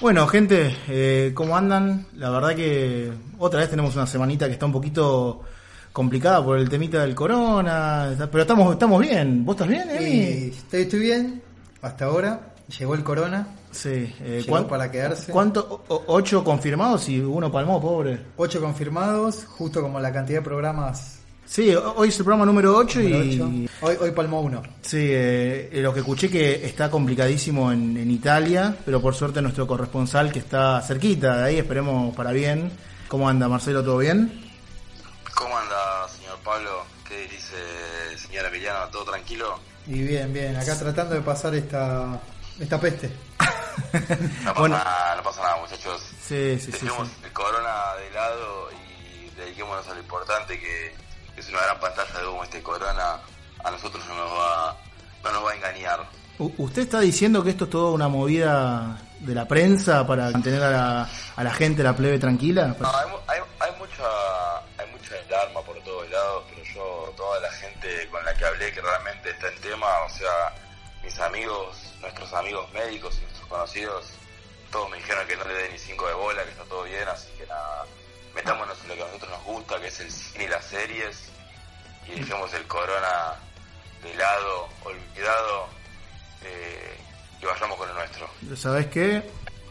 bueno, 0.00 0.26
gente, 0.26 0.76
eh, 0.88 1.32
¿cómo 1.34 1.56
andan? 1.56 2.06
La 2.16 2.30
verdad 2.30 2.54
que 2.54 3.12
otra 3.38 3.60
vez 3.60 3.70
tenemos 3.70 3.94
una 3.94 4.06
semanita 4.06 4.46
que 4.46 4.52
está 4.52 4.66
un 4.66 4.72
poquito 4.72 5.42
complicada 5.92 6.44
por 6.44 6.58
el 6.58 6.68
temita 6.68 7.00
del 7.02 7.14
corona, 7.14 8.12
pero 8.30 8.42
estamos 8.42 8.72
estamos 8.72 9.00
bien. 9.00 9.44
¿Vos 9.44 9.54
estás 9.54 9.68
bien, 9.68 9.88
Emi? 9.90 10.50
estoy, 10.54 10.82
estoy 10.82 10.98
bien, 11.00 11.42
hasta 11.80 12.06
ahora. 12.06 12.54
Llegó 12.78 12.94
el 12.94 13.04
corona. 13.04 13.46
Sí, 13.70 14.12
eh, 14.20 14.42
Llegó 14.44 14.66
para 14.66 14.90
quedarse. 14.90 15.30
¿Cuánto? 15.30 15.84
¿Ocho 15.88 16.42
confirmados 16.42 17.08
y 17.08 17.20
uno 17.20 17.52
palmó, 17.52 17.80
pobre? 17.80 18.18
Ocho 18.36 18.60
confirmados, 18.60 19.44
justo 19.44 19.80
como 19.80 20.00
la 20.00 20.12
cantidad 20.12 20.40
de 20.40 20.44
programas 20.44 21.23
Sí, 21.46 21.74
hoy 21.74 22.08
es 22.08 22.18
el 22.18 22.24
programa 22.24 22.46
número 22.46 22.74
8 22.76 23.00
y... 23.00 23.68
Hoy, 23.80 23.96
hoy 24.00 24.10
palmó 24.12 24.40
uno. 24.40 24.62
Sí, 24.82 25.08
eh, 25.10 25.70
lo 25.74 25.92
que 25.92 26.00
escuché 26.00 26.30
que 26.30 26.66
está 26.66 26.90
complicadísimo 26.90 27.70
en, 27.70 27.96
en, 27.96 28.10
Italia, 28.10 28.74
pero 28.84 29.00
por 29.00 29.14
suerte 29.14 29.42
nuestro 29.42 29.66
corresponsal 29.66 30.32
que 30.32 30.38
está 30.38 30.80
cerquita 30.80 31.36
de 31.36 31.44
ahí, 31.44 31.58
esperemos 31.58 32.14
para 32.16 32.32
bien. 32.32 32.72
¿Cómo 33.08 33.28
anda 33.28 33.46
Marcelo? 33.46 33.84
¿Todo 33.84 33.98
bien? 33.98 34.42
¿Cómo 35.34 35.56
anda 35.56 36.08
señor 36.08 36.38
Pablo? 36.42 36.84
¿Qué 37.06 37.28
dice 37.28 37.56
señora 38.16 38.48
Emiliano? 38.48 38.88
¿Todo 38.88 39.04
tranquilo? 39.04 39.60
Y 39.86 40.02
bien, 40.02 40.32
bien, 40.32 40.56
acá 40.56 40.78
tratando 40.78 41.14
de 41.14 41.20
pasar 41.20 41.54
esta, 41.54 42.20
esta 42.58 42.80
peste. 42.80 43.10
no, 44.44 44.54
pasa 44.54 44.68
nada, 44.68 45.16
no 45.16 45.22
pasa 45.22 45.42
nada 45.42 45.56
muchachos. 45.58 46.02
Sí, 46.20 46.58
sí, 46.58 46.72
sí, 46.72 46.86
el 47.22 47.32
corona 47.32 47.94
de 47.98 48.10
lado 48.14 48.68
y 48.72 49.30
dediquémonos 49.38 49.86
a 49.88 49.94
lo 49.94 50.00
importante 50.00 50.58
que 50.58 51.03
es 51.44 51.50
una 51.50 51.62
gran 51.62 51.78
pantalla 51.80 52.20
de 52.20 52.26
humo 52.26 52.44
este 52.44 52.62
corona, 52.62 53.20
a 53.62 53.70
nosotros 53.70 54.02
no 54.08 54.14
nos 54.14 54.32
va, 54.32 54.76
no 55.22 55.32
nos 55.32 55.44
va 55.44 55.50
a 55.52 55.54
engañar. 55.54 56.00
¿Usted 56.38 56.82
está 56.82 57.00
diciendo 57.00 57.44
que 57.44 57.50
esto 57.50 57.64
es 57.64 57.70
toda 57.70 57.92
una 57.92 58.08
movida 58.08 59.00
de 59.20 59.34
la 59.34 59.46
prensa 59.46 60.06
para 60.06 60.30
mantener 60.30 60.62
a 60.62 60.70
la, 60.70 61.10
a 61.36 61.44
la 61.44 61.54
gente, 61.54 61.82
la 61.82 61.94
plebe 61.94 62.18
tranquila? 62.18 62.74
No, 62.78 62.88
hay, 62.88 63.08
hay, 63.28 63.40
hay, 63.60 63.72
mucha 63.78 64.04
hay 64.78 64.90
mucha 64.90 65.14
alarma 65.28 65.60
por 65.62 65.78
todos 65.84 66.10
lados, 66.10 66.44
pero 66.50 66.64
yo, 66.74 67.14
toda 67.16 67.40
la 67.40 67.52
gente 67.52 68.08
con 68.10 68.24
la 68.24 68.34
que 68.34 68.44
hablé 68.44 68.72
que 68.72 68.80
realmente 68.80 69.30
está 69.30 69.48
en 69.48 69.60
tema, 69.60 69.86
o 70.04 70.10
sea, 70.10 70.54
mis 71.04 71.18
amigos, 71.20 71.76
nuestros 72.00 72.32
amigos 72.32 72.72
médicos 72.72 73.16
y 73.18 73.20
nuestros 73.22 73.46
conocidos, 73.46 74.06
todos 74.72 74.90
me 74.90 74.96
dijeron 74.96 75.26
que 75.28 75.36
no 75.36 75.44
le 75.44 75.54
dé 75.54 75.68
ni 75.70 75.78
cinco 75.78 76.08
de 76.08 76.14
bola, 76.14 76.42
que 76.42 76.50
está 76.50 76.64
todo 76.64 76.82
bien, 76.82 77.06
así 77.06 77.28
que 77.38 77.46
nada, 77.46 77.84
metámonos 78.34 78.76
en 78.82 78.88
lo 78.88 78.94
que 78.96 79.02
a 79.02 79.06
nosotros 79.06 79.30
nos 79.30 79.44
gusta, 79.44 79.80
que 79.80 79.86
es 79.86 80.00
el 80.00 80.10
cine 80.10 80.44
y 80.44 80.48
las 80.48 80.64
series, 80.64 81.30
y 82.08 82.20
dejemos 82.20 82.52
el 82.54 82.64
corona 82.66 83.34
de 84.02 84.14
lado, 84.14 84.68
olvidado, 84.84 85.68
eh, 86.44 86.96
y 87.40 87.46
vayamos 87.46 87.76
con 87.78 87.88
el 87.88 87.94
nuestro. 87.94 88.28
¿Sabes 88.56 88.86
qué? 88.86 89.22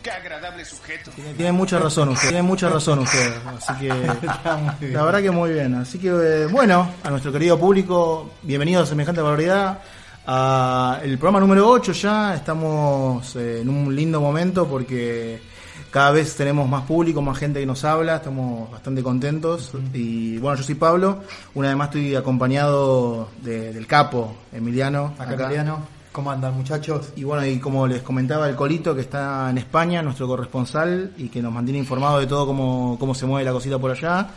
Qué 0.02 0.12
agradable 0.12 0.66
sujeto. 0.66 1.12
Tiene, 1.12 1.52
mucha 1.54 1.80
razón 1.80 2.10
usted, 2.10 2.28
tiene 2.28 2.44
mucha 2.44 2.68
razón 2.68 3.00
usted, 3.00 3.38
así 3.48 3.74
que 3.80 3.88
la 4.92 5.04
verdad 5.04 5.22
que 5.22 5.32
muy 5.32 5.54
bien. 5.54 5.76
Así 5.76 5.98
que 5.98 6.10
eh, 6.10 6.46
bueno, 6.48 6.94
a 7.04 7.10
nuestro 7.10 7.32
querido 7.32 7.58
público, 7.58 8.32
bienvenidos 8.42 8.84
a 8.84 8.90
semejante 8.90 9.22
barbaridad. 9.22 9.80
A 10.26 11.00
el 11.04 11.18
programa 11.18 11.40
número 11.40 11.70
8 11.70 11.92
ya, 11.94 12.36
estamos 12.36 13.36
eh, 13.38 13.62
en 13.62 13.70
un 13.70 13.96
lindo 13.96 14.20
momento 14.20 14.68
porque 14.68 15.42
cada 15.94 16.10
vez 16.10 16.36
tenemos 16.36 16.68
más 16.68 16.86
público, 16.86 17.22
más 17.22 17.38
gente 17.38 17.60
que 17.60 17.68
nos 17.68 17.86
habla, 17.86 18.16
estamos 18.16 18.72
bastante 18.72 19.04
contentos. 19.04 19.74
Y 19.94 20.40
bueno, 20.40 20.58
yo 20.58 20.64
soy 20.64 20.74
Pablo, 20.74 21.22
una 21.54 21.68
vez 21.68 21.78
más 21.78 21.90
estoy 21.90 22.16
acompañado 22.16 23.30
del 23.44 23.86
capo, 23.86 24.36
Emiliano. 24.52 25.14
Acá, 25.20 25.36
Emiliano. 25.36 25.86
¿Cómo 26.12 26.32
andan 26.32 26.56
muchachos? 26.56 27.10
Y 27.16 27.24
bueno, 27.24 27.46
y 27.46 27.60
como 27.60 27.86
les 27.86 28.02
comentaba 28.02 28.50
el 28.50 28.56
Colito, 28.56 28.96
que 28.96 29.02
está 29.02 29.52
en 29.52 29.60
España, 29.60 30.02
nuestro 30.02 30.28
corresponsal, 30.28 31.14
y 31.16 31.30
que 31.30 31.44
nos 31.44 31.54
mantiene 31.54 31.78
informado 31.78 32.20
de 32.20 32.26
todo 32.26 32.48
cómo, 32.48 32.98
cómo 33.00 33.14
se 33.14 33.28
mueve 33.28 33.46
la 33.46 33.52
cosita 33.52 33.78
por 33.78 33.92
allá. 33.92 34.30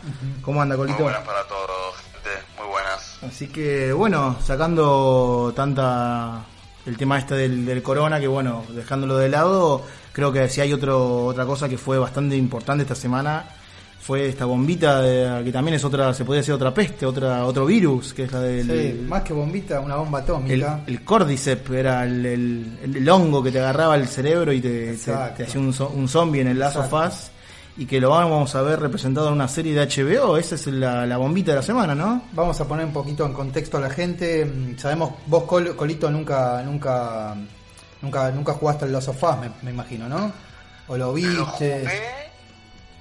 ¿Cómo 0.43 0.61
anda 0.61 0.75
Colito? 0.75 0.99
Muy 0.99 1.05
buenas 1.05 1.25
para 1.25 1.43
todos, 1.47 1.95
gente, 2.13 2.29
muy 2.59 2.67
buenas. 2.67 3.17
Así 3.23 3.47
que 3.47 3.91
bueno, 3.93 4.37
sacando 4.43 5.51
tanta 5.55 6.45
el 6.85 6.97
tema 6.97 7.17
este 7.17 7.35
del, 7.35 7.65
del 7.65 7.81
corona, 7.81 8.19
que 8.19 8.27
bueno, 8.27 8.63
dejándolo 8.69 9.17
de 9.17 9.29
lado, 9.29 9.83
Creo 10.17 10.33
que 10.33 10.49
si 10.49 10.61
hay 10.61 10.73
otro, 10.73 11.25
otra 11.25 11.45
cosa 11.45 11.69
que 11.69 11.77
fue 11.77 11.99
bastante 11.99 12.35
importante 12.35 12.81
esta 12.81 12.95
semana, 12.95 13.45
fue 13.99 14.27
esta 14.27 14.45
bombita 14.45 14.99
de, 14.99 15.43
que 15.43 15.51
también 15.51 15.75
es 15.75 15.85
otra, 15.85 16.11
se 16.11 16.25
podría 16.25 16.39
decir 16.39 16.55
otra 16.55 16.73
peste, 16.73 17.05
otra, 17.05 17.45
otro 17.45 17.67
virus, 17.67 18.15
que 18.15 18.23
es 18.23 18.31
la 18.31 18.41
del... 18.41 18.65
Sí, 18.65 19.05
más 19.07 19.21
que 19.21 19.33
bombita, 19.33 19.79
una 19.79 19.97
bomba 19.97 20.17
atómica. 20.17 20.81
El, 20.87 21.03
Cordyceps 21.03 21.69
era 21.69 22.03
el, 22.03 22.25
el, 22.81 23.07
hongo 23.07 23.43
que 23.43 23.51
te 23.51 23.59
agarraba 23.59 23.95
el 23.95 24.07
cerebro 24.07 24.51
y 24.51 24.59
te, 24.59 24.97
te, 24.97 25.43
hacía 25.43 25.61
un, 25.61 25.71
un, 25.93 26.07
zombie 26.07 26.41
en 26.41 26.47
el 26.47 26.57
lazo 26.57 26.81
faz 26.85 27.29
y 27.77 27.85
que 27.85 28.01
lo 28.01 28.09
vamos 28.09 28.55
a 28.55 28.63
ver 28.63 28.79
representado 28.79 29.27
en 29.27 29.35
una 29.35 29.47
serie 29.47 29.75
de 29.75 29.85
HBO. 29.85 30.35
Esa 30.37 30.55
es 30.55 30.65
la, 30.65 31.05
la, 31.05 31.17
bombita 31.17 31.51
de 31.51 31.57
la 31.57 31.61
semana, 31.63 31.93
¿no? 31.93 32.23
Vamos 32.33 32.59
a 32.59 32.67
poner 32.67 32.87
un 32.87 32.91
poquito 32.91 33.23
en 33.23 33.33
contexto 33.33 33.77
a 33.77 33.81
la 33.81 33.91
gente. 33.91 34.51
Sabemos, 34.77 35.11
vos, 35.27 35.43
Colito, 35.43 36.09
nunca, 36.09 36.63
nunca 36.63 37.37
Nunca, 38.01 38.29
nunca 38.31 38.53
jugaste 38.53 38.85
al 38.85 38.93
Last 38.93 39.09
of 39.09 39.23
Us, 39.23 39.35
me, 39.63 39.71
imagino, 39.71 40.07
¿no? 40.07 40.31
¿O 40.87 40.97
lo 40.97 41.13
viste? 41.13 41.33
Lo 41.33 41.45
jugué, 41.45 42.31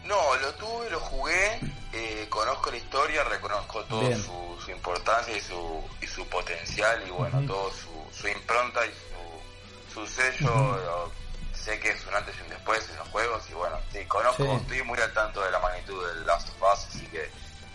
no, 0.04 0.36
lo 0.36 0.54
tuve, 0.54 0.90
lo 0.90 1.00
jugué, 1.00 1.60
eh, 1.92 2.26
conozco 2.28 2.70
la 2.70 2.76
historia, 2.76 3.24
reconozco 3.24 3.84
toda 3.84 4.16
su, 4.16 4.70
importancia 4.70 5.36
y 5.36 5.40
su, 5.40 5.82
y 6.00 6.06
su 6.06 6.26
potencial 6.26 7.00
y 7.06 7.10
bueno, 7.10 7.40
todo 7.46 7.70
su, 7.70 8.18
su 8.18 8.28
impronta 8.28 8.80
y 8.86 8.90
su, 8.90 10.00
su 10.00 10.06
sello. 10.06 11.10
sé 11.52 11.78
que 11.78 11.90
es 11.90 12.06
un 12.06 12.14
antes 12.14 12.34
y 12.38 12.42
un 12.42 12.48
después 12.50 12.88
en 12.90 12.96
los 12.96 13.08
juegos 13.08 13.42
y 13.50 13.54
bueno, 13.54 13.76
sí, 13.92 13.98
conozco, 14.06 14.44
estoy 14.44 14.82
muy 14.82 14.98
al 14.98 15.12
tanto 15.12 15.42
de 15.42 15.50
la 15.50 15.58
magnitud 15.58 16.06
del 16.08 16.26
Last 16.26 16.48
of 16.48 16.62
Us, 16.72 16.86
así 16.88 17.06
que 17.06 17.30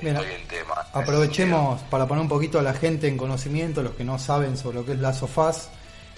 estoy 0.08 0.32
en 0.34 0.48
tema. 0.48 0.86
Aprovechemos 0.94 1.82
para 1.84 2.08
poner 2.08 2.24
un 2.24 2.30
poquito 2.30 2.60
a 2.60 2.62
la 2.62 2.74
gente 2.74 3.08
en 3.08 3.18
conocimiento, 3.18 3.84
los 3.84 3.94
que 3.94 4.04
no 4.04 4.20
saben 4.20 4.58
sobre 4.58 4.78
lo 4.78 4.86
que 4.86 4.94
es 4.94 5.00
Last 5.00 5.24
of 5.24 5.38
Us. 5.38 5.68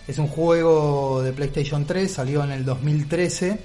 Es 0.06 0.18
un 0.18 0.28
juego 0.28 1.22
de 1.24 1.31
PlayStation 1.31 1.86
3, 1.86 2.12
salió 2.12 2.44
en 2.44 2.52
el 2.52 2.66
2013 2.66 3.58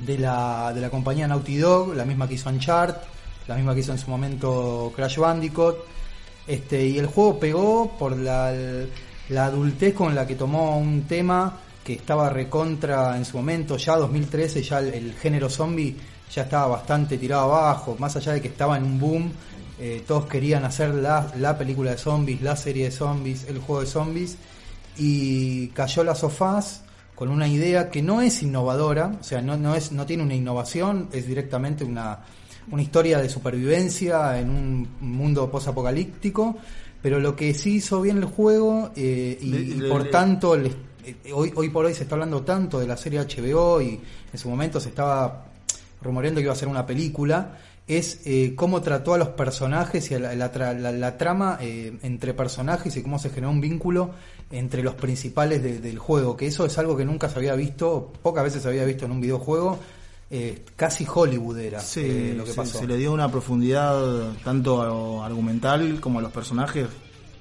de 0.00 0.18
la, 0.18 0.72
de 0.74 0.80
la 0.80 0.90
compañía 0.90 1.28
Naughty 1.28 1.58
Dog, 1.58 1.94
la 1.94 2.04
misma 2.04 2.26
que 2.26 2.34
hizo 2.34 2.50
Uncharted, 2.50 3.00
la 3.46 3.54
misma 3.54 3.72
que 3.72 3.80
hizo 3.80 3.92
en 3.92 3.98
su 3.98 4.10
momento 4.10 4.92
Crash 4.96 5.18
Bandicoot. 5.18 5.76
Este, 6.48 6.84
y 6.84 6.98
el 6.98 7.06
juego 7.06 7.38
pegó 7.38 7.96
por 7.96 8.16
la, 8.16 8.52
la 9.28 9.44
adultez 9.46 9.94
con 9.94 10.16
la 10.16 10.26
que 10.26 10.34
tomó 10.34 10.78
un 10.78 11.02
tema 11.02 11.60
que 11.84 11.94
estaba 11.94 12.28
recontra 12.28 13.16
en 13.16 13.24
su 13.24 13.36
momento, 13.36 13.76
ya 13.76 13.96
2013, 13.96 14.62
ya 14.64 14.80
el, 14.80 15.14
género 15.14 15.48
zombie 15.48 15.96
ya 16.32 16.42
estaba 16.42 16.66
bastante 16.66 17.18
tirado 17.18 17.54
abajo, 17.54 17.94
más 18.00 18.16
allá 18.16 18.32
de 18.32 18.42
que 18.42 18.48
estaba 18.48 18.76
en 18.76 18.82
un 18.82 18.98
boom, 18.98 19.32
eh, 19.78 20.02
todos 20.04 20.26
querían 20.26 20.64
hacer 20.64 20.92
la, 20.92 21.32
la 21.36 21.56
película 21.56 21.92
de 21.92 21.98
zombies, 21.98 22.42
la 22.42 22.56
serie 22.56 22.86
de 22.86 22.90
zombies, 22.90 23.44
el 23.44 23.60
juego 23.60 23.82
de 23.82 23.86
zombies, 23.86 24.36
y 24.96 25.68
cayó 25.68 26.04
las 26.04 26.20
sofás 26.20 26.82
con 27.14 27.30
una 27.30 27.48
idea 27.48 27.90
que 27.90 28.02
no 28.02 28.20
es 28.20 28.42
innovadora, 28.42 29.16
o 29.18 29.24
sea, 29.24 29.40
no, 29.40 29.56
no, 29.56 29.74
es, 29.74 29.90
no 29.92 30.04
tiene 30.04 30.22
una 30.22 30.34
innovación, 30.34 31.08
es 31.12 31.26
directamente 31.26 31.82
una, 31.82 32.20
una 32.70 32.82
historia 32.82 33.18
de 33.18 33.28
supervivencia 33.28 34.38
en 34.38 34.50
un 34.50 34.88
mundo 35.00 35.50
posapocalíptico, 35.50 36.56
pero 37.00 37.18
lo 37.18 37.34
que 37.34 37.54
sí 37.54 37.76
hizo 37.76 38.02
bien 38.02 38.18
el 38.18 38.24
juego 38.26 38.90
eh, 38.96 39.38
y, 39.40 39.80
por 39.88 40.10
tanto 40.10 40.56
eh, 40.56 40.74
hoy, 41.32 41.52
hoy 41.54 41.70
por 41.70 41.86
hoy 41.86 41.94
se 41.94 42.02
está 42.02 42.16
hablando 42.16 42.42
tanto 42.42 42.80
de 42.80 42.86
la 42.86 42.96
serie 42.96 43.20
HBO 43.20 43.80
y 43.80 44.00
en 44.32 44.38
su 44.38 44.48
momento 44.50 44.80
se 44.80 44.90
estaba 44.90 45.46
rumoreando 46.02 46.38
que 46.38 46.44
iba 46.44 46.52
a 46.52 46.56
ser 46.56 46.68
una 46.68 46.84
película, 46.84 47.56
es 47.88 48.20
eh, 48.24 48.54
cómo 48.56 48.82
trató 48.82 49.14
a 49.14 49.18
los 49.18 49.28
personajes 49.28 50.10
y 50.10 50.18
la, 50.18 50.34
la, 50.34 51.18
trama 51.18 51.58
eh, 51.60 51.96
entre 52.02 52.34
personajes 52.34 52.96
y 52.96 53.02
cómo 53.02 53.18
se 53.18 53.30
generó 53.30 53.50
un 53.50 53.60
vínculo 53.60 54.10
entre 54.50 54.82
los 54.82 54.94
principales 54.94 55.62
del 55.62 55.98
juego, 55.98 56.36
que 56.36 56.46
eso 56.46 56.66
es 56.66 56.78
algo 56.78 56.96
que 56.96 57.04
nunca 57.04 57.28
se 57.28 57.38
había 57.38 57.54
visto, 57.54 58.12
pocas 58.22 58.44
veces 58.44 58.62
se 58.62 58.68
había 58.68 58.84
visto 58.84 59.04
en 59.04 59.12
un 59.12 59.20
videojuego, 59.20 59.78
eh, 60.30 60.64
casi 60.74 61.06
Hollywood 61.12 61.58
era 61.58 61.80
sí, 61.80 62.32
lo 62.36 62.44
que 62.44 62.52
pasó. 62.52 62.78
Se 62.78 62.86
le 62.86 62.96
dio 62.96 63.12
una 63.12 63.30
profundidad 63.30 64.32
tanto 64.44 65.22
argumental 65.22 66.00
como 66.00 66.18
a 66.18 66.22
los 66.22 66.32
personajes, 66.32 66.86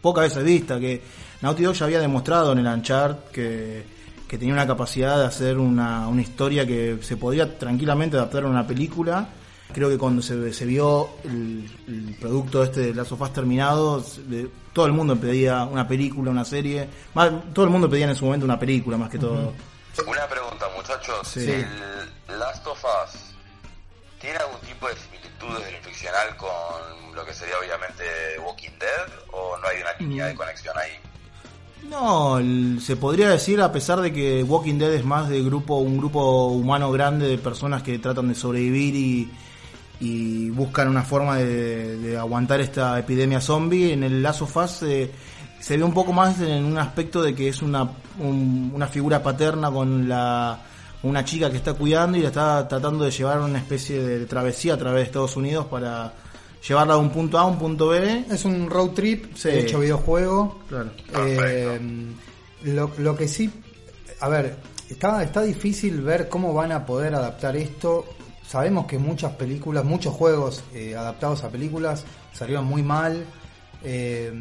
pocas 0.01 0.25
veces 0.25 0.44
vista, 0.44 0.80
que 0.80 1.01
Naughty 1.42 1.63
Dog 1.63 1.75
ya 1.75 1.86
había 1.86 2.00
demostrado 2.00 2.51
en 2.53 2.59
el 2.59 2.68
Uncharted 2.68 3.31
que 3.31 3.95
que 4.27 4.38
tenía 4.38 4.53
una 4.53 4.68
capacidad 4.68 5.19
de 5.19 5.25
hacer 5.25 5.57
una, 5.57 6.07
una 6.07 6.21
historia 6.21 6.65
que 6.65 6.97
se 7.01 7.18
podía 7.18 7.57
tranquilamente 7.57 8.18
adaptar 8.18 8.44
a 8.44 8.47
una 8.47 8.65
película. 8.65 9.30
Creo 9.73 9.89
que 9.89 9.97
cuando 9.97 10.21
se, 10.21 10.53
se 10.53 10.65
vio 10.65 11.09
el, 11.25 11.69
el 11.88 12.15
producto 12.19 12.63
este 12.63 12.81
de 12.81 12.94
Last 12.95 13.12
of 13.12 13.21
Us 13.21 13.33
terminado, 13.33 14.03
de- 14.27 14.50
todo 14.71 14.85
el 14.85 14.91
mundo 14.94 15.15
pedía 15.19 15.63
una 15.63 15.88
película, 15.88 16.31
una 16.31 16.45
serie. 16.45 16.88
Más, 17.13 17.31
todo 17.53 17.65
el 17.65 17.71
mundo 17.71 17.89
pedía 17.89 18.07
en 18.07 18.15
su 18.15 18.25
momento 18.25 18.45
una 18.45 18.59
película 18.59 18.97
más 18.97 19.09
que 19.09 19.17
todo. 19.17 19.53
Una 20.07 20.27
pregunta, 20.27 20.65
muchachos. 20.75 21.27
Sí. 21.27 21.50
¿El 21.50 22.39
Last 22.39 22.65
of 22.67 22.83
Us 22.83 23.19
tiene 24.19 24.38
algún 24.38 24.59
tipo 24.62 24.88
de 24.88 24.94
similitudes 24.95 25.71
lo 25.73 25.79
ficcional 25.89 26.35
con 26.38 27.15
lo 27.15 27.25
que 27.25 27.33
sería 27.33 27.56
obviamente 27.59 28.03
Walking 28.45 28.77
Dead? 28.79 29.19
¿O 29.31 29.57
no 29.57 29.68
hay 29.68 29.81
una 29.81 29.94
línea 30.00 30.25
de 30.27 30.35
conexión 30.35 30.75
ahí? 30.77 30.91
No, 31.89 32.39
el- 32.39 32.79
se 32.81 32.95
podría 32.97 33.29
decir 33.29 33.61
a 33.61 33.71
pesar 33.71 34.01
de 34.01 34.11
que 34.11 34.44
Walking 34.44 34.77
Dead 34.77 34.94
es 34.94 35.06
más 35.06 35.29
de 35.29 35.41
grupo, 35.44 35.75
un 35.77 35.97
grupo 35.97 36.47
humano 36.47 36.91
grande 36.91 37.27
de 37.27 37.38
personas 37.38 37.83
que 37.83 38.00
tratan 38.00 38.27
de 38.29 38.35
sobrevivir 38.35 38.95
y, 38.95 39.31
y 40.00 40.50
buscan 40.50 40.88
una 40.89 41.03
forma 41.03 41.38
de, 41.38 41.97
de 41.97 42.18
aguantar 42.18 42.59
esta 42.62 42.97
epidemia 43.00 43.39
zombie. 43.42 43.94
En 43.94 44.03
el 44.03 44.21
Last 44.21 44.42
of 44.42 44.56
Us 44.57 44.83
eh, 44.83 45.12
se 45.59 45.77
ve 45.77 45.83
un 45.83 45.94
poco 45.94 46.12
más 46.13 46.39
en 46.42 46.63
un 46.65 46.77
aspecto 46.77 47.21
de 47.24 47.33
que 47.33 47.47
es 47.50 47.62
una, 47.62 47.83
un- 48.19 48.71
una 48.74 48.88
figura 48.88 49.21
paterna 49.24 49.71
con 49.71 50.07
la 50.09 50.59
una 51.03 51.24
chica 51.24 51.51
que 51.51 51.57
está 51.57 51.74
cuidando 51.74 52.18
y 52.18 52.21
la 52.21 52.30
está 52.30 52.68
tratando 52.68 53.03
de 53.06 53.12
llevar 53.12 53.39
una 53.39 53.59
especie 53.59 54.01
de 54.01 54.25
travesía 54.25 54.74
a 54.74 54.77
través 54.77 55.01
de 55.01 55.03
Estados 55.03 55.36
Unidos 55.38 55.68
para 55.68 56.13
llevarla 56.68 56.95
de 56.95 57.00
un 57.00 57.12
punto 57.12 57.38
A 57.38 57.42
a 57.42 57.45
un 57.45 57.59
punto 57.59 57.89
B. 57.89 58.25
Es 58.31 58.44
un 58.44 58.68
road 58.69 58.89
trip 58.92 59.36
Sí. 59.36 59.50
hecho 59.50 59.80
videojuego. 59.81 60.62
Claro. 60.68 60.89
Eh, 61.27 61.80
lo, 62.63 62.92
lo 62.97 63.15
que 63.15 63.27
sí, 63.27 63.51
a 64.19 64.30
ver, 64.30 64.56
está, 64.89 65.21
está 65.24 65.44
difícil 65.44 66.01
ver 66.01 66.27
cómo 66.27 66.53
van 66.56 66.71
a 66.71 66.86
poder 66.88 67.13
adaptar 67.13 67.56
esto. 67.56 68.06
Sabemos 68.47 68.86
que 68.86 68.97
muchas 68.97 69.33
películas, 69.33 69.83
muchos 69.83 70.13
juegos 70.13 70.63
eh, 70.74 70.95
adaptados 70.95 71.44
a 71.44 71.50
películas 71.50 72.03
salieron 72.33 72.65
muy 72.65 72.83
mal. 72.83 73.25
Eh, 73.83 74.31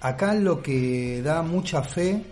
acá 0.00 0.34
lo 0.34 0.62
que 0.62 1.22
da 1.22 1.42
mucha 1.42 1.82
fe 1.82 2.22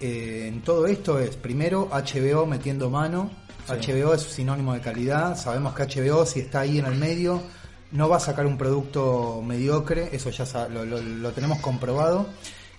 eh, 0.00 0.46
en 0.48 0.62
todo 0.62 0.86
esto 0.86 1.18
es, 1.18 1.36
primero, 1.36 1.88
HBO 1.90 2.46
metiendo 2.46 2.90
mano. 2.90 3.30
HBO 3.68 4.14
es 4.14 4.22
sinónimo 4.22 4.74
de 4.74 4.80
calidad. 4.80 5.36
Sabemos 5.36 5.74
que 5.74 5.84
HBO, 5.84 6.26
si 6.26 6.40
está 6.40 6.60
ahí 6.60 6.78
en 6.78 6.86
el 6.86 6.96
medio, 6.96 7.40
no 7.92 8.08
va 8.08 8.16
a 8.16 8.20
sacar 8.20 8.44
un 8.46 8.58
producto 8.58 9.42
mediocre. 9.46 10.08
Eso 10.12 10.30
ya 10.30 10.68
lo, 10.68 10.84
lo- 10.84 11.00
lo 11.00 11.30
tenemos 11.32 11.58
comprobado. 11.60 12.26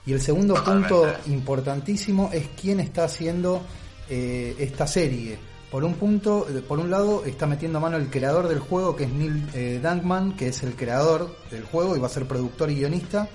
Y 0.05 0.13
el 0.13 0.19
segundo 0.21 0.55
punto 0.55 1.03
importantísimo 1.27 2.29
es 2.33 2.47
quién 2.59 2.79
está 2.79 3.05
haciendo 3.05 3.61
eh, 4.09 4.55
esta 4.59 4.85
serie. 4.87 5.37
Por 5.71 5.85
un 5.85 5.95
punto, 5.95 6.47
eh, 6.49 6.61
por 6.61 6.79
un 6.79 6.91
lado, 6.91 7.23
está 7.25 7.47
metiendo 7.47 7.79
mano 7.79 7.95
el 7.95 8.09
creador 8.09 8.49
del 8.49 8.59
juego, 8.59 8.93
que 8.93 9.05
es 9.05 9.09
Neil 9.09 9.49
eh, 9.53 9.79
Dankman, 9.81 10.35
que 10.35 10.49
es 10.49 10.63
el 10.63 10.75
creador 10.75 11.33
del 11.49 11.63
juego 11.63 11.95
y 11.95 11.99
va 11.99 12.07
a 12.07 12.09
ser 12.09 12.27
productor 12.27 12.69
y 12.69 12.75
guionista. 12.75 13.29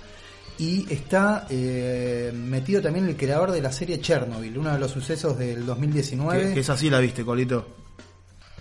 Y 0.59 0.93
está 0.93 1.47
eh, 1.49 2.31
metido 2.35 2.83
también 2.83 3.09
el 3.09 3.17
creador 3.17 3.53
de 3.53 3.63
la 3.63 3.73
serie 3.73 4.03
Chernobyl, 4.03 4.59
uno 4.59 4.71
de 4.71 4.79
los 4.79 4.91
sucesos 4.91 5.39
del 5.39 5.65
2019. 5.65 6.49
Que, 6.49 6.55
que 6.55 6.61
esa 6.61 6.77
sí 6.77 6.91
la 6.91 6.99
viste, 6.99 7.25
Colito. 7.25 7.67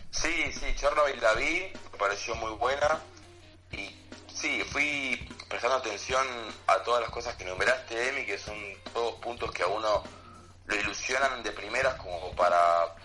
Sí, 0.10 0.34
sí, 0.54 0.68
Chernobyl 0.78 1.22
la 1.22 1.34
vi, 1.34 1.60
me 1.92 2.00
pareció 2.00 2.34
muy 2.36 2.52
buena 2.54 3.00
y 3.74 3.94
sí, 4.34 4.62
fui 4.72 5.20
prestando 5.50 5.76
atención 5.76 6.26
a 6.68 6.78
todas 6.84 7.02
las 7.02 7.10
cosas 7.10 7.36
que 7.36 7.44
numeraste, 7.44 8.10
Emi, 8.10 8.26
que 8.26 8.38
son 8.38 8.56
todos 8.94 9.16
puntos 9.16 9.52
que 9.52 9.64
a 9.64 9.68
uno 9.68 10.02
lo 10.66 10.76
ilusionan 10.76 11.44
de 11.44 11.52
primeras 11.52 11.96
como 11.96 12.32
para, 12.32 12.96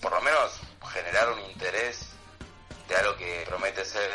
por 0.00 0.12
lo 0.12 0.20
menos, 0.20 0.52
generar 0.92 1.28
un 1.32 1.40
interés 1.50 2.06
de 2.88 2.96
algo 2.96 3.16
que 3.16 3.44
promete 3.48 3.84
ser 3.84 4.10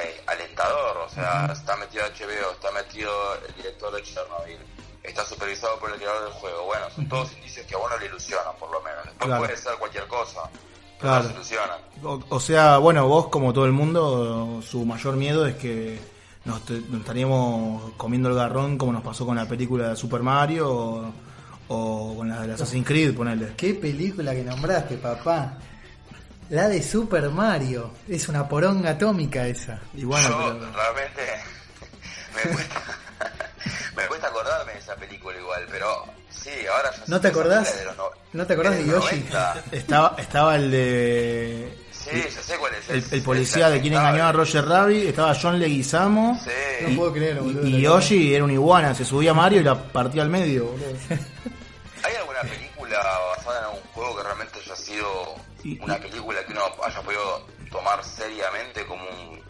eh, 0.00 0.22
alentador, 0.26 0.98
o 0.98 1.08
sea, 1.08 1.46
está 1.52 1.76
metido 1.76 2.04
HBO, 2.04 2.52
está 2.52 2.70
metido 2.70 3.10
el 3.48 3.54
director 3.56 3.92
de 3.94 4.02
Chernobyl, 4.02 4.58
está 5.02 5.24
supervisado 5.24 5.78
por 5.80 5.90
el 5.90 5.96
creador 5.96 6.24
del 6.24 6.32
juego, 6.34 6.64
bueno, 6.66 6.86
son 6.94 7.08
todos 7.08 7.32
indicios 7.32 7.66
que 7.66 7.74
a 7.74 7.78
uno 7.78 7.96
le 7.98 8.06
ilusionan, 8.06 8.54
por 8.58 8.70
lo 8.70 8.80
menos, 8.82 9.04
después 9.04 9.26
Claro. 9.26 9.42
puede 9.44 9.56
ser 9.56 9.74
cualquier 9.78 10.06
cosa, 10.06 10.42
pero 10.98 11.10
Claro. 11.12 11.24
no 11.24 11.30
ilusionan. 11.34 11.80
O, 12.04 12.20
o 12.28 12.40
sea, 12.40 12.78
bueno, 12.78 13.08
vos 13.08 13.26
como 13.28 13.52
todo 13.52 13.66
el 13.66 13.72
mundo, 13.72 14.60
su 14.62 14.84
mayor 14.84 15.16
miedo 15.16 15.44
es 15.46 15.56
que 15.56 15.98
nos, 16.44 16.64
te- 16.64 16.80
nos 16.88 17.00
estaríamos 17.00 17.92
comiendo 17.96 18.28
el 18.28 18.34
garrón 18.36 18.78
como 18.78 18.92
nos 18.92 19.02
pasó 19.02 19.26
con 19.26 19.34
la 19.36 19.46
película 19.48 19.88
de 19.88 19.96
Super 19.96 20.22
Mario 20.22 20.70
o, 20.70 21.12
o 21.68 22.14
con 22.16 22.28
la 22.28 22.46
de 22.46 22.54
Assassin's 22.54 22.86
Creed, 22.86 23.14
ponele. 23.14 23.52
¿Qué 23.56 23.74
película 23.74 24.32
que 24.34 24.42
nombraste, 24.44 24.96
papá? 24.96 25.58
La 26.50 26.68
de 26.68 26.82
Super 26.82 27.30
Mario. 27.30 27.92
Es 28.08 28.28
una 28.28 28.46
poronga 28.48 28.90
atómica 28.90 29.46
esa. 29.46 29.80
Y 29.94 30.04
bueno, 30.04 30.28
Yo 30.28 30.58
pero- 30.58 30.72
realmente 30.72 31.22
me 32.44 32.52
cuesta, 32.52 32.82
me 33.96 34.06
cuesta 34.06 34.26
acordarme 34.28 34.72
de 34.74 34.78
esa 34.78 34.94
película 34.96 35.38
igual, 35.38 35.66
pero 35.70 36.04
sí, 36.30 36.50
ahora 36.70 36.90
ya 36.92 37.02
¿No 37.06 37.20
te 37.20 37.28
acordás? 37.28 37.68
es 37.70 37.78
de 37.78 37.84
los 37.86 37.96
no- 37.96 38.10
¿No 38.34 38.46
te 38.46 38.52
acordás 38.52 38.76
de 38.76 38.86
Yoshi? 38.86 39.16
90. 39.16 39.64
estaba, 39.72 40.14
estaba 40.18 40.56
el 40.56 40.70
de... 40.70 41.78
Sí, 41.92 42.10
ya 42.22 42.42
sé 42.42 42.56
cuál 42.58 42.74
es. 42.74 42.90
El, 42.90 42.96
el 42.96 43.18
es 43.18 43.24
policía 43.24 43.70
de 43.70 43.80
quien 43.80 43.94
engañó 43.94 44.26
a 44.26 44.32
Roger 44.32 44.66
Rabbit, 44.66 45.04
estaba 45.08 45.34
John 45.40 45.58
Leguizamo 45.58 46.38
Sí. 46.44 46.50
No 46.90 46.96
puedo 46.96 47.12
creer, 47.14 47.40
boludo. 47.40 47.66
y, 47.66 47.76
y 47.76 47.80
Yoshi 47.80 48.34
era 48.34 48.44
un 48.44 48.50
iguana, 48.50 48.94
se 48.94 49.06
subía 49.06 49.30
a 49.30 49.34
Mario 49.34 49.60
y 49.62 49.64
la 49.64 49.74
partía 49.82 50.22
al 50.22 50.28
medio. 50.28 50.66
boludo. 50.66 50.88
¿Hay 52.94 53.06
alguna 53.06 53.16
película 53.16 53.36
basada 53.36 53.58
en 53.58 53.64
algún 53.66 53.80
juego 53.92 54.16
que 54.16 54.22
realmente 54.22 54.58
haya 54.64 54.76
sido 54.76 55.06
una 55.80 55.96
película 55.98 56.44
que 56.46 56.52
uno 56.52 56.60
haya 56.84 57.02
podido 57.02 57.46
tomar 57.70 58.04
seriamente 58.04 58.86
como 58.86 59.02
un 59.04 59.42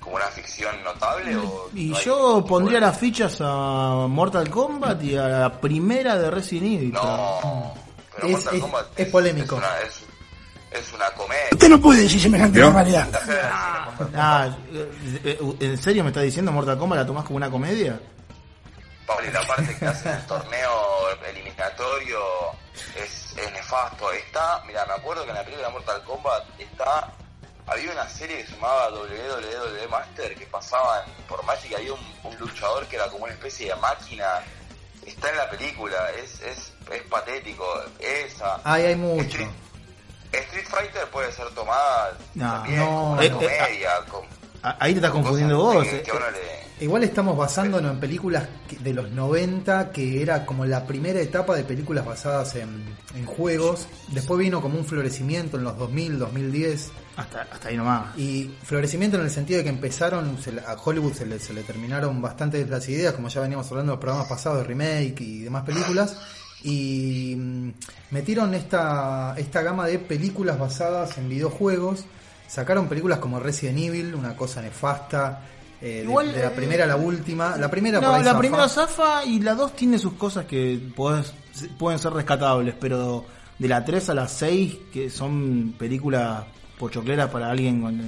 como 0.00 0.16
una 0.16 0.26
ficción 0.26 0.82
notable? 0.82 1.36
O 1.36 1.68
Y 1.74 1.90
no 1.90 2.00
yo 2.00 2.44
pondría 2.48 2.80
las 2.80 2.98
fichas 2.98 3.36
a 3.40 4.06
Mortal 4.08 4.48
Kombat 4.48 5.02
y 5.04 5.16
a 5.16 5.28
la 5.28 5.60
primera 5.60 6.16
de 6.16 6.30
Resident 6.30 6.66
Evil. 6.66 6.92
No, 6.92 7.74
pero 8.14 8.26
Es- 8.26 8.32
Mortal 8.32 8.54
es- 8.54 8.60
Kombat 8.62 8.86
es 9.00 9.08
polémico. 9.08 9.56
Es 9.56 9.60
una, 9.62 9.78
es, 9.80 10.82
es 10.82 10.92
una 10.94 11.10
comedia. 11.10 11.48
Usted 11.52 11.68
no 11.68 11.80
puede 11.80 12.00
decir 12.02 12.20
semejante 12.20 12.62
barbaridad. 12.62 13.08
Ah, 14.16 14.56
eh, 14.72 14.90
eh, 15.24 15.56
¿En 15.60 15.76
serio 15.78 16.02
me 16.02 16.08
estás 16.10 16.22
diciendo 16.24 16.50
Mortal 16.50 16.78
Kombat 16.78 17.00
la 17.00 17.06
tomás 17.06 17.24
como 17.24 17.36
una 17.36 17.50
comedia? 17.50 18.00
Pablo, 19.16 19.30
la 19.32 19.46
parte 19.46 19.76
que 19.76 19.86
hace 19.86 20.10
el 20.10 20.26
torneo 20.26 21.10
eliminatorio 21.26 22.20
es, 22.96 23.36
es 23.36 23.52
nefasto. 23.52 24.10
Está, 24.12 24.62
mira, 24.66 24.84
me 24.86 24.94
acuerdo 24.94 25.24
que 25.24 25.30
en 25.30 25.36
la 25.36 25.44
película 25.44 25.68
Mortal 25.70 26.02
Kombat 26.04 26.44
está. 26.58 27.12
Había 27.66 27.92
una 27.92 28.08
serie 28.08 28.38
que 28.38 28.46
se 28.46 28.54
llamaba 28.54 28.88
WWE 28.90 29.86
Master 29.88 30.34
que 30.34 30.46
pasaban 30.46 31.04
por 31.28 31.42
Magic 31.44 31.70
y 31.70 31.74
había 31.76 31.92
un, 31.92 32.00
un 32.24 32.36
luchador 32.38 32.84
que 32.86 32.96
era 32.96 33.06
como 33.08 33.24
una 33.24 33.32
especie 33.32 33.68
de 33.68 33.76
máquina. 33.76 34.26
Está 35.06 35.30
en 35.30 35.36
la 35.36 35.48
película, 35.50 36.10
es, 36.10 36.40
es, 36.40 36.72
es 36.90 37.02
patético. 37.08 37.64
Esa. 38.00 38.60
Ay, 38.64 38.86
hay 38.86 38.96
mucho. 38.96 39.22
Street, 39.22 39.48
Street 40.32 40.66
Fighter 40.68 41.06
puede 41.10 41.32
ser 41.32 41.48
tomada 41.50 42.12
No, 42.34 42.52
también 42.54 42.78
no. 42.80 42.86
como 42.86 43.12
una 43.12 43.22
Eh, 43.22 43.26
eh, 43.26 43.30
comedia. 43.30 44.00
con 44.10 44.26
Ah, 44.62 44.76
Ahí 44.80 44.92
te 44.92 44.98
estás 44.98 45.12
confundiendo 45.12 45.56
vos. 45.58 45.84
que- 45.84 45.96
eh. 45.98 46.02
que 46.02 46.10
uno 46.12 46.30
le- 46.30 46.69
Igual 46.80 47.04
estamos 47.04 47.36
basándonos 47.36 47.92
en 47.92 48.00
películas 48.00 48.48
de 48.82 48.94
los 48.94 49.10
90, 49.10 49.92
que 49.92 50.22
era 50.22 50.46
como 50.46 50.64
la 50.64 50.86
primera 50.86 51.20
etapa 51.20 51.54
de 51.54 51.62
películas 51.62 52.06
basadas 52.06 52.56
en, 52.56 52.82
en 53.14 53.26
juegos. 53.26 53.86
Después 54.08 54.40
vino 54.40 54.62
como 54.62 54.78
un 54.78 54.86
florecimiento 54.86 55.58
en 55.58 55.64
los 55.64 55.76
2000, 55.76 56.18
2010. 56.18 56.90
Hasta, 57.16 57.42
hasta 57.42 57.68
ahí 57.68 57.76
nomás. 57.76 58.16
Y 58.16 58.50
florecimiento 58.62 59.18
en 59.18 59.24
el 59.24 59.30
sentido 59.30 59.58
de 59.58 59.64
que 59.64 59.68
empezaron, 59.68 60.38
se 60.42 60.58
a 60.58 60.74
Hollywood 60.82 61.12
se 61.12 61.26
le, 61.26 61.38
se 61.38 61.52
le 61.52 61.64
terminaron 61.64 62.22
bastante 62.22 62.64
las 62.64 62.88
ideas, 62.88 63.12
como 63.12 63.28
ya 63.28 63.42
veníamos 63.42 63.70
hablando 63.70 63.92
en 63.92 63.96
los 63.96 64.00
programas 64.00 64.28
pasados 64.28 64.58
de 64.60 64.64
remake 64.64 65.20
y 65.20 65.40
demás 65.40 65.64
películas. 65.64 66.16
Y 66.62 67.34
mm, 67.36 67.70
metieron 68.10 68.54
esta, 68.54 69.34
esta 69.36 69.60
gama 69.60 69.86
de 69.86 69.98
películas 69.98 70.58
basadas 70.58 71.18
en 71.18 71.28
videojuegos. 71.28 72.06
Sacaron 72.48 72.88
películas 72.88 73.18
como 73.18 73.38
Resident 73.38 73.80
Evil, 73.80 74.14
una 74.14 74.34
cosa 74.34 74.62
nefasta. 74.62 75.42
Eh, 75.80 75.86
de- 75.86 76.02
Igual, 76.04 76.32
de, 76.32 76.40
la 76.40 76.46
eh, 76.48 76.50
primera 76.54 76.84
a 76.84 76.86
la 76.86 76.96
última. 76.96 77.56
La 77.56 77.70
primera 77.70 78.00
No, 78.00 78.12
la 78.18 78.22
zafa. 78.24 78.38
primera 78.38 78.68
zafa 78.68 79.24
y 79.24 79.40
la 79.40 79.54
2 79.54 79.74
tiene 79.76 79.98
sus 79.98 80.14
cosas 80.14 80.44
que 80.46 80.78
podés- 80.96 81.32
pueden 81.78 81.98
ser 81.98 82.12
rescatables, 82.12 82.74
pero 82.78 83.24
de 83.58 83.68
la 83.68 83.84
3 83.84 84.08
a 84.10 84.14
la 84.14 84.28
6, 84.28 84.76
que 84.92 85.10
son 85.10 85.74
películas 85.78 86.44
pochocleras 86.78 87.28
para 87.30 87.50
alguien 87.50 87.80
cuando 87.80 88.04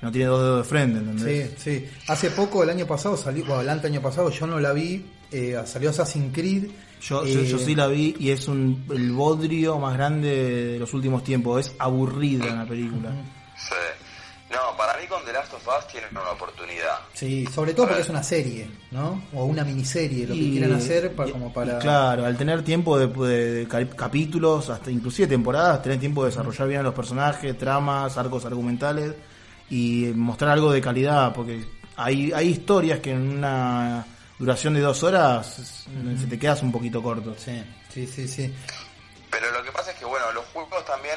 no 0.00 0.12
tiene 0.12 0.26
dos 0.28 0.40
dedos 0.42 0.58
de 0.64 0.68
frente, 0.68 0.98
¿entendés? 0.98 1.50
Sí, 1.58 1.78
sí. 1.80 1.86
Hace 2.08 2.30
poco, 2.30 2.62
el 2.62 2.70
año 2.70 2.86
pasado, 2.86 3.16
salió, 3.16 3.44
bueno, 3.44 3.60
el 3.62 3.68
año 3.68 4.00
pasado 4.00 4.30
yo 4.30 4.46
no 4.46 4.58
la 4.60 4.72
vi, 4.72 5.04
eh, 5.32 5.60
salió 5.66 5.90
Assassin's 5.90 6.32
Creed. 6.34 6.64
Yo, 7.00 7.24
yo, 7.24 7.42
yo 7.42 7.56
eh, 7.58 7.60
sí 7.64 7.74
la 7.76 7.86
vi 7.86 8.16
y 8.18 8.30
es 8.30 8.48
un, 8.48 8.84
el 8.90 9.12
bodrio 9.12 9.78
más 9.78 9.94
grande 9.94 10.72
de 10.72 10.78
los 10.80 10.92
últimos 10.94 11.22
tiempos. 11.22 11.66
Es 11.66 11.74
aburrida 11.78 12.46
la 12.46 12.64
película. 12.66 13.10
Sí. 13.56 13.74
No, 14.50 14.74
para 14.78 14.98
mí 14.98 15.06
con 15.06 15.22
The 15.26 15.32
Last 15.34 15.52
of 15.52 15.66
Us 15.68 15.86
tienen 15.88 16.08
una 16.10 16.30
oportunidad. 16.30 17.00
Sí, 17.12 17.46
sobre 17.54 17.74
todo 17.74 17.86
porque 17.86 18.00
es 18.02 18.08
una 18.08 18.22
serie, 18.22 18.70
¿no? 18.90 19.22
O 19.34 19.44
una 19.44 19.62
miniserie, 19.62 20.26
lo 20.26 20.32
que 20.34 20.40
quieren 20.52 20.72
hacer 20.72 21.14
para, 21.14 21.28
y- 21.28 21.32
como 21.32 21.52
para... 21.52 21.78
claro, 21.78 22.24
al 22.24 22.36
tener 22.38 22.64
tiempo 22.64 22.98
de, 22.98 23.08
de- 23.08 23.52
de 23.54 23.68
cap- 23.68 23.94
capítulos, 23.94 24.70
hasta 24.70 24.90
inclusive 24.90 25.28
temporadas, 25.28 25.82
tener 25.82 26.00
tiempo 26.00 26.24
de 26.24 26.30
desarrollar 26.30 26.66
bien 26.66 26.80
a 26.80 26.84
los 26.84 26.94
personajes, 26.94 27.58
tramas, 27.58 28.16
arcos 28.16 28.46
argumentales 28.46 29.14
y 29.68 30.12
mostrar 30.14 30.52
algo 30.52 30.72
de 30.72 30.80
calidad, 30.80 31.34
porque 31.34 31.62
hay, 31.96 32.32
hay 32.32 32.48
historias 32.48 33.00
que 33.00 33.10
en 33.10 33.28
una 33.38 34.06
duración 34.38 34.72
de 34.72 34.80
dos 34.80 35.02
horas 35.02 35.84
se 36.18 36.26
te 36.26 36.38
quedas 36.38 36.62
un 36.62 36.72
poquito 36.72 37.02
corto. 37.02 37.34
Sí, 37.36 37.62
sí, 37.92 38.06
sí, 38.06 38.26
sí. 38.26 38.54
Pero 39.30 39.50
lo 39.52 39.62
que 39.62 39.72
pasa 39.72 39.90
es 39.90 39.98
que, 39.98 40.06
bueno, 40.06 40.32
los 40.32 40.44
juegos 40.46 40.82
también, 40.86 41.16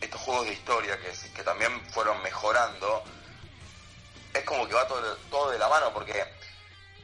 estos 0.00 0.20
juegos 0.22 0.46
de 0.46 0.52
historia 0.54 0.96
que, 0.98 1.08
que 1.34 1.35
también 1.46 1.80
fueron 1.92 2.20
mejorando, 2.24 3.04
es 4.34 4.44
como 4.44 4.66
que 4.66 4.74
va 4.74 4.86
todo, 4.88 5.16
todo 5.30 5.52
de 5.52 5.58
la 5.60 5.68
mano, 5.68 5.92
porque 5.94 6.24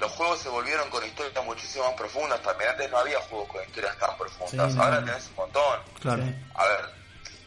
los 0.01 0.11
juegos 0.13 0.41
se 0.41 0.49
volvieron 0.49 0.91
con 0.91 1.07
historias 1.07 1.45
muchísimo 1.45 1.85
más 1.85 1.95
profundas 1.95 2.43
también. 2.43 2.71
Antes 2.71 2.91
no 2.91 2.99
había 2.99 3.21
juegos 3.21 3.49
con 3.49 3.63
historias 3.63 3.97
tan 3.99 4.19
profundas, 4.19 4.73
Sí, 4.73 4.79
ahora 4.81 5.05
tenés 5.05 5.29
un 5.29 5.37
montón. 5.37 5.81
Claro. 6.01 6.25
A 6.57 6.67
ver, 6.67 6.91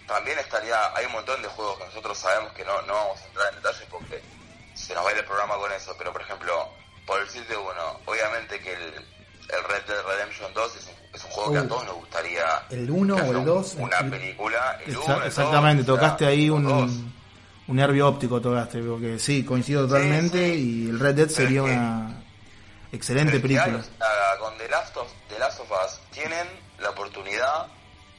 también 0.08 0.40
estaría, 0.40 0.96
hay 0.96 1.06
un 1.06 1.12
montón 1.12 1.42
de 1.42 1.50
juegos 1.50 1.78
que 1.80 1.86
nosotros 1.86 2.18
sabemos 2.18 2.54
que 2.54 2.64
no, 2.64 2.82
no 2.84 2.94
vamos 2.94 3.22
a 3.22 3.26
entrar 3.26 3.50
en 3.50 3.56
detalles 3.56 3.88
porque 3.92 4.24
se 4.74 4.96
nos 4.96 5.06
va 5.06 5.10
a 5.10 5.12
ir 5.12 5.18
el 5.18 5.26
programa 5.26 5.58
con 5.58 5.72
eso, 5.74 5.94
pero 5.98 6.14
por 6.14 6.22
ejemplo, 6.22 6.70
por 7.06 7.20
decirte 7.26 7.58
uno, 7.58 8.00
obviamente 8.06 8.62
que 8.62 8.72
el, 8.72 9.15
el 9.50 9.64
Red 9.64 9.84
Dead 9.88 10.04
Redemption 10.06 10.54
2 10.54 10.76
es 10.78 10.86
un, 10.88 10.94
es 11.14 11.24
un 11.24 11.30
juego 11.32 11.52
que 11.54 11.58
a 11.60 11.68
todos 11.68 11.86
nos 11.86 11.96
gustaría 11.96 12.46
¿El 12.70 12.90
uno 12.90 13.16
que 13.16 13.22
o 13.22 13.24
haya 13.26 13.32
el 13.32 13.38
un- 13.38 13.46
dos? 13.46 13.76
una 13.78 13.98
El- 14.00 14.10
película, 14.10 14.80
el 14.86 14.98
uno, 14.98 15.06
el 15.06 15.14
dos, 15.20 15.26
exactamente, 15.28 15.82
o 15.84 15.86
sea, 15.86 15.94
tocaste 15.96 16.26
ahí 16.26 16.50
un, 16.50 16.66
un 17.68 17.76
nervio 17.76 18.08
óptico, 18.08 18.42
tocaste, 18.42 18.80
porque 18.82 19.20
sí, 19.20 19.44
coincido 19.44 19.88
totalmente 19.88 20.54
sí. 20.54 20.86
y 20.86 20.90
el 20.90 21.00
Red 21.00 21.16
Dead 21.16 21.30
sería 21.30 21.64
Pero 21.64 21.74
una 21.76 22.22
excelente 22.92 23.34
que 23.34 23.40
película. 23.40 23.82
con 24.40 24.58
The 24.58 24.68
Last, 24.70 24.98
of, 24.98 25.08
The 25.30 25.40
Last 25.40 25.60
of 25.60 25.72
Us 25.72 26.00
tienen 26.12 26.48
la 26.80 26.90
oportunidad 26.90 27.68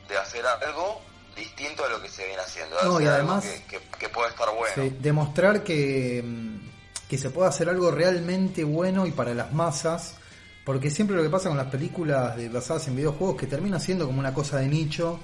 de 0.08 0.16
hacer 0.18 0.44
algo 0.46 1.00
distinto 1.36 1.84
a 1.84 1.88
lo 1.88 2.00
que 2.00 2.08
se 2.08 2.24
viene 2.26 2.40
haciendo. 2.40 2.76
No, 2.82 3.00
y 3.00 3.06
además- 3.06 3.44
que, 3.44 3.78
que- 3.78 3.88
que 3.98 4.08
puede 4.08 4.30
estar 4.30 4.48
bueno. 4.54 4.74
Sí, 4.74 4.96
demostrar 5.00 5.62
que, 5.62 6.22
mm, 6.24 7.08
que 7.08 7.18
se 7.18 7.30
puede 7.30 7.48
hacer 7.48 7.68
algo 7.68 7.90
realmente 7.90 8.64
bueno 8.64 9.06
y 9.06 9.10
para 9.12 9.34
las 9.34 9.52
masas, 9.52 10.14
porque 10.66 10.90
siempre 10.90 11.16
lo 11.16 11.22
que 11.22 11.30
pasa 11.30 11.48
con 11.48 11.56
las 11.56 11.68
películas 11.68 12.36
de, 12.36 12.48
basadas 12.48 12.88
en 12.88 12.96
videojuegos 12.96 13.36
que 13.36 13.46
termina 13.46 13.78
siendo 13.78 14.04
como 14.04 14.18
una 14.18 14.34
cosa 14.34 14.58
de 14.58 14.66
nicho, 14.66 15.20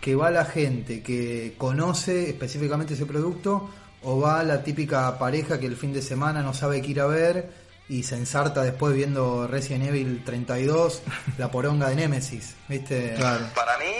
que 0.00 0.16
va 0.16 0.32
la 0.32 0.44
gente 0.44 1.00
que 1.00 1.54
conoce 1.56 2.28
específicamente 2.28 2.94
ese 2.94 3.06
producto 3.06 3.70
o 4.02 4.18
va 4.18 4.42
la 4.42 4.64
típica 4.64 5.16
pareja 5.16 5.60
que 5.60 5.66
el 5.66 5.76
fin 5.76 5.92
de 5.92 6.02
semana 6.02 6.42
no 6.42 6.52
sabe 6.54 6.82
qué 6.82 6.88
ir 6.88 7.00
a 7.00 7.06
ver 7.06 7.52
y 7.88 8.02
se 8.02 8.16
ensarta 8.16 8.62
después 8.62 8.92
viendo 8.92 9.46
Resident 9.46 9.86
Evil 9.86 10.24
32, 10.24 11.02
la 11.38 11.52
poronga 11.52 11.88
de 11.90 11.94
Nemesis, 11.94 12.56
¿viste? 12.66 13.14
Claro. 13.14 13.46
Para 13.54 13.78
mí, 13.78 13.94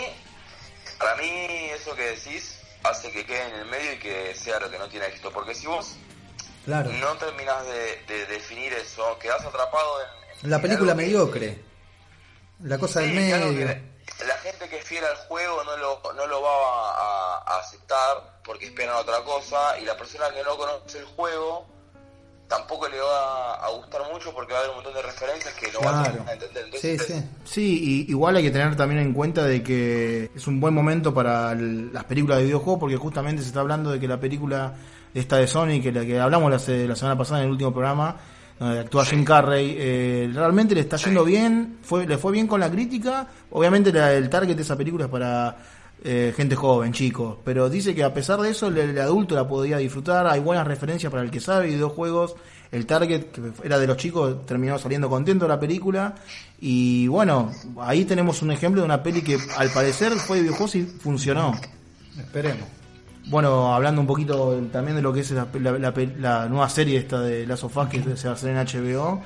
para 0.99 1.15
mí 1.15 1.29
eso 1.73 1.95
que 1.95 2.03
decís 2.03 2.59
hace 2.83 3.09
que 3.11 3.25
quede 3.25 3.47
en 3.47 3.59
el 3.61 3.65
medio 3.67 3.93
y 3.93 3.97
que 3.99 4.35
sea 4.35 4.59
lo 4.59 4.69
que 4.69 4.77
no 4.77 4.89
tiene 4.89 5.05
éxito. 5.05 5.31
Porque 5.31 5.55
si 5.55 5.67
vos 5.67 5.95
Claro. 6.65 6.91
no 6.91 7.15
terminás 7.15 7.65
de, 7.65 8.13
de 8.13 8.25
definir 8.27 8.73
eso, 8.73 9.17
quedás 9.19 9.43
atrapado 9.45 10.01
en... 10.01 10.20
La 10.43 10.61
película 10.61 10.91
que- 10.93 10.97
mediocre. 11.03 11.61
La 12.63 12.77
cosa 12.77 12.99
Sí, 13.01 13.07
del 13.07 13.15
medio. 13.15 13.49
que 14.17 14.25
la 14.27 14.35
gente 14.37 14.69
que 14.69 14.77
es 14.79 14.85
fiel 14.85 15.03
al 15.03 15.15
juego 15.27 15.63
no 15.63 15.77
lo, 15.77 16.13
no 16.15 16.27
lo 16.27 16.41
va 16.41 16.49
a, 16.49 17.37
a 17.55 17.59
aceptar 17.59 18.39
porque 18.43 18.65
esperan 18.65 18.95
otra 18.95 19.23
cosa 19.23 19.79
y 19.79 19.85
la 19.85 19.97
persona 19.97 20.25
que 20.33 20.43
no 20.43 20.55
conoce 20.57 20.99
el 20.99 21.05
juego 21.05 21.65
tampoco 22.47 22.87
le 22.89 22.99
va 22.99 23.55
a 23.55 23.69
gustar 23.71 24.01
mucho 24.11 24.33
porque 24.33 24.51
va 24.53 24.59
a 24.59 24.61
haber 24.63 24.71
un 24.71 24.75
montón 24.83 24.93
de 24.93 25.01
referencias 25.01 25.53
que 25.55 25.71
no 25.71 25.79
va 25.81 26.01
a 26.01 26.03
Claro. 26.11 26.25
entender. 26.31 26.65
Sí, 26.79 26.89
Entonces, 26.91 27.07
sí. 27.07 27.29
Sí, 27.45 28.05
y 28.07 28.11
igual 28.11 28.35
hay 28.35 28.43
que 28.43 28.51
tener 28.51 28.75
también 28.75 29.01
en 29.01 29.13
cuenta 29.13 29.43
de 29.45 29.63
que 29.63 30.29
es 30.35 30.47
un 30.47 30.59
buen 30.59 30.73
momento 30.73 31.13
para 31.13 31.53
el- 31.53 31.93
las 31.93 32.03
películas 32.03 32.39
de 32.39 32.43
videojuegos 32.45 32.79
porque 32.79 32.97
justamente 32.97 33.41
se 33.41 33.47
está 33.47 33.61
hablando 33.61 33.89
de 33.91 33.99
que 33.99 34.07
la 34.07 34.19
película 34.19 34.73
esta 35.13 35.37
de 35.37 35.47
Sony, 35.47 35.81
que 35.81 35.91
la 35.93 36.05
que 36.05 36.19
hablamos 36.19 36.51
la, 36.51 36.59
se- 36.59 36.87
la 36.87 36.95
semana 36.95 37.17
pasada 37.17 37.39
en 37.39 37.45
el 37.45 37.51
último 37.51 37.71
programa, 37.71 38.17
donde 38.65 38.79
actúa 38.79 39.03
Jim 39.05 39.23
Carrey, 39.25 39.75
eh, 39.77 40.29
realmente 40.33 40.75
le 40.75 40.81
está 40.81 40.97
yendo 40.97 41.23
bien, 41.25 41.77
fue, 41.81 42.05
le 42.05 42.17
fue 42.17 42.31
bien 42.31 42.47
con 42.47 42.59
la 42.59 42.69
crítica, 42.69 43.27
obviamente 43.49 43.91
la- 43.91 44.13
el 44.13 44.29
target 44.29 44.55
de 44.55 44.61
esa 44.61 44.75
película 44.75 45.05
es 45.05 45.11
para 45.11 45.57
eh, 46.03 46.33
gente 46.35 46.55
joven, 46.55 46.93
chicos, 46.93 47.37
pero 47.43 47.69
dice 47.69 47.93
que 47.93 48.03
a 48.03 48.11
pesar 48.13 48.39
de 48.41 48.49
eso 48.51 48.67
el, 48.67 48.77
el 48.77 48.99
adulto 48.99 49.35
la 49.35 49.47
podía 49.47 49.77
disfrutar, 49.77 50.25
hay 50.27 50.39
buenas 50.39 50.65
referencias 50.65 51.11
para 51.11 51.23
el 51.23 51.29
que 51.29 51.39
sabe 51.39 51.67
videojuegos, 51.67 52.35
el 52.71 52.85
target 52.85 53.25
que 53.31 53.41
era 53.63 53.77
de 53.77 53.85
los 53.85 53.97
chicos 53.97 54.45
terminó 54.45 54.79
saliendo 54.79 55.09
contento 55.09 55.45
de 55.45 55.49
la 55.49 55.59
película. 55.59 56.15
Y 56.59 57.05
bueno, 57.07 57.51
ahí 57.81 58.05
tenemos 58.05 58.41
un 58.41 58.51
ejemplo 58.51 58.81
de 58.81 58.85
una 58.85 59.03
peli 59.03 59.21
que 59.21 59.37
al 59.57 59.69
parecer 59.71 60.13
fue 60.13 60.37
de 60.37 60.43
videojuegos 60.43 60.75
y 60.75 60.83
funcionó. 60.83 61.53
Esperemos. 62.17 62.65
Bueno, 63.27 63.73
hablando 63.73 64.01
un 64.01 64.07
poquito 64.07 64.55
también 64.71 64.95
de 64.95 65.01
lo 65.01 65.13
que 65.13 65.19
es 65.21 65.31
la, 65.31 65.47
la- 65.59 65.77
la 65.77 65.93
la 66.19 66.49
nueva 66.49 66.67
serie 66.69 66.97
esta 66.97 67.21
de 67.21 67.45
Last 67.45 67.63
of 67.63 67.77
Us 67.77 67.87
que 67.87 68.01
se 68.17 68.27
va 68.27 68.33
a 68.33 68.35
hacer 68.35 68.49
en 68.49 68.57
HBO. 68.57 69.21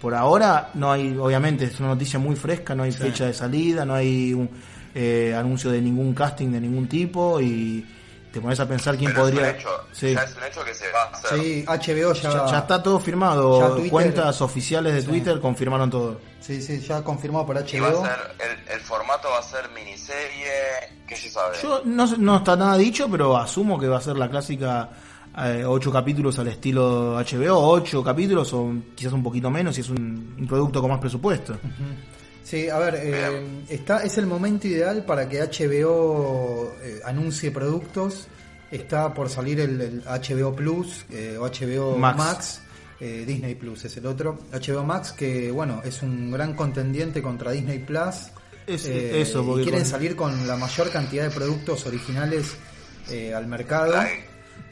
Por 0.00 0.14
ahora 0.14 0.70
no 0.74 0.92
hay, 0.92 1.16
obviamente, 1.18 1.64
es 1.64 1.80
una 1.80 1.88
noticia 1.88 2.18
muy 2.18 2.36
fresca, 2.36 2.74
no 2.74 2.84
hay 2.84 2.92
fecha 2.92 3.26
de 3.26 3.32
salida, 3.34 3.84
no 3.84 3.94
hay 3.94 4.32
un 4.32 4.48
eh, 4.94 5.34
anuncio 5.36 5.70
de 5.70 5.80
ningún 5.80 6.14
casting 6.14 6.48
de 6.52 6.60
ningún 6.60 6.86
tipo 6.86 7.40
y 7.40 7.84
te 8.38 8.42
pones 8.42 8.60
a 8.60 8.66
pensar 8.68 8.96
quién 8.96 9.10
pero 9.12 9.22
podría... 9.24 9.48
es 9.50 9.54
un 9.54 9.60
hecho, 9.60 9.68
Sí. 9.92 10.14
ya 10.14 10.22
es 10.22 10.36
un 10.36 10.44
hecho 10.44 10.64
que 10.64 10.74
se 10.74 10.90
va 10.92 11.02
a 11.02 11.06
hacer. 11.06 11.38
Sí, 11.40 11.64
HBO 11.66 12.12
ya, 12.14 12.30
Ya, 12.30 12.46
ya 12.46 12.58
está 12.58 12.82
todo 12.82 12.98
firmado, 13.00 13.60
Ya 13.60 13.74
Twitter- 13.74 13.90
cuentas 13.90 14.40
oficiales 14.40 14.94
de 14.94 15.00
Sí. 15.02 15.06
Twitter 15.08 15.40
confirmaron 15.40 15.90
todo. 15.90 16.20
Sí, 16.40 16.62
sí, 16.62 16.80
ya 16.80 17.02
confirmado 17.02 17.44
por 17.46 17.56
Y 17.56 17.78
va 17.80 17.88
a 17.88 17.90
HBO. 17.90 18.04
ser, 18.04 18.18
el, 18.38 18.72
el 18.74 18.80
formato 18.80 19.28
va 19.28 19.38
a 19.38 19.42
ser 19.42 19.68
miniserie, 19.74 20.50
que 21.06 21.16
se 21.16 21.28
sabe. 21.30 21.56
Yo 21.62 21.82
no, 21.84 22.06
no 22.16 22.36
está 22.38 22.56
nada 22.56 22.76
dicho, 22.76 23.08
pero 23.10 23.36
asumo 23.36 23.78
que 23.78 23.88
va 23.88 23.98
a 23.98 24.00
ser 24.00 24.16
la 24.16 24.30
clásica 24.30 24.88
eh, 25.40 25.64
ocho 25.66 25.92
capítulos 25.92 26.38
al 26.38 26.48
estilo 26.48 27.16
HBO, 27.18 27.58
ocho 27.68 28.02
capítulos 28.02 28.52
o 28.54 28.72
quizás 28.94 29.12
un 29.12 29.22
poquito 29.22 29.50
menos 29.50 29.74
si 29.74 29.82
es 29.82 29.88
un, 29.90 30.34
un 30.38 30.46
producto 30.48 30.80
con 30.80 30.90
más 30.90 31.00
presupuesto. 31.00 31.56
Sí, 32.48 32.68
a 32.70 32.78
ver, 32.78 32.94
eh, 33.02 33.46
está, 33.68 34.02
es 34.04 34.16
el 34.16 34.26
momento 34.26 34.66
ideal 34.68 35.04
para 35.04 35.28
que 35.28 35.40
HBO 35.42 36.74
eh, 36.82 37.00
anuncie 37.04 37.50
productos. 37.50 38.26
Está 38.70 39.12
por 39.12 39.28
salir 39.28 39.60
el, 39.60 39.80
el 39.80 40.02
HBO 40.04 40.54
Plus 40.54 41.04
eh, 41.10 41.36
o 41.38 41.44
HBO 41.46 41.96
Max. 41.98 42.16
Max. 42.18 42.60
eh, 43.00 43.24
Disney 43.26 43.54
Plus 43.54 43.84
es 43.84 43.96
el 43.98 44.06
otro. 44.06 44.38
HBO 44.52 44.82
Max, 44.84 45.12
que 45.12 45.50
bueno, 45.50 45.82
es 45.84 46.02
un 46.02 46.30
gran 46.30 46.54
contendiente 46.54 47.20
contra 47.22 47.52
Disney 47.52 47.78
Plus. 47.80 48.14
Es- 48.66 48.86
Eh, 48.86 49.20
eso, 49.22 49.42
y 49.58 49.62
quieren 49.62 49.80
con- 49.82 49.90
salir 49.90 50.16
con 50.16 50.46
la 50.46 50.56
mayor 50.56 50.90
cantidad 50.90 51.24
de 51.24 51.30
productos 51.30 51.86
originales 51.86 52.54
eh, 53.10 53.32
al 53.34 53.46
mercado. 53.46 53.92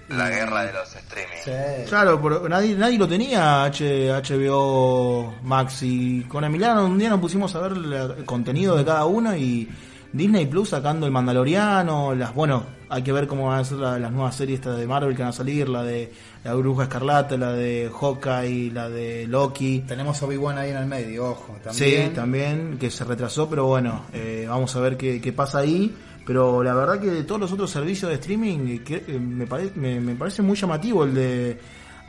La 0.08 0.28
guerra 0.30 0.64
de 0.64 0.72
los 0.72 0.94
streaming. 0.94 1.36
Sí. 1.44 1.88
Claro, 1.88 2.20
pero 2.22 2.48
nadie, 2.48 2.74
nadie 2.76 2.98
lo 2.98 3.08
tenía 3.08 3.64
H, 3.64 4.10
HBO 4.12 5.34
Max 5.42 5.82
y 5.82 6.22
con 6.22 6.44
Emiliano 6.44 6.84
un 6.86 6.98
día 6.98 7.10
nos 7.10 7.20
pusimos 7.20 7.54
a 7.54 7.60
ver 7.60 7.76
la- 7.76 8.04
el 8.16 8.24
contenido 8.24 8.76
de 8.76 8.84
cada 8.84 9.04
uno 9.06 9.36
y 9.36 9.68
Disney 10.12 10.46
Plus 10.46 10.70
sacando 10.70 11.04
el 11.06 11.12
Mandaloriano, 11.12 12.14
las 12.14 12.32
bueno, 12.34 12.64
hay 12.88 13.02
que 13.02 13.12
ver 13.12 13.26
cómo 13.26 13.48
van 13.48 13.60
a 13.60 13.64
ser 13.64 13.78
la- 13.78 13.98
las 13.98 14.12
nuevas 14.12 14.34
series 14.36 14.60
estas 14.60 14.78
de 14.78 14.86
Marvel 14.86 15.14
que 15.14 15.22
van 15.22 15.30
a 15.30 15.32
salir, 15.32 15.68
la 15.68 15.82
de 15.82 16.12
la 16.44 16.54
Bruja 16.54 16.84
Escarlata, 16.84 17.36
la 17.36 17.52
de 17.52 17.90
Hawkeye, 17.92 18.70
la 18.72 18.88
de 18.88 19.26
Loki. 19.26 19.80
Tenemos 19.86 20.22
Obi-Wan 20.22 20.56
ahí 20.58 20.70
en 20.70 20.76
el 20.76 20.86
medio, 20.86 21.30
ojo. 21.32 21.56
También. 21.62 22.08
Sí, 22.10 22.14
también, 22.14 22.76
que 22.78 22.90
se 22.90 23.04
retrasó, 23.04 23.50
pero 23.50 23.66
bueno, 23.66 24.04
eh, 24.12 24.46
vamos 24.48 24.74
a 24.76 24.80
ver 24.80 24.96
qué, 24.96 25.20
qué 25.20 25.32
pasa 25.32 25.58
ahí. 25.58 25.94
Pero 26.26 26.62
la 26.62 26.74
verdad 26.74 27.00
que 27.00 27.06
de 27.06 27.22
todos 27.22 27.40
los 27.40 27.52
otros 27.52 27.70
servicios 27.70 28.08
de 28.10 28.16
streaming, 28.16 28.58
eh, 28.68 28.82
que, 28.84 28.96
eh, 29.06 29.18
me, 29.18 29.46
pare- 29.46 29.70
me, 29.76 30.00
me 30.00 30.14
parece 30.16 30.42
muy 30.42 30.56
llamativo 30.56 31.04
el 31.04 31.14
de 31.14 31.58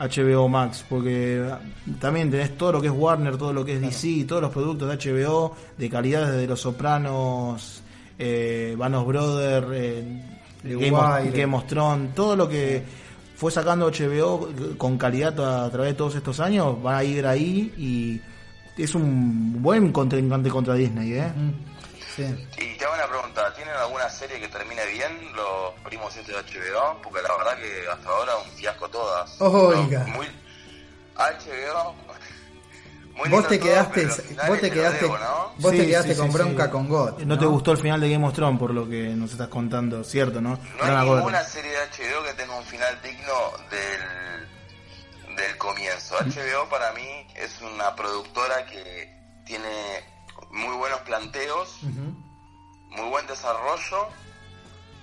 HBO 0.00 0.48
Max, 0.48 0.84
porque 0.88 1.42
ah, 1.50 1.60
también 2.00 2.30
tenés 2.30 2.56
todo 2.58 2.72
lo 2.72 2.80
que 2.80 2.88
es 2.88 2.92
Warner, 2.92 3.36
todo 3.36 3.52
lo 3.52 3.64
que 3.64 3.74
es 3.74 3.80
DC, 3.80 4.24
todos 4.26 4.42
los 4.42 4.50
productos 4.52 4.88
de 4.88 5.12
HBO, 5.12 5.54
de 5.76 5.88
calidad 5.88 6.30
desde 6.32 6.46
Los 6.48 6.60
Sopranos, 6.60 7.82
eh, 8.18 8.74
Vanos 8.76 9.06
Brothers, 9.06 9.66
eh, 9.72 10.22
The 10.62 10.74
Game, 10.74 10.96
of, 10.96 11.20
Wire. 11.22 11.30
Game 11.40 11.56
of 11.56 11.66
Thrones, 11.66 12.14
todo 12.14 12.34
lo 12.34 12.48
que 12.48 12.82
fue 13.36 13.52
sacando 13.52 13.88
HBO 13.88 14.48
con 14.76 14.98
calidad 14.98 15.38
a, 15.40 15.66
a 15.66 15.70
través 15.70 15.92
de 15.92 15.96
todos 15.96 16.16
estos 16.16 16.40
años, 16.40 16.82
van 16.82 16.96
a 16.96 17.04
ir 17.04 17.24
ahí 17.24 17.72
y 17.78 18.20
es 18.82 18.94
un 18.96 19.62
buen 19.62 19.92
contrincante 19.92 20.48
contra 20.50 20.74
Disney, 20.74 21.12
¿eh? 21.12 21.32
Sí. 22.26 22.48
Y 22.58 22.76
te 22.76 22.84
hago 22.84 22.94
una 22.94 23.06
pregunta, 23.06 23.54
¿tienen 23.54 23.74
alguna 23.76 24.08
serie 24.08 24.40
que 24.40 24.48
termine 24.48 24.84
bien 24.86 25.32
los 25.34 25.74
primos 25.84 26.16
estos 26.16 26.34
de 26.34 26.60
HBO? 26.60 27.00
Porque 27.02 27.22
la 27.22 27.36
verdad 27.36 27.56
que 27.56 27.88
hasta 27.88 28.08
ahora 28.08 28.36
un 28.36 28.50
fiasco 28.52 28.88
todas. 28.88 29.40
No, 29.40 29.50
muy, 29.50 30.28
HBO... 31.16 31.94
muy 33.18 33.28
Vos 33.30 33.48
te 33.48 33.58
todo, 33.58 33.68
quedaste, 33.68 34.06
vos 34.46 34.60
te 34.60 34.70
quedaste, 34.70 35.00
debo, 35.00 35.18
¿no? 35.18 35.52
vos 35.58 35.72
te 35.72 35.86
quedaste 35.86 36.14
sí, 36.14 36.20
con 36.20 36.30
sí, 36.30 36.34
bronca 36.34 36.64
sí. 36.66 36.70
con 36.70 36.88
God. 36.88 37.18
No, 37.22 37.38
te 37.38 37.46
gustó 37.46 37.72
el 37.72 37.78
final 37.78 38.00
de 38.00 38.10
Game 38.10 38.26
of 38.26 38.32
Thrones, 38.32 38.58
por 38.60 38.72
lo 38.72 38.88
que 38.88 39.08
nos 39.08 39.32
estás 39.32 39.48
contando, 39.48 40.04
¿cierto, 40.04 40.40
no? 40.40 40.50
No 40.78 40.84
hay 40.84 41.04
ninguna 41.04 41.42
serie 41.42 41.72
de 41.72 41.78
HBO 41.78 42.24
que 42.24 42.34
tenga 42.34 42.56
un 42.56 42.64
final 42.64 42.96
digno 43.02 43.34
del, 43.70 45.58
comienzo. 45.58 46.14
HBO 46.16 46.68
para 46.68 46.92
mí 46.92 47.26
es 47.34 47.60
una 47.60 47.94
productora 47.96 48.64
que 48.66 49.12
tiene 49.44 50.17
muy 50.50 50.76
buenos 50.76 51.00
planteos, 51.00 51.78
muy 51.82 53.08
buen 53.08 53.26
desarrollo, 53.26 54.08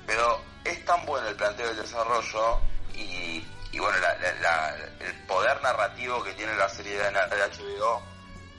pero 0.05 0.39
es 0.63 0.83
tan 0.85 1.05
bueno 1.05 1.27
el 1.27 1.35
planteo 1.35 1.67
del 1.67 1.77
desarrollo 1.77 2.59
y, 2.93 3.43
bueno, 3.77 3.97
el 4.99 5.15
poder 5.27 5.61
narrativo 5.61 6.23
que 6.23 6.33
tiene 6.33 6.55
la 6.55 6.69
serie 6.69 6.97
de, 6.97 7.11
HBO 7.11 8.01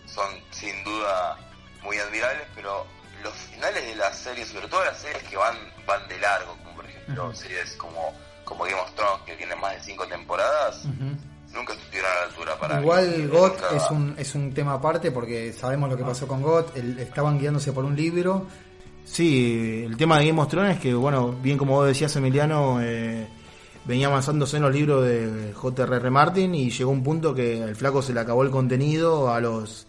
son 0.07 0.31
sin 0.50 0.85
duda 0.85 1.37
muy 1.83 1.99
admirables, 1.99 2.47
pero 2.55 2.87
los 3.23 3.35
finales 3.35 3.85
de 3.85 3.97
la 3.97 4.12
serie, 4.12 4.45
sobre 4.45 4.69
todo 4.69 4.85
las 4.85 4.99
series 4.99 5.23
que 5.25 5.37
van 5.37 5.57
van 5.87 6.07
de 6.09 6.19
largo, 6.19 6.57
como 6.57 6.76
por 6.76 6.87
ejemplo 6.87 7.35
series 7.35 7.73
como, 7.76 8.12
como 8.45 8.64
Game 8.64 8.81
of 8.81 8.93
Thrones, 8.95 9.25
que 9.25 9.37
tienen 9.37 9.59
más 9.61 9.75
de 9.75 9.83
cinco 9.83 10.07
temporadas, 10.07 10.83
nunca 11.56 11.72
estuvieron 11.72 12.10
a 12.10 12.14
la 12.14 12.22
altura 12.26 12.58
para 12.58 12.80
Igual 12.80 13.28
GOT 13.28 13.60
es, 13.75 13.90
un, 13.90 14.14
es 14.18 14.34
un 14.34 14.52
tema 14.52 14.75
aparte 14.75 15.10
porque 15.10 15.52
sabemos 15.52 15.90
lo 15.90 15.96
que 15.96 16.04
pasó 16.04 16.28
con 16.28 16.42
GOT, 16.42 16.76
estaban 16.98 17.38
guiándose 17.38 17.72
por 17.72 17.84
un 17.84 17.96
libro. 17.96 18.46
Sí, 19.04 19.84
el 19.86 19.96
tema 19.96 20.18
de 20.18 20.26
Game 20.26 20.40
of 20.40 20.48
Thrones 20.48 20.76
es 20.76 20.82
que, 20.82 20.92
bueno, 20.94 21.32
bien 21.32 21.56
como 21.56 21.75
vos 21.75 21.86
decías, 21.86 22.14
Emiliano, 22.16 22.80
eh, 22.82 23.26
venía 23.84 24.08
avanzándose 24.08 24.56
en 24.56 24.64
los 24.64 24.75
libros 24.75 25.04
de 25.04 25.52
J.R.R. 25.54 26.10
Martin 26.10 26.54
y 26.54 26.70
llegó 26.70 26.90
un 26.90 27.02
punto 27.02 27.34
que 27.34 27.62
el 27.62 27.76
flaco 27.76 28.02
se 28.02 28.12
le 28.12 28.20
acabó 28.20 28.42
el 28.42 28.50
contenido 28.50 29.32
a 29.32 29.40
los 29.40 29.86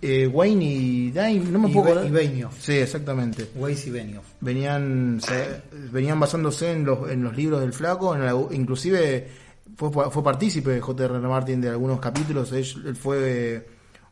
eh, 0.00 0.28
Wayne 0.28 0.64
y 0.64 1.10
Dime, 1.10 1.50
no 1.50 1.58
me 1.58 1.68
puedo 1.68 2.04
y, 2.04 2.10
Benioff. 2.10 2.54
Sí, 2.60 2.74
exactamente. 2.74 3.50
Weiss 3.56 3.86
y 3.86 3.90
Benioff. 3.90 4.24
Venían, 4.40 5.20
venían 5.90 6.20
basándose 6.20 6.72
en 6.72 6.84
los, 6.84 7.10
en 7.10 7.24
los 7.24 7.36
libros 7.36 7.60
del 7.60 7.72
flaco, 7.72 8.14
en 8.14 8.54
inclusive 8.54 9.28
fue, 9.76 10.10
fue 10.10 10.22
partícipe 10.24 10.70
de 10.70 10.80
J.R.R. 10.80 11.28
Martin 11.28 11.60
de 11.60 11.68
algunos 11.68 12.00
capítulos, 12.00 12.50
él 12.52 12.96
fue 12.96 13.66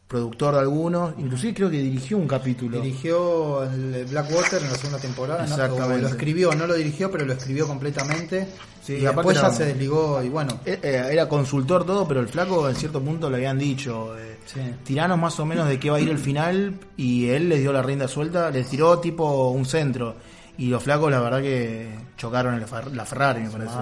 productor 0.06 0.54
de 0.54 0.60
algunos, 0.60 1.14
inclusive 1.18 1.54
creo 1.54 1.70
que 1.70 1.78
dirigió 1.78 2.18
un 2.18 2.28
capítulo. 2.28 2.80
Dirigió 2.80 3.64
el 3.64 4.04
Blackwater 4.04 4.62
en 4.62 4.70
la 4.70 4.76
segunda 4.76 4.98
temporada, 4.98 5.44
Exactamente. 5.44 6.02
lo 6.02 6.08
escribió, 6.08 6.54
no 6.54 6.66
lo 6.66 6.74
dirigió, 6.74 7.10
pero 7.10 7.24
lo 7.24 7.32
escribió 7.32 7.66
completamente. 7.66 8.46
y 8.86 8.92
después 8.92 9.40
ya 9.40 9.50
se 9.50 9.64
desligó 9.66 10.22
y 10.22 10.28
bueno. 10.28 10.60
Eh, 10.66 10.78
eh, 10.82 11.08
era 11.10 11.28
consultor 11.28 11.86
todo, 11.86 12.06
pero 12.06 12.20
el 12.20 12.28
flaco 12.28 12.68
en 12.68 12.76
cierto 12.76 13.00
punto 13.00 13.30
le 13.30 13.38
habían 13.38 13.58
dicho, 13.58 14.16
eh, 14.18 14.36
tiranos 14.84 15.18
más 15.18 15.40
o 15.40 15.46
menos 15.46 15.68
de 15.68 15.80
qué 15.80 15.90
va 15.90 15.96
a 15.96 16.00
ir 16.00 16.10
el 16.10 16.18
final 16.18 16.78
y 16.96 17.28
él 17.30 17.48
les 17.48 17.60
dio 17.60 17.72
la 17.72 17.82
rienda 17.82 18.06
suelta, 18.06 18.50
les 18.50 18.68
tiró 18.68 18.98
tipo 19.00 19.48
un 19.50 19.64
centro. 19.64 20.16
Y 20.56 20.68
los 20.68 20.82
flacos 20.82 21.10
la 21.10 21.18
verdad 21.18 21.40
que 21.40 21.88
chocaron 22.16 22.60
la, 22.60 23.04
Ferrari, 23.04 23.42
me 23.42 23.50
parece. 23.50 23.74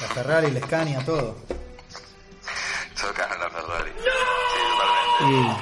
La 0.00 0.06
Ferrari, 0.08 0.50
la 0.50 0.60
Scania, 0.60 1.04
todo. 1.04 1.36
Chocaron 2.94 3.40
la 3.40 3.50
Ferrari. 3.50 3.90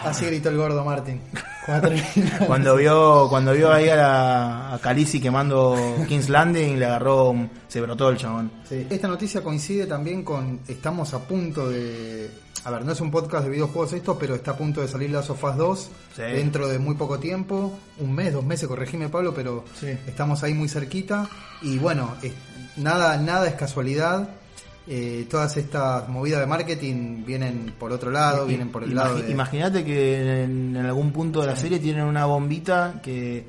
Así 0.04 0.26
gritó 0.26 0.48
el 0.50 0.56
gordo 0.56 0.84
Martin. 0.84 1.20
cuando 2.46 2.76
vio 2.76 3.28
cuando 3.28 3.52
vio 3.52 3.70
ahí 3.70 3.90
a, 3.90 3.96
la, 3.96 4.75
a 4.75 4.80
quemando 5.20 5.76
King's 6.08 6.28
Landing, 6.30 6.78
le 6.78 6.87
agarró, 6.87 7.34
se 7.66 7.80
brotó 7.80 8.08
el 8.08 8.16
chabón. 8.16 8.50
Esta 8.70 9.08
noticia 9.08 9.42
coincide 9.42 9.87
también 9.87 10.22
con, 10.25 10.60
estamos 10.66 11.12
a 11.12 11.18
punto 11.20 11.68
de, 11.68 12.30
a 12.64 12.70
ver, 12.70 12.84
no 12.84 12.92
es 12.92 13.00
un 13.00 13.10
podcast 13.10 13.44
de 13.44 13.50
videojuegos 13.50 13.92
esto, 13.92 14.18
pero 14.18 14.34
está 14.34 14.52
a 14.52 14.56
punto 14.56 14.80
de 14.80 14.88
salir 14.88 15.10
la 15.10 15.22
Sofás 15.22 15.56
2 15.56 15.90
dentro 16.16 16.68
de 16.68 16.78
muy 16.78 16.94
poco 16.94 17.18
tiempo, 17.18 17.78
un 17.98 18.14
mes, 18.14 18.32
dos 18.32 18.44
meses, 18.44 18.66
corregime 18.66 19.08
Pablo, 19.10 19.34
pero 19.34 19.64
estamos 20.06 20.42
ahí 20.42 20.54
muy 20.54 20.68
cerquita 20.68 21.28
y 21.60 21.78
bueno, 21.78 22.16
nada, 22.78 23.16
nada 23.16 23.47
es 23.47 23.54
casualidad. 23.54 24.28
Eh, 24.90 25.26
todas 25.28 25.54
estas 25.58 26.08
movidas 26.08 26.40
de 26.40 26.47
marketing 26.47 27.25
vienen 27.26 27.75
por 27.78 27.92
otro 27.92 28.11
lado, 28.11 28.47
vienen 28.47 28.70
por 28.70 28.85
el 28.85 28.94
lado 28.94 29.18
Imagínate 29.28 29.85
que 29.85 30.44
en, 30.44 30.75
algún 30.78 31.12
punto 31.12 31.42
de 31.42 31.47
la 31.47 31.56
serie 31.56 31.78
tienen 31.78 32.04
una 32.04 32.25
bombita 32.25 32.99
que, 33.02 33.44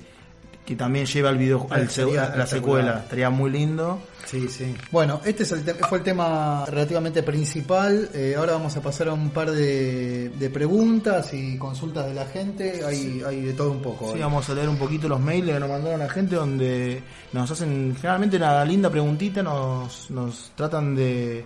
que 0.69 0.75
también 0.75 1.07
lleva 1.07 1.29
al 1.29 1.37
video, 1.39 1.65
al, 1.71 1.89
la 2.37 2.45
secuela. 2.45 2.99
Estaría 2.99 3.31
muy 3.31 3.49
lindo. 3.49 3.99
Sí, 4.27 4.47
sí. 4.47 4.75
Bueno, 4.91 5.19
este 5.25 5.41
es 5.41 5.51
el 5.51 5.61
fue 5.63 5.97
el 5.97 6.03
tema 6.03 6.63
relativamente 6.67 7.23
principal. 7.23 8.07
Eh, 8.13 8.35
ahora 8.37 8.51
vamos 8.53 8.77
a 8.77 8.81
pasar 8.81 9.07
a 9.07 9.13
un 9.13 9.31
par 9.31 9.49
de, 9.49 10.51
preguntas 10.53 11.33
y 11.33 11.57
consultas 11.57 12.05
de 12.05 12.13
la 12.13 12.25
gente. 12.27 12.85
Hay, 12.85 13.23
hay 13.25 13.41
de 13.41 13.53
todo 13.53 13.71
un 13.71 13.81
poco. 13.81 14.13
Sí, 14.13 14.19
vamos 14.19 14.47
a 14.47 14.53
leer 14.53 14.69
un 14.69 14.77
poquito 14.77 15.09
los 15.09 15.19
mails 15.19 15.47
que 15.47 15.59
nos 15.59 15.69
mandaron 15.69 15.99
la 16.01 16.09
gente 16.09 16.35
donde 16.35 17.01
nos 17.33 17.49
hacen 17.49 17.95
generalmente 17.95 18.37
una 18.37 18.63
linda 18.63 18.91
preguntita, 18.91 19.41
nos, 19.41 20.11
nos 20.11 20.51
tratan 20.55 20.93
de 20.93 21.45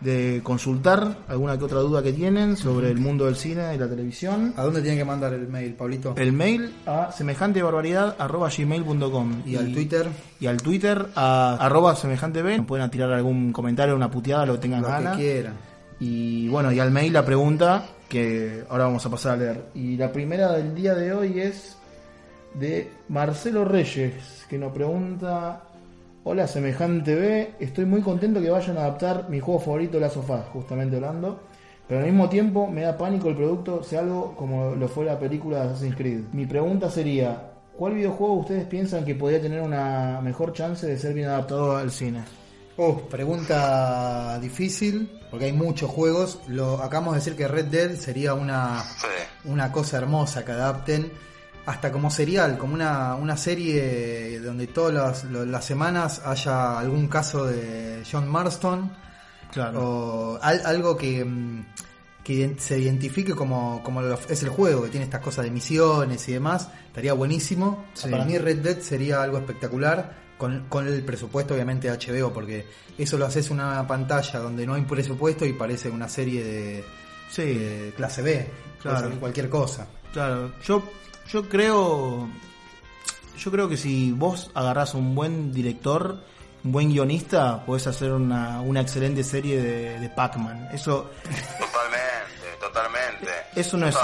de 0.00 0.40
consultar 0.42 1.18
alguna 1.28 1.56
que 1.58 1.64
otra 1.64 1.80
duda 1.80 2.02
que 2.02 2.12
tienen 2.12 2.56
sobre 2.56 2.90
el 2.90 2.98
mundo 2.98 3.26
del 3.26 3.36
cine 3.36 3.74
y 3.74 3.78
la 3.78 3.88
televisión. 3.88 4.54
¿A 4.56 4.62
dónde 4.62 4.80
tienen 4.80 4.98
que 4.98 5.04
mandar 5.04 5.34
el 5.34 5.48
mail, 5.48 5.74
Pablito? 5.74 6.14
El 6.16 6.32
mail 6.32 6.72
a 6.86 7.12
semejantebarbaridad.gmail.com 7.12 9.42
¿Y, 9.46 9.56
al 9.56 9.72
Twitter? 9.72 10.08
Y 10.40 10.46
al 10.46 10.56
Twitter 10.58 11.08
a 11.14 11.56
arroba 11.60 11.94
semejanteb. 11.96 12.64
Pueden 12.66 12.90
tirar 12.90 13.12
algún 13.12 13.52
comentario, 13.52 13.96
una 13.96 14.10
puteada, 14.10 14.46
lo 14.46 14.54
que 14.54 14.60
tengan 14.60 14.82
lo 14.82 14.88
ganas. 14.88 15.16
que 15.16 15.22
quieran. 15.22 15.54
Y 15.98 16.48
bueno, 16.48 16.70
y 16.72 16.80
al 16.80 16.90
mail 16.90 17.12
la 17.12 17.24
pregunta 17.24 17.86
que 18.08 18.64
ahora 18.68 18.84
vamos 18.84 19.04
a 19.06 19.10
pasar 19.10 19.32
a 19.32 19.36
leer. 19.36 19.64
Y 19.74 19.96
la 19.96 20.12
primera 20.12 20.52
del 20.52 20.74
día 20.74 20.94
de 20.94 21.12
hoy 21.12 21.40
es 21.40 21.76
de 22.54 22.90
Marcelo 23.08 23.64
Reyes, 23.64 24.44
que 24.48 24.58
nos 24.58 24.72
pregunta 24.72 25.62
Hola, 26.28 26.48
Semejante 26.48 27.14
B. 27.14 27.54
Estoy 27.60 27.84
muy 27.84 28.00
contento 28.00 28.40
que 28.40 28.50
vayan 28.50 28.76
a 28.78 28.80
adaptar 28.80 29.28
mi 29.28 29.38
juego 29.38 29.60
favorito, 29.60 30.00
La 30.00 30.10
Sofá, 30.10 30.38
justamente 30.52 30.96
hablando. 30.96 31.38
Pero 31.86 32.00
al 32.00 32.06
mismo 32.06 32.28
tiempo 32.28 32.66
me 32.66 32.80
da 32.80 32.98
pánico 32.98 33.28
el 33.28 33.36
producto 33.36 33.84
sea 33.84 34.00
algo 34.00 34.34
como 34.34 34.74
lo 34.74 34.88
fue 34.88 35.04
la 35.04 35.20
película 35.20 35.60
de 35.60 35.68
Assassin's 35.68 35.94
Creed. 35.94 36.24
Mi 36.32 36.44
pregunta 36.44 36.90
sería, 36.90 37.52
¿cuál 37.78 37.94
videojuego 37.94 38.34
ustedes 38.34 38.64
piensan 38.66 39.04
que 39.04 39.14
podría 39.14 39.40
tener 39.40 39.60
una 39.60 40.20
mejor 40.20 40.52
chance 40.52 40.84
de 40.84 40.98
ser 40.98 41.14
bien 41.14 41.28
adaptado 41.28 41.76
al 41.76 41.92
cine? 41.92 42.24
Oh, 42.76 42.96
pregunta 43.02 44.36
difícil, 44.40 45.08
porque 45.30 45.44
hay 45.44 45.52
muchos 45.52 45.88
juegos. 45.88 46.40
Lo 46.48 46.82
acabamos 46.82 47.14
de 47.14 47.20
decir 47.20 47.36
que 47.36 47.46
Red 47.46 47.66
Dead 47.66 47.94
sería 47.94 48.34
una, 48.34 48.82
una 49.44 49.70
cosa 49.70 49.98
hermosa 49.98 50.44
que 50.44 50.50
adapten 50.50 51.12
hasta 51.66 51.90
como 51.90 52.10
serial, 52.10 52.56
como 52.56 52.74
una, 52.74 53.16
una 53.16 53.36
serie 53.36 54.38
donde 54.38 54.68
todas 54.68 55.24
las, 55.24 55.64
semanas 55.64 56.22
haya 56.24 56.78
algún 56.78 57.08
caso 57.08 57.44
de 57.44 58.02
John 58.10 58.28
Marston. 58.28 58.90
Claro. 59.52 59.80
O 59.80 60.38
algo 60.42 60.96
que, 60.96 61.24
mm, 61.24 61.66
que 62.22 62.56
se 62.58 62.78
identifique 62.78 63.34
como, 63.34 63.82
como 63.82 64.00
es 64.02 64.42
el 64.42 64.48
juego, 64.48 64.84
que 64.84 64.90
tiene 64.90 65.04
estas 65.04 65.20
cosas 65.20 65.44
de 65.44 65.50
misiones 65.50 66.28
y 66.28 66.32
demás. 66.34 66.68
Estaría 66.86 67.14
buenísimo. 67.14 67.86
Para 68.08 68.24
mí 68.24 68.38
Red 68.38 68.58
Dead 68.58 68.80
sería 68.80 69.22
algo 69.22 69.38
espectacular. 69.38 70.24
Con, 70.36 70.66
con 70.68 70.86
el 70.86 71.02
presupuesto 71.02 71.54
obviamente 71.54 71.90
de 71.90 71.96
HBO, 71.96 72.30
porque 72.30 72.66
eso 72.98 73.16
lo 73.16 73.24
haces 73.24 73.46
en 73.46 73.54
una 73.54 73.86
pantalla 73.86 74.38
donde 74.38 74.66
no 74.66 74.74
hay 74.74 74.82
presupuesto 74.82 75.46
y 75.46 75.54
parece 75.54 75.88
una 75.88 76.10
serie 76.10 76.44
de, 76.44 76.84
sí. 77.30 77.92
clase 77.96 78.20
B, 78.20 78.46
claro. 78.82 79.18
cualquier 79.18 79.48
cosa. 79.48 79.86
Claro, 80.12 80.52
yo 80.62 80.82
yo 81.28 81.48
creo. 81.48 82.28
Yo 83.36 83.50
creo 83.50 83.68
que 83.68 83.76
si 83.76 84.12
vos 84.12 84.50
agarrás 84.54 84.94
un 84.94 85.14
buen 85.14 85.52
director, 85.52 86.18
un 86.64 86.72
buen 86.72 86.88
guionista, 86.88 87.64
podés 87.64 87.86
hacer 87.86 88.12
una, 88.12 88.60
una 88.60 88.80
excelente 88.80 89.22
serie 89.22 89.60
de, 89.60 90.08
Pac-Man. 90.08 90.70
Eso. 90.72 91.10
Totalmente, 91.58 92.56
totalmente. 92.60 93.30
Eso 93.54 93.76
no 93.76 93.88
es 93.88 93.96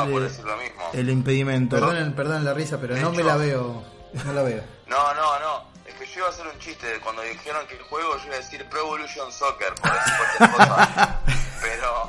el, 0.92 1.08
impedimento. 1.08 1.76
Perdonen, 1.76 2.14
perdonen 2.14 2.44
la 2.44 2.54
risa, 2.54 2.78
pero 2.78 2.96
no 2.96 3.10
me 3.12 3.22
la 3.22 3.36
veo. 3.36 3.82
No 4.24 4.32
la 4.32 4.42
veo. 4.42 4.62
No, 4.86 5.14
no, 5.14 5.40
no. 5.40 5.72
Es 5.86 5.94
que 5.94 6.06
yo 6.06 6.18
iba 6.18 6.26
a 6.26 6.30
hacer 6.30 6.46
un 6.46 6.58
chiste. 6.58 6.86
Cuando 7.02 7.22
dijeron 7.22 7.66
que 7.66 7.74
el 7.74 7.82
juego, 7.82 8.16
yo 8.18 8.26
iba 8.26 8.34
a 8.34 8.38
decir 8.38 8.64
Pro 8.68 8.80
Evolution 8.80 9.32
Soccer, 9.32 9.74
por 9.74 9.90
decir 9.90 10.12
cualquier 10.38 10.50
cosa. 10.50 11.20
pero 11.62 12.08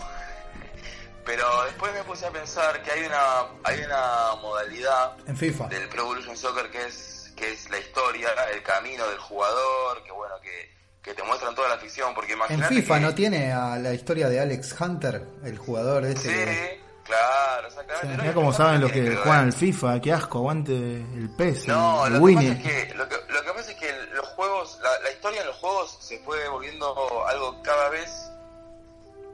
pero 1.25 1.45
después 1.65 1.93
me 1.93 2.03
puse 2.03 2.25
a 2.25 2.31
pensar 2.31 2.81
que 2.83 2.91
hay 2.91 3.05
una 3.05 3.47
hay 3.63 3.79
una 3.83 4.35
modalidad 4.41 5.17
en 5.27 5.37
FIFA 5.37 5.67
del 5.67 5.87
Pro 5.89 6.01
Evolution 6.03 6.35
Soccer 6.37 6.69
que 6.69 6.85
es 6.85 7.13
que 7.35 7.51
es 7.51 7.69
la 7.69 7.79
historia, 7.79 8.29
el 8.53 8.63
camino 8.63 9.07
del 9.07 9.17
jugador, 9.17 10.03
que 10.03 10.11
bueno 10.11 10.35
que, 10.41 10.71
que 11.01 11.13
te 11.13 11.23
muestran 11.23 11.55
toda 11.55 11.69
la 11.69 11.77
ficción 11.77 12.13
porque 12.13 12.35
En 12.49 12.63
FIFA 12.63 12.99
no 12.99 13.13
tiene 13.13 13.51
a 13.51 13.77
la 13.77 13.93
historia 13.93 14.29
de 14.29 14.39
Alex 14.39 14.75
Hunter, 14.79 15.21
el 15.43 15.57
jugador 15.57 16.05
ese. 16.05 16.29
Sí, 16.29 16.81
claro, 17.03 17.67
exactamente. 17.67 18.21
Mira 18.21 18.33
cómo 18.33 18.53
saben 18.53 18.81
los 18.81 18.91
que 18.91 19.15
juegan 19.15 19.45
al 19.45 19.53
FIFA, 19.53 19.99
qué 20.01 20.13
asco, 20.13 20.39
aguante 20.39 20.73
el 20.73 21.29
PES, 21.35 21.67
no, 21.67 22.07
lo 22.09 22.25
Que 22.25 22.33
pasa 22.33 22.47
es 22.51 22.61
que, 22.61 22.93
lo, 22.95 23.09
que, 23.09 23.15
lo 23.15 23.43
que 23.43 23.53
pasa 23.53 23.71
es 23.71 23.77
que 23.77 23.91
los 24.13 24.27
juegos, 24.29 24.79
la, 24.81 24.99
la 24.99 25.11
historia 25.11 25.41
en 25.41 25.47
los 25.47 25.55
juegos 25.57 25.97
se 25.99 26.19
fue 26.19 26.47
volviendo 26.49 27.25
algo 27.27 27.61
cada 27.63 27.89
vez 27.89 28.29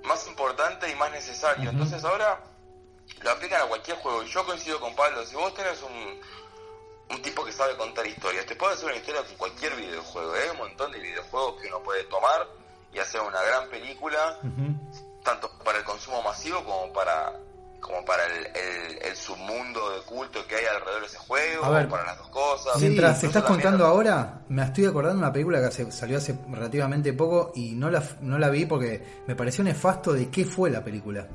más 0.04 0.28
importante 0.28 0.90
y 0.90 0.96
más 0.96 1.12
necesario. 1.12 1.70
Entonces 1.70 2.04
ahora 2.04 2.42
lo 3.22 3.32
aplican 3.32 3.62
a 3.62 3.66
cualquier 3.66 3.98
juego. 3.98 4.24
Y 4.24 4.28
yo 4.28 4.46
coincido 4.46 4.80
con 4.80 4.96
Pablo, 4.96 5.26
si 5.26 5.36
vos 5.36 5.54
tenés 5.54 5.82
un, 5.82 6.22
un 7.16 7.22
tipo 7.22 7.44
que 7.44 7.52
sabe 7.52 7.76
contar 7.78 8.06
historias, 8.08 8.46
te 8.46 8.56
puede 8.56 8.74
hacer 8.74 8.86
una 8.86 8.96
historia 8.96 9.24
con 9.24 9.36
cualquier 9.36 9.76
videojuego. 9.76 10.34
Hay 10.34 10.50
un 10.50 10.58
montón 10.58 10.92
de 10.92 11.00
videojuegos 11.00 11.62
que 11.62 11.68
uno 11.68 11.82
puede 11.82 12.04
tomar 12.06 12.48
y 12.94 13.00
hacer 13.00 13.22
una 13.22 13.42
gran 13.42 13.70
película 13.70 14.40
tanto 15.24 15.52
para 15.64 15.80
el 15.80 15.84
consumo 15.84 16.24
masivo 16.24 16.64
como 16.64 16.92
para 16.94 17.40
como 17.80 18.04
para 18.06 18.24
el, 18.26 18.46
el, 18.48 19.02
el 19.10 19.16
submundo 19.16 19.90
de 19.96 20.02
culto 20.02 20.46
que 20.48 20.56
hay 20.56 20.66
alrededor 20.66 21.02
de 21.02 21.08
ese 21.08 21.18
juego, 21.18 21.66
A 21.66 21.70
ver, 21.70 21.86
o 21.86 21.90
para 21.90 22.04
las 22.06 22.18
dos 22.18 22.28
cosas. 22.30 22.80
Mientras 22.82 23.20
Sí, 23.20 23.28
estás 23.28 23.44
contando 23.44 23.86
ahora, 23.86 24.42
me 24.50 24.64
estoy 24.64 24.86
acordando 24.86 25.20
de 25.20 25.24
una 25.26 25.34
película 25.34 25.60
que 25.60 25.66
hace- 25.68 25.92
salió 25.92 26.18
hace 26.18 26.38
relativamente 26.52 27.14
poco 27.14 27.52
y 27.56 27.72
no 27.72 27.90
la, 27.90 28.04
no 28.22 28.38
la 28.38 28.50
vi 28.50 28.66
porque 28.66 29.22
me 29.28 29.36
pareció 29.36 29.64
nefasto 29.64 30.14
de 30.14 30.30
qué 30.30 30.44
fue 30.46 30.70
la 30.70 30.84
película. 30.84 31.28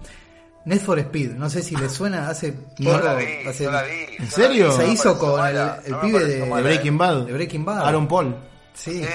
Need 0.66 0.80
for 0.80 0.98
Speed, 0.98 1.32
no 1.32 1.50
sé 1.50 1.62
si 1.62 1.76
le 1.76 1.88
suena, 1.90 2.28
hace 2.28 2.52
poco, 2.82 2.98
la 2.98 3.14
vi, 3.14 3.46
hace- 3.46 3.64
yo 3.64 3.70
la 3.70 3.82
vi, 3.82 4.06
¿En 4.18 4.30
serio? 4.30 4.72
se 4.72 4.86
no 4.86 4.92
hizo 4.92 5.18
con 5.18 5.30
el, 5.32 5.36
mala, 5.36 5.80
el 5.84 5.90
no 5.92 5.98
me 5.98 6.04
pibe 6.08 6.24
de, 6.24 6.46
mala, 6.46 6.56
De 6.56 6.62
Breaking 6.62 6.98
Bad. 6.98 7.16
de 7.26 7.32
Breaking 7.32 7.64
Bad. 7.64 7.86
Aaron 7.86 8.08
Paul. 8.08 8.36
Sí. 8.74 9.02
Sí, 9.04 9.08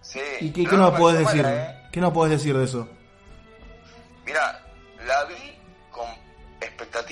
sí. 0.00 0.20
¿Y 0.40 0.50
qué, 0.52 0.62
No 0.64 0.70
qué 0.70 0.76
nos 0.76 0.98
puedes 0.98 1.22
pareció 1.24 1.42
decir? 1.42 1.58
mala, 1.58 1.70
¿eh? 1.72 1.88
¿Qué 1.92 2.00
nos 2.00 2.12
puedes 2.12 2.38
decir 2.38 2.56
de 2.56 2.64
eso? 2.64 2.88
Mira, 4.24 4.60
la 5.06 5.24
vi 5.24 5.34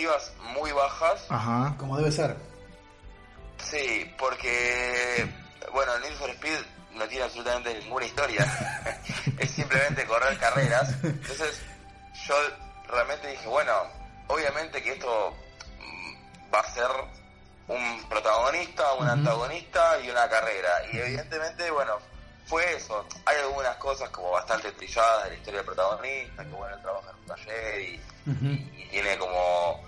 expectativas 0.04 0.32
muy 0.54 0.72
bajas. 0.72 1.26
Ajá. 1.28 1.74
Como 1.78 1.96
debe 1.96 2.12
ser. 2.12 2.36
Sí, 3.58 4.12
porque, 4.18 5.26
bueno, 5.72 5.98
Need 6.00 6.14
for 6.14 6.30
Speed 6.30 6.58
no 6.92 7.06
tiene 7.08 7.24
absolutamente 7.24 7.74
ninguna 7.80 8.06
historia. 8.06 8.44
es 9.38 9.50
simplemente 9.50 10.04
correr 10.06 10.38
carreras. 10.38 10.94
Entonces, 11.02 11.60
yo 12.26 12.34
realmente 12.88 13.28
dije, 13.28 13.46
bueno, 13.48 13.72
obviamente 14.28 14.82
que 14.82 14.92
esto 14.92 15.34
mm, 15.80 16.54
va 16.54 16.60
a 16.60 16.70
ser 16.70 16.88
un 17.68 18.04
protagonista, 18.08 18.92
un 18.94 19.08
antagonista 19.08 19.98
y 20.00 20.10
una 20.10 20.28
carrera. 20.28 20.68
Y 20.92 20.98
evidentemente, 20.98 21.70
bueno, 21.70 21.98
fue 22.46 22.74
eso. 22.76 23.06
Hay 23.24 23.38
algunas 23.38 23.76
cosas 23.76 24.10
como 24.10 24.30
bastante 24.32 24.70
trilladas 24.72 25.24
de 25.24 25.30
la 25.30 25.36
historia 25.36 25.58
del 25.60 25.66
protagonista, 25.66 26.44
que 26.44 26.50
bueno, 26.50 26.76
él 26.76 26.82
trabaja 26.82 27.10
en 27.10 27.16
un 27.16 27.26
taller 27.26 27.80
y, 27.80 28.00
y- 28.26 28.82
y 28.82 28.88
tiene 28.90 29.16
como 29.18 29.80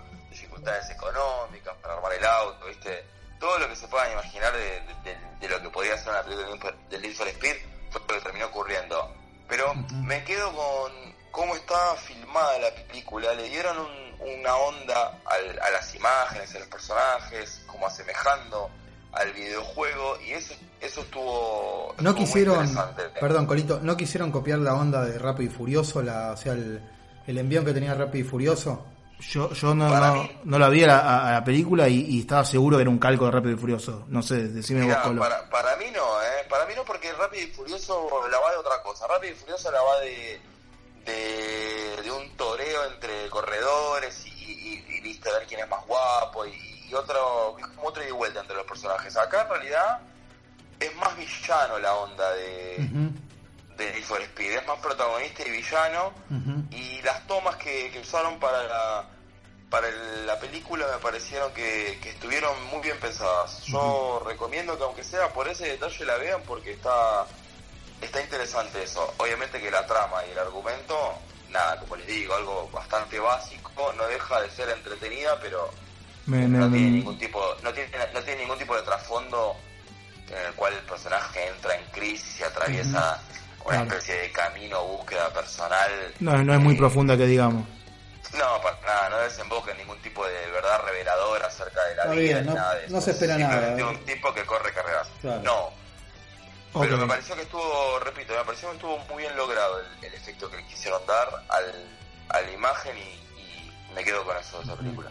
dificultades 0.66 0.90
económicas 0.90 1.74
para 1.82 1.94
armar 1.94 2.12
el 2.12 2.24
auto, 2.24 2.66
¿viste? 2.66 3.04
Todo 3.38 3.58
lo 3.58 3.68
que 3.68 3.76
se 3.76 3.86
puedan 3.88 4.12
imaginar 4.12 4.52
de, 4.52 4.62
de- 4.64 4.94
de- 5.04 5.18
de 5.40 5.48
lo 5.48 5.60
que 5.60 5.70
podría 5.70 5.96
ser 5.98 6.10
una 6.10 6.22
película 6.22 6.74
de 6.90 6.98
Need 7.00 7.14
for- 7.14 7.28
Speed 7.28 7.56
fue 7.90 8.00
lo 8.00 8.06
que 8.06 8.20
terminó 8.20 8.46
ocurriendo. 8.46 9.14
Pero 9.48 9.74
me 10.02 10.24
quedo 10.24 10.52
con 10.52 10.92
cómo 11.30 11.54
está 11.54 11.94
filmada 11.96 12.58
la 12.58 12.70
película. 12.88 13.32
Le 13.34 13.48
dieron 13.48 13.78
un- 13.78 14.06
una 14.40 14.56
onda 14.56 15.18
al- 15.26 15.60
a 15.60 15.70
las 15.70 15.94
imágenes, 15.94 16.54
a 16.54 16.58
los 16.60 16.68
personajes, 16.68 17.62
como 17.66 17.86
asemejando 17.86 18.70
al 19.12 19.32
videojuego 19.32 20.18
y 20.20 20.32
eso 20.32 20.54
eso 20.80 21.00
estuvo, 21.00 21.94
No 21.98 22.10
estuvo 22.10 22.14
quisieron, 22.26 22.78
perdón 23.18 23.46
Colito, 23.46 23.80
no 23.82 23.96
quisieron 23.96 24.30
copiar 24.30 24.58
la 24.58 24.74
onda 24.74 25.02
de 25.04 25.18
Rápido 25.18 25.50
y 25.50 25.54
Furioso, 25.54 26.02
la, 26.02 26.32
o 26.32 26.36
sea, 26.36 26.52
el, 26.52 26.82
el 27.26 27.38
envión 27.38 27.64
que 27.64 27.72
tenía 27.72 27.94
Rápido 27.94 28.26
y 28.26 28.28
Furioso. 28.28 28.84
Yo, 29.18 29.50
yo 29.52 29.74
no, 29.74 29.88
no, 29.88 30.28
no 30.44 30.58
la 30.58 30.68
vi 30.68 30.84
a 30.84 30.86
la, 30.88 30.98
a- 30.98 31.28
a 31.28 31.32
la 31.32 31.44
película 31.44 31.88
y, 31.88 32.00
y 32.02 32.20
estaba 32.20 32.44
seguro 32.44 32.76
que 32.76 32.82
era 32.82 32.90
un 32.90 32.98
calco 32.98 33.24
de 33.24 33.30
Rápido 33.32 33.54
y 33.54 33.58
Furioso. 33.58 34.04
No 34.08 34.22
sé, 34.22 34.48
decime 34.48 34.84
vos, 34.86 34.96
Colo. 35.02 35.20
para, 35.20 35.48
para 35.48 35.74
mí 35.76 35.86
no, 35.92 36.20
¿eh? 36.22 36.46
Para 36.50 36.66
mí 36.66 36.74
no, 36.76 36.84
porque 36.84 37.12
Rápido 37.14 37.44
y 37.44 37.46
Furioso 37.48 38.08
la 38.30 38.38
va 38.38 38.50
de 38.52 38.56
otra 38.58 38.82
cosa. 38.82 39.06
Rápido 39.06 39.32
y 39.32 39.36
Furioso 39.36 39.70
la 39.72 39.80
va 39.80 40.00
de, 40.00 40.40
de, 41.06 42.02
de 42.02 42.10
un 42.10 42.28
toreo 42.36 42.84
entre 42.92 43.28
corredores 43.30 44.26
y, 44.26 44.30
y, 44.30 44.84
y, 44.88 45.00
viste, 45.00 45.28
a 45.30 45.38
ver 45.38 45.46
quién 45.46 45.60
es 45.60 45.68
más 45.70 45.84
guapo 45.86 46.44
y, 46.46 46.92
otro, 46.94 47.56
como 47.74 47.88
otro 47.88 48.06
y 48.06 48.10
vuelta 48.12 48.40
entre 48.40 48.56
los 48.56 48.66
personajes. 48.66 49.16
Acá 49.16 49.42
en 49.42 49.48
realidad 49.48 49.98
es 50.78 50.94
más 50.96 51.16
villano 51.16 51.78
la 51.78 51.94
onda 51.94 52.30
de, 52.34 52.88
de 53.76 53.92
Need 53.92 54.04
for 54.04 54.20
Speed. 54.22 54.52
Es 54.58 54.66
más 54.66 54.78
protagonista 54.80 55.42
y 55.46 55.50
villano. 55.50 56.12
Y 56.70 57.02
las 57.02 57.26
tomas 57.26 57.56
que, 57.56 57.90
que 57.90 58.00
usaron 58.00 58.38
para 58.38 58.62
la, 58.64 59.04
para 59.70 59.88
el- 59.88 60.26
la 60.26 60.38
película 60.38 60.86
me 60.92 60.98
parecieron 60.98 61.52
que, 61.52 61.98
que 62.02 62.10
estuvieron 62.10 62.52
muy 62.66 62.80
bien 62.80 62.98
pensadas. 62.98 63.62
Yo 63.66 64.22
recomiendo 64.26 64.76
que 64.76 64.84
aunque 64.84 65.04
sea 65.04 65.32
por 65.32 65.48
ese 65.48 65.66
detalle 65.68 66.04
la 66.04 66.16
vean 66.16 66.42
porque 66.46 66.72
está, 66.72 67.26
está 68.00 68.20
interesante 68.20 68.82
eso. 68.82 69.14
Obviamente 69.18 69.60
que 69.60 69.70
la 69.70 69.86
trama 69.86 70.24
y 70.26 70.30
el 70.32 70.38
argumento, 70.38 70.96
nada, 71.50 71.78
como 71.80 71.96
les 71.96 72.06
digo, 72.06 72.34
algo 72.34 72.68
bastante 72.72 73.18
básico, 73.18 73.92
no 73.96 74.06
deja 74.06 74.40
de 74.40 74.50
ser 74.50 74.68
entretenida, 74.70 75.38
pero 75.40 75.70
Me- 76.26 76.48
me- 76.48 76.58
no 76.58 76.70
tiene 76.70 76.86
me- 76.90 76.96
ningún 76.98 77.18
tipo, 77.18 77.40
no 77.62 77.72
tiene, 77.72 77.90
no 78.12 78.20
tiene 78.22 78.40
ningún 78.42 78.58
tipo 78.58 78.74
de 78.76 78.82
trasfondo 78.82 79.56
en 80.28 80.38
el 80.46 80.54
cual 80.54 80.72
el 80.72 80.80
personaje 80.80 81.46
entra 81.48 81.76
en 81.76 81.84
crisis 81.92 82.40
y 82.40 82.42
atraviesa 82.42 83.20
una 83.66 83.82
Claro. 83.84 83.90
especie 83.98 84.14
de 84.20 84.32
camino 84.32 84.84
búsqueda 84.84 85.32
personal. 85.32 85.90
no, 86.20 86.42
no 86.44 86.54
es 86.54 86.60
muy 86.60 86.74
Eh, 86.74 86.78
profunda 86.78 87.16
que 87.16 87.26
digamos. 87.26 87.64
No, 88.36 88.60
para 88.60 88.78
nada, 88.82 89.08
no 89.10 89.18
desemboca 89.18 89.70
en 89.72 89.78
ningún 89.78 89.98
tipo 90.02 90.26
de 90.26 90.50
verdad 90.50 90.82
reveladora 90.84 91.46
acerca 91.46 91.82
de 91.84 91.94
la 91.96 92.02
Está 92.02 92.14
vida 92.14 92.22
bien, 92.22 92.40
ni 92.40 92.46
no- 92.48 92.54
nada 92.54 92.74
de 92.74 92.84
eso. 92.86 92.94
no 92.94 93.00
se 93.00 93.10
espera 93.12 93.38
nada, 93.38 93.52
Simplemente 93.52 93.82
¿eh? 93.82 93.86
un 93.98 94.04
tipo 94.04 94.34
que 94.34 94.44
corre 94.44 94.72
carreras. 94.72 95.08
Claro. 95.20 95.42
No. 95.42 95.70
Pero 96.80 96.98
me 96.98 97.06
pareció 97.06 97.34
que 97.34 97.42
estuvo, 97.42 97.98
repito, 98.00 98.34
me 98.34 98.44
pareció 98.44 98.68
que 98.68 98.74
estuvo 98.76 98.98
muy 99.08 99.22
bien 99.22 99.34
logrado 99.36 99.78
el, 99.80 100.04
el 100.04 100.12
efecto 100.14 100.50
que 100.50 100.58
le 100.58 100.66
quisieron 100.66 101.00
dar 101.06 101.28
al, 101.48 101.86
a 102.28 102.40
la 102.42 102.50
imagen 102.52 102.94
y, 102.98 103.00
y 103.40 103.72
me 103.94 104.04
quedo 104.04 104.22
con 104.24 104.36
eso 104.36 104.58
de 104.58 104.64
esa 104.64 104.76
película. 104.76 105.10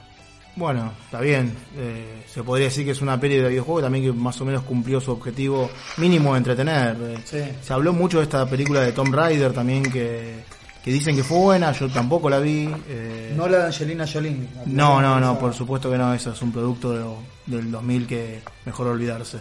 Bueno, 0.55 0.93
está 1.03 1.19
bien. 1.19 1.53
Eh, 1.75 2.23
se 2.31 2.41
podría 2.43 2.67
decir 2.67 2.85
que 2.85 2.91
es 2.91 3.01
una 3.01 3.19
peli 3.19 3.35
de 3.37 3.49
videojuego 3.49 3.81
también 3.81 4.05
que 4.05 4.11
más 4.13 4.39
o 4.39 4.45
menos 4.45 4.63
cumplió 4.63 5.01
su 5.01 5.11
objetivo 5.11 5.69
mínimo 5.97 6.31
de 6.33 6.37
entretener. 6.37 6.95
Eh, 7.01 7.17
Sí. 7.25 7.39
Se 7.61 7.73
habló 7.73 7.91
mucho 7.91 8.17
de 8.19 8.23
esta 8.23 8.45
película 8.49 8.79
de 8.81 8.93
Tom 8.93 9.11
Raider 9.11 9.51
también 9.51 9.83
que, 9.83 10.43
que 10.83 10.91
dicen 10.91 11.13
que 11.15 11.23
fue 11.25 11.37
buena, 11.39 11.73
yo 11.73 11.89
tampoco 11.89 12.29
la 12.29 12.39
vi. 12.39 12.73
eh, 12.87 13.33
No 13.35 13.47
la 13.49 13.57
de 13.59 13.63
Angelina 13.65 14.05
Jolie. 14.07 14.47
no, 14.67 15.01
no, 15.01 15.19
no, 15.19 15.37
por 15.37 15.53
supuesto 15.53 15.91
que 15.91 15.97
no, 15.97 16.13
eso 16.13 16.31
es 16.31 16.41
un 16.41 16.51
producto 16.53 16.91
de- 16.93 17.55
del 17.57 17.69
2000 17.71 18.07
que 18.07 18.41
mejor 18.65 18.87
olvidarse. 18.87 19.39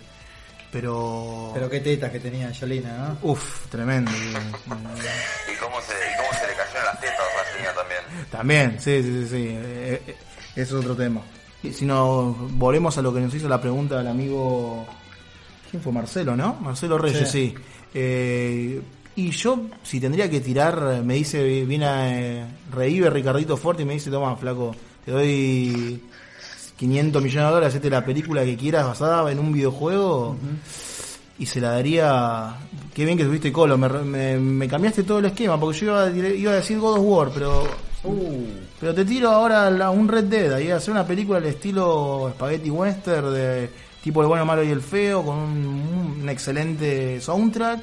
Pero... 0.72 1.52
Pero 1.54 1.70
qué 1.70 1.78
tetas 1.78 2.10
que 2.10 2.18
tenía 2.18 2.48
Angelina, 2.48 3.16
¿no? 3.22 3.30
Uf, 3.30 3.68
tremendo. 3.68 4.10
Y 4.66 5.56
cómo 5.58 5.80
se, 5.80 5.92
y 5.92 6.16
cómo 6.18 6.32
se 6.32 6.46
le 6.48 6.54
cayeron 6.56 6.84
las 6.86 7.00
tetas 7.00 7.20
a 7.20 7.42
la 7.44 7.56
señora 7.56 7.74
también. 7.74 8.28
También, 8.30 8.80
sí, 8.80 9.02
sí, 9.02 9.26
sí, 9.28 9.28
sí. 9.28 10.12
Es 10.56 10.72
otro 10.72 10.94
tema. 10.94 11.20
Y 11.62 11.72
si 11.72 11.84
nos 11.84 12.36
volvemos 12.58 12.96
a 12.98 13.02
lo 13.02 13.12
que 13.12 13.20
nos 13.20 13.34
hizo 13.34 13.48
la 13.48 13.60
pregunta 13.60 13.98
del 13.98 14.08
amigo... 14.08 14.86
¿Quién 15.70 15.82
fue? 15.82 15.92
Marcelo, 15.92 16.36
¿no? 16.36 16.54
Marcelo 16.60 16.98
Reyes, 16.98 17.28
Sí. 17.30 17.48
sí. 17.48 17.54
Eh, 17.94 18.82
y 19.16 19.30
yo, 19.30 19.60
si 19.82 20.00
tendría 20.00 20.28
que 20.28 20.40
tirar, 20.40 21.02
me 21.04 21.14
dice, 21.14 21.64
viene 21.64 21.86
eh, 22.40 22.44
revive 22.72 23.10
Ricardito 23.10 23.56
Fuerte 23.56 23.82
y 23.82 23.86
me 23.86 23.94
dice, 23.94 24.10
toma, 24.10 24.36
flaco, 24.36 24.74
te 25.04 25.12
doy 25.12 26.02
500 26.76 27.22
millones 27.22 27.46
de 27.48 27.54
dólares, 27.54 27.68
hacete 27.74 27.90
la 27.90 28.04
película 28.04 28.44
que 28.44 28.56
quieras 28.56 28.86
basada 28.86 29.30
en 29.30 29.38
un 29.38 29.52
videojuego 29.52 30.36
y 31.38 31.46
se 31.46 31.60
la 31.60 31.70
daría... 31.70 32.56
Qué 32.92 33.04
bien 33.04 33.16
que 33.16 33.24
tuviste 33.24 33.52
colo, 33.52 33.78
me, 33.78 33.88
me, 33.88 34.36
me 34.38 34.68
cambiaste 34.68 35.04
todo 35.04 35.20
el 35.20 35.26
esquema, 35.26 35.58
porque 35.58 35.78
yo 35.78 35.86
iba 35.86 36.04
a, 36.04 36.10
iba 36.10 36.52
a 36.52 36.56
decir 36.56 36.78
God 36.78 36.98
of 36.98 37.04
War, 37.04 37.30
pero... 37.32 37.64
Pero 38.80 38.94
te 38.94 39.04
tiro 39.04 39.30
ahora 39.30 39.70
la- 39.70 39.90
un 39.90 40.08
Red 40.08 40.24
Dead, 40.24 40.52
ahí 40.52 40.70
hacer 40.70 40.92
una 40.92 41.06
película 41.06 41.38
al 41.38 41.46
estilo 41.46 42.30
Spaghetti 42.34 42.70
Western, 42.70 43.32
de 43.32 43.70
tipo 44.02 44.20
El 44.20 44.28
bueno, 44.28 44.44
malo 44.44 44.62
y 44.62 44.68
el 44.70 44.80
feo, 44.82 45.24
con 45.24 45.38
un, 45.38 46.18
un 46.22 46.28
excelente 46.28 47.20
soundtrack. 47.20 47.80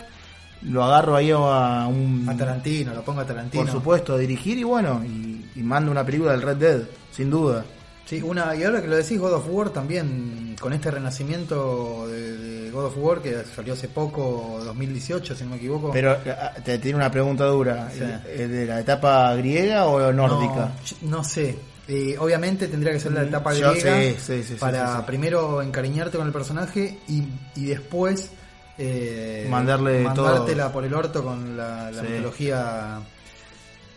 Lo 0.63 0.84
agarro 0.84 1.15
ahí 1.15 1.31
a 1.31 1.88
un... 1.88 2.27
A 2.29 2.38
Tarantino, 2.38 2.93
lo 2.93 3.01
pongo 3.01 3.21
a 3.21 3.25
Tarantino. 3.25 3.63
Por 3.63 3.71
supuesto, 3.71 4.13
a 4.13 4.17
dirigir 4.19 4.60
y 4.60 4.63
bueno, 4.63 5.01
y, 5.03 5.43
y 5.55 5.63
mando 5.63 5.89
una 5.89 6.03
película 6.05 6.34
del 6.34 6.43
Red 6.43 6.57
Dead, 6.57 6.81
sin 7.12 7.31
duda. 7.31 7.65
Sí, 8.06 8.22
una, 8.22 8.54
y 8.56 8.64
ahora 8.64 8.82
que 8.82 8.88
lo 8.90 8.98
decís, 8.98 9.18
God 9.20 9.34
of 9.34 9.46
War 9.50 9.70
también, 9.70 10.56
con 10.60 10.74
este 10.74 10.92
renacimiento 10.92 12.08
de, 12.10 12.38
de 12.38 12.72
God 12.72 12.86
of 12.86 12.98
War 12.98 13.22
que 13.22 13.44
salió 13.56 13.74
hace 13.74 13.88
poco, 13.88 14.60
2018, 14.66 15.34
si 15.36 15.44
no 15.46 15.52
me 15.52 15.56
equivoco. 15.58 15.92
Pero 15.92 16.12
ah, 16.28 16.52
te 16.64 16.78
tiene 16.80 16.98
una 16.98 17.10
pregunta 17.10 17.46
dura, 17.46 17.90
Sí. 17.92 18.04
¿es 18.30 18.50
de 18.50 18.66
la 18.66 18.82
etapa 18.82 19.34
griega 19.36 19.86
o 19.88 20.12
nórdica? 20.12 20.74
No, 21.04 21.18
no 21.18 21.24
sé. 21.24 21.58
Eh, 21.88 22.16
obviamente 22.20 22.68
tendría 22.68 22.92
que 22.94 23.00
ser 23.00 23.14
la 23.14 23.24
etapa 23.24 23.54
Yo- 23.54 23.72
griega 23.72 24.18
sí, 24.20 24.44
sí, 24.44 24.56
para 24.60 25.06
primero 25.06 25.62
encariñarte 25.62 26.18
con 26.18 26.28
el 26.28 26.34
personaje 26.34 27.00
y, 27.08 27.24
y 27.56 27.66
después 27.66 28.32
eh, 28.78 29.48
Mandarle 29.50 30.02
mandártela 30.04 30.64
todo. 30.66 30.74
por 30.74 30.86
el 30.86 30.94
orto 30.94 31.24
con 31.24 31.56
la, 31.58 31.92
la 31.92 32.02
mitología 32.02 33.00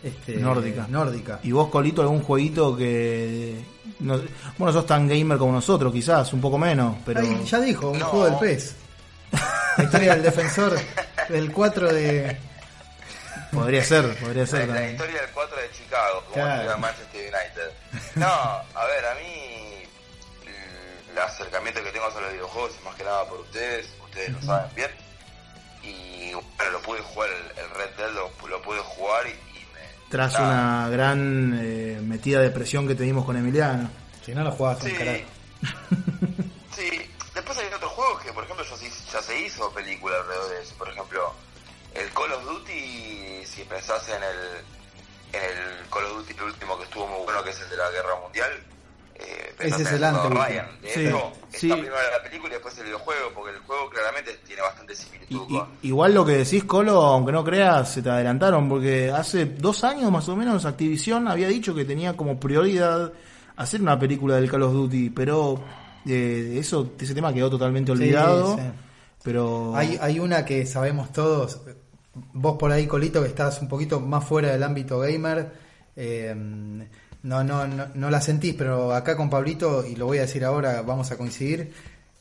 este, 0.03 0.37
Nórdica. 0.37 0.87
nórdica. 0.89 1.39
¿Y 1.43 1.51
vos, 1.51 1.69
Colito, 1.69 2.01
algún 2.01 2.21
jueguito 2.21 2.75
que... 2.77 3.74
No, 3.99 4.21
bueno, 4.57 4.73
sos 4.73 4.85
tan 4.85 5.07
gamer 5.07 5.37
como 5.37 5.53
nosotros, 5.53 5.91
quizás, 5.93 6.31
un 6.33 6.41
poco 6.41 6.57
menos, 6.57 6.97
pero... 7.05 7.21
Ay, 7.21 7.43
ya 7.45 7.59
dijo, 7.59 7.89
un 7.89 7.99
No. 7.99 8.05
juego 8.07 8.25
del 8.25 8.39
pez. 8.39 8.75
La 9.77 9.83
historia 9.83 10.13
del 10.15 10.23
defensor 10.23 10.77
del 11.29 11.51
4 11.51 11.93
de... 11.93 12.37
Podría 13.51 13.83
ser, 13.83 14.15
podría 14.17 14.45
ser 14.45 14.67
La, 14.67 14.89
historia 14.89 15.21
del 15.21 15.29
4 15.31 15.57
de 15.61 15.71
Chicago, 15.71 16.23
como 16.25 16.33
Claro. 16.33 16.77
Manchester 16.77 17.21
United. 17.33 17.71
No, 18.15 18.25
a 18.27 18.85
ver, 18.85 19.05
a 19.05 19.15
mí 19.15 19.83
el 21.11 21.17
acercamiento 21.19 21.81
que 21.83 21.91
tengo 21.91 22.05
a 22.05 22.21
los 22.21 22.31
videojuegos 22.33 22.71
es 22.77 22.83
más 22.83 22.95
que 22.95 23.03
nada 23.05 23.23
por 23.29 23.39
ustedes, 23.39 23.87
ustedes 24.03 24.31
lo 24.31 24.41
saben 24.41 24.69
bien. 24.75 24.91
Y 25.83 26.33
bueno, 26.33 26.71
lo 26.73 26.81
pude 26.81 26.99
jugar, 27.01 27.29
el, 27.29 27.63
el 27.63 27.69
Red 27.71 27.89
Dead 27.97 28.09
lo, 28.11 28.31
lo 28.47 28.61
pude 28.61 28.79
jugar 28.79 29.25
y 29.27 29.35
tras 30.09 30.31
Claro. 30.35 30.45
una 30.45 30.89
gran 30.89 31.59
eh, 31.61 31.99
metida 32.03 32.39
de 32.41 32.49
presión 32.51 32.87
que 32.87 32.95
tuvimos 32.95 33.25
con 33.25 33.35
Emiliano. 33.37 33.89
Si 34.25 34.33
no 34.33 34.43
lo 34.43 34.51
jugabas 34.51 34.79
con 34.79 34.89
Sí. 34.89 34.95
carajo. 34.95 35.19
Sí, 36.75 36.89
después 37.33 37.57
hay 37.57 37.67
otros 37.73 37.91
juegos 37.93 38.21
que, 38.21 38.33
por 38.33 38.43
ejemplo, 38.43 38.65
ya 38.65 38.75
se, 38.75 38.89
ya 39.11 39.21
se 39.21 39.39
hizo 39.39 39.71
película 39.71 40.17
alrededor 40.17 40.49
de 40.49 40.61
eso. 40.61 40.75
Por 40.77 40.89
ejemplo, 40.89 41.33
el 41.93 42.09
Call 42.11 42.33
of 42.33 42.43
Duty, 42.43 43.45
si 43.45 43.63
pensás 43.63 44.07
en 44.09 44.21
el, 44.21 45.39
en 45.39 45.41
el 45.41 45.89
Call 45.89 46.03
of 46.05 46.17
Duty 46.17 46.33
el 46.37 46.43
último 46.43 46.77
que 46.77 46.83
estuvo 46.83 47.07
muy 47.07 47.23
bueno, 47.23 47.41
que 47.43 47.51
es 47.51 47.61
el 47.61 47.69
de 47.69 47.77
la 47.77 47.89
Guerra 47.91 48.19
Mundial, 48.21 48.51
eh, 49.15 49.53
Ese 49.59 49.83
es 49.83 49.91
el 49.93 50.03
antes, 50.03 50.29
Ryan. 50.29 50.67
De 50.81 50.89
sí, 50.89 51.05
hecho, 51.05 51.31
sí. 51.49 51.67
está 51.71 51.75
primero 51.81 51.95
la 52.17 52.23
película 52.23 52.49
y 52.49 52.53
después 52.55 52.77
el 52.77 52.83
videojuego, 52.85 53.29
porque 53.33 53.51
el 53.55 53.59
juego 53.61 53.89
claramente 53.89 54.39
tiene 54.45 54.61
bastante 54.61 54.95
similitud 54.95 55.45
y- 55.49 55.57
con... 55.57 55.67
igual 55.83 56.13
lo 56.13 56.25
que 56.25 56.33
decís, 56.33 56.63
Colo, 56.65 57.01
aunque 57.01 57.31
no 57.31 57.43
creas, 57.43 57.93
se 57.93 58.01
te 58.01 58.09
adelantaron, 58.09 58.67
porque 58.67 59.11
hace 59.11 59.45
dos 59.45 59.83
años 59.83 60.11
más 60.11 60.27
o 60.29 60.35
menos 60.35 60.65
Activision 60.65 61.27
había 61.27 61.47
dicho 61.47 61.73
que 61.73 61.85
tenía 61.85 62.15
como 62.17 62.39
prioridad 62.39 63.13
hacer 63.55 63.81
una 63.81 63.97
película 63.97 64.35
del 64.35 64.49
Call 64.51 64.63
of 64.63 64.73
Duty, 64.73 65.09
pero 65.11 65.61
eh, 66.05 66.57
eso 66.59 66.91
ese 66.99 67.13
tema 67.15 67.33
quedó 67.33 67.49
totalmente 67.49 67.91
olvidado. 67.93 68.55
sí. 68.57 68.63
Pero 69.23 69.75
Hay, 69.75 69.97
hay 69.99 70.19
una 70.19 70.45
que 70.45 70.67
sabemos 70.67 71.11
todos, 71.11 71.59
vos 72.33 72.57
por 72.59 72.71
ahí, 72.71 72.85
Colito, 72.85 73.21
que 73.23 73.29
estás 73.29 73.59
un 73.59 73.67
poquito 73.67 73.99
más 73.99 74.23
fuera 74.23 74.51
del 74.51 74.61
ámbito 74.61 74.99
gamer, 74.99 75.51
eh, 75.95 76.35
no, 77.25 77.43
no, 77.43 77.67
no, 77.67 77.87
no 77.93 78.09
la 78.09 78.21
sentís, 78.21 78.53
pero 78.55 78.93
acá 78.93 79.17
con 79.17 79.29
Pablito, 79.29 79.85
y 79.85 79.95
lo 79.95 80.05
voy 80.05 80.19
a 80.19 80.21
decir 80.21 80.45
ahora, 80.45 80.81
vamos 80.83 81.11
a 81.11 81.17
coincidir, 81.17 81.71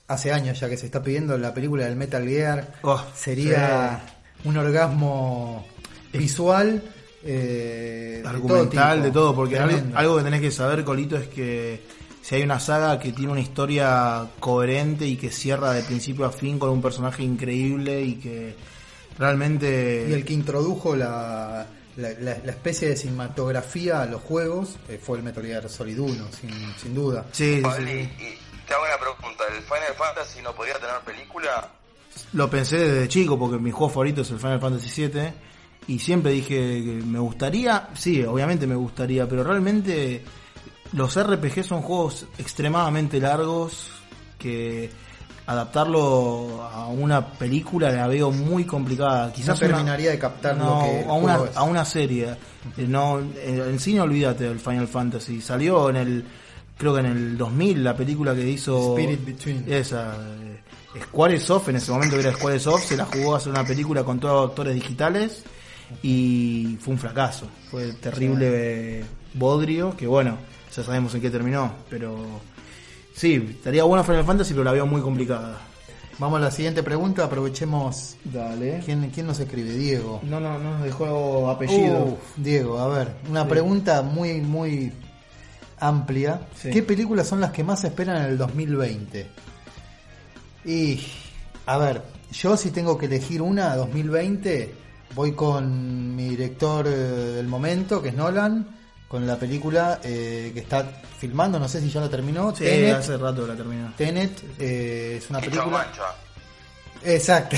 hace 0.08 0.32
años 0.32 0.58
ya 0.58 0.68
que 0.68 0.76
se 0.76 0.86
está 0.86 1.02
pidiendo 1.02 1.38
la 1.38 1.54
película 1.54 1.84
del 1.84 1.96
Metal 1.96 2.26
Gear, 2.26 2.74
Oh, 2.82 3.02
sería 3.14 4.00
un 4.44 4.56
orgasmo 4.56 5.64
visual. 6.12 6.82
eh, 7.26 8.20
de 8.22 8.28
argumental, 8.28 8.96
tipo. 8.98 9.04
de 9.06 9.10
todo, 9.12 9.34
porque 9.34 9.56
Tremendo. 9.56 9.96
algo 9.98 10.16
que 10.18 10.24
tenés 10.24 10.40
que 10.42 10.50
saber, 10.50 10.84
Colito, 10.84 11.16
es 11.16 11.28
que 11.28 11.80
si 12.20 12.34
hay 12.34 12.42
una 12.42 12.60
saga 12.60 12.98
que 12.98 13.12
tiene 13.12 13.32
una 13.32 13.40
historia 13.40 14.26
coherente 14.40 15.06
y 15.06 15.16
que 15.16 15.30
cierra 15.30 15.72
de 15.72 15.82
principio 15.82 16.24
a 16.26 16.32
fin 16.32 16.58
con 16.58 16.70
un 16.70 16.82
personaje 16.82 17.22
increíble 17.22 18.02
y 18.02 18.14
que 18.16 18.54
realmente... 19.18 20.06
Y 20.08 20.12
el 20.12 20.24
que 20.24 20.32
introdujo 20.34 20.94
la, 20.96 21.66
la, 21.96 22.10
la- 22.10 22.38
la 22.44 22.52
especie 22.52 22.88
de 22.88 22.96
cinematografía 22.96 24.02
a 24.02 24.06
los 24.06 24.22
juegos 24.22 24.76
eh, 24.88 25.00
fue 25.02 25.18
el 25.18 25.22
Metal 25.24 25.44
Gear 25.44 25.68
Solid 25.68 25.98
1, 25.98 26.26
sin, 26.40 26.50
sin 26.76 26.94
duda. 26.94 27.24
Sí, 27.32 27.62
sí. 27.62 27.82
y 27.92 28.66
te 28.66 28.74
hago 28.74 28.84
una 28.84 28.98
pregunta, 28.98 29.44
¿el 29.54 29.62
Final 29.62 29.94
Fantasy 29.96 30.42
no 30.42 30.54
podría 30.54 30.74
tener 30.78 30.96
película? 31.04 31.68
Lo 32.32 32.48
pensé 32.48 32.78
desde 32.78 33.08
chico 33.08 33.38
porque 33.38 33.58
mi 33.58 33.70
juego 33.70 33.88
favorito 33.88 34.22
es 34.22 34.30
el 34.30 34.38
Final 34.38 34.60
Fantasy 34.60 35.06
VII 35.08 35.32
y 35.88 35.98
siempre 35.98 36.32
dije 36.32 36.54
que 36.54 37.02
me 37.04 37.18
gustaría, 37.18 37.88
sí, 37.94 38.22
obviamente 38.24 38.66
me 38.66 38.74
gustaría, 38.76 39.28
pero 39.28 39.44
realmente 39.44 40.22
los 40.92 41.20
RPG 41.22 41.64
son 41.64 41.82
juegos 41.82 42.26
extremadamente 42.38 43.18
largos 43.20 43.90
que 44.38 44.90
adaptarlo 45.46 46.62
a 46.62 46.86
una 46.88 47.26
película 47.26 47.90
la 47.90 48.06
veo 48.06 48.30
muy 48.30 48.64
complicada. 48.64 49.32
Quizás 49.32 49.60
no 49.60 49.66
una- 49.66 49.76
terminaría 49.76 50.10
de 50.10 50.18
captar 50.18 50.56
no, 50.56 50.80
lo 50.80 50.84
que 50.84 51.04
a 51.08 51.12
una, 51.12 51.34
a 51.54 51.62
una 51.64 51.84
serie. 51.84 52.34
Eh, 52.76 52.86
No, 52.88 53.18
en, 53.20 53.78
cine 53.78 54.00
olvídate 54.00 54.44
del 54.44 54.58
Final 54.60 54.88
Fantasy. 54.88 55.40
Salió 55.40 55.90
en 55.90 55.96
el, 55.96 56.24
creo 56.78 56.94
que 56.94 57.00
en 57.00 57.06
el 57.06 57.36
2000 57.38 57.84
la 57.84 57.94
película 57.96 58.34
que 58.34 58.48
hizo 58.48 58.96
Spirit 58.98 59.24
Between. 59.24 59.64
esa 59.72 60.16
eh, 60.16 60.60
Squaresoft 61.02 61.68
en 61.68 61.76
ese 61.76 61.92
momento 61.92 62.16
que 62.16 62.22
era 62.22 62.32
Squaresoft 62.32 62.84
se 62.84 62.96
la 62.96 63.04
jugó 63.04 63.34
a 63.34 63.38
hacer 63.38 63.50
una 63.52 63.64
película 63.64 64.02
con 64.04 64.18
todos 64.20 64.48
actores 64.50 64.74
digitales 64.74 65.42
y 66.02 66.78
fue 66.80 66.94
un 66.94 66.98
fracaso. 67.00 67.46
Fue 67.70 67.92
terrible 67.94 69.04
bodrio 69.34 69.96
que 69.96 70.06
bueno, 70.06 70.38
ya 70.74 70.82
sabemos 70.82 71.14
en 71.14 71.20
qué 71.20 71.30
terminó, 71.30 71.72
pero 71.90 72.16
sí, 73.14 73.46
estaría 73.56 73.84
bueno 73.84 74.04
Final 74.04 74.24
Fantasy, 74.24 74.52
pero 74.52 74.64
la 74.64 74.72
veo 74.72 74.86
muy 74.86 75.00
complicada. 75.00 75.58
Vamos 76.18 76.38
a 76.38 76.44
la 76.44 76.50
siguiente 76.52 76.82
pregunta, 76.84 77.24
aprovechemos. 77.24 78.16
Dale. 78.24 78.80
¿Quién, 78.84 79.10
quién 79.10 79.26
nos 79.26 79.40
escribe? 79.40 79.72
Diego. 79.72 80.20
No, 80.22 80.38
no, 80.38 80.58
no 80.60 80.74
nos 80.74 80.84
dejó 80.84 81.50
apellido. 81.50 82.04
Uf, 82.04 82.36
Diego, 82.36 82.78
a 82.78 82.86
ver, 82.88 83.14
una 83.28 83.42
Sí. 83.42 83.48
pregunta 83.50 84.02
muy, 84.02 84.40
muy 84.40 84.92
amplia. 85.80 86.42
Sí. 86.56 86.70
¿Qué 86.70 86.82
películas 86.84 87.26
son 87.26 87.40
las 87.40 87.50
que 87.50 87.64
más 87.64 87.80
se 87.80 87.88
esperan 87.88 88.18
en 88.18 88.30
el 88.30 88.38
2020? 88.38 89.26
Y, 90.64 91.00
a 91.66 91.78
ver, 91.78 92.02
yo 92.32 92.56
si 92.56 92.70
tengo 92.70 92.96
que 92.96 93.06
elegir 93.06 93.42
una, 93.42 93.74
2020, 93.76 94.72
voy 95.16 95.32
con 95.32 96.14
mi 96.14 96.28
director 96.28 96.86
eh, 96.86 96.90
del 96.90 97.48
momento, 97.48 98.00
que 98.00 98.10
es 98.10 98.14
Nolan, 98.14 98.68
con 99.08 99.26
la 99.26 99.36
película 99.36 100.00
eh, 100.02 100.50
que 100.52 100.60
está 100.60 100.84
filmando, 101.18 101.58
no 101.58 101.68
sé 101.68 101.80
si 101.80 101.90
ya 101.90 102.00
la 102.00 102.08
terminó, 102.10 102.54
Sí, 102.54 102.64
Tenet. 102.64 102.96
hace 102.96 103.16
rato 103.16 103.46
la 103.46 103.54
terminó. 103.54 103.92
Tenet, 103.96 104.42
eh, 104.58 105.16
es 105.18 105.30
una 105.30 105.38
Hecha 105.40 105.50
película... 105.50 105.78
mancha. 105.78 106.02
Exacto. 107.04 107.56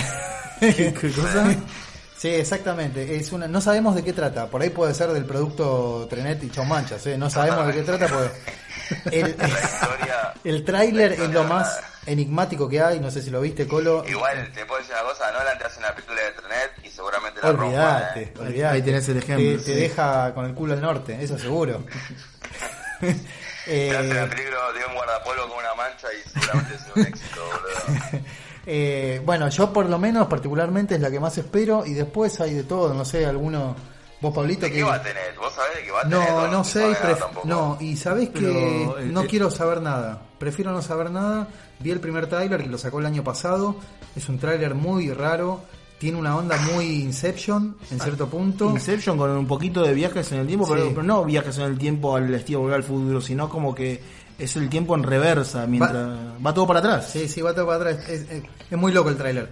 ¿Qué, 0.61 0.93
qué 0.93 1.11
cosa? 1.11 1.47
Sí, 2.17 2.29
exactamente. 2.29 3.15
Es 3.15 3.31
una, 3.33 3.47
no 3.47 3.61
sabemos 3.61 3.95
de 3.95 4.03
qué 4.03 4.13
trata. 4.15 4.47
Por 4.47 4.63
ahí 4.63 4.71
puede 4.71 4.95
ser 4.95 5.11
del 5.11 5.27
producto 5.27 6.07
Trenet 6.09 6.43
y 6.45 6.51
Chau 6.51 6.65
Manchas. 6.65 7.07
¿eh? 7.07 7.19
No 7.19 7.29
sabemos 7.29 7.67
de 7.67 7.75
qué 7.75 7.83
trata 7.83 8.09
porque 8.09 8.31
el, 9.17 9.29
historia... 9.29 10.33
el 10.45 10.65
tráiler 10.65 11.13
es 11.13 11.29
lo 11.31 11.45
más 11.45 11.79
enigmático 12.07 12.69
que 12.69 12.81
hay. 12.81 13.01
No 13.01 13.11
sé 13.11 13.21
si 13.21 13.29
lo 13.29 13.43
viste, 13.43 13.67
Colo. 13.69 14.03
Igual 14.09 14.51
te 14.55 14.65
puedo 14.65 14.81
decir 14.81 14.95
una 14.99 15.11
cosa, 15.11 15.31
Nolan 15.31 15.59
te 15.59 15.65
hace 15.67 15.79
una 15.79 15.95
película 15.95 16.21
de 16.23 16.31
y 16.76 16.76
seguramente 16.97 17.41
la 17.43 17.49
rompa. 17.53 17.65
Olvídate, 17.67 18.23
¿eh? 18.23 18.33
olvídate. 18.41 18.75
Ahí 18.75 18.83
tenés 18.83 19.09
el 19.11 19.17
ejemplo, 19.19 19.51
Te, 19.51 19.57
te 19.59 19.63
sí. 19.75 19.81
deja 19.81 20.35
con 20.35 20.45
el 20.47 20.55
culo 20.55 20.73
al 20.73 20.81
norte, 20.81 21.17
eso 21.23 21.39
seguro. 21.39 21.85
Te 23.01 23.11
hace 23.11 23.21
Eh, 23.69 24.15
la 24.15 24.29
película 24.29 24.59
de 24.79 24.87
un 24.89 24.95
guardapolvo 24.95 25.49
con 25.49 25.59
una 25.59 25.75
mancha 25.75 26.07
y 26.13 26.29
seguramente 26.29 26.79
sea 26.79 26.93
un 26.95 27.03
éxito, 27.03 27.41
boludo. 27.45 28.25
eh, 28.67 29.21
bueno, 29.25 29.49
yo 29.49 29.73
por 29.73 29.87
lo 29.87 29.99
menos 29.99 30.27
particularmente 30.29 30.95
es 30.95 31.01
la 31.01 31.11
que 31.11 31.19
más 31.21 31.37
espero 31.37 31.85
y 31.85 31.93
después 31.95 32.41
hay 32.41 32.55
de 32.55 32.63
todo. 32.65 32.95
No 32.95 33.05
sé, 33.05 33.27
alguno... 33.27 33.75
Vos, 34.21 34.33
Pablito, 34.35 34.63
¿De 34.63 34.71
que... 34.71 34.79
qué 34.79 34.83
va 34.83 34.95
a 34.95 35.03
tener? 35.03 35.35
¿Vos 35.37 35.53
sabés 35.53 35.77
de 35.77 35.83
qué 35.85 35.91
va 35.91 36.01
a 36.01 36.03
tener? 36.05 36.19
No, 36.31 36.49
no 36.49 36.65
sé, 36.65 36.87
pref- 36.93 37.45
no, 37.45 37.77
y 37.81 37.97
sabés 37.99 38.31
que 38.31 38.41
Pero, 38.41 38.99
eh, 38.99 39.05
no 39.07 39.23
eh, 39.23 39.27
quiero 39.27 39.51
saber 39.51 39.83
nada. 39.83 40.23
Prefiero 40.39 40.73
no 40.73 40.81
saber 40.81 41.11
nada. 41.11 41.49
Vi 41.81 41.91
el 41.91 42.01
primer 42.01 42.27
tráiler 42.27 42.63
que 42.63 42.69
lo 42.69 42.79
sacó 42.79 43.01
el 43.01 43.07
año 43.07 43.23
pasado. 43.23 43.77
Es 44.17 44.27
un 44.31 44.39
tráiler 44.39 44.75
muy 44.75 45.13
raro. 45.13 45.65
Tiene 45.99 46.19
una 46.19 46.37
onda 46.37 46.59
muy 46.75 46.85
Inception 47.03 47.75
en 47.91 48.01
cierto 48.01 48.29
punto. 48.29 48.71
Inception 48.71 49.17
con 49.17 49.31
un 49.31 49.47
poquito 49.47 49.83
de 49.83 49.95
viajes 49.95 50.31
en 50.33 50.41
el 50.41 50.47
tiempo, 50.47 50.67
pero, 50.69 50.83
Sí. 50.85 50.89
pero 50.91 51.03
no 51.03 51.25
viajes 51.25 51.57
en 51.59 51.65
el 51.65 51.79
tiempo 51.79 52.15
al 52.17 52.33
estilo 52.35 52.61
volver 52.61 52.77
al 52.77 52.83
futuro, 52.83 53.21
sino 53.21 53.49
como 53.49 53.75
que 53.75 54.01
es 54.39 54.55
el 54.57 54.69
tiempo 54.69 54.95
en 54.95 55.03
reversa, 55.03 55.67
mientras 55.67 56.19
va, 56.45 56.53
todo 56.53 56.67
para 56.67 56.81
atrás. 56.81 57.09
Sí, 57.11 57.27
sí, 57.29 57.41
va 57.41 57.55
todo 57.55 57.67
para 57.67 57.79
atrás. 57.91 58.09
Es, 58.11 58.31
es- 58.31 58.43
es 58.71 58.79
muy 58.79 58.93
loco 58.93 59.09
el 59.09 59.17
tráiler. 59.17 59.51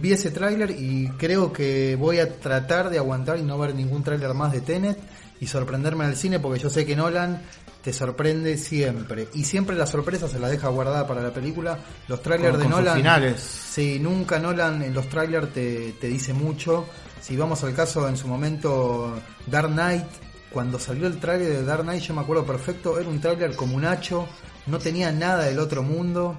Vi 0.00 0.12
ese 0.12 0.30
tráiler 0.30 0.70
y 0.70 1.08
creo 1.18 1.52
que 1.52 1.96
voy 1.96 2.20
a 2.20 2.38
tratar 2.38 2.88
de 2.88 2.98
aguantar 2.98 3.36
y 3.36 3.42
no 3.42 3.58
ver 3.58 3.74
ningún 3.74 4.04
tráiler 4.04 4.32
más 4.34 4.52
de 4.52 4.60
Tenet 4.60 4.96
y 5.40 5.46
sorprenderme 5.46 6.04
al 6.04 6.16
cine 6.16 6.38
porque 6.40 6.58
yo 6.60 6.70
sé 6.70 6.84
que 6.86 6.96
Nolan 6.96 7.42
te 7.82 7.92
sorprende 7.92 8.58
siempre 8.58 9.28
y 9.34 9.44
siempre 9.44 9.76
la 9.76 9.86
sorpresa 9.86 10.26
se 10.28 10.38
la 10.40 10.48
deja 10.48 10.68
guardada 10.68 11.06
para 11.06 11.22
la 11.22 11.32
película. 11.32 11.78
Los 12.08 12.20
trailers 12.22 12.52
Con- 12.52 12.58
de 12.60 12.64
con 12.64 12.70
Nolan 12.72 12.96
finales. 12.96 13.40
Sí, 13.40 13.98
nunca 14.00 14.38
Nolan 14.38 14.82
en 14.82 14.92
los 14.94 15.08
trailers 15.08 15.52
te, 15.52 15.92
te 16.00 16.08
dice 16.08 16.32
mucho. 16.32 16.86
Si 17.20 17.36
vamos 17.36 17.62
al 17.64 17.74
caso 17.74 18.08
en 18.08 18.16
su 18.16 18.26
momento 18.28 19.14
Dark 19.46 19.68
Knight, 19.72 20.04
cuando 20.50 20.78
salió 20.78 21.06
el 21.06 21.18
tráiler 21.18 21.48
de 21.58 21.64
Dark 21.64 21.82
Knight 21.82 22.02
yo 22.02 22.14
me 22.14 22.22
acuerdo 22.22 22.44
perfecto, 22.44 22.98
era 22.98 23.08
un 23.08 23.20
tráiler 23.20 23.54
como 23.54 23.76
un 23.76 23.84
hacho, 23.84 24.26
no 24.66 24.78
tenía 24.78 25.12
nada 25.12 25.44
del 25.44 25.58
otro 25.58 25.82
mundo 25.82 26.38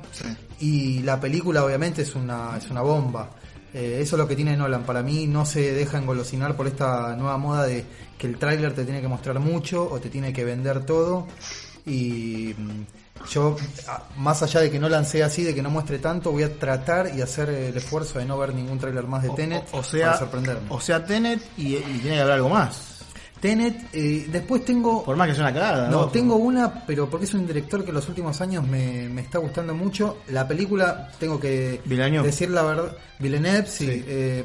y 0.59 1.01
la 1.03 1.19
película 1.19 1.63
obviamente 1.63 2.01
es 2.01 2.15
una, 2.15 2.57
es 2.57 2.69
una 2.69 2.81
bomba. 2.81 3.29
Eh, 3.77 4.01
eso 4.01 4.15
es 4.15 4.19
lo 4.19 4.27
que 4.27 4.35
tiene 4.35 4.57
Nolan. 4.57 4.83
Para 4.83 5.03
mí 5.03 5.27
no 5.27 5.45
se 5.45 5.71
deja 5.71 5.99
engolosinar 5.99 6.55
por 6.55 6.65
esta 6.65 7.15
nueva 7.15 7.37
moda 7.37 7.65
de 7.67 7.85
que 8.17 8.25
el 8.25 8.39
tráiler 8.39 8.73
te 8.73 8.83
tiene 8.83 9.01
que 9.01 9.07
mostrar 9.07 9.39
mucho 9.39 9.87
o 9.87 9.99
te 9.99 10.09
tiene 10.09 10.33
que 10.33 10.43
vender 10.43 10.83
todo. 10.83 11.27
Y 11.85 12.55
mm, 12.57 13.27
yo, 13.29 13.55
más 14.17 14.41
allá 14.41 14.61
de 14.61 14.71
que 14.71 14.79
Nolan 14.79 15.05
sea 15.05 15.27
así, 15.27 15.43
de 15.43 15.53
que 15.53 15.61
no 15.61 15.69
muestre 15.69 15.99
tanto, 15.99 16.31
voy 16.31 16.41
a 16.41 16.57
tratar 16.57 17.11
y 17.15 17.21
hacer 17.21 17.49
el 17.51 17.77
esfuerzo 17.77 18.17
de 18.17 18.25
no 18.25 18.35
ver 18.39 18.55
ningún 18.55 18.79
tráiler 18.79 19.05
más 19.05 19.21
de 19.21 19.29
Tenet 19.29 19.65
o, 19.71 19.77
o 19.77 19.83
sea, 19.83 20.07
para 20.07 20.19
sorprenderme. 20.19 20.67
o 20.69 20.81
sea, 20.81 21.05
Tenet 21.05 21.39
y, 21.55 21.75
y 21.75 21.99
tiene 22.01 22.15
que 22.15 22.21
haber 22.21 22.33
algo 22.33 22.49
más. 22.49 22.96
Tenet, 23.39 23.89
eh, 23.93 24.27
después 24.31 24.65
tengo... 24.65 25.03
Por 25.03 25.15
más 25.15 25.27
que 25.27 25.35
sea 25.35 25.43
una 25.45 25.53
cagada. 25.53 25.89
No, 25.89 26.01
¿no? 26.01 26.07
tengo 26.09 26.35
una, 26.35 26.85
pero 26.85 27.09
porque 27.09 27.25
es 27.25 27.33
un 27.33 27.45
director 27.45 27.83
que 27.83 27.89
en 27.89 27.95
los 27.95 28.07
últimos 28.09 28.39
años 28.41 28.67
me, 28.67 29.07
me 29.09 29.21
está 29.21 29.37
gustando 29.39 29.73
mucho. 29.75 30.17
La 30.29 30.47
película, 30.47 31.09
tengo 31.19 31.39
que 31.39 31.81
Villeneuve. 31.85 32.25
decir 32.27 32.49
la 32.49 32.63
verdad. 32.63 32.97
Villeneuve, 33.19 33.67
sí. 33.67 33.85
Sí. 33.85 34.03
eh, 34.07 34.43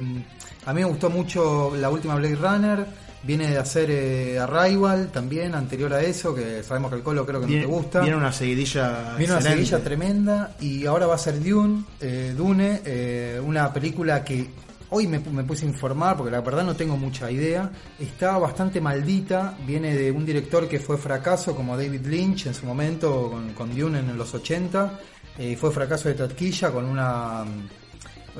a 0.66 0.72
mí 0.72 0.81
me 0.83 0.87
gustó 0.87 1.11
mucho 1.11 1.72
la 1.76 1.90
última 1.90 2.14
Blade 2.16 2.37
Runner. 2.37 2.87
Viene 3.24 3.46
de 3.48 3.57
hacer 3.59 3.88
eh, 3.88 4.37
Arrival 4.40 5.11
también, 5.12 5.55
anterior 5.55 5.92
a 5.94 6.02
eso, 6.02 6.35
que 6.35 6.62
sabemos 6.64 6.90
que 6.90 6.96
el 6.96 7.02
colo 7.05 7.24
creo 7.24 7.40
que 7.40 7.46
Viene, 7.46 7.62
no 7.62 7.68
te 7.68 7.74
gusta. 7.76 8.00
viene 8.00 8.16
una 8.16 8.33
seguidilla. 8.33 9.14
Viene 9.16 9.35
una 9.35 9.42
seguilla 9.42 9.78
tremenda 9.78 10.57
y 10.61 10.87
ahora 10.87 11.07
va 11.07 11.14
a 11.14 11.18
ser 11.18 11.40
Dune, 11.40 11.85
eh, 12.00 12.35
Dune, 12.37 12.81
eh, 12.85 13.40
una 13.44 13.72
película 13.72 14.24
que 14.24 14.48
hoy 14.92 15.07
me, 15.09 15.18
me 15.18 15.42
puse 15.42 15.66
a 15.66 15.68
informar, 15.68 16.16
porque 16.16 16.31
la 16.31 16.40
verdad 16.40 16.64
no 16.64 16.76
tengo 16.76 16.96
mucha 16.96 17.31
idea. 17.31 17.70
Está 17.98 18.38
bastante 18.38 18.81
maldita, 18.81 19.57
viene 19.66 19.94
de 19.96 20.11
un 20.12 20.24
director 20.24 20.68
que 20.68 20.78
fue 20.78 20.96
fracaso, 20.98 21.57
como 21.57 21.76
David 21.76 22.07
Lynch 22.07 22.46
en 22.46 22.55
su 22.55 22.64
momento, 22.66 23.28
con, 23.31 23.52
con 23.55 23.76
Dune 23.76 23.98
en 23.98 24.16
los 24.16 24.33
80. 24.33 25.00
eh, 25.38 25.57
fue 25.57 25.70
fracaso 25.72 26.09
de 26.09 26.14
taquilla 26.14 26.70
con 26.70 26.85
una 26.85 27.44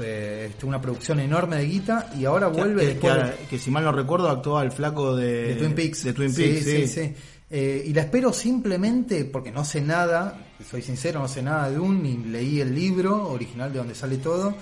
eh, 0.01 0.47
este, 0.51 0.65
una 0.67 0.81
producción 0.81 1.21
enorme 1.21 1.57
de 1.57 1.67
guita 1.67 2.11
y 2.19 2.25
ahora 2.25 2.47
vuelve 2.49 2.81
que, 2.83 2.87
después 2.88 3.15
de- 3.15 3.23
que- 3.37 3.47
que 3.49 3.59
si 3.59 3.71
mal 3.71 3.85
no 3.85 3.93
recuerdo 3.93 4.29
actuaba 4.31 4.62
el 4.62 4.73
flaco 4.73 5.15
de, 5.17 5.49
de 5.49 5.55
Twin 5.57 5.75
Peaks. 5.75 6.05
De 6.05 6.12
Twin 6.12 6.33
Sí, 6.33 6.43
Peaks, 6.43 6.65
sí, 6.65 6.87
sí. 6.87 6.87
sí. 6.88 7.15
Eh, 7.51 7.85
y 7.87 7.93
la 7.93 8.03
espero 8.03 8.33
simplemente 8.33 9.27
porque 9.27 9.51
no 9.53 9.62
sé 9.65 9.83
nada, 9.83 10.38
soy 10.71 10.81
sincero, 10.81 11.21
no 11.21 11.29
sé 11.29 11.43
nada 11.43 11.69
de 11.69 11.77
Dune, 11.77 12.01
ni 12.03 12.17
leí 12.31 12.61
el 12.62 12.75
libro 12.75 13.29
original 13.29 13.71
de 13.71 13.79
donde 13.79 13.95
sale 13.95 14.17
todo, 14.17 14.55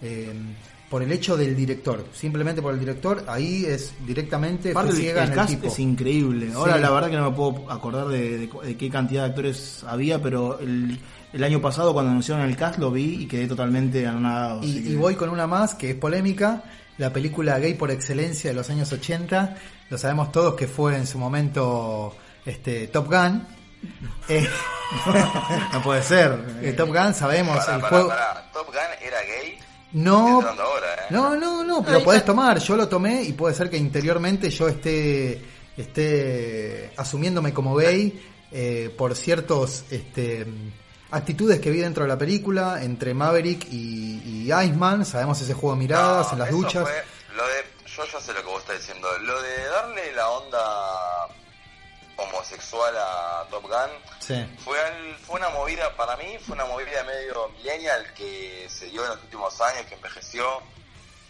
eh, 0.00 0.32
por 0.90 1.02
el 1.02 1.12
hecho 1.12 1.36
del 1.36 1.54
director, 1.54 2.04
simplemente 2.14 2.62
por 2.62 2.72
el 2.72 2.80
director, 2.80 3.22
ahí 3.28 3.64
es 3.66 3.92
directamente 4.06 4.70
Aparte, 4.70 4.90
fue 4.92 4.98
el, 4.98 5.04
ciega 5.04 5.22
el 5.22 5.26
en 5.26 5.32
el 5.32 5.36
cast 5.38 5.50
tipo. 5.50 5.66
es 5.68 5.78
increíble. 5.78 6.50
Ahora 6.54 6.76
Sí. 6.76 6.80
la 6.80 6.90
verdad 6.90 7.10
que 7.10 7.16
no 7.16 7.30
me 7.30 7.36
puedo 7.36 7.70
acordar 7.70 8.08
de, 8.08 8.38
de 8.38 8.48
cu- 8.48 8.62
de 8.62 8.76
qué 8.76 8.88
cantidad 8.88 9.24
de 9.24 9.28
actores 9.28 9.84
había, 9.86 10.22
pero 10.22 10.58
el, 10.60 10.98
el 11.32 11.44
año 11.44 11.60
pasado 11.60 11.92
cuando 11.92 12.10
anunciaron 12.12 12.44
el 12.46 12.56
cast 12.56 12.78
lo 12.78 12.90
vi 12.90 13.22
y 13.22 13.26
quedé 13.26 13.46
totalmente 13.46 14.06
anonadado. 14.06 14.62
Y, 14.64 14.70
así 14.70 14.82
que- 14.82 14.88
y 14.90 14.94
voy 14.96 15.14
con 15.14 15.28
una 15.28 15.46
más 15.46 15.74
que 15.74 15.90
es 15.90 15.96
polémica, 15.96 16.62
la 16.96 17.12
película 17.12 17.58
gay 17.58 17.74
por 17.74 17.90
excelencia 17.90 18.50
de 18.50 18.56
los 18.56 18.70
años 18.70 18.90
80, 18.90 19.56
lo 19.90 19.98
sabemos 19.98 20.32
todos 20.32 20.54
que 20.54 20.66
fue 20.68 20.96
en 20.96 21.06
su 21.06 21.18
momento 21.18 22.16
este 22.46 22.86
Top 22.88 23.08
Gun. 23.08 23.46
Eh, 24.28 24.46
no 25.72 25.82
puede 25.82 26.02
ser. 26.02 26.38
eh, 26.62 26.72
Top 26.72 26.88
Gun 26.88 27.14
sabemos 27.14 27.58
el 27.68 27.80
juego. 27.82 28.08
Top 28.52 28.66
Gun 28.66 28.76
era 29.00 29.18
gay. 29.22 29.58
No 29.92 30.40
ahora, 30.40 30.94
¿eh? 30.94 31.06
no 31.10 31.36
no 31.36 31.64
no 31.64 31.82
pero 31.82 32.02
podés 32.02 32.24
tomar 32.24 32.58
yo 32.58 32.76
lo 32.76 32.88
tomé 32.88 33.22
y 33.22 33.32
puede 33.32 33.54
ser 33.54 33.70
que 33.70 33.76
interiormente 33.76 34.50
yo 34.50 34.68
esté 34.68 35.42
esté 35.76 36.92
asumiéndome 36.96 37.54
como 37.54 37.74
gay 37.74 38.22
eh, 38.50 38.94
por 38.96 39.14
ciertos 39.16 39.84
este 39.90 40.46
actitudes 41.10 41.60
que 41.60 41.70
vi 41.70 41.78
dentro 41.78 42.04
de 42.04 42.08
la 42.08 42.18
película 42.18 42.82
entre 42.82 43.14
Maverick 43.14 43.66
y, 43.70 44.46
y 44.46 44.52
Iceman 44.52 45.06
sabemos 45.06 45.40
ese 45.40 45.54
juego 45.54 45.74
de 45.74 45.80
miradas 45.80 46.26
No, 46.28 46.32
en 46.34 46.38
las 46.40 46.50
duchas 46.50 46.82
fue 46.82 47.18
lo 47.38 47.46
de, 47.46 47.64
yo 47.86 48.04
ya 48.04 48.20
sé 48.20 48.32
lo 48.32 48.40
que 48.40 48.46
vos 48.46 48.60
estás 48.60 48.78
diciendo. 48.78 49.08
Lo 49.20 49.40
de 49.40 49.64
darle 49.66 50.12
la 50.12 50.28
onda 50.28 50.58
homosexual 52.38 52.94
a 52.96 53.44
Top 53.50 53.62
Gun 53.64 53.90
sí 54.20 54.46
fue, 54.64 54.80
al- 54.80 55.16
fue 55.26 55.36
una 55.40 55.48
movida, 55.50 55.94
para 55.96 56.16
mí, 56.16 56.38
fue 56.44 56.54
una 56.54 56.64
movida 56.66 57.02
medio 57.04 57.48
millennial 57.50 58.12
que 58.14 58.66
se 58.70 58.86
dio 58.86 59.02
en 59.04 59.08
los 59.10 59.22
últimos 59.22 59.60
años, 59.60 59.86
que 59.86 59.94
envejeció 59.94 60.62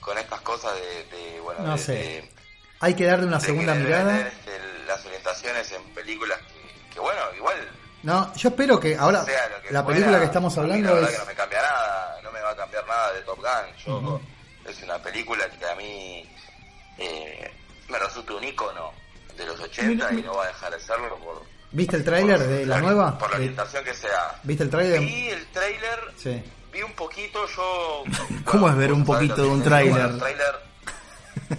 con 0.01 0.17
estas 0.19 0.41
cosas 0.43 0.73
de, 0.75 1.05
de, 1.17 1.41
bueno, 1.41 1.61
No 1.63 1.73
de- 1.77 1.79
sé. 1.83 1.93
de- 1.93 2.33
Hay 2.81 2.95
que 2.95 3.05
darle 3.07 3.27
una 3.27 3.41
segunda 3.41 3.75
mirada. 3.75 4.31
las 4.87 5.05
orientaciones 5.05 5.71
en 5.73 5.83
películas 5.95 6.39
que, 6.41 6.95
que, 6.95 7.01
bueno, 7.01 7.21
igual 7.37 7.57
No, 8.03 8.33
yo 8.35 8.49
espero 8.51 8.79
que 8.81 8.97
ahora 8.97 9.25
sea 9.25 9.49
lo 9.49 9.61
que 9.63 9.71
la 9.73 9.83
fuera, 9.83 9.97
película 9.97 10.19
que 10.21 10.25
estamos 10.27 10.57
hablando 10.59 10.99
es 11.01 11.11
que 11.11 11.19
no 11.19 11.25
me 11.27 11.35
cambia 11.35 11.61
nada, 11.63 12.21
no 12.23 12.31
me 12.33 12.41
va 12.41 12.51
a 12.51 12.57
cambiar 12.57 12.87
nada 12.87 13.13
de 13.13 13.21
Top 13.23 13.39
Gun. 13.39 13.77
Yo, 13.85 14.21
Es 14.71 14.83
una 14.83 14.99
película 15.03 15.49
que 15.51 15.65
a 15.67 15.75
mí 15.75 16.29
eh, 16.99 17.51
me 17.89 17.99
resulta 17.99 18.35
un 18.35 18.45
icono 18.45 18.93
de 19.39 19.47
los 19.47 19.59
80 19.61 20.13
y 20.15 20.23
no 20.23 20.35
va 20.35 20.45
a 20.45 20.49
dejar 20.49 20.73
de 20.73 20.81
serlo 20.81 21.17
por, 21.17 21.43
¿Viste 21.71 21.97
el 21.97 22.05
tráiler 22.05 22.39
de 22.41 22.67
la 22.67 22.81
nueva? 22.81 23.17
por 23.19 23.31
la 23.31 23.37
orientación 23.37 23.85
que 23.85 23.95
sea. 23.95 24.39
¿Viste 24.43 24.65
el 24.65 24.71
tráiler? 24.71 25.01
Vi 25.01 25.29
el 25.29 25.47
tráiler, 25.53 26.01
Sí. 26.17 26.43
vi 26.73 26.83
un 26.83 26.93
poquito, 26.95 27.47
yo... 27.57 28.05
¿Cómo 28.45 28.69
es 28.69 28.77
ver 28.77 28.93
un 28.93 29.05
poquito 29.05 29.37
de 29.43 29.49
un 29.49 29.63
tráiler? 29.63 30.11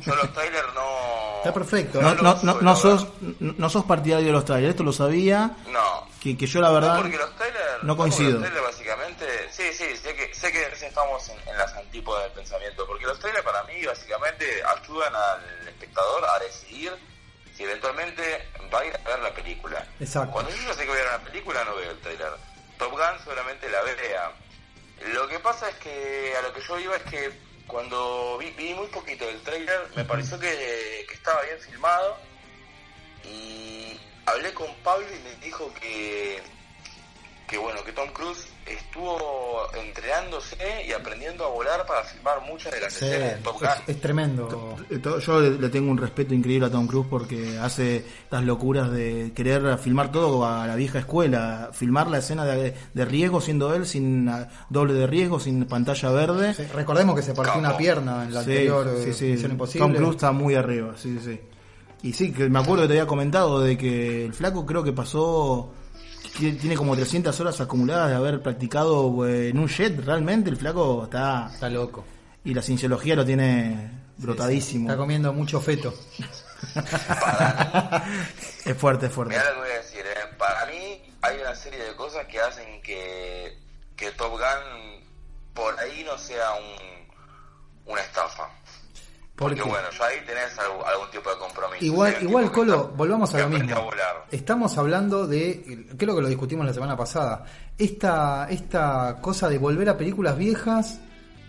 Yo 0.06 0.16
los 0.16 0.34
trailers 0.34 0.74
no... 0.76 1.38
Está 1.38 1.54
perfecto. 1.54 2.02
No, 2.02 2.14
no, 2.16 2.38
no, 2.44 2.62
no 2.62 2.76
sos, 2.76 3.08
no 3.40 3.70
sos 3.70 3.86
partidario 3.86 4.28
de 4.28 4.34
los 4.34 4.46
trailers, 4.46 4.72
esto 4.72 4.84
lo 4.84 4.92
sabía. 4.94 5.56
No. 5.72 6.08
Que, 6.22 6.38
que 6.38 6.46
yo 6.46 6.60
la 6.62 6.70
verdad. 6.70 6.96
No, 6.96 7.02
porque 7.02 7.18
los 7.18 7.36
trailers, 7.36 7.84
no 7.84 7.98
coincido. 7.98 8.32
Los 8.32 8.42
trailers 8.42 8.66
básicamente, 8.66 9.26
sí, 9.52 9.64
sí, 9.74 9.86
sé 9.98 10.14
que, 10.14 10.34
sé 10.36 10.52
que 10.52 10.62
estamos 10.86 11.28
en, 11.30 11.38
en 11.50 11.58
las 11.58 11.74
antípodas 11.76 12.24
del 12.24 12.34
pensamiento, 12.34 12.86
porque 12.86 13.06
los 13.06 13.18
trailers 13.20 13.44
para 13.46 13.64
mí 13.64 13.84
básicamente 13.86 14.46
ayudan 14.64 15.14
al 15.16 15.68
espectador 15.68 16.24
a 16.26 16.40
decidir 16.44 16.92
si 17.60 17.66
eventualmente 17.66 18.48
va 18.74 18.80
a 18.80 18.86
ir 18.86 18.96
a 18.96 19.10
ver 19.10 19.20
la 19.20 19.34
película. 19.34 19.86
Exacto. 20.00 20.32
Cuando 20.32 20.50
yo 20.50 20.64
ya 20.66 20.74
sé 20.74 20.84
que 20.84 20.88
voy 20.88 20.98
a 20.98 21.02
ver 21.02 21.10
una 21.10 21.26
película 21.26 21.64
no 21.66 21.76
veo 21.76 21.92
el 21.92 22.00
trailer. 22.00 22.32
Top 22.78 22.92
Gun 22.92 23.20
seguramente 23.22 23.70
la 23.70 23.82
vea. 23.82 24.32
Lo 25.14 25.28
que 25.28 25.40
pasa 25.40 25.68
es 25.68 25.76
que 25.76 26.34
a 26.38 26.42
lo 26.42 26.54
que 26.54 26.62
yo 26.62 26.80
iba 26.80 26.96
es 26.96 27.04
que 27.04 27.32
cuando 27.68 28.38
vi, 28.38 28.52
vi 28.52 28.74
muy 28.74 28.88
poquito 28.88 29.26
del 29.26 29.42
trailer 29.42 29.90
me 29.94 30.06
pareció 30.06 30.40
que, 30.40 31.06
que 31.06 31.14
estaba 31.14 31.42
bien 31.42 31.60
filmado 31.60 32.18
y 33.26 34.00
hablé 34.26 34.54
con 34.54 34.74
Pablo 34.76 35.06
y 35.14 35.20
me 35.20 35.36
dijo 35.46 35.70
que 35.74 36.42
que 37.50 37.58
bueno 37.58 37.84
que 37.84 37.92
Tom 37.94 38.08
Cruise 38.14 38.48
estuvo 38.66 39.18
entrenándose 39.76 40.56
y 40.88 40.92
aprendiendo 40.92 41.46
a 41.46 41.50
volar 41.50 41.86
para 41.88 42.04
filmar 42.04 42.42
muchas 42.48 42.72
de 42.74 42.82
las 42.82 42.94
Sí, 42.94 43.06
escenas 43.06 43.36
de 43.38 43.42
Top 43.42 43.60
Gun. 43.60 43.70
es, 43.88 43.96
es 43.96 44.02
tremendo. 44.02 44.76
Yo 45.26 45.40
le, 45.42 45.70
tengo 45.70 45.90
un 45.92 45.98
respeto 45.98 46.34
increíble 46.34 46.68
a 46.68 46.70
Tom 46.70 46.86
Cruise 46.88 47.08
porque 47.10 47.58
hace 47.58 48.06
las 48.30 48.44
locuras 48.44 48.92
de 48.92 49.32
querer 49.36 49.78
filmar 49.80 50.12
todo 50.12 50.46
a 50.46 50.68
la 50.68 50.76
vieja 50.76 51.00
escuela, 51.00 51.70
filmar 51.74 52.08
la 52.10 52.20
escena 52.20 52.46
de, 52.46 52.76
de 52.94 53.06
riesgo 53.06 53.42
siendo 53.42 53.74
él 53.74 53.86
sin 53.88 54.30
doble 54.70 54.94
de 54.94 55.08
riesgo, 55.08 55.40
sin 55.40 55.66
pantalla 55.66 56.12
verde. 56.12 56.54
Sí, 56.54 56.64
recordemos 56.74 57.16
que 57.16 57.22
se 57.24 57.34
partió 57.34 57.54
Capo. 57.54 57.60
una 57.68 57.78
pierna 57.78 58.24
en 58.26 58.34
la 58.34 58.44
Sí, 58.44 58.52
anterior 58.52 58.88
eh, 58.96 59.04
sí, 59.06 59.14
sí. 59.14 59.26
Misión 59.32 59.52
Imposible. 59.52 59.88
Tom 59.88 59.96
Cruise 59.96 60.16
está 60.16 60.32
muy 60.32 60.56
arriba, 60.56 60.94
sí, 60.98 61.18
sí, 61.20 61.26
sí. 61.34 61.42
Y 62.02 62.14
sí, 62.14 62.32
que 62.32 62.48
me 62.50 62.60
acuerdo 62.60 62.84
que 62.84 62.90
te 62.90 62.94
había 62.94 63.08
comentado 63.08 63.60
de 63.60 63.78
que 63.78 64.26
el 64.26 64.34
flaco 64.34 64.66
creo 64.66 64.84
que 64.84 64.94
pasó, 64.94 65.70
tiene 66.40 66.76
como 66.76 66.96
300 66.96 67.38
horas 67.40 67.60
acumuladas 67.62 68.10
de 68.10 68.16
haber 68.16 68.42
practicado 68.42 69.28
eh, 69.28 69.50
en 69.50 69.60
un 69.60 69.68
jet, 69.68 70.00
realmente 70.04 70.50
el 70.50 70.58
flaco 70.58 71.04
está... 71.04 71.50
Está 71.52 71.70
loco. 71.70 72.06
Y 72.44 72.54
la 72.54 72.62
cienciología 72.62 73.16
lo 73.16 73.26
tiene 73.26 73.92
brotadísimo. 74.18 74.88
Está 74.88 74.98
comiendo 74.98 75.34
mucho 75.34 75.60
feto. 75.60 75.94
es 78.66 78.78
fuerte, 78.78 79.08
es 79.08 79.12
fuerte. 79.12 79.36
Mirá 79.36 79.50
lo 79.50 79.56
que 79.56 79.60
voy 79.60 79.70
a 79.70 79.78
decir, 79.78 80.00
eh. 80.06 80.36
para 80.38 80.66
mí 80.66 81.02
hay 81.22 81.40
una 81.40 81.56
serie 81.56 81.84
de 81.84 81.96
cosas 81.96 82.26
que 82.28 82.40
hacen 82.40 82.82
que, 82.82 83.58
que 83.96 84.12
Top 84.12 84.32
Gun 84.32 85.04
por 85.54 85.78
ahí 85.80 86.04
no 86.06 86.18
sea 86.18 86.54
un, 86.54 87.92
una 87.94 88.02
estafa. 88.02 88.50
¿Por 89.40 89.56
Porque 89.56 89.64
bueno, 89.70 89.88
ya 89.98 90.06
ahí 90.06 90.18
tenés 90.28 90.60
algún, 90.60 90.86
algún 90.86 91.10
tipo 91.12 91.30
de 91.30 91.38
compromiso. 91.38 91.86
Igual, 91.86 92.16
igual 92.22 92.52
Colo, 92.52 92.92
volvamos 92.96 93.34
a 93.34 93.40
lo 93.40 93.50
mismo. 93.50 93.74
a. 93.74 94.26
Estamos 94.36 94.78
hablando 94.78 95.26
de, 95.26 95.86
creo 95.98 96.14
que 96.16 96.22
lo 96.22 96.28
discutimos 96.28 96.66
la 96.66 96.74
semana 96.74 96.98
pasada, 96.98 97.46
esta, 97.78 98.48
esta 98.50 99.18
cosa 99.22 99.48
de 99.48 99.58
volver 99.58 99.88
a 99.88 99.98
películas 99.98 100.38
viejas. 100.38 101.00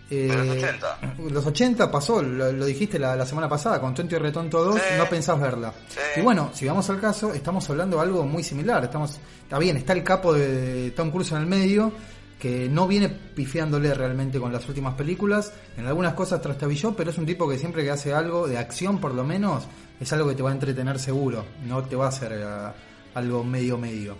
eh, 0.09 0.29
De 0.29 0.37
los 0.37 0.57
80. 0.57 0.99
Los 1.31 1.47
80 1.47 1.91
pasó, 1.91 2.23
lo, 2.23 2.53
lo 2.53 2.65
dijiste 2.65 2.97
la, 2.99 3.17
la 3.17 3.27
semana 3.27 3.49
pasada, 3.49 3.81
con 3.81 3.93
Tonto 3.93 4.15
y 4.15 4.19
Retonto 4.19 4.63
2, 4.63 4.75
Sí. 4.77 4.81
no 4.97 5.07
pensás 5.09 5.41
verla. 5.41 5.73
Sí. 5.89 5.99
Y 6.17 6.21
bueno, 6.23 6.51
si 6.55 6.67
vamos 6.67 6.89
al 6.91 7.01
caso, 7.01 7.35
estamos 7.35 7.69
hablando 7.71 7.97
de 7.97 8.03
algo 8.05 8.23
muy 8.25 8.45
similar. 8.45 8.85
Estamos, 8.85 9.19
está 9.43 9.59
bien, 9.59 9.77
está 9.77 9.95
el 9.95 10.05
capo 10.05 10.33
de 10.33 10.93
Tom 10.93 11.11
Cruise 11.11 11.33
en 11.33 11.39
el 11.39 11.47
medio, 11.47 11.93
que 12.41 12.69
no 12.69 12.89
viene 12.89 13.09
pifiándole 13.09 13.93
realmente 13.95 14.41
con 14.41 14.53
las 14.53 14.67
últimas 14.69 14.95
películas. 14.95 15.53
En 15.77 15.87
algunas 15.87 16.15
cosas 16.15 16.41
trastabilló, 16.41 16.97
pero 16.97 17.11
es 17.11 17.19
un 17.19 17.27
tipo 17.27 17.49
que 17.49 17.59
siempre 17.59 17.85
que 17.85 17.91
hace 17.91 18.15
algo 18.15 18.49
de 18.49 18.59
acción, 18.59 18.99
por 18.99 19.15
lo 19.15 19.23
menos, 19.23 19.69
es 20.01 20.13
algo 20.13 20.29
que 20.29 20.35
te 20.35 20.43
va 20.43 20.51
a 20.51 20.55
entretener 20.55 20.99
seguro. 20.99 21.45
No 21.69 21.85
te 21.85 21.95
va 21.95 22.07
a 22.07 22.09
hacer 22.09 22.33
eh, 22.33 22.73
algo 23.15 23.45
medio 23.45 23.77
medio. 23.79 24.17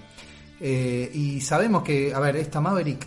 Eh, 0.61 1.11
y 1.15 1.41
sabemos 1.41 1.83
que, 1.83 2.15
a 2.15 2.21
ver, 2.21 2.37
esta 2.37 2.61
Maverick, 2.61 3.07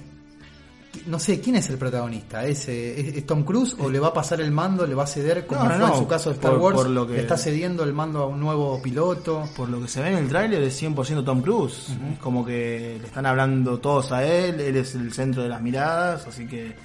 no 1.08 1.20
sé, 1.20 1.42
¿quién 1.42 1.56
es 1.56 1.70
el 1.70 1.78
protagonista? 1.78 2.46
¿Es, 2.46 2.68
eh, 2.70 3.00
es- 3.00 3.18
es 3.18 3.26
Tom 3.26 3.44
Cruise 3.44 3.76
o 3.80 3.90
le 3.90 4.00
va 4.00 4.10
a 4.10 4.14
pasar 4.14 4.40
el 4.42 4.52
mando, 4.52 4.86
le 4.86 4.96
va 4.96 5.04
a 5.04 5.08
ceder 5.08 5.46
como 5.48 5.64
No, 5.64 5.70
fue 5.70 5.80
no, 5.80 5.88
en 5.88 5.94
su 6.00 6.08
caso 6.08 6.30
de 6.30 6.36
Star 6.36 6.52
por- 6.52 6.60
Wars? 6.62 6.76
por 6.78 6.90
lo 6.90 7.08
que- 7.08 7.14
Le 7.14 7.22
está 7.22 7.38
cediendo 7.38 7.84
el 7.84 7.94
mando 7.94 8.22
a 8.24 8.28
un 8.28 8.40
nuevo 8.40 8.82
piloto. 8.82 9.50
Por 9.56 9.70
lo 9.70 9.82
que 9.82 9.88
se 9.88 10.02
ve 10.02 10.10
en 10.10 10.18
el 10.18 10.30
tráiler 10.30 10.62
es 10.64 10.76
100% 10.76 11.24
Tom 11.24 11.42
Cruise. 11.42 11.90
Es 12.14 12.20
como 12.20 12.46
que 12.46 12.98
le 13.02 13.08
están 13.08 13.26
hablando 13.26 13.80
todos 13.80 14.12
a 14.12 14.24
él, 14.24 14.60
él 14.60 14.78
es 14.78 14.96
el 14.96 15.12
centro 15.14 15.44
de 15.44 15.50
las 15.50 15.62
miradas, 15.62 16.26
así 16.28 16.48
que 16.48 16.76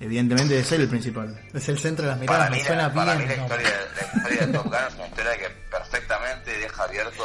evidentemente 0.00 0.58
es 0.58 0.72
él 0.72 0.80
el 0.82 0.88
principal. 0.88 1.38
Es 1.52 1.68
el 1.68 1.78
centro 1.78 2.04
de 2.04 2.10
las 2.12 2.18
Para 2.24 2.48
miradas, 2.48 2.50
mí, 2.50 2.56
me 2.58 2.64
suena 2.64 2.92
para 2.92 3.14
mí 3.14 3.24
bien. 3.24 3.30
la 3.30 3.36
¿no? 3.36 3.42
historia, 3.44 3.70
la 4.00 4.18
historia 4.18 4.46
de 4.46 4.52
Top 4.52 4.64
Gun 4.64 4.74
es 4.88 4.94
una 4.96 5.06
historia 5.06 5.32
que 5.38 5.46
perfectamente 5.70 6.50
deja 6.58 6.82
abierto 6.84 7.22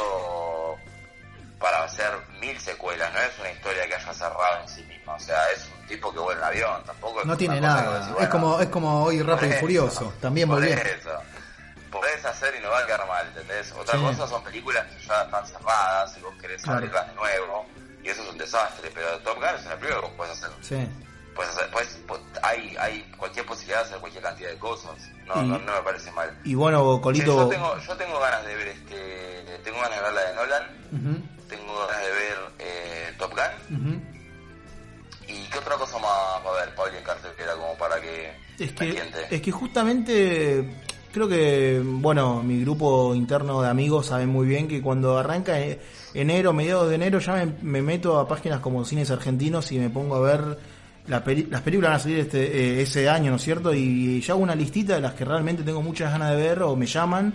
para 1.58 1.82
hacer 1.84 2.10
mil 2.40 2.58
secuelas. 2.60 3.12
No 3.12 3.18
es 3.20 3.38
una 3.40 3.50
historia 3.50 3.86
que 3.86 3.94
haya 3.94 4.12
cerrado 4.14 4.62
en 4.62 4.68
sí 4.68 4.82
misma. 4.84 5.14
O 5.14 5.20
sea, 5.20 5.50
es 5.50 5.68
un 5.80 5.86
tipo 5.86 6.12
que 6.12 6.18
vuela 6.18 6.40
en 6.40 6.46
avión. 6.46 6.84
Tampoco 6.84 7.20
es 7.20 7.26
No 7.26 7.36
tiene 7.36 7.60
nada. 7.60 8.14
es 8.20 8.28
como 8.28 8.60
es 8.60 8.68
como 8.68 9.04
hoy 9.04 9.22
Rápido 9.22 9.54
y 9.54 9.58
Furioso. 9.58 10.12
También 10.20 10.48
volvió. 10.48 10.74
eso. 10.74 11.10
Podés 11.90 12.22
hacer 12.24 12.54
y 12.54 12.62
no 12.62 12.68
va 12.68 12.80
a 12.80 12.86
quedar 12.86 13.06
mal, 13.08 13.26
¿entendés? 13.28 13.72
Otra 13.72 13.94
Sí. 13.98 14.04
cosa 14.04 14.28
son 14.28 14.44
películas 14.44 14.84
que 14.86 15.06
ya 15.06 15.22
están 15.22 15.46
cerradas 15.46 16.16
y 16.18 16.20
vos 16.20 16.34
querés 16.40 16.62
Claro. 16.62 16.78
abrirlas 16.78 17.08
de 17.08 17.14
nuevo. 17.14 17.66
Y 18.04 18.08
eso 18.10 18.22
es 18.22 18.28
un 18.28 18.38
desastre. 18.38 18.90
Pero 18.94 19.18
Top 19.20 19.36
Gun 19.36 19.44
es 19.58 19.64
una 19.66 19.76
película 19.76 20.00
que 20.00 20.06
vos 20.06 20.10
podés 20.16 20.32
hacer 20.32 20.50
Sí. 20.60 20.88
pues, 21.34 21.48
pues, 21.72 21.98
pues, 22.06 22.20
hay, 22.42 22.76
hay 22.78 23.02
cualquier 23.16 23.46
posibilidad 23.46 23.78
de 23.80 23.84
hacer 23.86 23.98
cualquier 24.00 24.22
cantidad 24.22 24.50
de 24.50 24.58
cosas. 24.58 24.92
No, 25.24 25.42
Y- 25.42 25.46
no, 25.48 25.58
no 25.58 25.72
me 25.72 25.80
parece 25.82 26.10
mal. 26.12 26.38
Y 26.44 26.54
bueno, 26.54 26.96
Sí, 26.96 27.00
Colito, 27.02 27.26
yo, 27.36 27.48
tengo, 27.48 27.78
yo 27.78 27.96
tengo 27.96 28.20
ganas 28.20 28.44
de 28.44 28.54
ver 28.54 28.68
este. 28.68 29.58
Tengo 29.64 29.80
ganas 29.80 29.96
de 29.98 30.02
ver 30.04 30.12
la 30.12 30.20
de 30.24 30.34
Nolan. 30.34 30.62
Ujú, 30.92 31.37
Tengo 31.48 31.74
ganas 31.86 32.02
de 32.02 32.10
ver 32.12 32.38
eh, 32.58 33.12
Top 33.18 33.30
Gun. 33.32 34.02
¿Y 35.28 35.44
qué 35.50 35.58
otra 35.58 35.74
cosa 35.76 35.98
más 35.98 36.10
va 36.44 36.50
a 36.50 36.62
haber 36.62 36.74
Pablo 36.74 36.96
en 36.96 37.04
cartelera 37.04 37.52
como 37.54 37.76
para 37.76 38.00
que 38.00 38.30
es 38.58 38.72
que, 38.72 38.90
es 39.30 39.42
que 39.42 39.52
justamente 39.52 40.64
creo 41.12 41.28
que, 41.28 41.82
bueno, 41.84 42.42
mi 42.42 42.60
grupo 42.62 43.14
interno 43.14 43.60
de 43.62 43.68
amigos 43.68 44.06
sabe 44.06 44.26
muy 44.26 44.46
bien 44.46 44.68
que 44.68 44.80
cuando 44.80 45.18
arranca 45.18 45.58
e- 45.60 45.80
enero, 46.14 46.52
mediados 46.52 46.88
de 46.88 46.94
enero, 46.94 47.18
ya 47.18 47.34
me, 47.34 47.46
me 47.62 47.82
meto 47.82 48.18
a 48.18 48.26
páginas 48.26 48.60
como 48.60 48.84
Cines 48.84 49.10
Argentinos 49.10 49.70
y 49.72 49.78
me 49.78 49.90
pongo 49.90 50.16
a 50.16 50.20
ver 50.20 50.58
la 51.06 51.22
peli- 51.24 51.46
las 51.50 51.60
películas 51.62 51.90
van 51.90 51.96
a 51.96 52.02
salir 52.02 52.18
este, 52.20 52.44
eh, 52.78 52.82
ese 52.82 53.08
año, 53.08 53.30
¿no 53.30 53.36
es 53.36 53.42
cierto? 53.42 53.72
Y 53.74 54.20
ya 54.20 54.32
hago 54.34 54.42
una 54.42 54.54
listita 54.54 54.94
de 54.94 55.00
las 55.02 55.14
que 55.14 55.24
realmente 55.24 55.62
tengo 55.62 55.82
muchas 55.82 56.10
ganas 56.12 56.30
de 56.30 56.36
ver 56.36 56.62
o 56.62 56.74
me 56.76 56.86
llaman. 56.86 57.32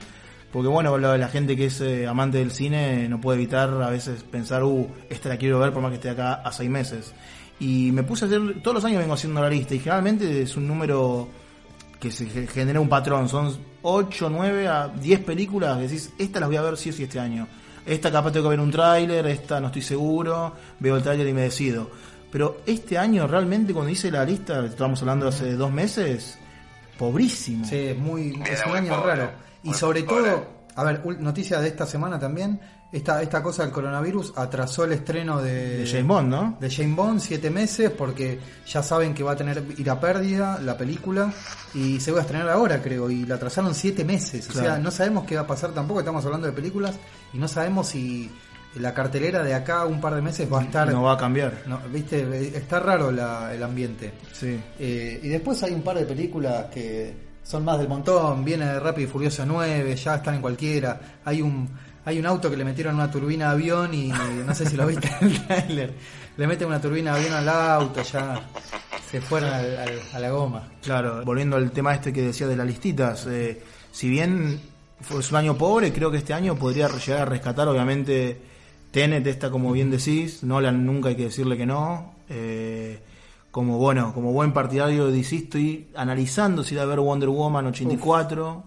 Porque 0.53 0.67
bueno, 0.69 0.97
la, 0.99 1.17
la 1.17 1.27
gente 1.27 1.57
que 1.57 1.65
es 1.65 1.81
eh, 1.81 2.07
amante 2.07 2.37
del 2.37 2.51
cine 2.51 3.09
no 3.09 3.19
puede 3.19 3.39
evitar 3.39 3.69
a 3.69 3.89
veces 3.89 4.23
pensar, 4.23 4.63
uh, 4.63 4.87
esta 5.09 5.27
la 5.29 5.37
quiero 5.37 5.59
ver 5.59 5.73
por 5.73 5.81
más 5.81 5.89
que 5.89 5.95
esté 5.95 6.11
acá 6.11 6.35
a 6.35 6.51
seis 6.53 6.69
meses. 6.69 7.11
Y 7.59 7.91
me 7.91 8.03
puse 8.03 8.25
a 8.25 8.27
hacer, 8.27 8.61
todos 8.61 8.75
los 8.75 8.85
años 8.85 8.99
vengo 8.99 9.15
haciendo 9.15 9.41
la 9.41 9.49
lista 9.49 9.73
y 9.73 9.79
generalmente 9.79 10.43
es 10.43 10.55
un 10.55 10.67
número 10.67 11.27
que 11.99 12.11
se 12.11 12.27
ge- 12.27 12.45
genera 12.47 12.79
un 12.79 12.87
patrón. 12.87 13.27
Son 13.29 13.51
8, 13.81 14.29
9 14.29 14.67
a 14.67 14.87
10 14.89 15.21
películas 15.21 15.75
que 15.77 15.83
decís, 15.83 16.13
esta 16.19 16.39
las 16.39 16.49
voy 16.49 16.57
a 16.57 16.61
ver 16.61 16.77
sí 16.77 16.91
o 16.91 16.93
sí 16.93 17.03
este 17.03 17.19
año. 17.19 17.47
Esta 17.85 18.11
capaz 18.11 18.31
tengo 18.31 18.45
que 18.45 18.49
ver 18.51 18.59
un 18.59 18.71
tráiler, 18.71 19.25
esta 19.27 19.59
no 19.59 19.67
estoy 19.67 19.81
seguro, 19.81 20.53
veo 20.79 20.95
el 20.97 21.03
tráiler 21.03 21.27
y 21.27 21.33
me 21.33 21.41
decido. 21.41 21.89
Pero 22.31 22.61
este 22.65 22.97
año 22.97 23.25
realmente 23.27 23.73
cuando 23.73 23.91
hice 23.91 24.11
la 24.11 24.23
lista, 24.23 24.63
estamos 24.65 25.01
hablando 25.01 25.25
de 25.25 25.29
hace 25.29 25.53
dos 25.55 25.71
meses, 25.71 26.37
pobrísimo. 26.97 27.65
Sí, 27.65 27.75
es 27.77 27.97
muy 27.97 28.39
es 28.49 28.63
un 28.65 28.69
muy 28.71 28.79
año 28.79 28.95
pobre, 28.95 29.15
raro. 29.15 29.31
Y 29.63 29.73
sobre 29.73 30.03
todo, 30.03 30.45
a 30.75 30.83
ver, 30.83 31.01
noticia 31.19 31.59
de 31.59 31.67
esta 31.69 31.85
semana 31.85 32.19
también, 32.19 32.59
esta, 32.91 33.21
esta 33.23 33.41
cosa 33.41 33.63
del 33.63 33.71
coronavirus 33.71 34.33
atrasó 34.35 34.83
el 34.83 34.91
estreno 34.91 35.41
de, 35.41 35.77
De 35.79 35.87
James 35.87 36.05
Bond, 36.05 36.29
¿no? 36.29 36.57
de 36.59 36.69
James 36.69 36.95
Bond 36.95 37.19
siete 37.21 37.49
meses 37.49 37.89
porque 37.89 38.39
ya 38.67 38.83
saben 38.83 39.15
que 39.15 39.23
va 39.23 39.31
a 39.31 39.35
tener 39.35 39.63
ir 39.77 39.89
a 39.89 39.99
pérdida 39.99 40.59
la 40.61 40.77
película 40.77 41.33
y 41.73 41.99
se 41.99 42.11
va 42.11 42.19
a 42.19 42.21
estrenar 42.21 42.49
ahora 42.49 42.81
creo 42.83 43.09
y 43.09 43.25
la 43.25 43.35
atrasaron 43.35 43.73
siete 43.73 44.05
meses. 44.05 44.47
O 44.49 44.53
sea, 44.53 44.77
no 44.77 44.91
sabemos 44.91 45.25
qué 45.25 45.35
va 45.35 45.41
a 45.41 45.47
pasar 45.47 45.71
tampoco, 45.71 46.01
estamos 46.01 46.23
hablando 46.25 46.45
de 46.45 46.53
películas 46.53 46.93
y 47.33 47.37
no 47.39 47.47
sabemos 47.47 47.87
si 47.87 48.29
la 48.75 48.93
cartelera 48.93 49.41
de 49.43 49.53
acá 49.55 49.81
a 49.81 49.85
un 49.85 49.99
par 50.01 50.13
de 50.15 50.21
meses 50.21 50.51
va 50.51 50.59
a 50.59 50.63
estar... 50.63 50.91
No 50.91 51.01
va 51.03 51.13
a 51.13 51.17
cambiar. 51.17 51.61
no, 51.67 51.79
Viste, 51.91 52.57
está 52.57 52.79
raro 52.79 53.11
la- 53.11 53.53
el 53.55 53.61
ambiente. 53.63 54.13
Sí. 54.33 54.59
Eh, 54.79 55.19
y 55.23 55.27
después 55.29 55.61
hay 55.63 55.73
un 55.73 55.81
par 55.81 55.97
de 55.97 56.05
películas 56.05 56.65
que 56.71 57.32
son 57.43 57.65
más 57.65 57.77
del 57.77 57.87
montón. 57.87 58.43
Viene 58.45 58.65
de 58.65 58.79
Rápido 58.79 59.07
y 59.07 59.11
Furioso 59.11 59.45
9, 59.45 59.95
ya 59.95 60.15
están 60.15 60.35
en 60.35 60.41
cualquiera. 60.41 60.99
Hay 61.25 61.41
un 61.41 61.69
hay 62.05 62.19
un 62.19 62.25
auto 62.25 62.49
que 62.49 62.57
le 62.57 62.65
metieron 62.65 62.95
una 62.95 63.09
turbina 63.09 63.45
de 63.47 63.51
avión 63.53 63.93
y 63.93 64.07
no 64.45 64.53
sé 64.53 64.65
si 64.69 64.75
lo 64.75 64.85
viste 64.87 65.09
en 65.21 65.27
el 65.27 65.47
trailer. 65.47 65.93
Le 66.35 66.47
meten 66.47 66.67
una 66.67 66.81
turbina 66.81 67.13
de 67.13 67.19
avión 67.21 67.33
al 67.35 67.47
auto, 67.47 68.01
ya 68.01 68.41
se 69.09 69.21
fueron 69.21 69.49
al- 69.53 70.01
a 70.13 70.19
la 70.19 70.29
goma. 70.31 70.63
Claro, 70.81 71.23
volviendo 71.23 71.55
al 71.55 71.71
tema 71.71 71.93
este 71.93 72.11
que 72.11 72.21
decía 72.23 72.47
de 72.47 72.57
las 72.57 72.67
listitas, 72.67 73.25
eh, 73.27 73.61
si 73.91 74.09
bien 74.09 74.59
fue 74.99 75.17
un 75.19 75.35
año 75.37 75.57
pobre, 75.57 75.93
creo 75.93 76.11
que 76.11 76.17
este 76.17 76.33
año 76.33 76.55
podría 76.55 76.89
llegar 76.89 77.21
a 77.21 77.25
rescatar, 77.25 77.67
obviamente, 77.69 78.37
Tenet, 78.91 79.25
esta 79.25 79.49
como 79.49 79.71
bien 79.71 79.89
decís, 79.89 80.43
Nolan 80.43 80.85
nunca 80.85 81.07
hay 81.09 81.15
que 81.15 81.23
decirle 81.25 81.55
que 81.55 81.65
no. 81.65 82.15
eh, 82.29 82.99
como 83.53 83.77
bueno, 83.77 84.15
como 84.15 84.33
buen 84.33 84.51
partidario 84.51 85.05
de 85.05 85.11
DC 85.11 85.35
estoy 85.35 85.87
analizando 85.95 86.63
si 86.63 86.73
ir 86.73 86.81
a 86.81 86.85
ver 86.85 86.99
Wonder 86.99 87.29
Woman 87.29 87.67
84. 87.67 88.63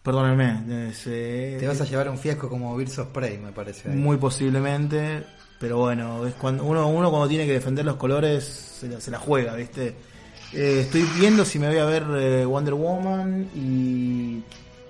Perdónenme, 0.00 0.90
es, 0.90 1.02
eh, 1.08 1.56
Te 1.58 1.66
vas 1.66 1.80
a 1.80 1.84
llevar 1.84 2.08
un 2.08 2.16
fiasco 2.16 2.48
como 2.48 2.76
Birds 2.76 3.00
of 3.00 3.08
Prey, 3.08 3.38
me 3.38 3.50
parece. 3.50 3.90
ahí. 3.90 3.96
muy 3.96 4.18
posiblemente, 4.18 5.24
pero 5.58 5.78
bueno, 5.78 6.24
es 6.24 6.34
cuando 6.34 6.62
uno, 6.62 6.88
uno 6.88 7.10
cuando 7.10 7.26
tiene 7.26 7.46
que 7.46 7.54
defender 7.54 7.84
los 7.84 7.96
colores 7.96 8.44
se 8.44 8.88
la, 8.88 9.00
se 9.00 9.10
la 9.10 9.18
juega, 9.18 9.56
¿viste? 9.56 9.88
Eh, 10.52 10.82
estoy 10.82 11.02
viendo 11.18 11.44
si 11.44 11.58
me 11.58 11.66
voy 11.66 11.78
a 11.78 11.84
ver 11.84 12.04
eh, 12.14 12.44
Wonder 12.44 12.74
Woman 12.74 13.50
y 13.56 14.40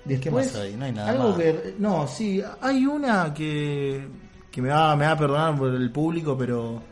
después 0.05 0.53
más 0.53 0.57
hay? 0.57 0.77
No 0.77 0.85
hay 0.85 0.93
nada 0.93 1.09
algo 1.09 1.31
más. 1.31 1.39
que 1.39 1.75
no, 1.79 2.07
sí, 2.07 2.43
hay 2.61 2.85
una 2.85 3.33
que 3.33 4.07
que 4.51 4.61
me 4.61 4.69
va 4.69 4.95
me 4.95 5.07
va 5.07 5.13
a 5.13 5.17
perdonar 5.17 5.57
por 5.57 5.75
el 5.75 5.91
público, 5.91 6.37
pero 6.37 6.92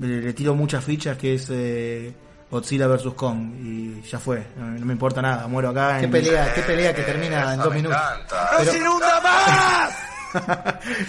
le, 0.00 0.20
le 0.22 0.32
tiro 0.32 0.54
muchas 0.54 0.82
fichas 0.84 1.16
que 1.16 1.34
es 1.34 1.48
eh, 1.50 2.14
Godzilla 2.50 2.86
vs 2.86 3.12
Kong 3.14 3.52
y 3.62 4.00
ya 4.02 4.18
fue, 4.18 4.46
no, 4.56 4.66
no 4.66 4.86
me 4.86 4.92
importa 4.94 5.20
nada, 5.20 5.46
muero 5.48 5.68
acá 5.70 5.98
¿Qué 5.98 6.06
en- 6.06 6.10
pelea, 6.10 6.54
qué 6.54 6.62
pelea 6.62 6.94
que 6.94 7.02
termina 7.02 7.52
en 7.54 7.60
dos 7.60 7.68
me 7.70 7.76
minutos? 7.76 7.98
encanta. 7.98 8.50
Pero- 8.58 8.72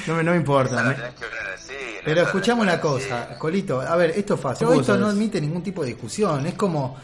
no 0.08 0.16
me 0.16 0.24
no 0.24 0.32
me 0.32 0.38
importa. 0.38 0.76
La 0.76 0.84
me- 0.84 0.96
cine, 0.96 1.78
Pero 2.06 2.26
tenés 2.32 2.48
una 2.58 2.80
cosa. 2.80 3.38
Colito, 3.38 3.82
a 3.82 3.96
ver, 3.96 4.12
esto 4.12 4.36
es 4.36 4.40
fácil. 4.40 4.68
¿Cómo 4.68 4.80
Esto 4.80 4.98
no 4.98 5.08
admite 5.08 5.42
ningún 5.42 5.62
tipo 5.62 5.82
de 5.82 5.90
discusión. 5.90 6.46
Es 6.46 6.54
como, 6.54 6.96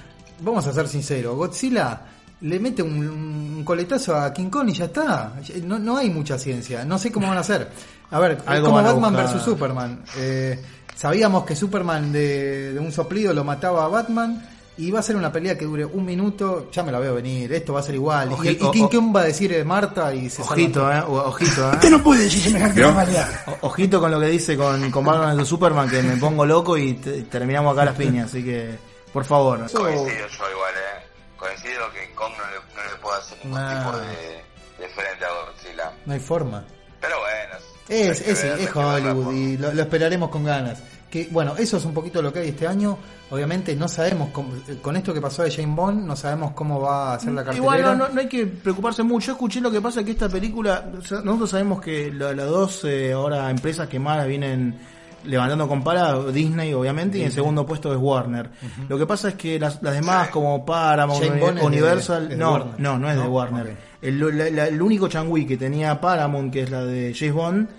vamos 0.41 0.65
a 0.67 0.73
ser 0.73 0.87
sinceros, 0.87 1.35
Godzilla 1.35 2.01
le 2.41 2.59
mete 2.59 2.81
un, 2.83 2.99
un 3.07 3.63
coletazo 3.65 4.15
a 4.15 4.31
King 4.33 4.49
Kong 4.49 4.69
y 4.69 4.73
ya 4.73 4.85
está. 4.85 5.33
No, 5.63 5.79
no 5.79 5.97
hay 5.97 6.09
mucha 6.09 6.37
ciencia. 6.37 6.83
No 6.85 6.97
sé 6.97 7.11
cómo 7.11 7.27
van 7.27 7.37
a 7.37 7.41
hacer. 7.41 7.69
A 8.11 8.19
ver, 8.19 8.31
es 8.33 8.61
como 8.61 8.81
Batman 8.81 9.13
versus 9.15 9.41
Superman. 9.41 10.03
Eh, 10.17 10.61
sabíamos 10.95 11.45
que 11.45 11.55
Superman 11.55 12.11
de, 12.11 12.73
de 12.73 12.79
un 12.79 12.91
soplido 12.91 13.33
lo 13.33 13.43
mataba 13.43 13.85
a 13.85 13.87
Batman. 13.87 14.49
Y 14.77 14.91
va 14.91 14.99
a 14.99 15.03
ser 15.03 15.15
una 15.15 15.31
pelea 15.31 15.57
que 15.57 15.63
dure 15.63 15.85
un 15.85 16.03
minuto, 16.03 16.69
ya 16.69 16.83
me 16.83 16.91
la 16.91 16.99
veo 16.99 17.15
venir, 17.15 17.53
esto 17.53 17.71
va 17.71 17.79
a 17.79 17.83
ser 17.83 17.95
igual. 17.95 18.29
y, 18.29 18.33
Oji- 18.33 18.57
y 18.59 18.71
King 18.71 18.83
o- 18.83 18.89
Kong 18.89 19.15
va 19.15 19.21
a 19.21 19.23
decir 19.23 19.53
eh, 19.53 19.63
Marta 19.63 20.13
y 20.13 20.29
se 20.29 20.41
Ojito, 20.41 20.91
eh, 20.91 20.99
ojito, 21.07 21.71
eh. 21.71 21.75
Usted 21.75 21.89
no 21.91 22.03
puede 22.03 22.23
decir 22.23 22.41
semejante 22.41 22.83
barbaridad. 22.83 23.29
O- 23.61 23.67
Ojito 23.67 24.01
con 24.01 24.11
lo 24.11 24.19
que 24.19 24.25
dice 24.25 24.57
con, 24.57 24.91
con 24.91 25.05
Batman 25.05 25.37
vs 25.37 25.47
Superman, 25.47 25.89
que 25.89 26.03
me 26.03 26.17
pongo 26.17 26.45
loco 26.45 26.77
y 26.77 26.91
te- 26.95 27.21
terminamos 27.21 27.71
acá 27.71 27.85
las 27.85 27.95
piñas, 27.95 28.25
así 28.27 28.43
que, 28.43 28.77
por 29.13 29.23
favor. 29.23 29.59
Coincido 29.59 29.77
yo 30.07 30.51
igual, 30.51 30.73
eh. 30.75 31.07
Coincido 31.37 31.89
que 31.93 32.13
Kong 32.13 32.33
no 32.37 32.43
le, 32.43 32.57
no 32.75 32.91
le 32.91 32.99
puede 33.01 33.17
hacer 33.17 33.37
ningún 33.45 33.61
Nah. 33.61 33.85
tipo 33.85 33.97
de, 33.97 34.07
de 34.07 34.89
frente 34.93 35.23
a 35.23 35.29
Godzilla. 35.29 35.91
No 36.05 36.13
hay 36.15 36.19
forma. 36.19 36.65
Pero 36.99 37.15
bueno. 37.21 37.65
Es, 37.87 38.21
es, 38.21 38.43
ver, 38.43 38.59
es 38.59 38.75
Hollywood 38.75 39.33
y 39.33 39.57
lo, 39.57 39.73
lo 39.73 39.81
esperaremos 39.81 40.29
con 40.29 40.43
ganas. 40.43 40.81
Que 41.09 41.29
bueno, 41.31 41.53
eso 41.57 41.77
es 41.77 41.85
un 41.85 41.93
poquito 41.93 42.21
lo 42.21 42.33
que 42.33 42.39
hay 42.39 42.49
este 42.49 42.67
año. 42.67 42.97
Obviamente 43.29 43.75
no 43.75 43.87
sabemos, 43.87 44.29
cómo- 44.31 44.53
eh, 44.67 44.77
con 44.81 44.95
esto 44.97 45.13
que 45.13 45.21
pasó 45.21 45.43
de 45.43 45.51
Jane 45.51 45.73
Bond, 45.75 46.03
no 46.05 46.15
sabemos 46.15 46.51
cómo 46.53 46.81
va 46.81 47.13
a 47.13 47.19
ser 47.19 47.31
la 47.33 47.43
cartelera. 47.43 47.77
Igual 47.77 47.97
no, 47.97 48.07
no, 48.07 48.13
no 48.13 48.19
hay 48.19 48.27
que 48.27 48.47
preocuparse 48.47 49.03
mucho. 49.03 49.27
Yo 49.27 49.31
escuché 49.33 49.61
lo 49.61 49.71
que 49.71 49.81
pasa 49.81 50.03
que 50.03 50.11
esta 50.11 50.27
película, 50.29 50.83
nosotros 51.23 51.49
sabemos 51.49 51.79
que 51.81 52.11
la- 52.11 52.33
las 52.33 52.47
dos 52.47 52.83
eh, 52.85 53.13
ahora 53.13 53.49
empresas 53.49 53.87
que 53.87 53.99
más 53.99 54.25
vienen 54.27 54.75
levantando 55.23 55.67
con 55.67 55.83
pala, 55.83 56.19
Disney 56.31 56.73
obviamente, 56.73 57.17
y 57.17 57.23
en 57.23 57.31
segundo 57.31 57.65
puesto 57.65 57.91
es 57.93 57.99
Warner. 57.99 58.49
Lo 58.87 58.97
que 58.97 59.07
pasa 59.07 59.29
es 59.29 59.35
que 59.35 59.59
las, 59.59 59.81
las 59.81 59.93
demás 59.95 60.27
como 60.29 60.63
Paramount, 60.65 61.19
Universal, 61.65 62.29
de 62.29 62.35
no, 62.37 62.49
no, 62.77 62.99
no 62.99 63.09
es 63.09 63.15
de. 63.15 63.21
Warner. 63.27 63.77
El, 64.07 64.37
la- 64.37 64.49
la- 64.49 64.67
el 64.67 64.81
único 64.81 65.07
changui 65.07 65.45
que 65.45 65.57
tenía 65.57 65.99
Paramount, 65.99 66.51
que 66.53 66.61
es 66.63 66.69
la 66.71 66.83
de 66.85 67.13
James 67.13 67.33
Bond, 67.33 67.69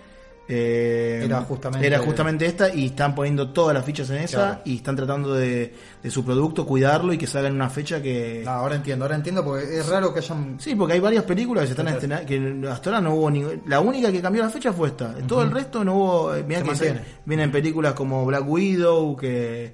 eh, 0.48 1.22
Era 1.24 1.40
justamente- 1.42 1.84
era 1.86 1.98
justamente 1.98 2.46
esta 2.46 2.72
y 2.72 2.86
están 2.86 3.16
poniendo 3.16 3.48
todas 3.50 3.74
las 3.74 3.84
fichas 3.84 4.08
en 4.10 4.18
esa 4.18 4.36
Claro. 4.36 4.60
y 4.64 4.76
están 4.76 4.94
tratando 4.94 5.34
de, 5.34 5.74
de 6.00 6.10
su 6.10 6.24
producto 6.24 6.64
cuidarlo 6.64 7.12
y 7.12 7.18
que 7.18 7.26
salga 7.26 7.48
en 7.48 7.56
una 7.56 7.68
fecha 7.68 8.00
que 8.00 8.44
Ah, 8.46 8.58
ahora 8.58 8.76
entiendo, 8.76 9.04
ahora 9.06 9.16
entiendo 9.16 9.44
porque 9.44 9.64
es 9.78 9.88
raro 9.88 10.14
que 10.14 10.20
hayan... 10.20 10.56
Sí, 10.60 10.76
porque 10.76 10.92
hay 10.94 11.00
varias 11.00 11.24
películas 11.24 11.62
que 11.68 11.74
se 11.74 11.80
están 11.82 12.24
que 12.24 12.68
hasta 12.70 12.90
ahora 12.90 13.00
no 13.00 13.14
hubo 13.16 13.28
ningún... 13.30 13.62
La 13.66 13.80
única 13.80 14.12
que 14.12 14.22
cambió 14.22 14.42
la 14.42 14.50
fecha 14.50 14.72
fue 14.72 14.88
esta. 14.88 15.16
En 15.18 15.26
todo 15.26 15.42
el 15.42 15.50
resto 15.50 15.82
no 15.84 15.94
hubo... 15.96 16.34
eh, 16.36 16.44
mirá 16.46 16.60
Se 16.60 16.68
que 16.68 16.74
se- 16.76 17.00
vienen 17.24 17.50
películas 17.50 17.94
como 17.94 18.24
Black 18.24 18.48
Widow, 18.48 19.16
que, 19.16 19.72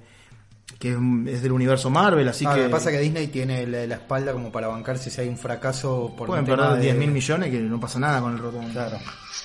que 0.83 0.91
es- 0.91 1.35
es 1.37 1.43
del 1.43 1.53
universo 1.53 1.91
Marvel, 1.91 2.27
así 2.29 2.45
Ah, 2.45 2.55
que... 2.55 2.61
Lo 2.63 2.67
que 2.67 2.71
pasa 2.73 2.91
es 2.91 2.97
que 2.97 3.03
Disney 3.05 3.29
tiene 3.29 3.65
la, 3.69 3.87
la 3.87 3.95
espalda 3.95 4.33
como 4.33 4.51
para 4.51 4.67
bancarse 4.67 5.11
si 5.11 5.21
hay 5.21 5.29
un 5.29 5.39
fracaso 5.39 6.13
por 6.19 6.27
pueden 6.27 6.45
perder 6.45 6.71
de- 6.73 6.81
10 6.83 6.97
mil 6.97 7.13
millones 7.13 7.51
que 7.53 7.61
no 7.61 7.79
pasa 7.79 8.01
nada 8.01 8.21
con 8.21 8.33
el 8.33 8.39
roto. 8.41 8.59
Claro. 8.73 8.99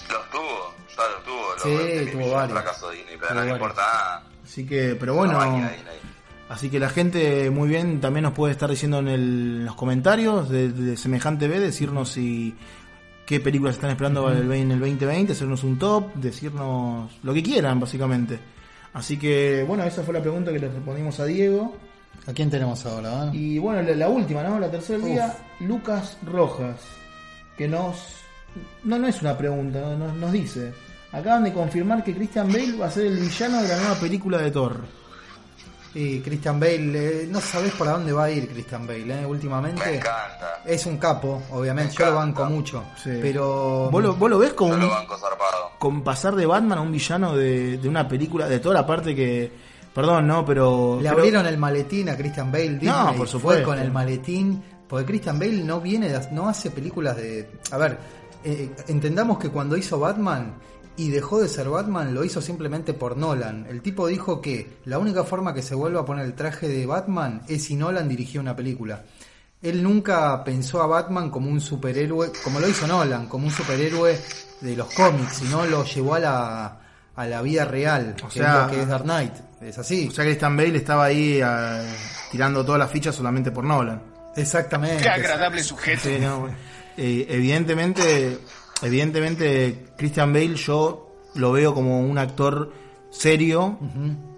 Los 0.09 0.29
tuvo, 0.31 0.73
ya 0.97 1.03
los 1.13 1.23
tuvo. 1.23 1.53
Los 1.53 1.61
Sí, 2.05 2.11
tuvo 2.11 2.31
varios. 2.31 2.59
fracaso 2.59 2.89
de 2.89 2.95
Disney, 2.95 3.15
pero 3.19 3.27
Tuvo 3.27 3.33
no 3.35 3.39
varios. 3.41 3.55
importa 3.57 3.81
nada. 3.81 4.23
Así 4.43 4.65
que, 4.65 4.95
pero 4.99 5.13
bueno... 5.13 5.39
Así 6.49 6.69
que 6.69 6.79
la 6.79 6.89
gente 6.89 7.49
muy 7.49 7.67
bien 7.67 7.99
también 7.99 8.23
nos 8.23 8.33
puede 8.33 8.53
estar 8.53 8.69
diciendo 8.69 8.99
en, 8.99 9.09
el- 9.09 9.21
en 9.59 9.65
los 9.65 9.75
comentarios 9.75 10.49
de, 10.49 10.69
de 10.71 10.97
semejante 10.97 11.47
B, 11.49 11.59
decirnos 11.59 12.09
si 12.09 12.55
qué 13.25 13.39
películas 13.41 13.75
están 13.75 13.89
esperando 13.91 14.27
el 14.31 14.47
20 14.47 14.55
en 14.63 14.71
el 14.71 14.79
2020, 14.79 15.33
hacernos 15.33 15.63
un 15.65 15.77
top, 15.77 16.15
decirnos 16.15 17.11
lo 17.21 17.33
que 17.33 17.43
quieran 17.43 17.79
básicamente. 17.79 18.39
Así 18.97 19.17
que 19.17 19.63
bueno, 19.67 19.83
esa 19.83 20.01
fue 20.01 20.13
la 20.13 20.21
pregunta 20.21 20.51
que 20.51 20.59
le 20.59 20.69
respondimos 20.69 21.19
a 21.19 21.25
Diego. 21.25 21.75
¿A 22.25 22.33
quién 22.33 22.49
tenemos 22.49 22.83
ahora? 22.85 23.23
ah? 23.23 23.29
Y 23.31 23.59
bueno, 23.59 23.81
la, 23.83 23.95
la 23.95 24.09
última, 24.09 24.41
¿no? 24.43 24.59
La 24.59 24.69
tercera 24.71 24.97
día, 25.05 25.37
Lucas 25.59 26.17
Rojas, 26.25 26.77
que 27.57 27.67
nos... 27.67 28.15
No, 28.83 28.97
no 28.97 29.07
es 29.07 29.21
una 29.21 29.37
pregunta, 29.37 29.79
no- 29.79 29.97
nos, 29.97 30.15
nos 30.15 30.31
dice, 30.31 30.73
acaban 31.11 31.43
de 31.43 31.53
confirmar 31.53 32.03
que 32.03 32.15
Christian 32.15 32.47
Bale 32.47 32.73
va 32.75 32.87
a 32.87 32.91
ser 32.91 33.05
el 33.05 33.17
villano 33.19 33.61
de 33.61 33.67
la 33.67 33.77
nueva 33.77 33.95
película 33.95 34.39
de 34.39 34.49
Thor. 34.51 34.81
Y 35.99 36.19
Christian 36.19 36.59
Bale, 36.59 37.23
eh, 37.23 37.27
no 37.27 37.41
sabes 37.41 37.71
por 37.73 37.87
dónde 37.87 38.13
va 38.13 38.25
a 38.25 38.29
ir 38.31 38.47
Christian 38.49 38.85
Bale, 38.85 39.21
eh, 39.21 39.25
últimamente. 39.25 39.81
Me 39.83 39.95
encanta. 39.95 40.61
Es 40.63 40.85
un 40.85 40.97
capo, 40.97 41.41
obviamente, 41.51 41.93
Me 41.97 42.05
yo 42.05 42.11
lo 42.11 42.15
banco 42.17 42.45
mucho. 42.45 42.83
Sí. 43.03 43.17
Pero. 43.19 43.89
¿Vos 43.91 44.03
lo, 44.03 44.13
vos 44.15 44.29
lo 44.29 44.37
ves 44.37 44.53
como 44.53 44.73
Yo 44.73 44.77
lo 44.81 44.89
banco 44.89 45.17
zarpado. 45.17 45.71
con 45.79 46.03
pasar 46.03 46.35
de 46.35 46.45
Batman 46.45 46.77
a 46.77 46.81
un 46.81 46.91
villano 46.91 47.35
de, 47.35 47.77
de 47.79 47.89
una 47.89 48.07
película, 48.07 48.47
de 48.47 48.59
toda 48.59 48.75
la 48.75 48.85
parte 48.85 49.15
que. 49.15 49.51
Perdón, 49.93 50.27
no, 50.27 50.45
pero. 50.45 50.97
Le 51.01 51.09
pero- 51.09 51.17
abrieron 51.17 51.45
el 51.47 51.57
maletín 51.57 52.09
a 52.09 52.15
Christian 52.15 52.51
Bale. 52.51 52.73
Disney, 52.77 52.89
No, 52.89 53.05
por 53.07 53.15
Fue 53.17 53.27
supuesto. 53.27 53.63
con 53.65 53.79
el 53.79 53.91
maletín. 53.91 54.63
Porque 54.87 55.05
Christian 55.05 55.39
Bale 55.39 55.63
no 55.63 55.81
viene, 55.81 56.09
de- 56.09 56.31
no 56.31 56.47
hace 56.47 56.69
películas 56.69 57.17
de. 57.17 57.49
A 57.71 57.77
ver, 57.77 57.97
eh, 58.43 58.69
entendamos 58.87 59.39
que 59.39 59.49
cuando 59.49 59.75
hizo 59.75 59.99
Batman 59.99 60.53
y 60.97 61.09
dejó 61.11 61.39
de 61.41 61.47
ser 61.47 61.69
Batman, 61.69 62.13
lo 62.13 62.23
hizo 62.23 62.41
simplemente 62.41 62.93
por 62.93 63.15
Nolan. 63.17 63.65
El 63.69 63.81
tipo 63.81 64.07
dijo 64.07 64.41
que 64.41 64.77
la 64.85 64.97
única 64.97 65.23
forma 65.23 65.53
que 65.53 65.61
se 65.61 65.75
vuelva 65.75 66.01
a 66.01 66.05
poner 66.05 66.25
el 66.25 66.33
traje 66.33 66.67
de 66.67 66.85
Batman 66.85 67.41
es 67.47 67.65
si 67.65 67.75
Nolan 67.75 68.09
dirigió 68.09 68.41
una 68.41 68.55
película. 68.55 69.03
Él 69.61 69.81
nunca 69.81 70.43
pensó 70.43 70.81
a 70.81 70.87
Batman 70.87 71.29
como 71.29 71.49
un 71.49 71.61
superhéroe, 71.61 72.31
como 72.43 72.59
lo 72.59 72.67
hizo 72.67 72.85
Nolan, 72.87 73.27
como 73.27 73.45
un 73.47 73.51
superhéroe 73.53 74.19
de 74.61 74.75
los 74.75 74.87
cómics, 74.93 75.37
sino 75.37 75.65
lo 75.65 75.83
llevó 75.85 76.15
a 76.15 76.19
la, 76.19 76.79
a 77.15 77.25
la 77.27 77.41
vida 77.41 77.65
real, 77.65 78.15
O 78.23 78.27
que, 78.27 78.39
sea- 78.39 78.55
es 78.57 78.65
lo 78.65 78.71
que 78.71 78.81
es 78.83 78.87
Dark 78.87 79.03
Knight. 79.03 79.33
Es 79.61 79.77
así. 79.79 80.07
O 80.07 80.11
sea, 80.11 80.23
Christian 80.25 80.55
Bale 80.55 80.77
estaba 80.77 81.05
ahí 81.05 81.39
eh, 81.43 81.93
tirando 82.31 82.63
todas 82.63 82.77
las 82.79 82.91
fichas 82.91 83.15
solamente 83.15 83.49
por 83.51 83.63
Nolan. 83.63 84.01
Exactamente. 84.35 85.01
Qué 85.01 85.09
agradable 85.09 85.63
sujeto. 85.63 86.01
Sí, 86.03 86.17
no, 86.19 86.47
eh, 86.95 87.25
evidentemente, 87.29 88.37
evidentemente, 88.81 89.85
Christian 89.97 90.33
Bale 90.33 90.55
yo 90.55 91.09
lo 91.35 91.51
veo 91.51 91.73
como 91.73 92.01
un 92.01 92.17
actor 92.17 92.71
serio 93.09 93.77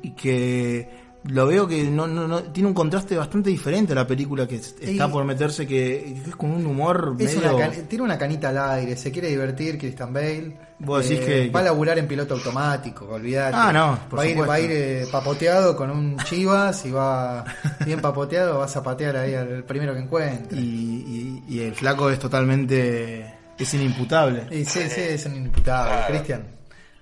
y 0.02 0.12
que 0.12 1.00
lo 1.26 1.46
veo 1.48 1.68
que 1.68 1.84
no, 1.84 2.08
no, 2.08 2.28
no- 2.30 2.44
tiene 2.44 2.68
un 2.70 2.74
contraste 2.74 3.18
bastante 3.18 3.50
diferente 3.50 3.92
a 3.92 3.96
la 3.96 4.08
película 4.08 4.48
que 4.48 4.56
es- 4.56 4.76
está 4.80 5.08
Y- 5.08 5.12
por 5.12 5.26
meterse, 5.26 5.68
que, 5.68 6.16
que 6.24 6.30
es 6.30 6.36
con 6.36 6.52
un 6.52 6.66
humor 6.66 7.14
medio... 7.16 7.40
una 7.40 7.58
can- 7.70 7.88
tiene 7.88 8.04
una 8.06 8.18
canita 8.18 8.50
al 8.50 8.58
aire, 8.58 8.96
se 8.96 9.12
quiere 9.12 9.28
divertir 9.28 9.78
Christian 9.78 10.14
Bale. 10.14 10.38
Eh, 10.38 10.58
Vos 10.80 11.08
decís 11.08 11.26
que- 11.26 11.50
Va 11.50 11.60
a 11.60 11.64
laburar 11.64 11.98
en 12.00 12.08
piloto 12.08 12.36
automático, 12.36 13.06
olvidate. 13.10 13.54
Ah, 13.58 13.74
no, 13.74 14.00
por 14.10 14.20
va 14.20 14.24
a 14.24 14.28
ir, 14.28 14.50
va 14.50 14.54
a 14.54 14.60
ir 14.62 14.72
eh, 14.72 15.08
papoteado 15.12 15.76
con 15.76 15.90
un 15.92 16.16
chivas 16.20 16.86
y 16.86 16.92
va 16.92 17.44
bien 17.86 18.00
papoteado, 18.00 18.60
va 18.60 18.66
a 18.66 18.70
zapatear 18.70 19.18
ahí 19.18 19.34
al 19.34 19.64
primero 19.66 19.94
que 19.94 20.00
encuentre. 20.00 20.58
y, 20.58 21.44
y- 21.48 21.54
y 21.56 21.60
el 21.62 21.76
flaco 21.76 22.10
es 22.10 22.18
totalmente... 22.20 23.39
es 23.60 23.74
inimputable. 23.74 24.48
Y 24.52 24.66
sí, 24.66 24.90
sí, 24.90 25.02
es 25.02 25.26
un 25.26 25.36
inimputable, 25.36 25.92
Claro. 25.92 26.08
Cristian. 26.08 26.56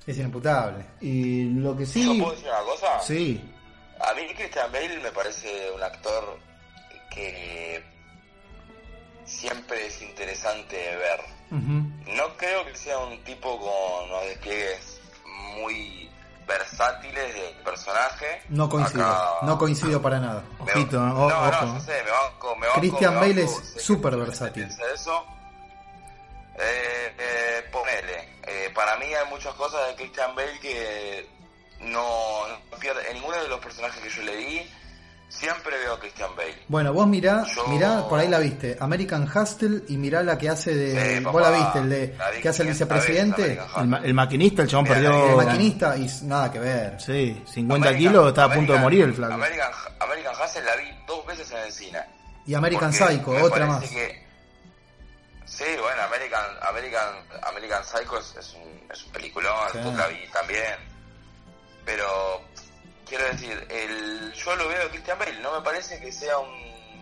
Es 0.06 0.18
inimputable. 0.18 0.86
Y 1.02 1.44
lo 1.56 1.76
que 1.76 1.86
¿Yo 1.86 1.92
sí... 1.92 2.20
puedo 2.20 2.32
decir 2.34 2.48
una 2.50 2.60
cosa? 2.62 3.00
Sí, 3.02 3.54
A 4.00 4.14
mí 4.14 4.22
Christian 4.36 4.72
Bale 4.72 5.00
me 5.00 5.12
parece 5.12 5.72
un 5.76 5.82
actor 5.84 6.40
que 7.10 7.84
siempre 9.26 9.88
es 9.88 10.02
interesante 10.02 10.76
ver. 10.98 11.20
No 11.50 12.36
creo 12.38 12.66
que 12.66 12.76
sea 12.76 12.98
un 13.00 13.24
tipo 13.24 13.58
con 13.60 14.10
unos 14.10 14.24
despliegues 14.26 15.00
muy 15.56 16.10
versátiles 16.48 17.34
de 17.34 17.56
personaje. 17.64 18.42
No 18.50 18.70
coincido, 18.70 19.06
Acá- 19.06 19.30
no 19.44 19.58
coincido 19.58 20.02
para 20.02 20.20
nada. 20.20 20.44
me- 20.66 20.72
Ojito, 20.74 21.00
no, 21.00 21.26
o- 21.26 21.30
no, 21.30 21.42
ojo. 21.50 21.66
yo 21.66 21.80
sé, 21.82 22.04
me 22.04 22.12
banco, 22.12 22.56
me 22.56 22.68
banco, 22.68 22.80
Christian 22.82 23.14
me 23.16 23.20
Bale 23.20 23.44
banco, 23.44 23.60
es 23.62 23.68
sé 23.68 23.74
que 23.76 23.80
súper 23.82 24.16
versátil. 24.18 24.64
piensa 24.68 24.84
eso. 24.94 25.26
Eh, 26.60 27.14
eh, 27.20 27.64
ponele, 27.72 28.30
eh, 28.48 28.72
para 28.74 28.98
mí 28.98 29.06
hay 29.06 29.30
muchas 29.30 29.54
cosas 29.56 29.88
de 29.90 29.96
Christian 29.96 30.36
Bale 30.36 30.60
que 30.60 31.28
no, 31.82 32.48
no 32.72 32.78
pierde. 32.80 33.08
En 33.10 33.16
ninguno 33.16 33.42
de 33.42 33.48
los 33.48 33.60
personajes 33.60 34.02
que 34.02 34.10
yo 34.10 34.24
leí, 34.24 34.68
siempre 35.30 35.78
veo 35.78 35.94
a 35.94 36.00
Christian 36.00 36.36
Bale. 36.36 36.58
Bueno, 36.68 36.94
vos 36.94 37.06
mirá, 37.06 37.46
Yo- 37.56 37.68
mirá, 37.68 38.08
por 38.10 38.18
ahí 38.20 38.28
la 38.28 38.40
viste, 38.40 38.76
American 38.80 39.30
Hustle 39.32 39.84
y 39.90 39.98
mirá 39.98 40.24
la 40.24 40.38
que 40.38 40.50
hace 40.50 40.74
de... 40.74 41.18
Sí, 41.18 41.24
vos 41.24 41.40
la 41.42 41.52
viste, 41.52 41.80
el 41.80 41.90
de 41.90 42.08
vi 42.36 42.42
que 42.42 42.50
hace 42.50 42.64
el 42.64 42.70
500 42.70 42.74
vicepresidente, 42.98 43.60
el, 43.78 43.88
ma- 43.88 44.02
el 44.04 44.14
maquinista, 44.16 44.62
el 44.64 44.68
chabón 44.70 44.86
Mira, 44.86 44.96
perdió... 44.96 45.30
el 45.40 45.46
maquinista 45.46 45.98
y 45.98 46.08
nada 46.24 46.52
que 46.52 46.60
ver. 46.60 47.00
Sí, 47.00 47.44
50 47.54 47.90
American- 47.90 47.98
kilos, 48.00 48.28
estaba 48.30 48.54
a 48.54 48.56
punto 48.56 48.74
de 48.74 48.80
morir 48.80 49.04
el 49.04 49.14
flaco. 49.14 49.34
American, 49.36 49.72
American 50.00 50.34
Hustle 50.44 50.64
la 50.64 50.76
vi 50.78 50.90
dos 51.06 51.26
veces 51.28 51.52
en 51.52 51.58
el 51.58 51.72
cine. 51.72 52.00
Y 52.48 52.54
American 52.56 52.92
Psycho, 52.94 53.32
otra 53.44 53.66
más. 53.68 53.84
que- 53.84 54.26
sí, 55.48 55.64
bueno, 55.80 56.02
American, 56.04 56.46
American, 56.62 57.26
American 57.44 57.84
Psycho 57.84 58.20
es, 58.20 58.36
es 58.36 58.54
un, 58.54 58.88
es 58.92 59.04
un 59.06 59.12
peliculón, 59.12 59.70
Sí. 59.72 59.80
yo 59.84 59.92
la 59.92 60.08
vi 60.08 60.28
también. 60.28 60.76
Pero, 61.86 62.44
quiero 63.08 63.26
decir, 63.26 63.66
el, 63.70 64.34
yo 64.34 64.56
lo 64.56 64.68
veo 64.68 64.86
a 64.86 64.90
Christian 64.90 65.18
Bale, 65.18 65.40
no 65.40 65.54
me 65.54 65.62
parece 65.62 66.00
que 66.00 66.12
sea 66.12 66.38
un, 66.38 67.02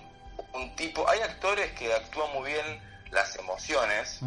un 0.53 0.75
tipo... 0.75 1.09
Hay 1.09 1.19
actores 1.21 1.71
que 1.73 1.93
actúan 1.93 2.31
muy 2.33 2.51
bien 2.51 3.05
las 3.11 3.35
emociones, 3.37 4.19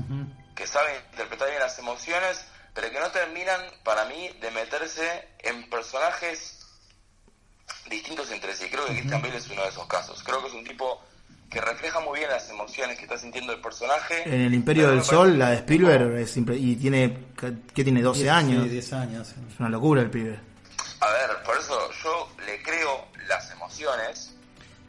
que 0.54 0.66
saben 0.66 0.96
interpretar 1.12 1.48
bien 1.48 1.60
las 1.60 1.78
emociones, 1.78 2.44
pero 2.74 2.90
que 2.90 2.98
no 3.00 3.10
terminan, 3.10 3.60
para 3.84 4.04
mí, 4.06 4.28
de 4.40 4.50
meterse 4.50 5.28
en 5.40 5.68
personajes 5.70 6.66
distintos 7.86 8.30
entre 8.30 8.54
sí. 8.56 8.68
Creo 8.70 8.86
que 8.86 8.92
Christian 8.94 9.22
Bale 9.22 9.36
es 9.36 9.48
uno 9.48 9.62
de 9.62 9.68
esos 9.68 9.86
casos. 9.86 10.22
Creo 10.22 10.40
que 10.42 10.48
es 10.48 10.54
un 10.54 10.64
tipo 10.64 11.02
que 11.50 11.60
refleja 11.60 12.00
muy 12.00 12.18
bien 12.18 12.30
las 12.30 12.48
emociones 12.50 12.96
que 12.98 13.04
está 13.04 13.16
sintiendo 13.18 13.52
el 13.52 13.60
personaje. 13.60 14.22
En 14.26 14.40
el 14.42 14.54
Imperio 14.54 14.90
del 14.90 15.02
Sol, 15.02 15.32
que 15.32 15.38
la 15.38 15.50
de 15.50 15.56
Spielberg, 15.56 16.18
es 16.18 16.36
y 16.36 16.76
tiene, 16.76 17.18
¿qué 17.74 17.84
tiene? 17.84 18.02
12 18.02 18.20
Diez- 18.24 18.32
años. 18.32 18.64
Sí, 18.64 18.68
10 18.70 18.92
años. 18.92 19.28
Es 19.50 19.58
una 19.60 19.68
locura 19.70 20.02
el 20.02 20.10
pibe. 20.10 20.38
A 21.00 21.10
ver, 21.12 21.42
por 21.44 21.56
eso 21.56 21.90
yo 22.04 22.28
le 22.44 22.62
creo 22.62 23.06
las 23.28 23.50
emociones, 23.52 24.34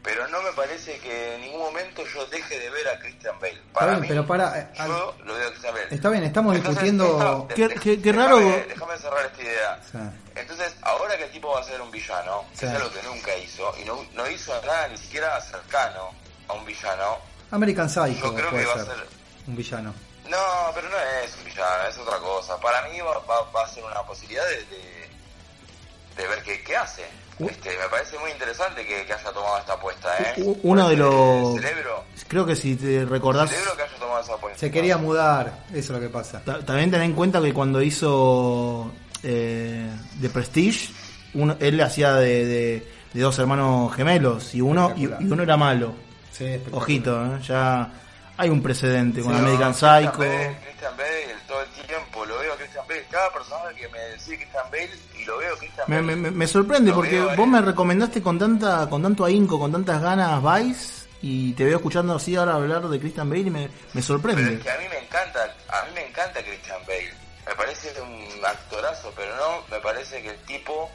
pero 0.02 0.26
no 0.28 0.42
me 0.42 0.50
parece 0.52 0.98
que 0.98 1.36
en 1.36 1.42
ningún 1.42 1.60
momento 1.60 2.02
yo 2.12 2.26
deje 2.26 2.58
de 2.58 2.68
ver 2.70 2.88
a 2.88 2.98
Christian 2.98 3.38
Bale. 3.40 3.58
Para 3.72 3.86
bien, 3.92 4.00
mí, 4.02 4.08
pero 4.08 4.26
para, 4.26 4.58
eh, 4.60 4.68
yo 4.76 5.14
lo 5.24 5.34
veo 5.34 5.46
a 5.46 5.50
Christian 5.50 5.74
Bale. 5.74 5.86
Está 5.90 6.10
bien, 6.10 6.24
estamos 6.24 6.54
discutiendo- 6.56 7.48
Qué- 7.54 7.98
qué- 8.02 8.12
raro- 8.12 8.38
Déjame 8.38 8.98
cerrar 8.98 9.24
esta 9.26 9.42
idea. 9.42 9.80
Sí. 9.90 9.98
Entonces, 10.34 10.74
ahora 10.82 11.16
que 11.16 11.24
el 11.24 11.30
tipo 11.30 11.52
va 11.52 11.60
a 11.60 11.64
ser 11.64 11.80
un 11.80 11.90
villano, 11.90 12.44
que 12.58 12.66
es 12.66 12.72
algo 12.72 12.90
que 12.92 13.02
nunca 13.02 13.36
hizo, 13.36 13.72
y 13.80 13.84
no, 13.84 14.04
no 14.14 14.28
hizo 14.28 14.52
nada 14.66 14.88
ni 14.88 14.96
siquiera 14.98 15.40
cercano 15.40 16.10
a 16.50 16.54
un 16.54 16.64
villano, 16.66 17.16
American 17.50 17.88
Psycho 17.88 18.26
yo 18.26 18.34
creo 18.34 18.50
puede 18.50 18.62
que 18.64 18.68
va 18.68 18.74
a 18.82 18.84
ser 18.84 19.06
un 19.46 19.56
villano. 19.56 19.94
No, 20.28 20.36
pero 20.74 20.88
no 20.88 20.96
es 21.24 21.34
un 21.38 21.44
villano, 21.44 21.88
es 21.88 21.98
otra 21.98 22.18
cosa. 22.18 22.56
Para 22.60 22.88
mí 22.88 23.00
va, 23.00 23.18
va- 23.26 23.50
va 23.50 23.64
a 23.64 23.68
ser 23.68 23.82
una 23.82 24.02
posibilidad 24.02 24.44
de, 24.48 24.56
de, 24.66 26.22
de 26.22 26.28
ver 26.28 26.42
qué, 26.44 26.62
qué 26.62 26.76
hace. 26.76 27.04
Uh. 27.40 27.48
Este, 27.48 27.70
me 27.76 27.88
parece 27.90 28.18
muy 28.18 28.30
interesante 28.30 28.86
que, 28.86 29.06
que 29.06 29.12
haya 29.12 29.32
tomado 29.32 29.58
esta 29.58 29.72
apuesta. 29.72 30.08
¿eh? 30.18 30.54
Uno 30.62 30.88
de 30.88 30.96
los- 30.96 31.54
Cerebro, 31.60 32.04
Creo 32.28 32.46
que 32.46 32.54
si 32.54 32.76
te 32.76 33.04
recordás, 33.06 33.50
cerebro 33.50 33.74
que 33.76 33.82
haya 33.82 33.96
tomado 33.98 34.20
esa 34.20 34.34
apuesta. 34.34 34.58
Se 34.60 34.70
quería 34.70 34.98
mudar, 34.98 35.64
eso 35.70 35.78
es 35.78 35.90
lo 35.90 36.00
que 36.00 36.08
pasa. 36.10 36.42
ta- 36.44 36.64
también 36.64 36.90
ten 36.92 37.00
en 37.02 37.14
cuenta 37.14 37.40
que 37.40 37.52
cuando 37.54 37.80
hizo 37.82 38.92
eh, 39.24 39.90
The 40.20 40.28
Prestige, 40.30 40.92
uno, 41.34 41.56
él 41.58 41.76
le 41.78 41.82
hacía 41.82 42.12
de, 42.14 42.44
de- 42.46 42.92
de 43.12 43.20
dos 43.20 43.36
hermanos 43.40 43.92
gemelos 43.96 44.54
y 44.54 44.60
uno, 44.60 44.92
y 44.96 45.06
uno 45.06 45.42
era 45.42 45.56
malo. 45.56 45.94
Sí. 46.40 46.62
Ojito, 46.72 47.24
¿eh? 47.26 47.38
ya 47.42 47.90
hay 48.38 48.48
un 48.48 48.62
precedente 48.62 49.20
con 49.20 49.32
No, 49.32 49.38
American 49.38 49.72
Christian 49.72 50.02
Psycho. 50.04 50.18
Bale, 50.18 50.56
Christian 50.64 50.96
Bale, 50.96 51.36
todo 51.46 51.60
el 51.62 51.68
tiempo 51.86 52.24
lo 52.24 52.38
veo 52.38 52.56
Christian 52.56 52.84
Bale. 52.88 53.06
Cada 53.10 53.32
personaje 53.32 53.74
que 53.76 53.88
me 53.88 53.98
decía 53.98 54.36
Christian 54.36 54.64
Bale 54.70 54.90
y 55.18 55.24
lo 55.26 55.36
veo 55.38 55.56
Christian 55.58 55.84
Me, 55.88 55.96
Bale. 55.96 56.06
me- 56.06 56.16
me- 56.16 56.30
me 56.30 56.46
sorprende 56.46 56.90
Lo 56.90 56.96
porque 56.96 57.20
veo 57.20 57.36
vos 57.36 57.46
me 57.46 57.60
recomendaste 57.60 58.22
con 58.22 58.38
tanta 58.38 58.88
con 58.88 59.02
tanto 59.02 59.24
ahínco, 59.26 59.58
con 59.58 59.70
tantas 59.70 60.00
ganas 60.00 60.42
Vice 60.42 61.06
y 61.22 61.52
te 61.52 61.64
veo 61.66 61.76
escuchando 61.76 62.14
así 62.14 62.34
ahora 62.36 62.54
hablar 62.54 62.88
de 62.88 62.98
Christian 62.98 63.28
Bale 63.28 63.42
y 63.42 63.50
me, 63.50 63.60
me 63.66 63.70
Pero 63.92 64.02
sorprende. 64.02 64.54
es 64.54 64.60
que 64.62 64.70
a 64.70 64.78
mí 64.78 64.84
me 64.90 64.98
encanta, 64.98 65.44
a 65.68 65.84
mí 65.84 65.90
me 65.94 66.06
encanta 66.06 66.42
Christian 66.42 66.78
Bale. 66.86 67.12
Me 67.46 67.54
parece 67.54 67.92
un 68.00 68.44
actorazo, 68.46 69.12
pero 69.14 69.36
no 69.36 69.62
me 69.70 69.80
parece 69.82 70.22
que 70.22 70.30
el 70.30 70.38
tipo 70.44 70.90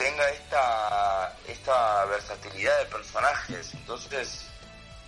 tenga 0.00 0.28
esta 0.30 1.36
esta 1.46 2.04
versatilidad 2.06 2.78
de 2.78 2.84
personajes. 2.86 3.74
Entonces, 3.74 4.46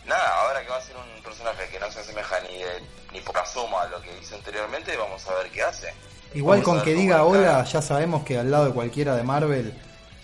nada, 0.06 0.28
ahora 0.42 0.62
que 0.62 0.68
va 0.68 0.76
a 0.76 0.82
ser 0.82 0.96
un 0.96 1.22
personaje 1.22 1.68
que 1.70 1.80
no 1.80 1.90
se 1.90 2.00
asemeja 2.00 2.40
ni 2.40 2.58
de, 2.58 2.82
ni 3.12 3.20
por 3.20 3.36
asoma 3.38 3.82
a 3.82 3.88
lo 3.88 4.00
que 4.02 4.10
hizo 4.20 4.34
anteriormente, 4.36 4.96
vamos 4.96 5.26
a 5.26 5.34
ver 5.34 5.50
qué 5.50 5.62
hace. 5.62 5.92
Igual 6.34 6.60
Vamos 6.60 6.74
con 6.76 6.84
que 6.84 6.94
diga 6.94 7.24
hola, 7.24 7.64
ya 7.64 7.80
sabemos 7.82 8.24
que 8.24 8.38
al 8.38 8.50
lado 8.50 8.66
de 8.66 8.72
cualquiera 8.72 9.16
de 9.16 9.22
Marvel, 9.22 9.72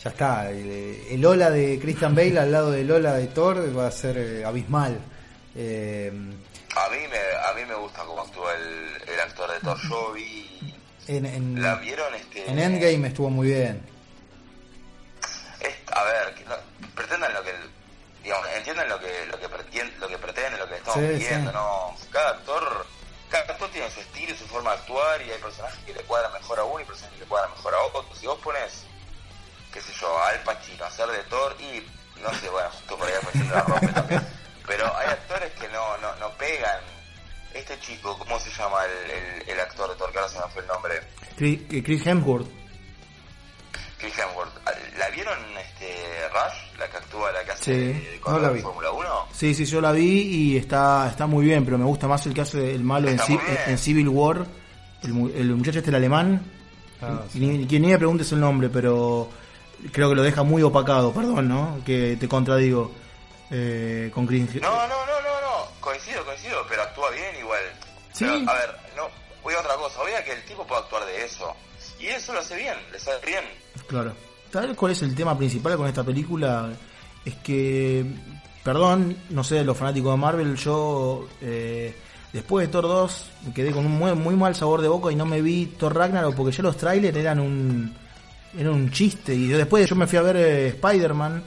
ya 0.02 0.10
está. 0.10 0.50
El, 0.50 1.02
el 1.10 1.24
hola 1.26 1.50
de 1.50 1.78
Christian 1.80 2.14
Bale 2.14 2.38
al 2.38 2.52
lado 2.52 2.70
del 2.70 2.90
hola 2.90 3.14
de 3.14 3.26
Thor 3.28 3.76
va 3.76 3.86
a 3.88 3.90
ser 3.90 4.16
eh, 4.18 4.44
abismal. 4.44 4.98
Eh, 5.56 6.10
A 6.76 6.88
mí 6.90 6.98
me, 7.10 7.18
a 7.18 7.52
mí 7.54 7.64
me 7.66 7.74
gusta 7.74 8.02
cómo 8.04 8.22
actúa 8.22 8.54
el, 8.54 9.12
el 9.12 9.20
actor 9.20 9.50
de 9.52 9.60
Thor. 9.60 9.78
Yo 9.88 10.12
vi, 10.12 10.74
en, 11.08 11.26
en- 11.26 11.62
la 11.62 11.74
vieron 11.76 12.14
este. 12.14 12.48
en 12.50 12.58
Endgame 12.58 13.08
estuvo 13.08 13.28
muy 13.30 13.48
bien. 13.48 13.82
A 15.98 16.04
ver, 16.04 16.34
que 16.34 16.44
no, 16.44 16.54
pretendan 16.94 17.32
lo 17.34 17.42
que, 17.42 17.52
digamos, 18.22 18.46
entiendan 18.56 18.88
lo 18.88 19.00
que 19.00 19.26
lo 19.26 19.38
que 19.40 19.48
pretenden, 19.48 20.00
lo 20.00 20.08
que 20.08 20.18
pretenden, 20.18 20.60
lo 20.60 20.68
que 20.68 20.76
estamos 20.76 21.00
Sí, 21.00 21.06
pidiendo, 21.18 21.50
sí. 21.50 21.56
¿no? 21.56 21.96
Cada 22.12 22.30
actor, 22.30 22.86
cada 23.30 23.44
actor 23.52 23.70
tiene 23.70 23.90
su 23.90 24.00
estilo 24.00 24.32
y 24.32 24.36
su 24.36 24.46
forma 24.46 24.70
de 24.72 24.76
actuar 24.78 25.22
y 25.22 25.30
hay 25.30 25.38
personajes 25.38 25.78
que 25.84 25.94
le 25.94 26.02
cuadran 26.02 26.32
mejor 26.32 26.58
a 26.60 26.64
uno 26.64 26.80
y 26.80 26.84
personajes 26.84 27.18
que 27.18 27.24
le 27.24 27.28
cuadran 27.28 27.50
mejor 27.50 27.74
a 27.74 27.80
otro. 27.82 28.04
Si 28.14 28.26
vos 28.26 28.38
pones, 28.38 28.84
qué 29.72 29.80
sé 29.80 29.92
yo, 30.00 30.22
Al 30.22 30.38
Pacino 30.44 30.84
hacer 30.84 31.08
de 31.08 31.22
Thor 31.24 31.56
y 31.60 31.86
no 32.22 32.32
sé, 32.34 32.48
bueno, 32.48 32.70
justo 32.70 32.96
por 32.96 33.08
ahí 33.08 33.14
Al 33.14 33.20
Pacino 33.22 33.54
la 33.54 33.62
rompe 33.62 33.88
también. 33.88 34.28
Pero 34.66 34.96
hay 34.96 35.08
actores 35.08 35.52
que 35.54 35.68
no, 35.68 35.96
no, 35.98 36.14
no 36.16 36.30
pegan. 36.36 36.80
Este 37.54 37.80
chico, 37.80 38.16
¿cómo 38.18 38.38
se 38.38 38.50
llama 38.50 38.84
el, 38.84 39.10
el, 39.10 39.48
el 39.48 39.60
actor 39.60 39.88
de 39.90 39.96
Thor? 39.96 40.12
Que 40.12 40.18
ahora 40.18 40.30
se 40.30 40.38
me 40.38 40.46
fue 40.52 40.60
el 40.62 40.68
nombre. 40.68 41.00
Chris, 41.36 41.60
eh, 41.72 41.82
Chris 41.82 42.06
Hemsworth. 42.06 42.46
Chris 43.98 44.14
Hemsworth. 44.18 44.52
¿La 44.96 45.10
vieron 45.10 45.36
este 45.58 46.28
Rush? 46.28 46.78
La 46.78 46.88
que 46.88 46.96
actúa, 46.96 47.32
la 47.32 47.44
que 47.44 47.50
hace 47.52 47.64
Sí, 47.64 47.70
de 47.72 48.20
no 48.26 48.38
la 48.38 48.50
vi. 48.50 48.60
Fórmula 48.60 48.90
1. 48.92 49.28
Sí, 49.32 49.54
sí, 49.54 49.64
yo 49.64 49.80
la 49.80 49.92
vi 49.92 50.20
y 50.52 50.56
está, 50.56 51.08
está 51.10 51.26
muy 51.26 51.44
bien, 51.44 51.64
pero 51.64 51.78
me 51.78 51.84
gusta 51.84 52.06
más 52.08 52.24
el 52.26 52.34
que 52.34 52.40
hace 52.42 52.74
el 52.74 52.84
malo 52.84 53.08
en, 53.08 53.14
Está 53.14 53.26
Ci- 53.26 53.34
muy 53.36 53.44
bien. 53.44 53.58
en 53.66 53.78
Civil 53.78 54.08
War. 54.08 54.46
El, 55.02 55.12
mu- 55.12 55.28
el 55.28 55.54
muchacho 55.54 55.78
este, 55.78 55.90
el 55.90 55.96
alemán. 55.96 56.42
Ah, 57.02 57.20
Y 57.34 57.38
ni, 57.40 57.66
quien 57.66 57.82
ni 57.82 57.88
me 57.88 57.98
preguntes 57.98 58.30
el 58.32 58.40
nombre, 58.40 58.68
pero 58.68 59.28
creo 59.92 60.08
que 60.08 60.14
lo 60.16 60.22
deja 60.22 60.42
muy 60.42 60.62
opacado, 60.62 61.12
perdón, 61.12 61.48
¿no? 61.48 61.80
Que 61.84 62.16
te 62.18 62.28
contradigo. 62.28 62.92
Eh, 63.50 64.10
con 64.12 64.26
Chris. 64.26 64.54
No, 64.56 64.70
no, 64.70 64.88
no, 64.88 65.20
no, 65.22 65.40
no. 65.40 65.80
Coincido, 65.80 66.24
coincido, 66.24 66.64
pero 66.68 66.82
actúa 66.82 67.10
bien 67.10 67.34
igual. 67.38 67.60
Sí. 68.12 68.24
Pero, 68.26 68.50
a 68.50 68.54
ver, 68.54 68.76
no, 68.96 69.08
voy 69.42 69.54
a 69.54 69.60
otra 69.60 69.74
cosa. 69.76 70.00
Voy 70.00 70.12
a 70.12 70.22
que 70.24 70.32
el 70.32 70.44
tipo 70.44 70.66
puede 70.66 70.82
actuar 70.82 71.06
de 71.06 71.24
eso. 71.24 71.54
Y 71.98 72.06
eso 72.08 72.32
lo 72.34 72.40
hace 72.40 72.56
bien, 72.56 72.74
le 72.92 72.98
sale 72.98 73.24
bien. 73.24 73.44
Claro. 73.88 74.12
¿Sabes 74.52 74.76
cuál 74.76 74.92
es 74.92 75.02
el 75.02 75.14
tema 75.14 75.36
principal 75.36 75.76
con 75.76 75.86
esta 75.88 76.04
película? 76.04 76.70
Es 77.24 77.34
que, 77.36 78.04
perdón, 78.64 79.16
no 79.30 79.44
sé, 79.44 79.64
los 79.64 79.76
fanáticos 79.76 80.12
de 80.12 80.16
Marvel, 80.18 80.56
yo 80.56 81.28
eh, 81.42 81.94
después 82.32 82.66
de 82.66 82.72
Thor 82.72 82.84
2 82.84 83.30
me 83.46 83.52
quedé 83.54 83.72
con 83.72 83.84
un 83.84 83.92
muy, 83.98 84.14
muy 84.14 84.36
mal 84.36 84.54
sabor 84.54 84.80
de 84.80 84.88
boca 84.88 85.10
y 85.12 85.16
no 85.16 85.26
me 85.26 85.42
vi 85.42 85.66
Thor 85.78 85.94
Ragnarok 85.94 86.34
porque 86.34 86.52
ya 86.56 86.62
los 86.62 86.76
trailers 86.76 87.16
eran 87.16 87.40
un 87.40 87.94
eran 88.58 88.72
un 88.72 88.90
chiste 88.90 89.34
y 89.34 89.46
yo 89.48 89.58
después 89.58 89.86
yo 89.88 89.94
me 89.94 90.06
fui 90.06 90.16
a 90.18 90.22
ver 90.22 90.36
eh, 90.36 90.68
Spider-Man 90.68 91.42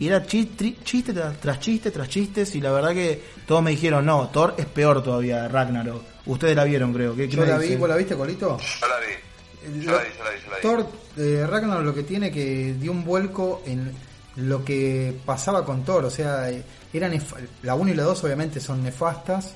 y 0.00 0.08
era 0.08 0.24
chi- 0.24 0.52
tri- 0.56 0.76
chiste 0.82 1.12
tras, 1.12 1.38
tras 1.38 1.60
chiste 1.60 1.90
tras 1.90 2.08
chistes 2.08 2.54
y 2.54 2.62
la 2.62 2.72
verdad 2.72 2.92
que 2.94 3.22
todos 3.46 3.62
me 3.62 3.72
dijeron, 3.72 4.06
no, 4.06 4.28
Thor 4.30 4.54
es 4.56 4.64
peor 4.64 5.02
todavía, 5.02 5.46
Ragnarok. 5.48 6.02
Ustedes 6.24 6.56
la 6.56 6.64
vieron, 6.64 6.94
creo. 6.94 7.14
¿Qué, 7.14 7.28
Yo 7.28 7.44
la 7.44 7.58
vi? 7.58 7.76
¿vos 7.76 7.88
la 7.88 7.96
viste, 7.96 8.16
Colito? 8.16 8.56
Yo 8.58 8.86
la 8.88 8.96
vi. 9.00 9.84
Yo 9.84 9.90
Lo- 9.92 9.98
la 9.98 10.02
vi, 10.04 10.08
yo 10.16 10.24
la 10.24 10.30
vi, 10.30 10.36
yo 10.44 10.50
la 10.50 10.56
vi. 10.56 10.62
Thor 10.62 10.86
eh, 11.16 11.46
Ragnarok 11.48 11.84
lo 11.84 11.94
que 11.94 12.02
tiene 12.02 12.30
que 12.30 12.74
dio 12.78 12.92
un 12.92 13.04
vuelco 13.04 13.62
en 13.66 13.92
lo 14.36 14.64
que 14.64 15.16
pasaba 15.24 15.64
con 15.64 15.84
Thor, 15.84 16.04
o 16.04 16.10
sea, 16.10 16.50
eh, 16.50 16.62
eran 16.92 17.18
la 17.62 17.74
1 17.74 17.90
y 17.90 17.94
la 17.94 18.02
2 18.04 18.24
obviamente 18.24 18.60
son 18.60 18.82
nefastas 18.82 19.54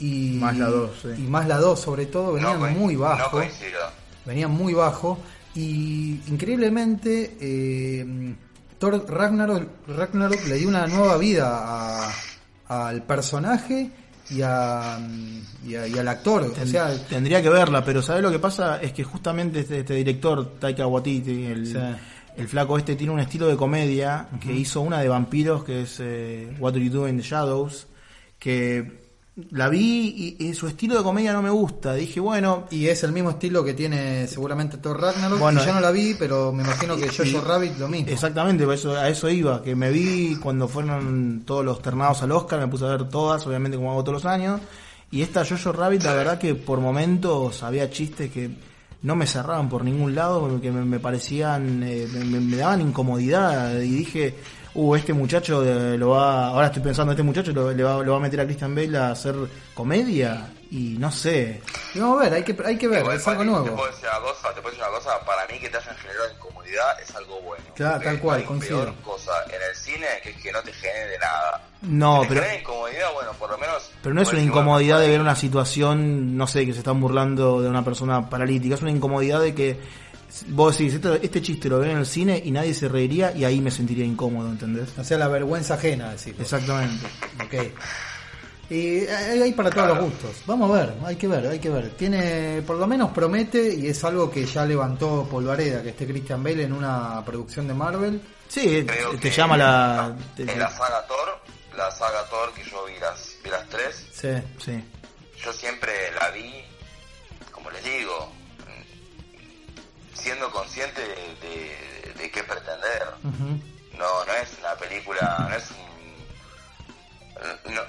y 0.00 0.38
Más 0.40 0.56
la 0.58 0.66
dos, 0.68 0.90
sí. 1.02 1.08
y 1.18 1.22
más 1.28 1.46
la 1.46 1.58
2 1.58 1.78
sobre 1.78 2.06
todo 2.06 2.32
venían 2.32 2.58
muy 2.78 2.96
bajo, 2.96 3.38
venían 4.24 4.50
muy 4.50 4.72
bajo 4.72 5.18
y 5.54 6.20
increíblemente 6.26 7.36
eh, 7.40 8.34
Thor 8.78 9.04
Ragnarok, 9.08 9.68
Ragnarok 9.88 10.46
le 10.46 10.54
dio 10.56 10.68
una 10.68 10.86
nueva 10.86 11.16
vida 11.18 12.06
a- 12.08 12.12
al 12.66 13.02
personaje 13.02 13.90
y, 14.30 14.40
a, 14.42 14.98
y, 15.66 15.74
a- 15.74 15.86
y 15.86 15.98
al 15.98 16.08
actor, 16.08 16.42
o 16.60 16.66
sea, 16.66 16.94
Tendría 17.08 17.42
que 17.42 17.48
verla, 17.50 17.84
pero 17.84 18.00
¿sabes 18.02 18.22
lo 18.22 18.30
que 18.30 18.38
pasa? 18.38 18.80
Es 18.80 18.92
que 18.92 19.04
justamente 19.04 19.60
este, 19.60 19.80
este 19.80 19.94
director, 19.94 20.54
Taika 20.58 20.86
Waititi, 20.86 21.44
el, 21.44 21.66
Sí. 21.66 21.76
el 22.36 22.48
flaco 22.48 22.78
este, 22.78 22.96
tiene 22.96 23.12
un 23.12 23.20
estilo 23.20 23.46
de 23.48 23.56
comedia 23.56 24.28
que 24.40 24.52
hizo 24.52 24.80
una 24.80 25.00
de 25.00 25.08
vampiros, 25.08 25.62
que 25.64 25.82
es 25.82 25.98
eh, 26.00 26.54
What 26.58 26.72
Do 26.72 26.78
You 26.78 26.90
Do 26.90 27.08
in 27.08 27.16
the 27.18 27.22
Shadows, 27.22 27.86
que 28.38 29.03
la 29.50 29.68
vi 29.68 30.36
y, 30.38 30.46
y 30.46 30.54
su 30.54 30.68
estilo 30.68 30.96
de 30.96 31.02
comedia 31.02 31.32
no 31.32 31.42
me 31.42 31.50
gusta. 31.50 31.94
Dije, 31.94 32.20
bueno, 32.20 32.66
Y 32.70 32.86
es 32.86 33.02
el 33.02 33.10
mismo 33.12 33.30
estilo 33.30 33.64
que 33.64 33.74
tiene 33.74 34.28
seguramente 34.28 34.76
Thor 34.78 35.00
Ragnarok. 35.00 35.40
Bueno, 35.40 35.60
y 35.60 35.64
yo 35.64 35.70
eh, 35.70 35.74
no 35.74 35.80
la 35.80 35.90
vi, 35.90 36.14
pero 36.16 36.52
me 36.52 36.62
imagino 36.62 36.96
que 36.96 37.08
Jojo 37.08 37.44
Rabbit 37.44 37.78
lo 37.78 37.88
mismo. 37.88 38.08
exactamente, 38.10 38.64
por 38.64 38.74
eso, 38.74 38.92
a 38.96 39.08
eso 39.08 39.28
iba, 39.28 39.60
que 39.62 39.74
me 39.74 39.90
vi 39.90 40.36
cuando 40.36 40.68
fueron 40.68 41.42
todos 41.44 41.64
los 41.64 41.82
ternados 41.82 42.22
al 42.22 42.30
Oscar, 42.32 42.60
me 42.60 42.68
puse 42.68 42.84
a 42.84 42.88
ver 42.90 43.08
todas, 43.08 43.44
obviamente 43.46 43.76
como 43.76 43.90
hago 43.90 44.04
todos 44.04 44.22
los 44.22 44.32
años, 44.32 44.60
y 45.10 45.22
esta 45.22 45.44
Jojo 45.44 45.72
Rabbit, 45.72 46.02
la 46.04 46.14
verdad 46.14 46.38
que 46.38 46.54
por 46.54 46.78
momentos 46.80 47.62
había 47.64 47.90
chistes 47.90 48.30
que 48.30 48.50
no 49.02 49.16
me 49.16 49.26
cerraban 49.26 49.68
por 49.68 49.84
ningún 49.84 50.14
lado, 50.14 50.60
que 50.62 50.70
me, 50.70 50.84
me 50.84 50.98
parecían, 51.00 51.82
eh, 51.82 52.06
me- 52.24 52.40
me 52.40 52.56
daban 52.56 52.80
incomodidad, 52.80 53.80
y 53.80 53.90
dije, 53.90 54.34
uh, 54.74 54.94
este 54.94 55.12
muchacho 55.12 55.64
eh, 55.64 55.96
lo 55.96 56.10
va, 56.10 56.48
ahora 56.48 56.66
estoy 56.66 56.82
pensando, 56.82 57.12
este 57.12 57.22
muchacho 57.22 57.52
lo, 57.52 57.72
le 57.72 57.82
va, 57.82 58.02
lo 58.02 58.12
va 58.12 58.18
a 58.18 58.20
meter 58.20 58.40
a 58.40 58.44
Christian 58.44 58.74
Bale 58.74 58.98
a 58.98 59.10
hacer 59.10 59.34
comedia, 59.74 60.50
y 60.70 60.96
no 60.98 61.10
sé, 61.10 61.60
Y 61.94 62.00
vamos 62.00 62.20
a 62.20 62.24
ver, 62.24 62.34
hay 62.34 62.42
que, 62.42 62.56
hay 62.64 62.76
que 62.76 62.88
ver, 62.88 63.06
es 63.12 63.28
algo 63.28 63.42
Te 63.42 63.50
nuevo. 63.50 63.76
puedo 63.76 63.90
decir 63.90 64.08
una 64.10 64.20
cosa, 64.20 64.48
te 64.54 64.60
puedo 64.60 64.74
decir 64.74 64.88
una 64.88 64.98
cosa, 64.98 65.20
para 65.24 65.46
mí 65.46 65.58
que 65.58 65.68
te 65.68 65.76
hayan 65.76 65.96
generado 65.96 66.30
incomodidad 66.34 67.00
es 67.00 67.14
algo 67.14 67.40
bueno. 67.42 67.64
Claro, 67.76 68.00
tal 68.02 68.18
cual, 68.20 68.36
no 68.38 68.42
hay 68.42 68.46
coincido. 68.48 68.82
peor 68.82 68.94
cosa 69.02 69.32
en 69.48 69.62
el 69.70 69.76
cine 69.76 70.06
que 70.22 70.30
es 70.30 70.36
que 70.42 70.52
no 70.52 70.62
te 70.62 70.72
genere 70.72 71.18
nada. 71.18 71.62
no, 71.82 72.22
te 72.22 72.28
pero... 72.34 72.44
incomodidad, 72.58 73.12
bueno, 73.14 73.32
por 73.38 73.50
lo 73.50 73.58
menos... 73.58 73.90
Pero 74.02 74.14
no 74.14 74.22
es 74.22 74.32
una 74.32 74.42
incomodidad 74.42 75.00
de 75.00 75.08
ver 75.08 75.20
una 75.20 75.36
situación, 75.36 76.36
no 76.36 76.46
sé, 76.46 76.66
que 76.66 76.72
se 76.72 76.78
están 76.80 77.00
burlando 77.00 77.62
de 77.62 77.68
una 77.68 77.84
persona 77.84 78.28
paralítica. 78.28 78.74
Es 78.74 78.82
una 78.82 78.90
incomodidad 78.90 79.40
de 79.40 79.54
que 79.54 79.80
vos 80.48 80.76
decís, 80.78 80.94
este, 80.94 81.24
este 81.24 81.42
chiste 81.42 81.68
lo 81.68 81.78
ven 81.78 81.90
en 81.90 81.98
el 81.98 82.06
cine 82.06 82.40
y 82.44 82.50
nadie 82.50 82.74
se 82.74 82.88
reiría 82.88 83.32
y 83.32 83.44
ahí 83.44 83.60
me 83.60 83.70
sentiría 83.70 84.04
incómodo, 84.04 84.48
¿entendés? 84.48 84.88
O 84.98 85.04
sea, 85.04 85.18
la 85.18 85.28
vergüenza 85.28 85.74
ajena, 85.74 86.10
decir. 86.12 86.34
Exactamente. 86.38 87.06
Ok. 87.44 87.54
Y 88.70 89.06
hay 89.06 89.42
hay 89.42 89.52
para 89.52 89.68
todos 89.70 89.88
los 89.88 89.98
gustos. 90.00 90.36
Vamos 90.46 90.70
a 90.70 90.74
ver, 90.80 90.94
hay 91.04 91.16
que 91.16 91.28
ver, 91.28 91.46
hay 91.46 91.58
que 91.58 91.68
ver. 91.68 91.90
Tiene, 91.90 92.62
por 92.66 92.76
lo 92.76 92.86
menos 92.86 93.10
promete, 93.12 93.74
y 93.74 93.88
es 93.88 94.02
algo 94.04 94.30
que 94.30 94.46
ya 94.46 94.64
levantó 94.64 95.28
Polvareda, 95.30 95.82
que 95.82 95.90
esté 95.90 96.06
Christian 96.06 96.42
Bale 96.42 96.62
en 96.64 96.72
una 96.72 97.22
producción 97.24 97.68
de 97.68 97.74
Marvel. 97.74 98.20
Sí, 98.48 98.84
Creo 98.86 99.10
te 99.18 99.30
llama 99.30 99.56
la... 99.58 100.16
te- 100.34 100.50
En 100.50 100.58
la 100.58 100.70
saga 100.70 101.06
Thor, 101.06 101.38
la 101.76 101.90
saga 101.90 102.24
Thor 102.30 102.52
que 102.54 102.62
yo 102.70 102.84
vi 102.86 102.94
las, 103.00 103.36
vi 103.44 103.50
las 103.50 103.68
tres, 103.68 104.06
Sí. 104.12 104.28
sí. 104.64 104.82
yo 105.44 105.52
siempre 105.52 105.92
la 106.18 106.30
vi, 106.30 106.54
como 107.52 107.70
les 107.70 107.84
digo, 107.84 108.32
siendo 110.24 110.50
consciente 110.50 111.00
de, 111.02 111.14
de- 111.46 112.14
de 112.18 112.30
qué 112.30 112.42
pretender. 112.42 113.02
No, 113.98 114.24
no 114.24 114.32
es 114.32 114.48
una 114.58 114.74
película, 114.76 115.46
no 115.48 115.54
es 115.54 115.70
un... 117.66 117.74
no- 117.74 117.82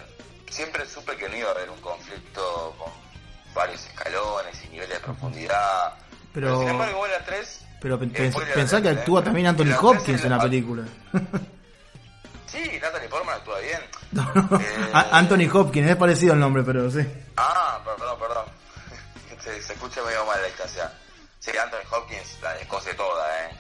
siempre 0.49 0.86
supe 0.86 1.15
que 1.15 1.27
no 1.29 1.36
iba 1.38 1.47
a 1.49 1.51
haber 1.53 1.69
un 1.69 1.79
conflicto 1.81 2.75
con 2.77 2.91
varios 3.53 3.86
escalones 3.86 4.61
y 4.65 4.67
niveles 4.69 4.95
de 4.97 4.99
profundidad. 5.03 5.93
Pero- 6.33 6.59
sin 6.59 6.69
embargo, 6.69 7.07
la 7.07 7.23
3... 7.25 7.61
Pero 7.81 7.99
pens- 7.99 8.53
pensá 8.53 8.81
que 8.81 8.89
actúa 8.89 9.23
también 9.23 9.47
Anthony 9.47 9.65
La 9.65 9.79
Hopkins 9.79 10.23
en 10.25 10.29
la 10.31 10.39
película. 10.39 10.83
Sí, 12.47 12.79
Natalie 12.81 13.09
Portman 13.09 13.36
actúa 13.36 13.59
bien. 13.59 13.81
No, 14.11 14.23
no. 14.33 14.57
Eh, 14.61 14.91
Anthony 15.11 15.49
Hopkins, 15.51 15.89
es 15.89 15.95
parecido 15.97 16.33
el 16.36 16.39
nombre, 16.39 16.63
pero 16.63 16.89
sí. 16.89 16.99
Ah, 17.36 17.81
perdón, 17.83 18.17
perdón. 18.19 18.45
Se, 19.43 19.61
se 19.61 19.73
escucha 19.73 20.01
medio 20.03 20.25
mal 20.25 20.39
la 20.41 20.47
distancia. 20.47 20.89
Sí, 21.46 21.52
Anthony 21.58 21.96
Hopkins 21.96 22.38
la 22.41 22.54
descose 22.56 22.93
toda, 22.96 23.24
eh. 23.43 23.56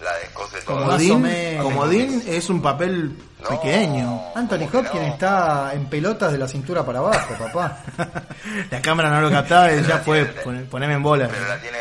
La 0.00 0.16
descose 0.18 0.60
toda. 0.62 0.84
Comodín. 0.84 1.58
Comodín 1.60 2.22
es 2.28 2.48
un 2.48 2.62
papel 2.62 3.18
No, 3.42 3.48
pequeño. 3.48 4.22
Anthony 4.36 4.58
¿cómo 4.58 4.70
que 4.70 4.78
Hopkins 4.78 5.06
no? 5.08 5.12
está 5.14 5.72
en 5.74 5.86
pelotas 5.90 6.30
de 6.30 6.38
la 6.38 6.46
cintura 6.46 6.86
para 6.86 7.00
abajo, 7.00 7.34
papá. 7.36 7.82
La 8.70 8.80
cámara 8.80 9.10
no 9.10 9.20
lo 9.22 9.30
captaba 9.30 9.72
y 9.72 9.82
ya 9.82 9.98
fue, 9.98 10.24
pon- 10.26 10.68
poneme 10.70 10.94
en 10.94 11.02
bola. 11.02 11.26
Pero 11.28 11.48
la 11.48 11.60
tiene, 11.60 11.78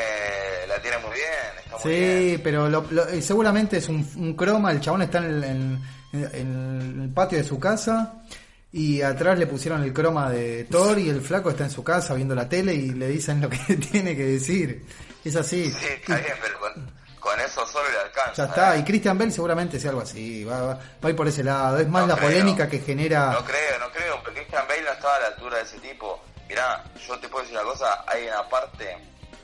la 0.67 0.81
tiene 0.81 0.97
muy 0.97 1.11
bien, 1.13 1.27
está 1.63 1.71
muy 1.77 1.83
Sí, 1.83 1.89
bien. 2.25 2.41
pero 2.43 2.67
lo- 2.69 2.87
lo- 2.89 3.07
eh, 3.07 3.21
seguramente 3.21 3.77
es 3.77 3.87
un, 3.87 4.09
un 4.15 4.33
croma, 4.35 4.71
el 4.71 4.81
chabón 4.81 5.03
está 5.03 5.19
en 5.19 5.25
el, 5.25 5.79
en 6.13 7.01
el 7.03 7.09
patio 7.13 7.37
de 7.37 7.43
su 7.43 7.59
casa 7.59 8.23
y 8.71 9.03
atrás 9.03 9.37
le 9.37 9.45
pusieron 9.45 9.83
el 9.83 9.93
croma 9.93 10.31
de 10.31 10.63
Thor 10.63 10.97
y 10.97 11.09
el 11.09 11.21
flaco 11.21 11.51
está 11.51 11.65
en 11.65 11.69
su 11.71 11.83
casa 11.83 12.15
viendo 12.15 12.33
la 12.33 12.49
tele 12.49 12.73
y 12.73 12.89
le 12.91 13.07
dicen 13.09 13.41
lo 13.41 13.47
que 13.49 13.57
tiene 13.91 14.15
que 14.15 14.25
decir. 14.25 14.83
Es 15.27 15.35
así. 15.35 15.71
Sí, 15.71 15.85
está 15.87 16.15
bien, 16.17 16.33
pero 16.41 16.59
con, 16.59 16.91
con 17.19 17.39
eso 17.39 17.65
solo 17.67 17.89
le 17.91 17.99
alcanza. 17.99 18.33
Ya 18.35 18.43
está, 18.45 18.75
eh. 18.75 18.79
y 18.79 18.83
Christian 18.83 19.17
Bell 19.17 19.31
seguramente 19.31 19.79
sea 19.79 19.89
algo 19.91 20.01
así, 20.03 20.43
va, 20.43 20.61
va, 20.61 20.73
va 20.75 20.79
a 21.03 21.09
ir 21.09 21.15
por 21.15 21.27
ese 21.27 21.43
lado. 21.43 21.79
Es 21.79 21.87
más 21.87 22.03
No 22.03 22.07
la 22.09 22.15
creo. 22.15 22.29
polémica 22.29 22.67
que 22.69 22.79
genera... 22.79 23.31
No 23.31 23.43
creo, 23.45 23.79
no 23.79 23.91
creo, 23.91 24.21
porque 24.23 24.39
Christian 24.41 24.67
Bale 24.67 24.81
no 24.83 24.91
estaba 24.91 25.15
a 25.15 25.19
la 25.19 25.27
altura 25.27 25.57
de 25.57 25.63
ese 25.63 25.79
tipo. 25.79 26.21
Mirá, 26.47 26.83
yo 27.07 27.19
te 27.19 27.27
puedo 27.27 27.43
decir 27.43 27.57
una 27.59 27.69
cosa, 27.69 28.03
hay 28.07 28.27
una 28.27 28.47
parte 28.47 28.97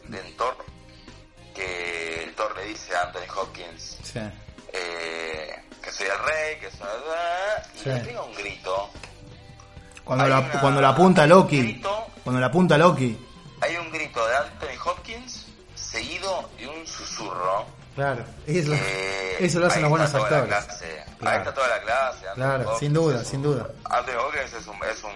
de 0.07 0.17
Thor 0.37 0.55
que 1.53 2.23
el 2.23 2.33
Thor 2.35 2.55
le 2.55 2.65
dice 2.65 2.95
a 2.95 3.03
Anthony 3.03 3.31
Hopkins 3.35 3.97
Sí. 4.03 4.19
eh, 4.71 5.55
que 5.81 5.91
soy 5.91 6.07
el 6.07 6.19
rey, 6.25 6.59
que 6.59 6.71
soy 6.71 6.87
y 7.75 7.79
Sí. 7.79 7.89
le 7.89 7.99
pega 7.99 8.23
un 8.23 8.33
grito. 8.33 8.89
Cuando 10.03 10.23
Hay 10.25 10.29
la, 10.31 10.39
una- 10.39 10.61
cuando 10.61 10.81
la 10.81 10.89
apunta 10.89 11.27
Loki. 11.27 11.61
grito. 11.61 12.07
Cuando 12.23 12.39
la 12.41 12.47
apunta 12.47 12.77
Loki. 12.77 13.17
Hay 13.61 13.75
un 13.77 13.91
grito 13.91 14.25
de 14.27 14.35
Anthony 14.35 14.77
Hopkins 14.85 15.42
seguido 15.93 16.49
de 16.57 16.67
un 16.67 16.87
susurro. 16.87 17.65
Claro, 17.95 18.25
eso, 18.47 18.71
que 18.71 19.37
eso 19.45 19.59
lo 19.59 19.67
hacen 19.67 19.81
los 19.83 19.91
buenos 19.91 20.13
actores. 20.15 20.51
Ahí 20.51 21.15
Claro. 21.19 21.37
está 21.37 21.53
toda 21.53 21.67
la 21.67 21.81
clase. 21.81 22.27
Anthony 22.27 22.35
Claro, 22.35 22.63
Hopkins 22.63 22.79
sin 22.79 22.93
duda, 22.93 23.23
sin 23.23 23.39
un- 23.39 23.43
duda. 23.43 23.67
Anthony 23.89 24.17
Hopkins 24.19 24.53
es 24.53 24.67
un, 24.67 24.75
es 24.83 25.03
un, 25.03 25.11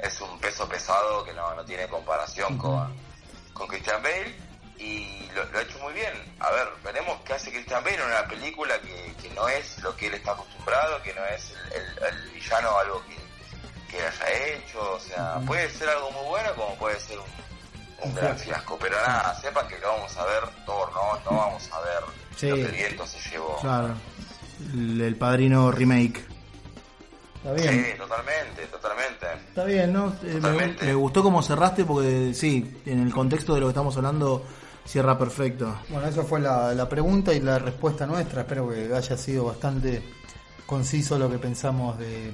es 0.00 0.20
un 0.20 0.40
peso 0.40 0.68
pesado 0.68 1.24
que 1.24 1.32
no, 1.32 1.54
no 1.54 1.64
tiene 1.64 1.86
comparación 1.88 2.58
con, 2.58 2.92
con 3.54 3.68
Christian 3.68 4.02
Bale. 4.02 4.34
y 4.78 5.28
lo, 5.34 5.44
lo 5.44 5.58
ha 5.58 5.62
hecho 5.62 5.78
muy 5.78 5.92
bien. 5.92 6.12
A 6.40 6.50
ver, 6.50 6.66
veremos 6.82 7.20
qué 7.24 7.34
hace 7.34 7.52
Christian 7.52 7.84
Bale 7.84 7.96
en 7.96 8.02
una 8.02 8.26
película 8.26 8.78
que, 8.80 9.14
que 9.22 9.28
no 9.30 9.46
es 9.48 9.78
lo 9.82 9.94
que 9.94 10.08
él 10.08 10.14
está 10.14 10.32
acostumbrado, 10.32 11.00
que 11.02 11.14
no 11.14 11.24
es 11.26 11.50
el, 11.50 11.72
el- 11.74 12.04
el 12.08 12.30
villano 12.30 12.76
algo 12.78 13.02
que, 13.06 13.16
que 13.96 14.02
haya 14.04 14.28
hecho. 14.54 14.92
O 14.94 14.98
sea, 15.00 15.38
puede 15.46 15.70
ser 15.70 15.88
algo 15.90 16.10
muy 16.10 16.24
bueno 16.26 16.52
como 16.56 16.74
puede 16.76 16.98
ser 16.98 17.18
un, 17.20 17.26
un 18.04 18.14
gran 18.14 18.36
fiasco. 18.38 18.78
Pero 18.80 18.96
nada, 19.06 19.34
sepan 19.40 19.66
que 19.68 19.78
lo 19.78 19.88
vamos 19.88 20.16
a 20.16 20.24
ver 20.24 20.42
Thor, 20.66 20.90
¿no? 20.92 21.30
No 21.30 21.36
vamos 21.38 21.70
a 21.72 21.80
ver 21.80 22.00
Sí. 22.36 22.48
lo 22.48 22.56
que 22.56 22.62
el 22.62 22.72
viento 22.72 23.06
se 23.06 23.30
llevó. 23.30 23.56
Claro. 23.60 23.94
El, 24.74 25.00
el 25.00 25.16
padrino 25.16 25.70
remake. 25.70 26.24
Está 27.36 27.52
bien. 27.52 27.84
Sí, 27.92 27.98
totalmente, 27.98 28.66
totalmente. 28.66 29.26
Está 29.48 29.64
bien, 29.64 29.92
¿no? 29.92 30.08
Eh, 30.22 30.26
me, 30.26 30.32
Totalmente. 30.34 30.84
me 30.86 30.94
gustó 30.94 31.22
cómo 31.22 31.42
cerraste 31.42 31.84
porque 31.84 32.32
sí, 32.34 32.82
en 32.84 33.00
el 33.02 33.12
contexto 33.12 33.54
de 33.54 33.60
lo 33.60 33.66
que 33.66 33.70
estamos 33.70 33.96
hablando, 33.96 34.44
cierra 34.84 35.16
perfecto. 35.18 35.78
Bueno, 35.88 36.06
eso 36.06 36.22
fue 36.24 36.40
la, 36.40 36.74
la 36.74 36.86
pregunta 36.88 37.32
y 37.32 37.40
la 37.40 37.58
respuesta 37.58 38.06
nuestra. 38.06 38.42
Espero 38.42 38.68
que 38.68 38.94
haya 38.94 39.16
sido 39.16 39.44
bastante 39.46 40.02
conciso 40.66 41.18
lo 41.18 41.30
que 41.30 41.38
pensamos 41.38 41.98
de, 41.98 42.30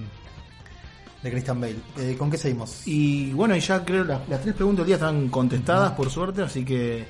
de 1.22 1.30
Christian 1.30 1.60
Bale. 1.60 1.76
Eh, 1.98 2.16
¿Con 2.18 2.30
qué 2.30 2.38
seguimos? 2.38 2.86
Y 2.86 3.32
bueno, 3.32 3.56
y 3.56 3.60
ya 3.60 3.84
creo 3.84 4.04
las, 4.04 4.28
las 4.28 4.42
tres 4.42 4.54
preguntas 4.54 4.80
del 4.80 4.86
día 4.86 4.96
están 4.96 5.28
contestadas 5.28 5.92
por 5.92 6.10
suerte, 6.10 6.42
así 6.42 6.64
que 6.64 7.06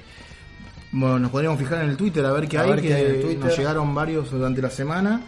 bueno, 0.93 1.19
nos 1.19 1.31
podríamos 1.31 1.59
fijar 1.59 1.83
en 1.85 1.91
el 1.91 1.97
Twitter 1.97 2.25
a 2.25 2.33
ver 2.33 2.49
qué 2.49 2.59
A 2.59 2.63
hay, 2.63 2.71
ver 2.71 2.81
qué 2.81 2.89
que 2.89 2.95
hay 2.95 3.05
en 3.05 3.15
el 3.17 3.21
Twitter. 3.21 3.45
nos 3.45 3.59
llegaron 3.59 3.95
varios 3.95 4.31
durante 4.31 4.63
la 4.63 4.71
semana. 4.71 5.21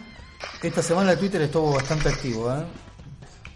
Esta 0.63 0.81
semana 0.81 1.11
el 1.11 1.19
Twitter 1.19 1.41
estuvo 1.41 1.73
bastante 1.73 2.09
activo, 2.09 2.51
¿eh? 2.51 2.63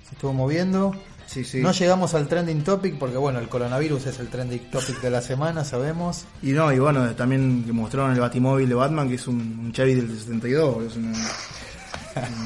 Se 0.08 0.16
estuvo 0.16 0.34
moviendo. 0.34 0.94
Sí, 1.26 1.44
sí. 1.44 1.62
No 1.62 1.72
llegamos 1.72 2.14
al 2.14 2.28
trending 2.28 2.64
topic 2.64 3.00
porque, 3.00 3.18
bueno, 3.18 3.40
el 3.40 3.50
coronavirus 3.50 4.06
es 4.08 4.20
el 4.20 4.28
trending 4.28 4.70
topic 4.70 5.02
de 5.02 5.10
la 5.10 5.22
semana, 5.22 5.64
sabemos. 5.64 6.26
Y 6.44 6.52
no, 6.52 6.72
y 6.72 6.78
bueno, 6.78 7.10
también 7.16 7.66
mostraron 7.74 8.12
el 8.12 8.20
batimóvil 8.20 8.70
de 8.70 8.76
Batman, 8.76 9.08
que 9.10 9.16
es 9.16 9.28
un, 9.28 9.38
un 9.40 9.72
Chevy 9.72 9.96
del 9.96 10.10
72, 10.20 10.84
es 10.84 10.96
una, 10.98 11.14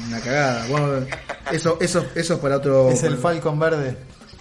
una 0.08 0.20
cagada. 0.20 0.66
Bueno, 0.68 1.06
eso, 1.52 1.76
eso, 1.80 2.04
eso 2.14 2.34
es 2.34 2.40
para 2.40 2.56
otro, 2.56 2.90
Es 2.90 3.02
el 3.02 3.16
Falcon 3.18 3.58
verde. 3.58 3.96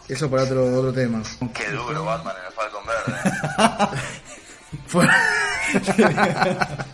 eso 0.07 0.29
para 0.29 0.43
otro, 0.43 0.65
otro 0.77 0.93
tema. 0.93 1.21
Qué 1.53 1.69
duro 1.71 2.03
Batman 2.05 2.35
en 2.39 2.45
el 2.45 2.53
Falcon 2.53 2.83
Verde. 2.85 3.97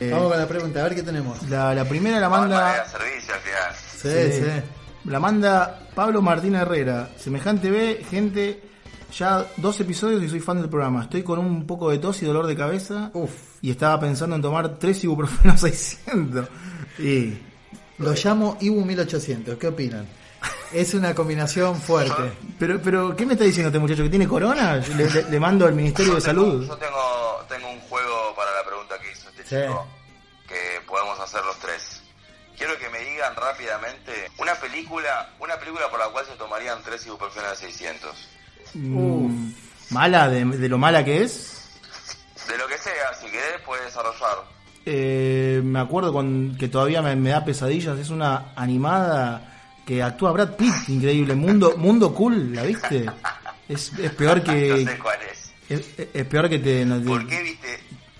Eh, 0.00 0.10
Vamos 0.10 0.30
con 0.30 0.38
la 0.40 0.48
pregunta, 0.48 0.80
a 0.80 0.84
ver 0.84 0.94
qué 0.94 1.02
tenemos. 1.02 1.42
la, 1.50 1.74
la 1.74 1.84
primera 1.84 2.18
la 2.18 2.28
manda, 2.30 2.74
era 2.74 2.84
servicio 2.86 3.34
al 3.34 3.40
final. 3.40 3.74
Sí, 3.76 4.32
Sí. 4.32 4.42
sí. 4.44 5.10
la 5.10 5.20
manda 5.20 5.78
Pablo 5.94 6.22
Martín 6.22 6.54
Herrera. 6.54 7.10
Semejante 7.18 7.70
ve, 7.70 8.02
gente, 8.10 8.62
ya 9.14 9.44
dos 9.58 9.78
episodios 9.80 10.22
y 10.22 10.28
soy 10.30 10.40
fan 10.40 10.58
del 10.58 10.70
programa. 10.70 11.02
Estoy 11.02 11.22
con 11.22 11.38
un 11.38 11.66
poco 11.66 11.90
de 11.90 11.98
tos 11.98 12.22
y 12.22 12.26
dolor 12.26 12.46
de 12.46 12.56
cabeza. 12.56 13.10
Uf. 13.12 13.30
Y 13.60 13.70
estaba 13.70 14.00
pensando 14.00 14.36
en 14.36 14.42
tomar 14.42 14.78
tres 14.78 15.04
ibuprofeno 15.04 15.56
600. 15.56 16.48
Y 16.98 17.38
Lo 18.00 18.12
llamo 18.14 18.56
Ibu 18.60 18.84
1800, 18.84 19.58
¿qué 19.58 19.66
opinan? 19.68 20.06
Es 20.72 20.94
una 20.94 21.14
combinación 21.14 21.80
fuerte. 21.80 22.32
Pero, 22.58 22.80
pero, 22.82 23.14
¿qué 23.16 23.26
me 23.26 23.34
está 23.34 23.44
diciendo 23.44 23.68
este 23.68 23.78
muchacho? 23.78 24.02
¿Que 24.04 24.08
tiene 24.08 24.26
corona? 24.28 24.76
Le, 24.76 25.10
le- 25.10 25.22
le 25.24 25.40
mando 25.40 25.66
al 25.66 25.74
Ministerio 25.74 26.14
de 26.14 26.20
Yo 26.20 26.26
tengo- 26.26 26.42
Salud. 26.42 26.66
Yo 26.66 26.76
tengo, 26.76 27.44
tengo 27.48 27.70
un 27.70 27.80
juego 27.80 28.34
para 28.34 28.50
la 28.54 28.64
pregunta 28.64 28.98
que 28.98 29.12
hizo 29.12 29.28
este 29.30 29.42
Sí. 29.44 29.56
chico, 29.66 29.86
que 30.48 30.80
podemos 30.86 31.18
hacer 31.20 31.44
los 31.44 31.58
tres. 31.58 32.02
Quiero 32.56 32.78
que 32.78 32.88
me 32.90 33.00
digan 33.00 33.34
rápidamente 33.36 34.30
una 34.38 34.54
película, 34.54 35.30
una 35.40 35.56
película 35.58 35.90
por 35.90 35.98
la 35.98 36.06
cual 36.08 36.24
se 36.26 36.32
tomarían 36.36 36.82
tres 36.82 37.04
ibuprofeno 37.06 37.48
de 37.50 37.56
600. 37.56 38.28
Mm, 38.74 39.50
¿Mala? 39.90 40.28
De, 40.28 40.44
de 40.44 40.68
lo 40.68 40.78
mala 40.78 41.04
que 41.04 41.22
es? 41.24 41.68
De 42.48 42.56
lo 42.56 42.66
que 42.68 42.78
sea, 42.78 43.12
si 43.20 43.26
querés 43.26 43.60
puedes 43.66 43.84
desarrollar. 43.86 44.38
Eh, 44.86 45.60
me 45.64 45.78
acuerdo 45.78 46.12
con, 46.12 46.56
que 46.58 46.68
todavía 46.68 47.02
me, 47.02 47.14
me 47.16 47.30
da 47.30 47.44
pesadillas. 47.44 47.98
Es 47.98 48.10
una 48.10 48.52
animada 48.56 49.46
que 49.86 50.02
actúa 50.02 50.32
Brad 50.32 50.56
Pitt, 50.56 50.88
increíble. 50.88 51.34
Mundo, 51.34 51.74
Mundo 51.76 52.14
Cool, 52.14 52.54
¿la 52.54 52.62
viste? 52.62 53.06
Es, 53.68 53.92
es 53.98 54.12
peor 54.12 54.38
no 54.38 54.44
que... 54.44 54.84
sé 54.86 54.98
cuál 54.98 55.18
es. 55.30 55.52
Es, 55.68 55.88
es 56.14 56.24
peor 56.26 56.48
que 56.48 56.58
te... 56.58 56.84
no 56.84 56.98
te- 57.00 57.06
¿Por 57.06 57.26
qué 57.26 57.42
viste? 57.42 57.68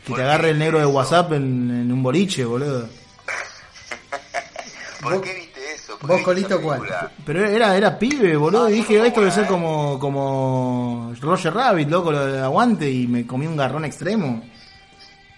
que 0.06 0.14
te 0.14 0.22
agarre 0.22 0.50
el 0.50 0.58
negro 0.58 0.78
de? 0.78 0.86
WhatsApp 0.86 1.32
en, 1.32 1.70
en 1.70 1.92
un 1.92 2.02
boliche, 2.02 2.44
boludo. 2.44 2.88
¿Por 5.02 5.14
Vos- 5.14 5.22
qué 5.22 5.34
viste 5.34 5.60
eso? 5.74 5.98
¿Por 5.98 6.10
vos, 6.10 6.20
qué 6.24 6.34
viste 6.34 6.54
esa 6.54 6.62
Colito, 6.62 6.62
¿cuál? 6.62 6.82
Pero 7.24 7.46
era, 7.46 7.76
era 7.76 7.98
pibe, 7.98 8.36
boludo. 8.36 8.68
Y 8.68 8.74
dije, 8.74 8.98
no 8.98 9.04
esto 9.04 9.20
debe 9.20 9.32
ser 9.32 9.46
como, 9.46 9.98
como 9.98 11.12
Roger 11.20 11.54
Rabbit, 11.54 11.88
loco, 11.88 12.12
lo 12.12 12.26
de 12.26 12.40
aguante. 12.40 12.90
Y 12.90 13.06
me 13.06 13.26
comí 13.26 13.46
un 13.46 13.56
garrón 13.56 13.84
extremo. 13.84 14.42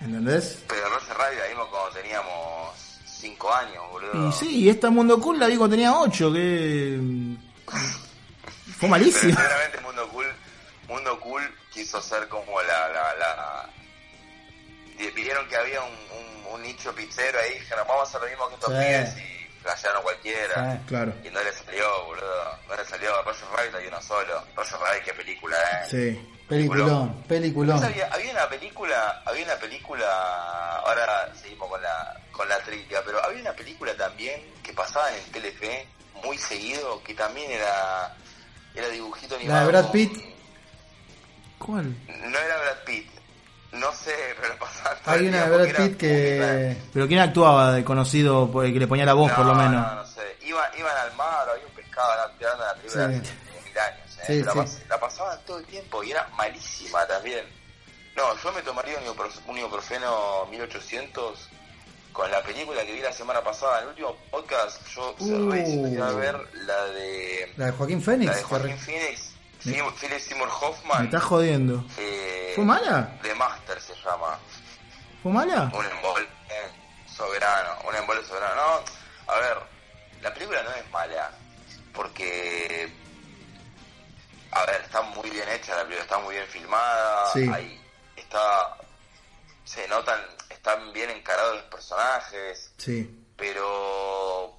¿Entendés? 0.04 0.58
Pero 0.68 0.88
Roger 0.88 1.16
Rabbit 1.16 1.38
la 1.38 1.46
vimos 1.48 1.68
cuando 1.68 1.90
teníamos 1.90 2.70
5 3.06 3.54
años, 3.54 3.82
boludo. 3.90 4.28
Y 4.28 4.32
sí, 4.32 4.56
y 4.64 4.68
esta 4.68 4.90
Mundo 4.90 5.20
Cool 5.20 5.38
la 5.38 5.46
vi 5.46 5.56
cuando 5.56 5.74
tenía 5.76 5.94
8, 5.96 6.32
que... 6.32 6.96
mm, 7.00 7.34
Fue 7.66 7.74
Pero 8.80 8.88
malísimo. 8.88 9.34
seguramente 9.36 9.80
Mundo 9.80 10.08
Cool, 10.08 10.26
Mundo 10.88 11.20
Cool 11.20 11.42
quiso 11.72 12.00
ser 12.02 12.28
como 12.28 12.60
la, 12.62 12.88
la, 12.88 13.14
la... 13.16 13.68
Vieron 15.14 15.48
que 15.48 15.56
había 15.56 15.80
un, 15.82 15.90
un, 15.90 16.54
un 16.54 16.62
nicho 16.62 16.94
pizzero 16.94 17.38
ahí, 17.38 17.54
dijeron, 17.54 17.84
vamos 17.88 18.04
a 18.04 18.08
hacer 18.08 18.20
lo 18.20 18.28
mismo 18.28 18.48
que 18.48 18.54
estos 18.54 18.70
Sí. 18.70 18.78
pibes 18.78 19.16
y 19.18 19.62
flashearon 19.62 20.02
cualquiera. 20.02 20.72
Sí. 20.76 20.78
Claro. 20.86 21.14
Y 21.24 21.30
no 21.30 21.42
le 21.42 21.52
salió, 21.52 22.04
boludo. 22.06 22.58
No 22.68 22.76
le 22.76 22.84
salió 22.84 23.16
a 23.18 23.22
Roger 23.22 23.48
Rabbit, 23.56 23.74
hay 23.76 23.86
uno 23.86 24.02
solo. 24.02 24.44
Roger 24.56 24.78
Rabbit, 24.78 25.04
qué 25.04 25.12
película, 25.14 25.56
eh. 25.56 25.86
Sí. 25.90 26.31
Peliculón, 26.48 27.22
peliculón. 27.26 27.82
Había, 27.82 28.06
había 28.12 28.32
una 28.32 28.48
película, 28.48 29.22
había 29.24 29.44
una 29.44 29.56
película, 29.56 30.76
ahora 30.84 31.32
seguimos 31.34 31.68
con 31.68 31.80
la, 31.80 32.20
con 32.30 32.48
la 32.48 32.58
trivia, 32.58 33.00
pero 33.04 33.24
había 33.24 33.40
una 33.40 33.52
película 33.52 33.96
también 33.96 34.40
que 34.62 34.72
pasaba 34.72 35.10
en 35.10 35.22
el 35.22 35.30
Telefe 35.30 35.86
muy 36.22 36.36
seguido, 36.38 37.02
que 37.02 37.14
también 37.14 37.50
era, 37.50 38.14
era 38.74 38.88
dibujito 38.88 39.36
animado. 39.36 39.58
¿La 39.58 39.64
de 39.64 39.72
Brad 39.72 39.90
Pitt? 39.92 40.12
¿Cuál? 41.58 41.96
No 42.06 42.38
era 42.38 42.56
Brad 42.58 42.84
Pitt, 42.84 43.08
no 43.72 43.92
sé, 43.92 44.14
pero 44.40 44.58
pasaba 44.58 44.96
Hay 45.06 45.28
una 45.28 45.46
de 45.46 45.56
Brad 45.56 45.76
Pitt 45.76 45.96
que... 45.96 46.76
¿Pero 46.92 47.06
quién 47.08 47.20
actuaba 47.20 47.72
de 47.72 47.84
conocido, 47.84 48.50
que 48.60 48.68
le 48.72 48.86
ponía 48.86 49.06
la 49.06 49.14
voz, 49.14 49.30
No, 49.30 49.36
por 49.36 49.46
lo 49.46 49.54
menos? 49.54 49.86
No, 49.86 49.94
no 49.94 50.06
sé. 50.06 50.36
Iban, 50.42 50.70
iban 50.78 50.96
al 50.96 51.16
mar, 51.16 51.48
había 51.48 51.66
un 51.66 51.72
pescado, 51.72 52.10
la 52.14 52.56
la 52.56 52.74
película 52.74 53.08
Sí. 53.08 53.32
¿Eh? 54.22 54.26
Sí, 54.26 54.42
la, 54.42 54.66
la 54.88 55.00
pasaban 55.00 55.38
todo 55.46 55.58
el 55.58 55.64
tiempo 55.66 56.02
y 56.02 56.10
era 56.12 56.26
malísima 56.36 57.06
también. 57.06 57.44
No, 58.16 58.36
yo 58.42 58.52
me 58.52 58.62
tomaría 58.62 58.98
un 58.98 59.04
ibuprof- 59.04 59.40
un 59.46 59.58
ibuprofeno 59.58 60.46
1800 60.50 61.48
con 62.12 62.30
la 62.30 62.42
película 62.42 62.84
que 62.84 62.92
vi 62.92 63.00
la 63.00 63.12
semana 63.12 63.42
pasada. 63.42 63.78
En 63.78 63.82
el 63.84 63.88
último 63.90 64.16
podcast 64.30 64.86
yo 64.94 65.14
Uh. 65.18 65.50
cerré 65.52 66.02
a 66.02 66.10
ver 66.10 66.36
la 66.66 66.84
de, 66.86 67.52
La 67.56 67.66
de 67.66 67.72
Joaquín 67.72 68.02
Phoenix. 68.02 68.30
la 68.30 68.36
de 68.36 68.42
Joaquín 68.42 68.78
Phoenix, 68.78 69.32
Philip 69.60 70.18
Seymour 70.20 70.48
Me 70.48 70.54
Hoffman. 70.60 71.04
estás 71.06 71.22
jodiendo. 71.22 71.84
eh, 71.96 72.52
¿Fue 72.54 72.64
mala? 72.64 73.18
The 73.22 73.34
Master 73.34 73.80
se 73.80 73.94
llama. 73.94 74.38
¿Fue 75.22 75.32
mala? 75.32 75.70
Un 75.72 75.86
embol 75.86 76.22
eh, 76.50 77.08
soberano, 77.16 77.70
un 77.88 77.94
embol 77.94 78.22
soberano. 78.26 78.56
No, 78.56 79.32
a 79.32 79.36
ver, 79.38 79.56
la 80.20 80.34
película 80.34 80.62
no 80.64 80.70
es 80.72 80.90
mala, 80.90 81.30
porque, 81.94 82.92
a 84.52 84.66
ver, 84.66 84.80
está 84.82 85.00
muy 85.02 85.30
bien 85.30 85.48
hecha 85.48 85.74
la 85.76 85.82
película, 85.82 86.02
está 86.04 86.18
muy 86.18 86.34
bien 86.34 86.46
filmada, 86.46 87.26
Sí. 87.32 87.50
ahí 87.52 87.80
está, 88.16 88.76
se 89.64 89.86
notan, 89.88 90.20
están 90.50 90.92
bien 90.92 91.10
encarados 91.10 91.56
los 91.56 91.64
personajes, 91.64 92.72
Sí. 92.76 93.24
pero, 93.36 94.56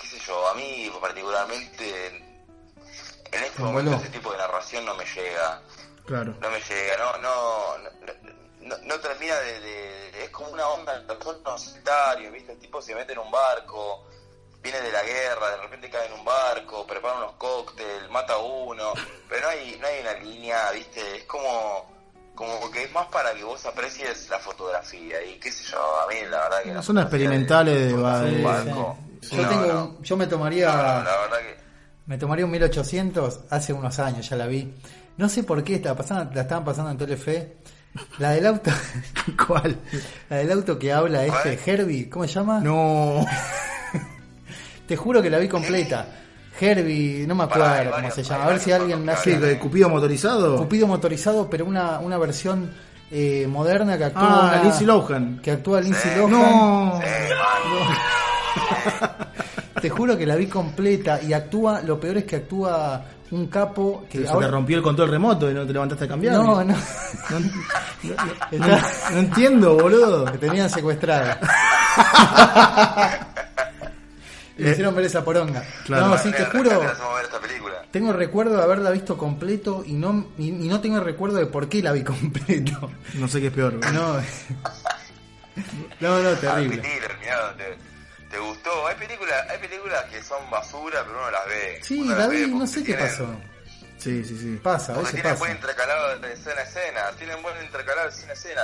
qué 0.00 0.06
sé 0.06 0.18
yo, 0.20 0.48
a 0.48 0.54
mí 0.54 0.90
particularmente, 1.00 2.06
en 2.06 3.42
este 3.44 3.56
Te 3.56 3.62
momento 3.62 3.94
ese 3.94 4.08
tipo 4.10 4.30
de 4.32 4.38
narración 4.38 4.84
no 4.84 4.94
me 4.94 5.04
llega 5.06 5.62
Claro. 6.06 6.34
no 6.40 6.50
me 6.50 6.60
llega, 6.60 6.96
no, 6.98 7.16
no, 7.18 7.78
no, 7.78 7.92
no, 8.60 8.76
no 8.78 9.00
termina 9.00 9.36
de, 9.40 9.60
de- 9.60 10.24
es 10.24 10.30
como 10.30 10.50
una 10.50 10.66
onda, 10.68 11.04
son 11.22 11.36
unos 11.40 11.62
sectarios, 11.62 12.32
viste, 12.32 12.52
el 12.52 12.58
tipo 12.58 12.80
se 12.82 12.94
mete 12.94 13.12
en 13.12 13.18
un 13.20 13.30
barco, 13.30 14.06
viene 14.62 14.80
de 14.80 14.92
la 14.92 15.02
guerra, 15.02 15.50
de 15.50 15.62
repente 15.62 15.90
cae 15.90 16.06
en 16.06 16.12
un 16.12 16.24
barco, 16.24 16.86
prepara 16.86 17.18
unos 17.18 17.32
cócteles, 17.32 18.08
mata 18.10 18.34
a 18.34 18.38
uno, 18.38 18.92
pero 19.28 19.42
no 19.42 19.48
hay, 19.48 19.76
no 19.80 19.86
hay 19.86 20.00
una 20.00 20.12
línea, 20.24 20.70
viste, 20.72 21.16
es 21.16 21.24
como, 21.24 21.90
como 22.34 22.70
que 22.70 22.84
es 22.84 22.92
más 22.92 23.06
para 23.08 23.32
que 23.34 23.42
vos 23.44 23.64
aprecies 23.66 24.28
la 24.30 24.38
fotografía 24.38 25.22
y 25.24 25.38
qué 25.38 25.50
sé 25.50 25.64
yo, 25.70 25.78
a 26.00 26.06
mí 26.08 26.14
la 26.30 26.42
verdad 26.44 26.62
que 26.62 26.74
la 26.74 26.82
Son 26.82 26.98
experimentales 26.98 27.74
de- 27.74 27.84
de, 27.86 27.88
de- 27.88 27.94
un 27.94 28.42
barco, 28.44 28.98
Yo, 29.30 29.42
no, 29.42 29.48
tengo, 29.48 29.66
no, 29.66 29.84
un- 29.84 30.02
yo 30.02 30.16
me 30.16 30.24
no, 30.26 30.30
tomaría... 30.30 30.66
no, 30.68 31.02
la 31.04 31.18
verdad 31.22 31.38
que 31.38 31.56
Me 32.06 32.18
tomaría 32.18 32.44
un 32.44 32.50
1800 32.50 33.40
hace 33.50 33.72
unos 33.72 33.98
años, 33.98 34.28
ya 34.28 34.36
la 34.36 34.46
vi. 34.46 34.74
No 35.16 35.28
sé 35.28 35.42
por 35.44 35.62
qué 35.62 35.74
estaba 35.76 35.96
pasando, 35.96 36.32
la 36.34 36.42
estaban 36.42 36.64
pasando 36.64 36.90
en 36.90 36.98
Telefe. 36.98 37.56
La 38.18 38.30
del 38.30 38.46
auto, 38.46 38.70
¿Cuál? 39.46 39.78
la 40.30 40.36
del 40.38 40.50
auto 40.52 40.78
que 40.78 40.92
habla 40.92 41.24
este. 41.26 41.60
Herbie, 41.70 42.08
¿cómo 42.08 42.26
se 42.26 42.32
llama? 42.34 42.58
No. 42.60 43.24
Te 44.86 44.96
juro 44.96 45.22
que 45.22 45.30
la 45.30 45.38
vi 45.38 45.48
completa. 45.48 46.06
Herbie, 46.60 47.24
no 47.26 47.34
me 47.34 47.46
Pará, 47.46 47.64
hay 47.64 47.70
acuerdo 47.70 47.90
cómo 47.92 48.02
varios- 48.08 48.14
se 48.14 48.22
llama. 48.22 48.44
A 48.44 48.48
ver 48.48 48.58
si 48.60 48.70
varios 48.70 48.90
alguien 48.92 49.04
Sí, 49.04 49.10
hace 49.10 49.38
de 49.40 49.58
Cupido 49.58 49.88
motorizado. 49.88 50.56
Cupido 50.58 50.86
motorizado, 50.86 51.48
pero 51.48 51.64
una, 51.64 51.98
una 51.98 52.18
versión 52.18 52.70
eh, 53.10 53.46
moderna 53.48 53.96
que 53.98 54.04
actúa 54.04 54.52
Ah, 54.52 54.60
Lindsay 54.62 54.86
Lohan. 54.86 55.40
que 55.42 55.50
actúa 55.50 55.80
Lindsay 55.80 56.12
Sí. 56.12 56.18
Lohan. 56.18 56.30
No. 56.32 57.00
Te 59.80 59.88
juro 59.90 60.16
que 60.16 60.26
la 60.26 60.36
vi 60.36 60.46
completa 60.46 61.20
y 61.22 61.32
actúa, 61.32 61.80
lo 61.82 61.98
peor 61.98 62.18
es 62.18 62.24
que 62.24 62.36
actúa 62.36 63.02
un 63.32 63.46
capo 63.48 64.04
que 64.10 64.22
Se 64.22 64.28
ahora- 64.28 64.46
te 64.46 64.52
rompió 64.52 64.76
el 64.76 64.82
control 64.82 65.08
remoto 65.10 65.50
y 65.50 65.54
no 65.54 65.66
te 65.66 65.72
levantaste 65.72 66.04
a 66.04 66.08
cambiar. 66.08 66.34
No, 66.34 66.42
no, 66.42 66.64
No, 66.64 66.66
no- 66.74 66.76
no- 68.66 68.78
no 69.12 69.18
entiendo, 69.18 69.74
boludo. 69.76 70.24
que 70.26 70.38
tenían 70.38 70.68
secuestrada. 70.70 71.38
Le 74.56 74.70
hicieron 74.72 74.94
ver 74.94 75.04
esa 75.06 75.24
poronga. 75.24 75.64
Claro. 75.84 76.08
No, 76.08 76.18
sí, 76.18 76.30
te 76.30 76.44
juro, 76.46 76.80
tengo 77.90 78.12
recuerdo 78.12 78.56
de 78.56 78.62
haberla 78.62 78.90
visto 78.90 79.16
completo 79.18 79.82
y 79.86 79.92
no, 79.94 80.28
y, 80.38 80.48
y 80.48 80.68
no 80.68 80.80
tengo 80.80 81.00
recuerdo 81.00 81.38
de 81.38 81.46
por 81.46 81.68
qué 81.68 81.82
la 81.82 81.92
vi 81.92 82.02
completo. 82.04 82.90
No 83.14 83.28
sé 83.28 83.40
qué 83.40 83.46
es 83.48 83.52
peor. 83.52 83.74
No, 83.92 84.20
no, 86.00 86.18
no, 86.22 86.28
Ah, 86.30 86.36
terrible. 86.40 86.78
Peter, 86.82 87.16
mirá, 87.20 87.54
te, 87.56 87.76
te 88.30 88.38
gustó. 88.38 88.86
Hay 88.86 88.96
películas, 88.96 89.44
hay 89.50 89.58
películas 89.58 90.04
que 90.04 90.22
son 90.22 90.48
basura, 90.50 91.02
pero 91.04 91.18
uno 91.18 91.30
las 91.30 91.46
ve. 91.46 91.80
Sí, 91.82 92.00
Uno 92.00 92.16
la 92.16 92.28
vi, 92.28 92.40
ve 92.42 92.46
no 92.48 92.66
sé 92.66 92.80
qué 92.80 92.94
tienen- 92.94 93.06
pasó. 93.06 93.36
Sí, 93.98 94.24
sí, 94.24 94.36
sí. 94.36 94.60
Pasa, 94.62 94.94
a 94.94 94.96
veces 94.98 95.12
tienen 95.12 95.30
pasa. 95.32 95.38
buen 95.44 95.52
intercalado 95.52 96.18
de 96.18 96.32
escena 96.32 96.60
a 96.60 96.64
escena. 96.64 97.00
Tienen 97.18 97.40
buen 97.42 97.54
intercalado 97.64 98.08
de 98.08 98.14
escena 98.14 98.30
a 98.30 98.34
escena. 98.34 98.62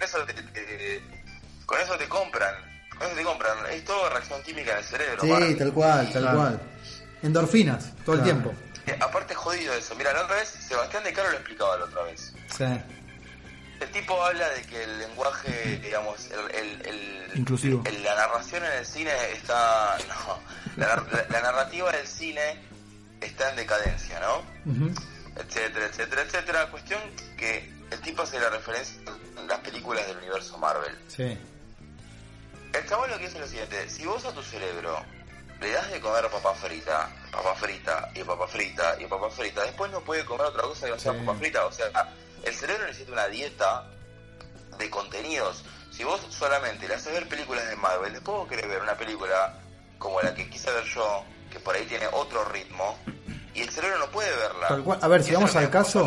Y 0.00 0.02
eso 0.04 0.18
te- 0.24 0.32
te- 0.32 1.02
con 1.66 1.78
eso 1.80 1.96
te 1.98 2.08
compran. 2.08 2.54
Eso 3.00 3.14
te 3.14 3.22
compran. 3.24 3.58
Es 3.70 3.84
todo 3.84 4.08
reacción 4.10 4.42
química 4.42 4.72
en 4.72 4.78
el 4.78 4.84
cerebro. 4.84 5.22
Sí, 5.22 5.28
para. 5.28 5.56
tal 5.58 5.72
cual, 5.72 6.12
tal 6.12 6.22
Claro. 6.22 6.36
cual. 6.38 6.60
Endorfinas, 7.22 7.92
todo 8.04 8.16
el 8.16 8.22
tiempo. 8.22 8.54
Eh, 8.86 8.96
Aparte 9.00 9.32
es 9.32 9.38
jodido 9.38 9.74
eso. 9.74 9.94
Mira, 9.96 10.12
la 10.12 10.22
otra 10.24 10.36
vez, 10.36 10.48
Sebastián 10.48 11.02
de 11.04 11.12
Caro 11.12 11.30
lo 11.30 11.36
explicaba 11.36 11.76
la 11.76 11.84
otra 11.84 12.02
vez. 12.04 12.32
Sí. 12.56 12.64
El 13.80 13.90
tipo 13.90 14.22
habla 14.24 14.48
de 14.50 14.62
que 14.62 14.82
el 14.84 14.98
lenguaje, 15.00 15.78
digamos, 15.82 16.30
el, 16.30 16.54
el, 16.54 16.86
el- 16.86 17.30
Inclusivo. 17.34 17.82
el- 17.84 18.02
la 18.02 18.14
narración 18.14 18.64
en 18.64 18.72
el 18.72 18.86
cine 18.86 19.10
está, 19.32 19.98
no, 20.08 20.40
la, 20.76 20.96
nar- 20.96 21.12
la- 21.12 21.26
la 21.28 21.40
narrativa 21.42 21.90
del 21.92 22.06
cine 22.06 22.62
está 23.20 23.50
en 23.50 23.56
decadencia, 23.56 24.20
¿no? 24.20 24.38
Ujú. 24.72 24.94
Etcétera, 25.36 25.86
etcétera, 25.86 26.22
etcétera. 26.22 26.70
Cuestión 26.70 27.00
que 27.36 27.70
el 27.90 28.00
tipo 28.00 28.22
hace 28.22 28.38
la 28.40 28.48
referencia 28.48 28.98
a 29.36 29.42
las 29.42 29.58
películas 29.58 30.06
del 30.06 30.16
universo 30.18 30.56
Marvel. 30.58 30.96
Sí. 31.08 31.36
El 32.76 32.86
chabón 32.88 33.10
lo 33.10 33.16
que 33.18 33.24
dice 33.24 33.36
es 33.36 33.40
lo 33.40 33.48
siguiente, 33.48 33.88
si 33.88 34.04
vos 34.04 34.24
a 34.24 34.32
tu 34.32 34.42
cerebro 34.42 35.00
le 35.60 35.70
das 35.70 35.90
de 35.90 36.00
comer 36.00 36.28
papa 36.30 36.54
frita, 36.54 37.08
papa 37.32 37.54
frita 37.54 38.10
y 38.14 38.22
papa 38.22 38.46
frita 38.46 38.96
y 39.00 39.06
papa 39.06 39.30
frita, 39.30 39.62
después 39.64 39.90
no 39.90 40.00
puede 40.00 40.24
comer 40.24 40.46
otra 40.46 40.62
cosa 40.62 40.86
que 40.86 40.92
no 40.92 40.98
sea 40.98 41.12
Sí. 41.12 41.18
papa 41.20 41.38
frita, 41.38 41.64
o 41.66 41.72
sea, 41.72 41.86
el 42.42 42.54
cerebro 42.54 42.86
necesita 42.86 43.12
una 43.12 43.28
dieta 43.28 43.86
de 44.78 44.90
contenidos. 44.90 45.64
Si 45.90 46.04
vos 46.04 46.20
solamente 46.28 46.86
le 46.86 46.94
haces 46.94 47.12
ver 47.14 47.26
películas 47.28 47.66
de 47.68 47.76
Marvel, 47.76 48.12
después 48.12 48.36
vos 48.36 48.48
querés 48.48 48.68
ver 48.68 48.82
una 48.82 48.96
película 48.96 49.58
como 49.98 50.20
la 50.20 50.34
que 50.34 50.48
quise 50.50 50.70
ver 50.70 50.84
yo, 50.84 51.24
que 51.50 51.58
por 51.58 51.74
ahí 51.74 51.86
tiene 51.86 52.06
otro 52.12 52.44
ritmo, 52.44 52.98
y 53.54 53.62
el 53.62 53.70
cerebro 53.70 53.98
no 54.00 54.10
puede 54.10 54.30
verla. 54.36 54.68
Tal 54.68 54.84
cual. 54.84 54.98
A 55.00 55.08
ver, 55.08 55.22
si 55.22 55.32
vamos 55.32 55.56
al 55.56 55.70
caso. 55.70 56.06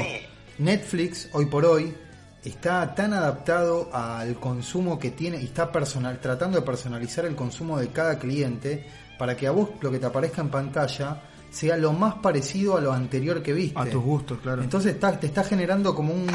Netflix 0.59 1.30
hoy 1.32 1.45
por 1.47 1.65
hoy 1.65 1.97
está 2.43 2.95
tan 2.95 3.13
adaptado 3.13 3.89
al 3.93 4.39
consumo 4.39 4.97
que 4.97 5.11
tiene 5.11 5.41
y 5.41 5.45
está 5.45 5.71
personal, 5.71 6.19
tratando 6.19 6.59
de 6.59 6.65
personalizar 6.65 7.25
el 7.25 7.35
consumo 7.35 7.77
de 7.77 7.89
cada 7.89 8.17
cliente 8.17 8.85
para 9.17 9.35
que 9.35 9.47
a 9.47 9.51
vos 9.51 9.69
lo 9.81 9.91
que 9.91 9.99
te 9.99 10.05
aparezca 10.05 10.41
en 10.41 10.49
pantalla 10.49 11.21
sea 11.51 11.75
lo 11.77 11.93
más 11.93 12.15
parecido 12.15 12.77
a 12.77 12.81
lo 12.81 12.93
anterior 12.93 13.41
que 13.41 13.53
viste. 13.53 13.79
A 13.79 13.85
tus 13.85 14.03
gustos, 14.03 14.39
claro. 14.39 14.61
Entonces 14.61 14.93
está, 14.93 15.19
te 15.19 15.27
está 15.27 15.43
generando 15.43 15.93
como 15.95 16.13
un, 16.13 16.27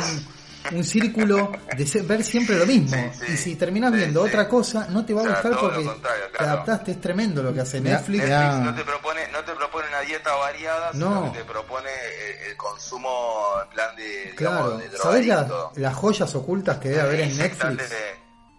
un 0.73 0.85
círculo 0.85 1.53
de 1.77 2.03
ver 2.03 2.25
siempre 2.25 2.57
lo 2.57 2.67
mismo. 2.67 2.97
Sí, 3.13 3.27
sí. 3.27 3.33
y 3.33 3.37
si 3.37 3.57
terminás 3.57 3.93
Sí, 3.93 3.99
viendo 3.99 4.23
sí. 4.23 4.29
otra 4.29 4.49
cosa, 4.49 4.87
no 4.91 5.05
te 5.05 5.13
va 5.15 5.21
a 5.21 5.25
O 5.25 5.27
sea, 5.27 5.35
gustar 5.51 5.59
porque 5.61 5.91
te 6.39 6.45
adaptaste. 6.45 6.91
Es 6.93 7.01
tremendo 7.01 7.43
lo 7.43 7.53
que 7.53 7.61
hace 7.61 7.81
Netflix. 7.81 8.25
mirá. 8.25 8.39
Netflix 8.41 8.59
Ya. 8.59 8.65
no 8.71 8.75
te 8.75 8.85
propone, 8.85 9.21
no 9.33 9.45
te 9.45 9.53
propone 9.53 9.89
una 9.89 10.01
dieta 10.01 10.35
variada, 10.35 10.91
No. 10.95 11.09
sino 11.21 11.33
que 11.33 11.39
te 11.39 11.45
propone 11.45 11.89
el, 11.91 12.51
el 12.51 12.57
consumo 12.57 13.45
en 13.63 13.69
plan 13.71 13.97
de, 13.97 14.33
Claro, 14.37 14.79
digamos, 14.79 14.91
de 14.93 14.99
¿sabés 14.99 15.27
las, 15.77 15.95
joyas 15.95 16.35
ocultas 16.35 16.79
que 16.79 16.89
debe 16.91 17.01
haber 17.03 17.21
en 17.21 17.37
Netflix 17.37 17.85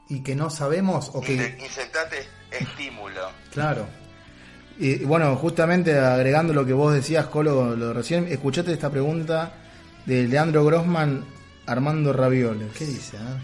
y 0.10 0.22
que 0.22 0.36
no 0.36 0.50
sabemos 0.50 1.10
o 1.14 1.22
que 1.22 1.34
Inyectate 1.34 2.28
estímulo. 2.52 3.30
claro 3.52 3.88
Y 4.78 5.04
bueno, 5.06 5.36
justamente 5.38 5.98
agregando 5.98 6.54
lo 6.54 6.66
que 6.66 6.74
vos 6.74 6.94
decías, 6.94 7.26
Colo, 7.28 7.76
lo 7.76 7.88
de 7.88 7.94
recién, 7.94 8.28
escuchate 8.28 8.72
esta 8.74 8.90
pregunta 8.92 9.54
de 10.06 10.28
Leandro 10.28 10.64
Grossman, 10.64 11.26
Armando 11.68 12.14
Ravioles. 12.14 12.72
qué 12.78 12.86
dice 12.86 13.18
ah? 13.18 13.38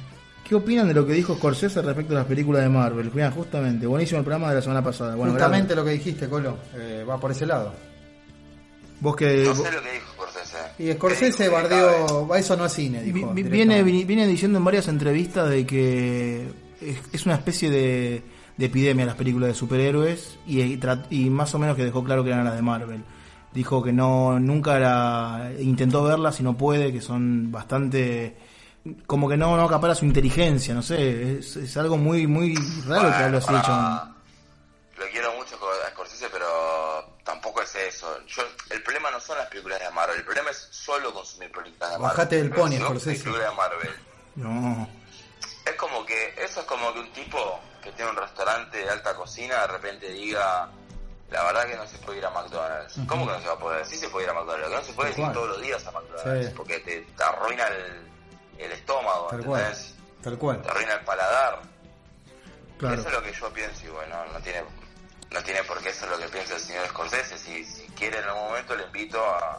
¿Qué 0.48 0.56
opinan 0.56 0.88
de 0.88 0.94
lo 0.94 1.06
que 1.08 1.14
dijo 1.14 1.36
Scorsese 1.36 1.82
respecto 1.82 2.14
a 2.14 2.18
las 2.18 2.26
películas 2.26 2.62
de 2.64 2.70
Marvel? 2.70 3.10
Mira, 3.14 3.32
justamente, 3.32 3.88
buenísimo 3.88 4.20
el 4.20 4.26
programa 4.26 4.50
de 4.50 4.56
la 4.56 4.62
semana 4.62 4.84
pasada. 4.84 5.16
Bueno, 5.16 5.32
justamente 5.32 5.76
lo 5.76 5.86
que 5.86 5.92
dijiste 5.92 6.28
Colo 6.28 6.58
eh, 6.76 7.06
va 7.10 7.18
por 7.20 7.32
ese 7.32 7.46
lado. 7.46 7.74
Vos 9.00 9.16
que... 9.16 9.44
No 9.46 9.50
vos- 9.56 9.58
sé 9.66 9.72
lo 9.72 9.82
que 9.82 9.92
dijo 9.94 10.12
Scorsese. 10.14 10.58
y 10.80 10.92
Scorsese 10.94 11.50
bardeó 11.50 12.28
va 12.28 12.38
eso 12.40 12.56
no 12.58 12.66
es 12.66 12.74
cine 12.74 13.02
dijo 13.02 13.34
vi- 13.34 13.44
viene, 14.04 14.28
diciendo 14.28 14.58
en 14.60 14.66
varias 14.66 14.88
entrevistas 14.90 15.50
de 15.50 15.66
que 15.66 16.48
es, 17.14 17.26
una 17.26 17.36
especie 17.36 17.70
de, 17.70 18.22
de 18.58 18.66
epidemia 18.66 19.06
las 19.06 19.16
películas 19.16 19.48
de 19.50 19.56
superhéroes 19.56 20.38
y, 20.46 20.78
y 21.10 21.30
más 21.30 21.56
o 21.56 21.60
menos 21.60 21.76
que 21.78 21.86
dejó 21.86 22.04
claro 22.04 22.24
que 22.24 22.30
eran 22.32 22.44
las 22.46 22.56
de 22.56 22.62
Marvel. 22.62 23.04
Dijo 23.54 23.84
que 23.84 23.92
no 23.92 24.40
nunca 24.40 24.80
la, 24.80 25.52
intentó 25.60 26.04
verlas 26.04 26.40
y 26.40 26.44
no 26.44 26.56
puede, 26.56 26.94
que 26.94 27.02
son 27.02 27.52
bastante 27.52 28.38
como 29.06 29.30
que 29.30 29.38
no, 29.38 29.56
no 29.56 29.64
acapara 29.64 29.94
su 29.94 30.06
inteligencia, 30.06 30.74
no 30.74 30.82
sé, 30.82 31.38
es, 31.38 31.56
es 31.56 31.78
algo 31.78 31.98
muy 31.98 32.26
muy 32.26 32.56
raro 32.88 33.10
que 33.10 33.38
así 33.38 33.46
Bueno, 33.48 33.60
hecho. 33.60 34.12
Lo 34.98 35.08
quiero 35.12 35.34
mucho 35.34 35.56
a 35.86 35.90
Scorsese, 35.92 36.30
pero 36.32 36.48
tampoco 37.24 37.62
es 37.62 37.76
eso. 37.76 38.08
Yo, 38.28 38.44
el 38.70 38.84
problema 38.84 39.10
no 39.12 39.20
son 39.20 39.38
las 39.38 39.48
películas 39.48 39.80
de 39.80 39.90
Marvel, 39.92 40.18
el 40.18 40.24
problema 40.24 40.52
es 40.52 40.68
solo 40.72 41.14
consumir 41.14 41.52
películas 41.52 41.92
de 41.92 41.98
Marvel. 41.98 42.18
Bajate 42.18 42.36
del 42.38 42.52
pony, 42.52 42.72
si 42.72 42.80
Scorsese. 42.80 43.30
de 43.30 43.52
Marvel. 43.52 43.96
No. 44.36 44.88
Es 45.66 45.76
como 45.76 46.06
que, 46.06 46.34
eso 46.38 46.62
es 46.62 46.66
como 46.66 46.94
que 46.94 47.00
un 47.00 47.14
tipo 47.14 47.60
que 47.84 47.92
tiene 47.94 48.12
un 48.12 48.18
restaurante 48.18 48.78
de 48.78 48.90
alta 48.90 49.16
cocina 49.16 49.62
de 49.62 49.68
repente 49.68 50.12
diga, 50.12 50.70
la 51.32 51.44
verdad 51.46 51.66
que 51.66 51.76
no 51.78 51.88
se 51.88 51.98
puede 52.00 52.18
ir 52.20 52.26
a 52.26 52.30
McDonald's. 52.30 52.96
¿Cómo 53.08 53.26
que 53.26 53.32
no 53.34 53.40
se 53.42 53.48
va 53.48 53.54
a 53.54 53.58
poder? 53.60 53.86
Sí 53.86 53.96
se 53.98 54.10
puede 54.10 54.26
ir 54.26 54.30
a 54.32 54.34
McDonald's, 54.34 54.64
lo 54.64 54.70
que 54.70 54.76
no 54.82 54.84
se 54.84 54.94
puede 54.94 55.12
es 55.12 55.18
ir 55.18 55.32
todos 55.32 55.48
los 55.50 55.62
días 55.62 55.86
a 55.88 55.92
McDonald's, 55.92 56.48
Sí. 56.48 56.54
porque 56.56 56.80
te, 56.80 57.02
te 57.02 57.24
arruina 57.24 57.68
el, 57.68 58.08
el 58.66 58.72
estómago, 58.74 59.28
tal 59.32 59.44
cual 59.46 59.62
¿entendés? 59.62 59.96
tal 60.22 60.38
cual 60.38 60.62
Te 60.62 60.70
arruina 60.70 60.94
el 60.94 61.00
paladar. 61.06 61.62
Claro. 62.78 62.96
Eso 63.00 63.08
es 63.10 63.14
lo 63.14 63.24
que 63.24 63.32
yo 63.34 63.54
pienso 63.54 63.86
y 63.86 63.90
bueno, 63.90 64.16
no 64.34 64.40
tiene, 64.42 64.64
no 65.32 65.42
tiene 65.44 65.64
por 65.64 65.80
qué 65.82 65.90
eso 65.90 66.06
es 66.06 66.12
lo 66.12 66.18
que 66.18 66.28
piensa 66.28 66.56
el 66.56 66.60
señor 66.62 66.88
Scorsese. 66.88 67.38
Si, 67.38 67.64
si 67.64 67.84
quiere 67.90 68.18
en 68.20 68.26
algún 68.26 68.44
momento 68.46 68.76
le 68.76 68.84
invito 68.86 69.24
a, 69.24 69.58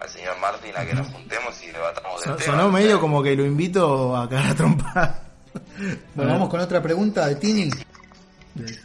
al 0.00 0.08
señor 0.08 0.38
Martin 0.38 0.76
a 0.76 0.86
que 0.86 0.94
nos 0.94 1.06
juntemos 1.08 1.60
y 1.62 1.66
debatamos 1.72 2.20
del 2.22 2.30
So- 2.30 2.36
tema. 2.36 2.52
sonó 2.56 2.70
medio 2.70 3.00
como 3.00 3.22
que 3.22 3.34
lo 3.36 3.44
invito 3.44 4.16
a 4.16 4.28
cagar 4.28 4.52
a 4.52 4.54
trompar. 4.54 5.20
bueno 6.14 6.32
vamos 6.32 6.48
con 6.48 6.60
otra 6.60 6.80
pregunta 6.80 7.26
de 7.26 7.34
Tini 7.36 7.68
Dale, 8.54 8.76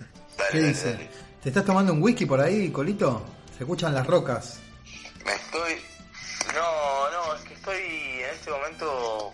¿qué 0.51 0.57
dale, 0.59 0.61
dice? 0.67 0.91
dale. 0.93 1.09
¿Te 1.45 1.49
estás 1.49 1.63
tomando 1.65 1.93
un 1.93 2.01
whisky 2.03 2.25
por 2.25 2.41
ahí 2.41 2.69
Colito? 2.71 3.23
se 3.57 3.63
escuchan 3.63 3.93
las 3.93 4.05
rocas 4.05 4.59
Me 5.25 5.31
estoy... 5.33 5.81
No, 6.53 7.09
no, 7.11 7.35
es 7.35 7.41
que 7.43 7.53
estoy 7.53 7.77
en 7.77 8.29
este 8.33 8.51
momento... 8.51 9.31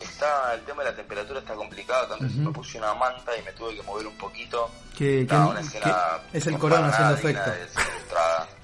Está, 0.00 0.54
el 0.54 0.60
tema 0.62 0.82
de 0.82 0.90
la 0.90 0.96
temperatura 0.96 1.38
está 1.40 1.54
complicado, 1.54 2.06
tanto 2.08 2.26
que 2.26 2.32
me 2.40 2.50
puse 2.50 2.76
una 2.78 2.92
manta 2.94 3.36
y 3.36 3.42
me 3.44 3.52
tuve 3.52 3.76
que 3.76 3.82
mover 3.82 4.06
un 4.08 4.16
poquito. 4.18 4.68
¿Qué- 4.98 5.24
Nada, 5.30 5.44
qué- 5.44 5.50
una 5.52 5.60
escena 5.60 5.96
qué- 6.32 6.38
es 6.38 6.46
el 6.48 6.58
corona 6.58 6.88
haciendo 6.88 7.14
efecto. 7.14 7.50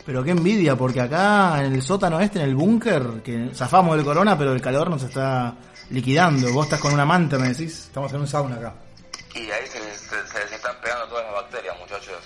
Pero 0.04 0.24
qué 0.24 0.30
envidia, 0.32 0.74
porque 0.74 1.00
acá 1.00 1.62
en 1.64 1.74
el 1.74 1.82
sótano 1.82 2.18
este, 2.20 2.40
en 2.40 2.46
el 2.46 2.56
búnker, 2.56 3.22
que 3.22 3.50
zafamos 3.54 3.94
del 3.96 4.04
corona, 4.04 4.36
pero 4.36 4.52
el 4.52 4.60
calor 4.60 4.90
nos 4.90 5.02
está 5.04 5.54
liquidando. 5.90 6.52
Vos 6.52 6.66
estás 6.66 6.80
con 6.80 6.92
una 6.92 7.04
manta, 7.06 7.38
me 7.38 7.48
decís. 7.50 7.84
estamos 7.86 8.12
en 8.12 8.20
un 8.20 8.26
sauna 8.26 8.56
acá 8.56 8.74
Y 9.36 9.48
ahí 9.52 9.66
se 9.68 9.78
se- 9.96 10.26
se 10.26 10.38
les 10.40 10.52
están 10.52 10.74
pegando 10.82 11.06
todas 11.06 11.24
las 11.24 11.34
bacterias, 11.34 11.76
muchachos. 11.78 12.16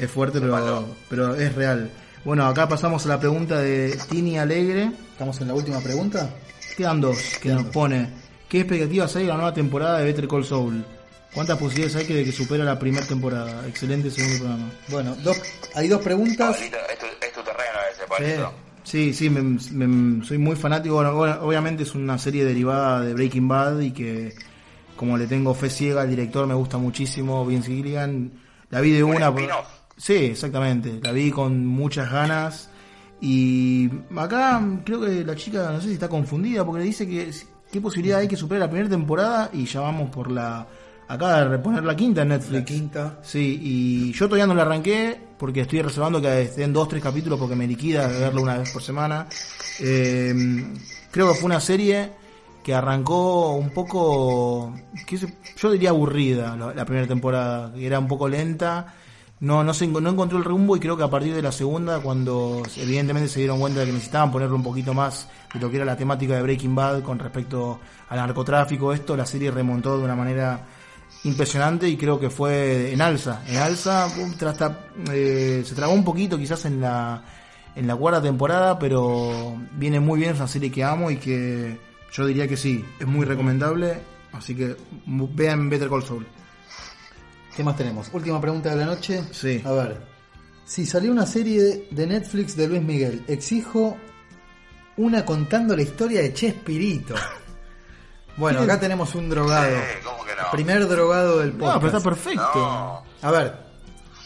Es 0.00 0.10
fuerte, 0.10 0.40
pero, 0.40 0.86
pero 1.08 1.34
es 1.34 1.54
real. 1.54 1.90
Bueno, 2.24 2.46
acá 2.46 2.68
pasamos 2.68 3.04
a 3.06 3.08
la 3.10 3.20
pregunta 3.20 3.58
de 3.60 3.98
Tini 4.08 4.38
Alegre. 4.38 4.90
estamos 5.12 5.40
en 5.40 5.48
la 5.48 5.54
última 5.54 5.80
pregunta 5.80 6.28
Quedan 6.76 7.00
dos, 7.00 7.18
que 7.40 7.50
nos 7.50 7.64
pone, 7.66 8.08
¿qué 8.48 8.60
expectativas 8.60 9.14
hay 9.16 9.22
de 9.24 9.28
la 9.28 9.34
nueva 9.36 9.52
temporada 9.54 9.98
de 9.98 10.04
Better 10.04 10.28
Call 10.28 10.44
Saul? 10.44 10.84
¿Cuántas 11.34 11.58
posibilidades 11.58 11.96
hay 11.96 12.06
que 12.06 12.14
de 12.14 12.24
que 12.24 12.32
supera 12.32 12.64
la 12.64 12.78
primera 12.78 13.06
temporada? 13.06 13.66
Excelente 13.68 14.10
segundo 14.10 14.38
programa. 14.38 14.70
bueno 14.88 15.16
dos 15.22 15.36
hay 15.74 15.88
dos 15.88 16.00
preguntas 16.02 16.56
Pablito, 16.56 16.76
es 16.92 16.98
tu, 16.98 17.06
es 17.06 17.32
tu 17.32 17.40
terreno 17.42 17.78
ese, 17.92 18.06
Pablito. 18.08 18.52
Sí, 18.82 19.12
sí, 19.14 19.28
me- 19.30 19.58
me- 19.86 20.24
soy 20.24 20.38
muy 20.38 20.56
fanático. 20.56 20.94
Bueno, 20.94 21.38
obviamente 21.42 21.82
es 21.84 21.94
una 21.94 22.18
serie 22.18 22.44
derivada 22.44 23.02
de 23.02 23.12
Breaking 23.14 23.46
Bad 23.46 23.80
y 23.80 23.90
que, 23.92 24.34
como 24.96 25.16
le 25.18 25.26
tengo 25.26 25.54
fe 25.54 25.68
ciega 25.70 26.00
al 26.02 26.10
director, 26.10 26.46
me 26.46 26.54
gusta 26.54 26.78
muchísimo. 26.78 27.44
Vince 27.46 27.68
Gilligan, 27.70 28.32
la 28.70 28.80
vi 28.80 28.92
de 28.92 29.04
Un 29.04 29.16
una. 29.16 29.30
Sí, 30.00 30.14
exactamente. 30.14 30.98
La 31.02 31.12
vi 31.12 31.30
con 31.30 31.66
muchas 31.66 32.10
ganas. 32.10 32.70
Y 33.20 33.90
acá 34.16 34.62
creo 34.84 35.00
que 35.02 35.24
la 35.24 35.36
chica, 35.36 35.70
no 35.72 35.80
sé 35.80 35.88
si 35.88 35.94
está 35.94 36.08
confundida, 36.08 36.64
porque 36.64 36.80
le 36.80 36.86
dice 36.86 37.06
que 37.06 37.30
¿Qué 37.70 37.80
posibilidad 37.80 38.18
hay 38.18 38.26
que 38.26 38.36
supere 38.36 38.58
la 38.58 38.68
primera 38.68 38.88
temporada 38.88 39.50
y 39.52 39.64
ya 39.64 39.80
vamos 39.80 40.10
por 40.10 40.30
la... 40.30 40.66
Acaba 41.06 41.40
de 41.40 41.48
reponer 41.48 41.84
la 41.84 41.94
quinta 41.94 42.22
en 42.22 42.28
Netflix. 42.28 42.52
La 42.52 42.64
quinta. 42.64 43.18
Sí, 43.22 43.58
y 43.62 44.12
yo 44.12 44.26
todavía 44.26 44.46
no 44.46 44.54
la 44.54 44.62
arranqué 44.62 45.20
porque 45.38 45.60
estoy 45.62 45.82
reservando 45.82 46.20
que 46.20 46.42
estén 46.42 46.72
dos, 46.72 46.88
tres 46.88 47.02
capítulos 47.02 47.38
porque 47.38 47.56
me 47.56 47.66
liquida 47.66 48.08
de 48.08 48.20
verlo 48.20 48.42
una 48.42 48.58
vez 48.58 48.70
por 48.70 48.82
semana. 48.82 49.26
Eh, 49.80 50.34
creo 51.10 51.28
que 51.28 51.34
fue 51.34 51.46
una 51.46 51.60
serie 51.60 52.12
que 52.62 52.74
arrancó 52.74 53.54
un 53.54 53.70
poco, 53.70 54.74
yo 55.56 55.70
diría 55.70 55.90
aburrida 55.90 56.56
la, 56.56 56.74
la 56.74 56.84
primera 56.84 57.06
temporada, 57.06 57.72
que 57.72 57.86
era 57.86 57.98
un 57.98 58.06
poco 58.06 58.28
lenta, 58.28 58.94
no 59.40 59.64
no 59.64 59.72
se 59.74 59.86
no 59.86 60.10
encontró 60.10 60.38
el 60.38 60.44
rumbo 60.44 60.76
y 60.76 60.80
creo 60.80 60.96
que 60.96 61.02
a 61.02 61.08
partir 61.10 61.34
de 61.34 61.42
la 61.42 61.52
segunda, 61.52 62.00
cuando 62.00 62.62
evidentemente 62.76 63.28
se 63.28 63.40
dieron 63.40 63.58
cuenta 63.58 63.80
de 63.80 63.86
que 63.86 63.92
necesitaban 63.92 64.30
ponerle 64.30 64.54
un 64.54 64.62
poquito 64.62 64.92
más 64.94 65.28
de 65.54 65.60
lo 65.60 65.70
que 65.70 65.76
era 65.76 65.84
la 65.84 65.96
temática 65.96 66.34
de 66.36 66.42
Breaking 66.42 66.74
Bad 66.74 67.02
con 67.02 67.18
respecto 67.18 67.80
al 68.08 68.18
narcotráfico, 68.18 68.92
esto, 68.92 69.16
la 69.16 69.24
serie 69.26 69.50
remontó 69.50 69.96
de 69.98 70.04
una 70.04 70.14
manera 70.14 70.66
impresionante 71.24 71.88
y 71.88 71.96
creo 71.96 72.18
que 72.20 72.30
fue 72.30 72.92
en 72.92 73.00
alza, 73.02 73.42
en 73.48 73.56
alza, 73.56 74.08
trata- 74.38 74.86
eh, 75.12 75.62
se 75.64 75.74
trabó 75.74 75.92
un 75.92 76.04
poquito 76.04 76.38
quizás 76.38 76.64
en 76.66 76.80
la 76.80 77.22
en 77.76 77.86
la 77.86 77.94
cuarta 77.94 78.20
temporada, 78.20 78.78
pero 78.78 79.54
viene 79.76 80.00
muy 80.00 80.18
bien, 80.18 80.32
es 80.32 80.38
una 80.38 80.48
serie 80.48 80.70
que 80.72 80.82
amo 80.82 81.10
y 81.10 81.16
que 81.18 81.78
yo 82.12 82.26
diría 82.26 82.48
que 82.48 82.56
sí, 82.56 82.84
es 82.98 83.06
muy 83.06 83.24
recomendable, 83.24 84.00
así 84.32 84.54
que 84.56 84.76
vean 85.06 85.70
Better 85.70 85.88
Call 85.88 86.02
Saul. 86.02 86.26
¿Qué 87.60 87.64
más 87.64 87.76
tenemos? 87.76 88.08
Última 88.14 88.40
pregunta 88.40 88.70
de 88.70 88.76
la 88.76 88.86
noche. 88.86 89.22
Sí. 89.32 89.60
A 89.66 89.72
ver. 89.72 90.00
Si 90.64 90.86
salió 90.86 91.12
una 91.12 91.26
serie 91.26 91.88
de 91.90 92.06
Netflix 92.06 92.56
de 92.56 92.66
Luis 92.66 92.80
Miguel, 92.80 93.22
exijo 93.28 93.98
una 94.96 95.26
contando 95.26 95.76
la 95.76 95.82
historia 95.82 96.22
de 96.22 96.32
Chespirito. 96.32 97.14
Bueno, 98.38 98.60
acá 98.60 98.80
tenemos 98.80 99.14
un 99.14 99.28
drogado. 99.28 99.76
¿cómo 100.02 100.24
que 100.24 100.34
no? 100.34 100.50
Primer 100.52 100.88
drogado 100.88 101.40
del 101.40 101.52
No, 101.52 101.58
podcast. 101.58 101.80
pero 101.82 101.98
está 101.98 102.08
perfecto. 102.08 102.50
No. 102.54 103.02
A 103.20 103.30
ver, 103.30 103.54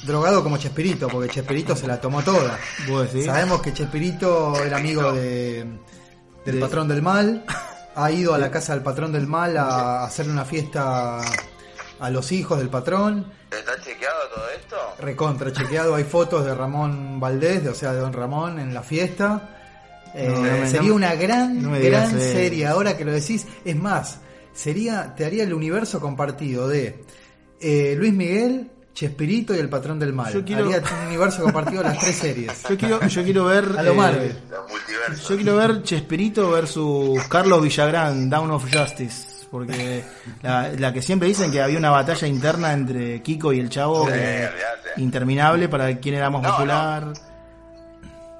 drogado 0.04 0.44
como 0.44 0.56
Chespirito, 0.56 1.08
porque 1.08 1.28
Chespirito 1.30 1.74
se 1.74 1.88
la 1.88 2.00
tomó 2.00 2.22
toda. 2.22 2.56
¿Vos 2.88 3.12
decís? 3.12 3.26
Sabemos 3.26 3.60
que 3.62 3.72
Chespirito 3.72 4.62
era 4.62 4.76
amigo 4.76 5.10
de, 5.12 5.64
del 6.46 6.54
De- 6.54 6.60
patrón 6.60 6.86
del 6.86 7.02
mal. 7.02 7.44
Ha 7.96 8.10
ido 8.12 8.32
a 8.34 8.38
la 8.38 8.52
casa 8.52 8.74
del 8.74 8.84
patrón 8.84 9.10
del 9.10 9.26
mal 9.26 9.56
a 9.56 10.04
hacerle 10.04 10.30
una 10.32 10.44
fiesta 10.44 11.20
a 12.04 12.10
los 12.10 12.30
hijos 12.32 12.58
del 12.58 12.68
patrón. 12.68 13.26
¿Está 13.50 13.80
chequeado 13.80 14.18
todo 14.34 14.44
esto? 14.50 14.76
Recontra 15.00 15.52
chequeado, 15.52 15.94
hay 15.94 16.04
fotos 16.04 16.44
de 16.44 16.54
Ramón 16.54 17.18
Valdés, 17.20 17.62
de, 17.64 17.70
o 17.70 17.74
sea, 17.74 17.92
de 17.92 18.00
Don 18.00 18.12
Ramón 18.12 18.58
en 18.58 18.74
la 18.74 18.82
fiesta. 18.82 19.50
Eh, 20.14 20.28
No, 20.28 20.36
no 20.36 20.42
me- 20.42 20.66
sería 20.68 20.88
no- 20.90 20.94
una 20.94 21.14
gran, 21.14 21.60
no 21.62 21.70
me 21.70 21.80
digas 21.80 22.10
gran 22.10 22.20
serie. 22.22 22.66
Ahora 22.66 22.96
que 22.96 23.04
lo 23.04 23.12
decís, 23.12 23.46
es 23.64 23.76
más, 23.76 24.18
sería, 24.52 25.14
te 25.16 25.24
haría 25.24 25.42
el 25.44 25.52
universo 25.54 26.00
compartido 26.00 26.68
de 26.68 27.04
eh, 27.60 27.94
Luis 27.98 28.12
Miguel, 28.12 28.70
Chespirito 28.92 29.54
y 29.54 29.58
el 29.58 29.68
patrón 29.68 29.98
del 29.98 30.12
mal. 30.12 30.32
Yo 30.32 30.44
quiero- 30.44 30.66
Haría 30.66 30.80
un 31.00 31.06
universo 31.08 31.42
compartido 31.42 31.82
de 31.82 31.88
las 31.88 31.98
tres 31.98 32.14
series. 32.16 32.62
Yo 32.68 32.76
quiero, 32.76 33.04
yo 33.06 33.24
quiero 33.24 33.44
ver. 33.46 33.64
A 33.76 33.82
lo 33.82 33.92
eh, 33.92 33.96
Marvel. 33.96 34.36
Yo 35.28 35.34
quiero 35.36 35.56
ver 35.56 35.82
Chespirito 35.82 36.50
versus 36.52 37.20
Carlos 37.28 37.60
Villagrán, 37.62 38.30
Down 38.30 38.52
of 38.52 38.64
Justice. 38.72 39.33
Porque 39.54 40.02
la, 40.42 40.68
la 40.70 40.92
que 40.92 41.00
siempre 41.00 41.28
dicen 41.28 41.52
que 41.52 41.62
había 41.62 41.78
una 41.78 41.90
batalla 41.90 42.26
interna 42.26 42.72
entre 42.72 43.22
Kiko 43.22 43.52
y 43.52 43.60
el 43.60 43.70
Chavo 43.70 44.04
Sí, 44.06 44.12
que- 44.12 44.50
interminable 44.96 45.68
para 45.68 45.96
quién 46.00 46.16
era 46.16 46.28
más 46.28 46.42
No, 46.42 46.50
popular. 46.50 47.12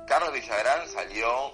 Carlos 0.08 0.32
Villagrán 0.32 0.88
salió, 0.88 1.52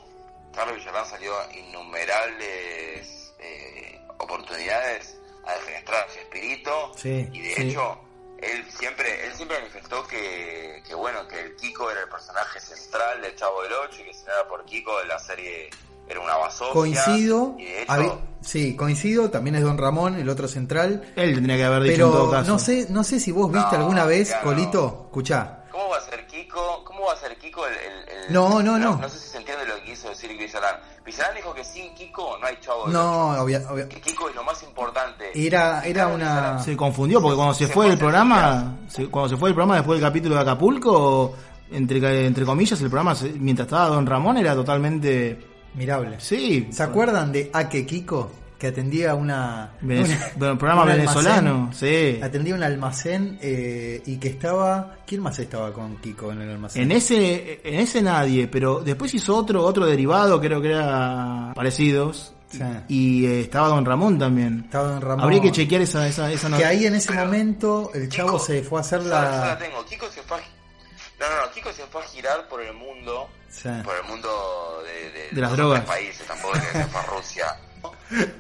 Carlos 0.55 0.77
Villagrán 0.77 1.05
salió 1.05 1.33
innumerables 1.55 3.35
eh, 3.39 4.01
oportunidades 4.17 5.19
a 5.47 5.53
defenestrar 5.53 6.05
a 6.05 6.13
Chespirito 6.15 6.93
Sí, 6.97 7.29
y 7.31 7.41
de 7.43 7.55
sí. 7.55 7.63
hecho 7.69 7.99
él 8.41 8.65
siempre 8.71 9.27
él 9.27 9.35
siempre 9.35 9.59
manifestó 9.59 10.07
que, 10.07 10.83
que 10.89 10.95
bueno 10.95 11.29
que 11.29 11.39
el 11.39 11.57
Kiko 11.57 11.91
era 11.91 12.01
el 12.01 12.09
personaje 12.09 12.59
central 12.61 13.21
del 13.21 13.37
Chavo 13.37 13.63
del 13.65 13.73
Ocho 13.75 14.01
y 14.01 14.05
que 14.07 14.15
si 14.15 14.25
no 14.25 14.33
era 14.33 14.49
por 14.49 14.65
Kiko 14.65 14.93
la 15.05 15.19
serie 15.19 15.69
era 16.11 16.21
una 16.21 16.37
basofia 16.37 16.73
Coincido, 16.73 17.55
y 17.59 17.65
de 17.65 17.83
hecho 17.83 18.21
sí, 18.43 18.75
coincido, 18.77 19.31
también 19.31 19.57
es 19.57 19.63
Don 19.63 19.79
Ramón, 19.79 20.17
el 20.17 20.29
otro 20.29 20.49
central. 20.49 21.03
Él 21.17 21.35
tendría 21.35 21.57
que 21.57 21.65
haber 21.65 21.83
dicho 21.83 22.07
en 22.07 22.11
todo 22.13 22.31
Pero 22.31 22.31
caso. 22.31 22.53
no 22.53 22.59
sé, 22.59 22.87
no 22.91 23.05
sé 23.05 23.21
si 23.21 23.33
vos 23.33 23.51
viste 23.53 23.77
No, 23.77 23.83
alguna 23.83 24.05
vez, 24.07 24.29
claro. 24.29 24.45
Colito, 24.45 25.01
escuchá, 25.07 25.57
¿Cómo 25.71 25.89
va 25.91 25.99
a 25.99 26.01
ser 26.01 26.27
Kiko? 26.27 26.83
¿Cómo 26.85 27.07
va 27.07 27.13
a 27.13 27.17
ser 27.17 27.37
Kiko 27.39 27.65
el, 27.67 27.73
el- 27.75 28.25
el- 28.27 28.33
No, 28.35 28.61
no, 28.63 28.77
no. 28.79 28.97
No 28.97 29.09
sé 29.09 29.19
si 29.19 29.29
se 29.29 29.39
entiende 29.39 29.65
lo 29.67 29.77
que 29.77 29.85
quiso 29.85 30.09
decir 30.09 30.31
Villarán. 30.37 30.77
Villarán 31.07 31.35
dijo 31.37 31.55
que 31.55 31.65
sin 31.65 31.95
Kiko 31.95 32.37
no 32.39 32.47
hay 32.47 32.57
Chavo 32.61 32.85
del 32.85 32.93
no, 32.93 33.31
Ocho. 33.31 33.43
obvia- 33.45 33.63
obvia- 33.71 33.89
Que 33.89 34.01
Kiko 34.01 34.29
es 34.29 34.35
lo 34.35 34.43
más 34.45 34.63
importante. 34.63 35.31
era, 35.35 35.83
era 35.85 36.09
una... 36.09 36.25
Villarán 36.35 36.65
Se 36.65 36.77
confundió 36.77 37.23
porque 37.23 37.37
cuando 37.37 37.55
se 37.55 37.69
fue 37.69 37.89
del 37.89 37.99
programa, 37.99 38.79
se- 38.89 39.07
cuando 39.09 39.29
se 39.31 39.37
fue 39.37 39.51
del 39.51 39.55
programa 39.55 39.77
después 39.77 40.01
del 40.01 40.09
capítulo 40.09 40.35
de 40.35 40.41
Acapulco, 40.43 41.35
entre, 41.71 42.27
entre 42.27 42.45
comillas, 42.45 42.81
el 42.81 42.89
programa, 42.91 43.15
se- 43.15 43.31
mientras 43.31 43.67
estaba 43.67 43.87
Don 43.89 44.05
Ramón, 44.07 44.37
era 44.39 44.55
totalmente. 44.55 45.39
Mirable. 45.75 46.19
Sí. 46.21 46.69
¿Se 46.73 46.83
acuerdan 46.83 47.33
de 47.33 47.51
Ake 47.53 47.87
Kiko? 47.87 48.33
Que 48.59 48.67
atendía 48.67 49.15
una... 49.15 49.71
Venez- 49.81 50.05
una- 50.09 50.31
bueno, 50.37 50.59
programa 50.59 50.83
un 50.83 50.89
venezolano, 50.89 51.51
almacén? 51.71 52.17
sí. 52.19 52.23
Atendía 52.23 52.55
un 52.55 52.63
almacén 52.63 53.39
eh, 53.41 54.03
y 54.05 54.19
que 54.19 54.29
estaba... 54.29 54.97
¿Quién 55.07 55.23
más 55.23 55.39
estaba 55.39 55.73
con 55.73 55.97
Kiko 55.97 56.31
en 56.33 56.43
el 56.43 56.51
almacén? 56.51 56.83
En 56.83 56.93
ese, 56.93 57.61
en 57.65 57.81
ese 57.81 58.03
nadie, 58.03 58.49
pero 58.49 58.81
después 58.81 59.15
hizo 59.15 59.35
otro, 59.35 59.65
otro 59.65 59.87
derivado, 59.87 60.39
creo 60.41 60.61
que 60.61 60.69
era 60.73 61.53
parecidos. 61.55 62.35
Sí. 62.51 62.61
Y 62.89 63.27
eh, 63.27 63.41
estaba 63.43 63.69
Don 63.69 63.85
Ramón 63.87 64.19
también. 64.19 64.63
Estaba 64.67 64.89
Don 64.89 65.01
Ramón. 65.01 65.21
Habría 65.25 65.41
que 65.41 65.53
chequear 65.53 65.81
esa, 65.81 66.07
esa, 66.07 66.31
esa 66.31 66.55
Que 66.55 66.65
ahí 66.67 66.85
en 66.85 66.97
ese 66.97 67.13
momento 67.15 67.91
el 67.95 68.11
chavo 68.11 68.39
Kiko- 68.39 68.45
se 68.45 68.63
fue 68.63 68.81
a 68.81 68.83
hacer 68.83 69.03
la, 69.05 69.25
yo 69.25 69.31
la 69.31 69.47
la... 69.47 69.59
tengo. 69.59 69.85
Kiko 69.87 70.07
se 70.11 70.21
fue 70.23 70.37
a... 70.37 70.41
No, 70.41 71.27
no, 71.35 71.47
no. 71.47 71.53
Kiko 71.55 71.73
se 71.73 71.85
fue 71.85 72.03
a 72.03 72.05
girar 72.07 72.47
por 72.49 72.61
el 72.61 72.75
mundo. 72.75 73.29
Sí. 73.51 73.69
Por 73.85 73.95
el 73.97 74.05
mundo 74.05 74.83
de, 74.85 75.11
de, 75.11 75.29
De 75.33 75.41
las 75.41 75.53
drogas. 75.53 75.85
países. 75.85 76.27
Tampoco 76.27 76.55
es 76.57 76.63
que 76.67 76.79
se 76.79 76.85
fue 76.87 77.01
a 77.01 77.05
Rusia. 77.07 77.47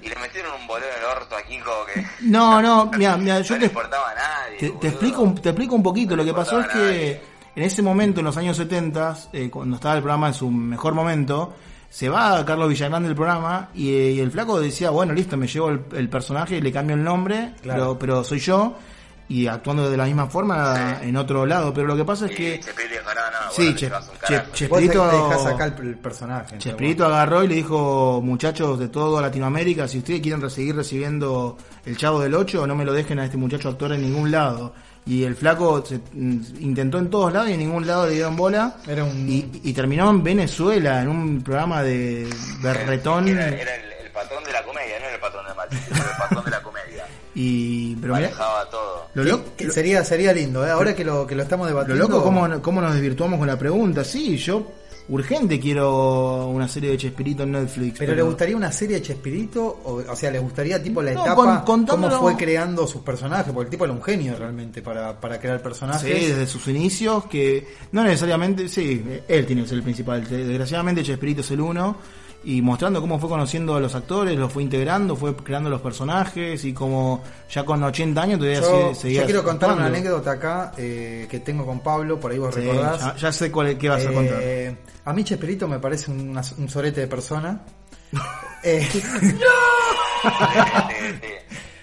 Y 0.02 0.08
le 0.08 0.16
metieron 0.16 0.60
un 0.60 0.66
bolero 0.66 0.90
en 0.96 0.98
el 1.02 1.04
orto 1.16 1.36
a 1.36 1.42
Kiko 1.42 1.70
que... 1.92 2.04
No, 2.28 2.60
no, 2.62 2.86
mira, 2.96 3.16
mira, 3.16 3.40
yo 3.40 3.54
no 3.54 3.60
te, 3.60 3.60
le 3.60 3.66
importaba 3.66 4.10
a 4.10 4.14
nadie. 4.14 4.70
te, 4.80 4.88
explico, 4.88 5.22
un- 5.22 5.34
te 5.34 5.48
explico 5.50 5.74
un 5.74 5.82
poquito. 5.82 6.16
Lo 6.16 6.24
que 6.24 6.32
pasó 6.34 6.60
es 6.60 6.66
a 6.66 6.68
que 6.72 7.22
en 7.56 7.62
ese 7.62 7.82
momento, 7.82 8.20
en 8.20 8.26
los 8.26 8.36
años 8.36 8.56
70, 8.56 9.16
eh, 9.32 9.50
cuando 9.50 9.76
estaba 9.76 9.94
el 9.96 10.02
programa 10.02 10.28
en 10.28 10.34
su 10.34 10.50
mejor 10.50 10.94
momento, 10.94 11.54
se 11.88 12.08
va 12.08 12.44
Carlos 12.44 12.68
Villagrán 12.68 13.02
del 13.04 13.14
programa 13.16 13.68
y, 13.74 13.90
eh, 13.92 14.10
y 14.12 14.20
el 14.20 14.30
flaco 14.30 14.60
decía, 14.60 14.90
bueno, 14.90 15.12
listo, 15.12 15.36
me 15.36 15.46
llevo 15.48 15.70
el, 15.70 15.84
el 15.96 16.08
personaje 16.08 16.56
y 16.56 16.60
le 16.60 16.72
cambio 16.72 16.94
el 16.96 17.02
nombre, 17.04 17.54
Claro. 17.62 17.80
pero, 17.80 17.98
pero 17.98 18.24
soy 18.24 18.38
yo. 18.38 18.76
Y 19.30 19.46
actuando 19.46 19.88
de 19.88 19.96
la 19.96 20.06
misma 20.06 20.26
forma 20.26 20.98
en 21.02 21.16
otro 21.16 21.46
lado. 21.46 21.72
Pero 21.72 21.86
lo 21.86 21.96
que 21.96 22.04
pasa 22.04 22.26
es 22.26 22.32
que 22.32 22.58
Chespirito 22.58 23.00
no, 23.04 23.52
Sí, 23.52 23.74
Che- 23.76 23.88
Che- 24.26 24.42
Chespirito- 24.52 25.08
te 25.78 25.82
el, 25.82 25.96
personaje. 25.98 26.58
Chespirito 26.58 27.06
agarró 27.06 27.44
y 27.44 27.48
le 27.48 27.54
dijo, 27.54 28.20
muchachos 28.24 28.78
de 28.80 28.88
toda 28.88 29.22
Latinoamérica, 29.22 29.86
si 29.86 29.98
ustedes 29.98 30.20
quieren 30.20 30.40
re- 30.42 30.50
seguir 30.50 30.74
recibiendo 30.74 31.56
el 31.86 31.96
Chavo 31.96 32.20
del 32.20 32.34
8, 32.34 32.66
no 32.66 32.74
me 32.74 32.84
lo 32.84 32.92
dejen 32.92 33.20
a 33.20 33.24
este 33.24 33.36
muchacho 33.36 33.68
actuar 33.68 33.92
en 33.92 34.02
ningún 34.02 34.32
lado. 34.32 34.74
Y 35.06 35.22
el 35.22 35.36
flaco 35.36 35.84
se- 35.86 35.98
mm, 36.12 36.40
intentó 36.60 36.98
en 36.98 37.08
todos 37.08 37.32
lados 37.32 37.50
y 37.50 37.52
en 37.52 37.60
ningún 37.60 37.86
lado 37.86 38.06
le 38.06 38.14
dieron 38.14 38.34
bola. 38.36 38.78
Era 38.86 39.04
un- 39.04 39.28
y, 39.28 39.48
y 39.62 39.72
terminó 39.72 40.10
en 40.10 40.24
Venezuela, 40.24 41.02
en 41.02 41.08
un 41.08 41.40
programa 41.42 41.82
de 41.84 42.28
berretón. 42.62 43.28
Era, 43.28 43.46
era 43.48 43.74
el, 43.76 43.92
el 44.06 44.10
patrón 44.10 44.42
de 44.44 44.52
la 44.52 44.62
comedia, 44.64 44.98
no 44.98 45.04
era 45.06 45.14
el 45.14 45.20
patrón 45.20 45.44
de 45.44 45.50
el 45.50 45.56
patrón 45.56 46.28
comedia. 46.28 46.39
Y, 47.34 47.94
pero 47.96 48.14
mirá, 48.14 48.28
Manejaba 48.28 48.68
todo. 48.70 49.06
lo, 49.14 49.56
Que- 49.56 49.64
lo- 49.66 49.72
sería, 49.72 50.04
sería 50.04 50.32
lindo, 50.32 50.66
¿eh? 50.66 50.70
ahora 50.70 50.94
que 50.94 51.04
lo, 51.04 51.26
que 51.26 51.34
lo 51.34 51.42
estamos 51.42 51.66
lo 51.70 51.74
debatiendo. 51.76 52.08
loco, 52.08 52.22
¿cómo, 52.24 52.60
cómo 52.62 52.80
nos 52.80 52.92
desvirtuamos 52.94 53.38
con 53.38 53.46
la 53.46 53.58
pregunta. 53.58 54.02
Sí, 54.04 54.36
yo 54.36 54.66
urgente 55.08 55.58
quiero 55.58 56.46
una 56.46 56.68
serie 56.68 56.90
de 56.90 56.96
Chespirito 56.96 57.42
en 57.42 57.52
Netflix. 57.52 57.98
¿Pero 57.98 58.14
le 58.14 58.22
gustaría 58.22 58.56
una 58.56 58.70
serie 58.70 58.96
de 58.96 59.02
Chespirito? 59.02 59.64
O, 59.84 60.02
o 60.08 60.16
sea, 60.16 60.30
¿le 60.30 60.38
gustaría 60.38 60.80
tipo 60.82 61.02
la 61.02 61.12
No, 61.12 61.22
etapa, 61.24 61.64
con- 61.64 61.84
contándolo- 61.84 62.16
cómo 62.18 62.30
fue 62.30 62.36
creando 62.36 62.86
sus 62.86 63.02
personajes? 63.02 63.52
Porque 63.52 63.66
el 63.66 63.70
tipo 63.70 63.84
era 63.84 63.92
un 63.92 64.02
genio 64.02 64.36
realmente 64.38 64.82
para, 64.82 65.18
para 65.20 65.38
crear 65.40 65.60
personajes. 65.62 66.02
Sí, 66.02 66.26
desde 66.26 66.46
sus 66.46 66.66
inicios, 66.68 67.24
que 67.26 67.66
no 67.92 68.04
necesariamente, 68.04 68.68
sí, 68.68 69.04
él 69.26 69.46
tiene 69.46 69.62
que 69.62 69.68
ser 69.68 69.78
el 69.78 69.84
principal. 69.84 70.28
Desgraciadamente 70.28 71.02
Chespirito 71.02 71.40
es 71.40 71.50
el 71.50 71.60
uno, 71.60 71.96
y 72.44 72.62
mostrando 72.62 73.00
cómo 73.02 73.18
fue 73.18 73.28
conociendo 73.28 73.74
a 73.74 73.80
los 73.80 73.94
actores, 73.94 74.38
los 74.38 74.50
fue 74.52 74.62
integrando, 74.62 75.14
fue 75.16 75.34
creando 75.36 75.68
los 75.68 75.80
personajes, 75.82 76.64
y 76.64 76.72
como 76.72 77.22
ya 77.50 77.64
con 77.64 77.82
80 77.82 78.22
años 78.22 78.38
todavía 78.38 78.60
Yo, 78.60 78.94
seguía 78.94 79.20
yo 79.20 79.26
quiero 79.26 79.44
contar 79.44 79.72
una 79.72 79.86
anécdota 79.86 80.32
acá 80.32 80.72
eh, 80.78 81.26
que 81.30 81.40
tengo 81.40 81.66
con 81.66 81.80
Pablo, 81.80 82.18
por 82.18 82.30
ahí 82.32 82.38
vos 82.38 82.54
Sí, 82.54 82.62
recordás. 82.62 83.00
ya, 83.00 83.16
ya 83.16 83.32
sé 83.32 83.50
cuál, 83.52 83.76
qué 83.76 83.88
vas 83.88 84.06
a 84.06 84.10
Eh, 84.10 84.14
contar. 84.14 84.42
a 85.04 85.12
mí 85.12 85.24
Chespirito 85.24 85.68
me 85.68 85.78
parece 85.78 86.10
una- 86.10 86.42
un 86.58 86.68
sorete 86.68 87.02
de 87.02 87.06
persona. 87.06 87.60
Eh, 88.62 88.86
te, 88.92 89.00
te, 89.00 89.38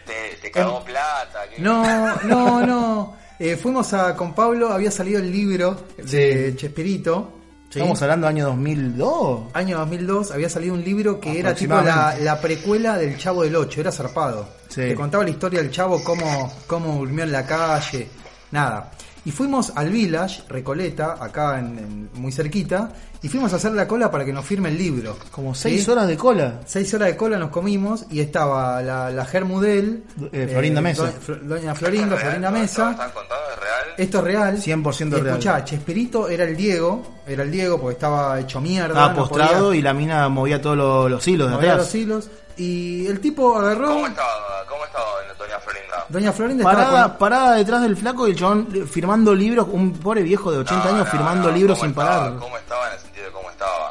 te- 0.05 0.37
te 0.41 0.51
cagó 0.51 0.83
plata. 0.83 1.39
¿qué? 1.55 1.61
no, 1.61 2.15
no, 2.23 2.65
no. 2.65 3.17
Eh, 3.39 3.55
fuimos 3.55 3.93
a 3.93 4.15
con 4.15 4.33
Pablo, 4.33 4.69
había 4.71 4.91
salido 4.91 5.19
el 5.19 5.31
libro 5.31 5.85
de 5.97 6.53
Chespirito 6.55 7.36
¿sí? 7.69 7.79
Estamos 7.79 8.01
hablando 8.01 8.27
del 8.27 8.35
año 8.37 8.45
2002. 8.47 9.41
Año 9.53 9.77
2002 9.79 10.31
había 10.31 10.49
salido 10.49 10.73
un 10.73 10.83
libro 10.83 11.19
que 11.19 11.39
era 11.39 11.53
tipo 11.55 11.75
la, 11.81 12.15
la 12.19 12.39
precuela 12.41 12.97
del 12.97 13.17
Chavo 13.17 13.43
del 13.43 13.55
8, 13.55 13.81
era 13.81 13.91
zarpado. 13.91 14.47
Sí. 14.69 14.81
Te 14.81 14.95
contaba 14.95 15.23
la 15.23 15.29
historia 15.29 15.61
del 15.61 15.71
Chavo, 15.71 16.03
cómo, 16.03 16.53
cómo 16.67 16.95
durmió 16.99 17.23
en 17.23 17.31
la 17.31 17.45
calle, 17.45 18.09
nada. 18.51 18.91
Y 19.25 19.31
fuimos 19.31 19.73
al 19.75 19.89
Village, 19.89 20.43
Recoleta, 20.47 21.17
acá 21.19 21.59
en, 21.59 21.77
en- 21.79 22.09
muy 22.13 22.31
cerquita, 22.31 22.89
y 23.21 23.29
fuimos 23.29 23.51
a 23.53 23.55
hacer 23.55 23.71
la 23.73 23.87
cola 23.87 24.11
para 24.11 24.23
que 24.25 24.31
nos 24.33 24.45
firme 24.45 24.69
el 24.69 24.77
libro. 24.77 25.17
Como 25.31 25.53
¿Sí? 25.55 25.61
seis 25.63 25.89
horas 25.89 26.07
de 26.07 26.15
cola. 26.17 26.59
Seis 26.65 26.93
horas 26.93 27.07
de 27.09 27.17
cola 27.17 27.37
nos 27.37 27.49
comimos 27.49 28.05
y 28.11 28.19
estaba 28.19 28.81
la, 28.81 29.09
la 29.09 29.25
Germudel, 29.25 30.03
Eh, 30.31 30.47
Florinda 30.51 30.81
Mesa. 30.81 31.03
do- 31.05 31.13
Flo- 31.25 31.39
Doña 31.41 31.73
Florinda. 31.75 32.15
Florinda 32.17 32.51
¿Lo- 32.51 32.59
Mesa. 32.59 32.85
¿Lo 32.85 32.91
están 32.91 33.11
contando? 33.11 33.43
¿Es 33.53 33.59
real? 33.59 33.95
Esto 33.97 34.17
es 34.19 34.23
real. 34.23 34.57
100% 34.61 35.07
Y 35.17 35.21
real. 35.21 35.27
Escuchá, 35.27 35.63
Chespirito 35.65 36.29
era 36.29 36.43
el 36.43 36.55
Diego, 36.55 37.15
era 37.25 37.43
el 37.43 37.51
Diego 37.51 37.79
porque 37.79 37.93
estaba 37.93 38.39
hecho 38.39 38.61
mierda. 38.61 38.87
Estaba 38.89 39.09
no 39.09 39.15
postrado 39.15 39.65
podía- 39.67 39.79
y 39.79 39.81
la 39.81 39.93
mina 39.93 40.29
movía 40.29 40.61
todos 40.61 40.77
los, 40.77 41.09
los 41.11 41.27
hilos 41.27 41.49
de 41.49 41.55
movía 41.55 41.71
atrás. 41.73 41.85
los 41.87 41.95
hilos. 41.95 42.29
Y 42.59 43.05
el 43.05 43.19
tipo 43.19 43.55
agarró. 43.57 43.87
¿Cómo 43.89 44.07
estaba, 44.07 44.29
cómo 44.67 44.83
estaba 44.85 45.05
doña 45.37 45.59
Florinda? 45.59 46.05
Doña 46.09 46.31
Florinda 46.33 46.63
estaba 46.63 46.85
Parada, 46.87 47.07
con- 47.09 47.17
parada 47.19 47.55
detrás 47.55 47.81
del 47.83 47.95
flaco 47.97 48.27
y 48.27 48.31
el 48.31 48.37
chabón 48.37 48.67
eh, 48.73 48.83
firmando 48.89 49.35
libros, 49.35 49.67
un 49.71 49.93
pobre 49.93 50.23
viejo 50.23 50.51
de 50.51 50.57
80 50.59 50.83
No, 50.85 50.89
años 50.95 51.05
no, 51.05 51.11
firmando 51.11 51.49
no, 51.51 51.55
libros 51.55 51.77
¿cómo 51.77 51.91
sin 51.91 51.99
estaba? 51.99 52.17
parar. 52.19 52.39
¿Cómo 52.39 52.57
estaba 52.57 52.85
en 52.93 52.97
cómo 52.97 53.06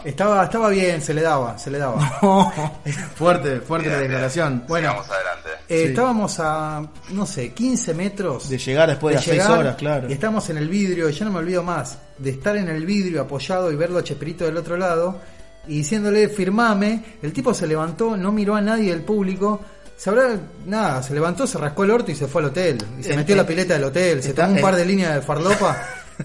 estaba? 0.09 0.45
Estaba, 0.45 0.69
bien, 0.71 1.01
se 1.03 1.13
le 1.15 1.23
daba, 1.23 1.59
se 1.59 1.71
le 1.71 1.79
daba. 1.79 2.01
fuerte, 3.15 3.61
fuerte 3.61 3.89
la 3.89 3.99
declaración. 3.99 4.65
Bueno. 4.69 4.91
Sigamos 4.91 5.11
adelante. 5.11 5.49
Eh, 5.69 5.77
Sí. 5.77 5.85
Estábamos 5.89 6.37
a, 6.41 6.83
no 7.11 7.27
sé, 7.27 7.53
15 7.53 7.93
metros 7.95 8.49
De 8.49 8.57
llegar 8.59 8.89
después 8.89 9.13
de, 9.13 9.17
las 9.17 9.25
6 9.25 9.37
llegar, 9.43 9.59
horas, 9.59 9.77
claro. 9.77 10.09
Y 10.09 10.13
estamos 10.13 10.49
en 10.51 10.59
el 10.59 10.69
vidrio, 10.69 11.09
y 11.09 11.13
ya 11.13 11.25
no 11.25 11.33
me 11.33 11.39
olvido 11.41 11.63
más 11.63 11.99
de 12.19 12.31
estar 12.31 12.57
en 12.57 12.69
el 12.69 12.87
vidrio 12.87 13.23
apoyado 13.23 13.71
y 13.73 13.77
verlo 13.77 13.99
a 13.99 14.05
Chespirito 14.05 14.45
del 14.45 14.57
otro 14.57 14.77
lado 14.77 15.19
y 15.67 15.79
diciéndole 15.79 16.29
firmame. 16.29 17.03
El 17.23 17.33
tipo 17.33 17.53
se 17.53 17.67
levantó, 17.67 18.17
no 18.17 18.31
miró 18.33 18.55
a 18.55 18.61
nadie 18.61 18.91
del 18.91 19.03
público. 19.03 19.61
Se 19.97 20.11
habrá, 20.11 20.37
nada, 20.67 21.03
se 21.03 21.15
levantó, 21.15 21.47
se 21.47 21.59
rascó 21.59 21.85
el 21.85 21.91
orto 21.91 22.13
y 22.13 22.15
se 22.15 22.27
fue 22.29 22.43
al 22.43 22.49
hotel. 22.49 22.79
Y 23.01 23.03
se 23.03 23.17
metió 23.17 23.35
a 23.35 23.39
la 23.39 23.47
pileta 23.47 23.75
del 23.75 23.85
hotel, 23.85 24.23
se 24.23 24.29
está- 24.31 24.45
tomó 24.45 24.57
un 24.57 24.63
par 24.63 24.77
de 24.77 24.85
líneas 24.85 25.15
de 25.15 25.23
farlopa 25.23 25.77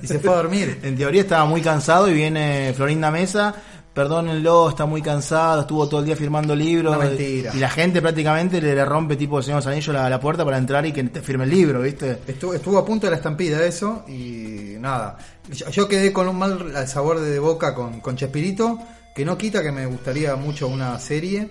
y 0.01 0.07
se 0.07 0.19
fue 0.19 0.32
a 0.34 0.36
dormir. 0.38 0.79
En 0.84 0.95
teoría 0.97 1.21
estaba 1.21 1.45
muy 1.45 1.61
cansado 1.61 2.07
y 2.09 2.13
viene 2.13 2.73
Florinda 2.75 3.09
Mesa. 3.09 3.55
Perdónenlo, 3.94 4.70
está 4.70 4.86
muy 4.86 5.02
cansado, 5.02 5.62
estuvo 5.62 5.88
todo 5.89 6.00
el 6.00 6.06
día 6.06 6.16
firmando 6.16 6.56
libros. 6.56 6.96
Una 6.96 7.06
mentira. 7.06 7.52
Y 7.54 7.60
la 7.60 7.70
gente 7.70 8.02
prácticamente 8.02 8.62
le, 8.62 8.74
le 8.74 8.86
rompe 8.86 9.18
tipo 9.18 9.38
de 9.38 9.44
Señor 9.44 9.68
Anillos 9.68 9.94
la, 9.94 10.10
la 10.10 10.20
puerta 10.20 10.46
para 10.46 10.58
entrar 10.58 10.86
y 10.86 10.94
que 10.94 11.04
te 11.04 11.22
firme 11.22 11.44
el 11.44 11.50
libro, 11.50 11.82
¿viste? 11.82 12.20
Estuvo, 12.26 12.54
estuvo 12.54 12.78
a 12.78 12.86
punto 12.86 13.08
de 13.08 13.12
la 13.12 13.18
estampida 13.18 13.62
eso 13.66 14.06
y 14.08 14.76
nada. 14.80 15.18
Yo, 15.52 15.70
yo 15.70 15.88
quedé 15.89 16.14
con 16.14 16.28
un 16.30 16.38
mal 16.38 16.88
sabor 16.88 17.20
de 17.20 17.38
boca 17.39 17.76
con, 17.76 18.00
con 18.00 18.16
Chespirito, 18.16 18.80
que 19.14 19.26
no 19.26 19.38
quita 19.38 19.62
que 19.62 19.74
me 19.74 19.86
gustaría 19.86 20.38
mucho 20.38 20.70
una 20.70 20.98
serie 20.98 21.50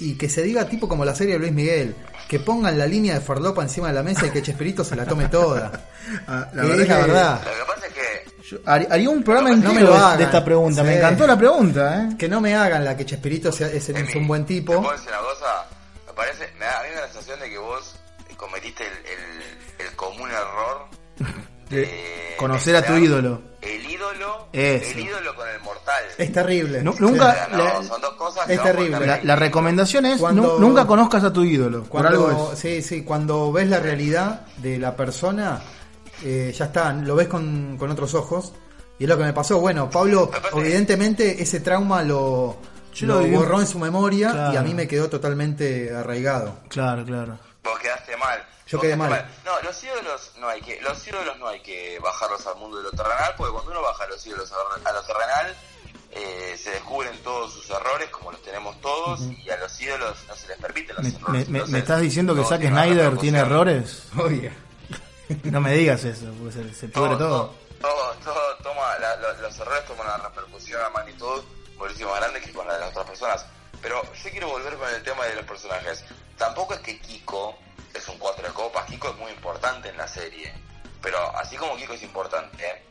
y 0.00 0.14
que 0.14 0.28
se 0.30 0.42
diga 0.42 0.66
tipo 0.66 0.88
como 0.88 1.04
la 1.04 1.14
serie 1.14 1.34
de 1.34 1.40
Luis 1.40 1.52
Miguel, 1.52 1.94
que 2.28 2.40
pongan 2.40 2.78
la 2.78 2.86
línea 2.86 3.14
de 3.14 3.20
farlopa 3.20 3.62
encima 3.62 3.88
de 3.88 3.94
la 3.94 4.02
mesa 4.02 4.26
y 4.26 4.30
que 4.30 4.42
Chespirito 4.42 4.84
se 4.84 4.96
la 4.96 5.04
tome 5.04 5.28
toda. 5.28 5.70
Ah, 6.28 6.48
Que 6.52 6.82
es 6.82 6.88
la 6.88 6.98
verdad. 6.98 7.40
Lo 7.42 7.50
que 7.50 7.66
pasa 7.66 7.78
es 7.78 7.83
que 7.83 7.83
Yo 8.50 8.58
har- 8.66 8.86
haría 8.90 9.08
un 9.08 9.22
programa 9.22 9.48
No 9.50 9.54
entero 9.54 9.74
me 9.74 9.80
lo 9.80 9.90
de- 9.92 9.96
hagan. 9.98 10.18
de 10.18 10.24
esta 10.24 10.44
pregunta. 10.44 10.82
Me 10.82 10.92
Sí. 10.92 10.98
encantó 10.98 11.26
la 11.26 11.38
pregunta, 11.38 12.02
¿eh? 12.10 12.16
Que 12.18 12.28
no 12.28 12.40
me 12.40 12.54
hagan 12.54 12.84
la 12.84 12.96
que 12.96 13.06
Chespirito 13.06 13.50
sea, 13.50 13.68
es, 13.68 13.88
es 13.88 14.14
un 14.14 14.26
buen 14.26 14.44
¿te 14.44 14.54
tipo. 14.54 14.74
puedo 14.82 14.92
decir 14.92 15.08
una 15.08 15.18
cosa? 15.18 15.66
Me 16.06 16.12
parece, 16.12 16.52
me 16.58 16.64
da 16.66 16.80
a 16.80 16.82
mí 16.82 16.88
me 16.90 16.94
da 16.96 17.00
la 17.02 17.06
sensación 17.12 17.40
de 17.40 17.48
que 17.50 17.58
vos 17.58 17.96
cometiste 18.36 18.84
el, 18.86 18.92
el, 18.92 19.86
el 19.88 19.96
común 19.96 20.28
error 20.30 20.88
de 21.70 22.34
conocer 22.38 22.76
a 22.76 22.82
tu 22.84 22.94
ídolo. 22.94 23.40
El 23.62 23.90
ídolo, 23.90 24.48
Eso. 24.52 24.90
el 24.90 25.00
ídolo 25.00 25.34
con 25.34 25.48
el 25.48 25.58
mortal. 25.62 26.04
Es 26.18 26.30
terrible. 26.32 26.82
No- 26.82 26.92
Sí. 26.92 26.98
nunca- 27.00 27.48
no, 27.50 27.64
la- 27.64 27.82
son 27.82 28.00
dos 28.02 28.12
cosas 28.14 28.50
es 28.50 28.58
no 28.58 28.62
terrible. 28.62 29.06
La, 29.06 29.20
la 29.22 29.36
recomendación 29.36 30.04
es 30.04 30.20
Cuando- 30.20 30.42
nu- 30.42 30.58
nunca 30.58 30.86
conozcas 30.86 31.24
a 31.24 31.32
tu 31.32 31.42
ídolo. 31.44 31.84
Por 31.84 32.02
Cuando, 32.02 32.08
algo 32.28 32.50
es. 32.52 32.58
sí, 32.58 32.82
sí, 32.82 33.02
cuando 33.04 33.50
ves 33.52 33.68
la 33.70 33.80
realidad 33.80 34.42
de 34.58 34.76
la 34.78 34.94
persona, 34.94 35.62
eh, 36.24 36.52
ya 36.52 36.64
está, 36.66 36.92
lo 36.92 37.14
ves 37.14 37.28
con, 37.28 37.76
con 37.78 37.90
otros 37.90 38.14
ojos. 38.14 38.52
Y 38.98 39.04
es 39.04 39.08
lo 39.10 39.16
que 39.18 39.24
me 39.24 39.32
pasó. 39.32 39.58
Bueno, 39.60 39.90
Pablo, 39.90 40.30
Aparte- 40.32 40.60
evidentemente 40.60 41.42
ese 41.42 41.60
trauma 41.60 42.02
lo, 42.02 42.56
Yo 42.94 43.06
lo 43.08 43.14
lo 43.20 43.26
viví- 43.26 43.36
borró 43.36 43.60
en 43.60 43.66
su 43.66 43.78
memoria 43.78 44.30
Claro. 44.30 44.52
y 44.52 44.56
a 44.56 44.62
mí 44.62 44.72
me 44.72 44.86
quedó 44.86 45.08
totalmente 45.10 45.94
arraigado. 45.94 46.58
Claro, 46.68 47.04
claro. 47.04 47.38
Vos 47.64 47.78
quedaste 47.80 48.16
mal. 48.16 48.44
Yo 48.66 48.80
quedé 48.80 48.96
mal. 48.96 49.10
No, 49.44 49.50
los 49.62 49.82
ídolos 49.84 50.32
no 50.40 50.48
hay 50.48 50.60
que, 50.62 50.80
los 50.80 51.06
ídolos 51.06 51.38
no 51.38 51.48
hay 51.48 51.60
que 51.60 51.98
bajarlos 52.00 52.46
al 52.46 52.56
mundo 52.56 52.78
de 52.78 52.84
lo 52.84 52.90
terrenal, 52.92 53.34
porque 53.36 53.52
cuando 53.52 53.72
uno 53.72 53.82
baja 53.82 54.06
los 54.06 54.24
ídolos 54.26 54.50
a, 54.52 54.88
a 54.88 54.92
lo 54.92 55.02
terrenal, 55.02 55.54
eh, 56.12 56.56
se 56.56 56.70
descubren 56.70 57.12
todos 57.24 57.52
sus 57.52 57.68
errores, 57.70 58.08
como 58.10 58.30
los 58.32 58.40
tenemos 58.42 58.80
todos, 58.80 59.20
y 59.44 59.50
a 59.50 59.56
los 59.58 59.80
ídolos 59.80 60.16
no 60.28 60.34
se 60.36 60.46
les 60.48 60.58
permiten 60.58 60.94
los 60.96 61.04
Me, 61.04 61.10
errores. 61.10 61.26
me- 61.26 61.32
me- 61.34 61.42
Entonces, 61.58 61.72
me 61.72 61.78
estás 61.80 62.00
diciendo 62.00 62.34
que 62.34 62.40
todo 62.42 62.50
Zack 62.50 62.62
Snyder 62.68 63.16
tiene 63.18 63.38
errores? 63.40 64.04
Oye. 64.18 64.52
No 65.44 65.60
me 65.60 65.72
digas 65.72 66.04
eso, 66.04 66.26
porque 66.38 66.52
se, 66.52 66.74
se 66.74 66.88
pudre 66.88 67.16
todo. 67.16 67.54
todo, 67.80 68.14
todo 68.24 68.56
toma, 68.62 68.98
la- 68.98 69.16
lo- 69.16 69.40
los 69.40 69.58
errores 69.58 69.84
toman 69.86 70.06
una 70.06 70.28
repercusión 70.28 70.80
a 70.82 70.90
magnitud 70.90 71.42
muchísimo 71.78 72.10
más 72.10 72.20
grande 72.20 72.40
que 72.40 72.52
con 72.52 72.66
la 72.66 72.74
de 72.74 72.80
las 72.80 72.90
otras 72.90 73.06
personas. 73.06 73.46
Pero 73.82 74.02
yo 74.02 74.30
quiero 74.30 74.48
volver 74.48 74.74
con 74.76 74.88
el 74.88 75.02
tema 75.02 75.24
de 75.26 75.34
los 75.36 75.44
personajes. 75.44 76.04
Tampoco 76.38 76.74
es 76.74 76.80
que 76.80 76.98
Kiko 77.00 77.56
es 77.92 78.08
un 78.08 78.18
cuatro 78.18 78.46
de 78.46 78.52
copas, 78.54 78.84
Kiko 78.86 79.08
es 79.10 79.16
muy 79.16 79.30
importante 79.32 79.88
en 79.88 79.96
la 79.96 80.08
serie. 80.08 80.52
Pero 81.04 81.18
así 81.36 81.54
como 81.56 81.76
Kiko 81.76 81.92
es 81.92 82.02
importante, 82.02 82.82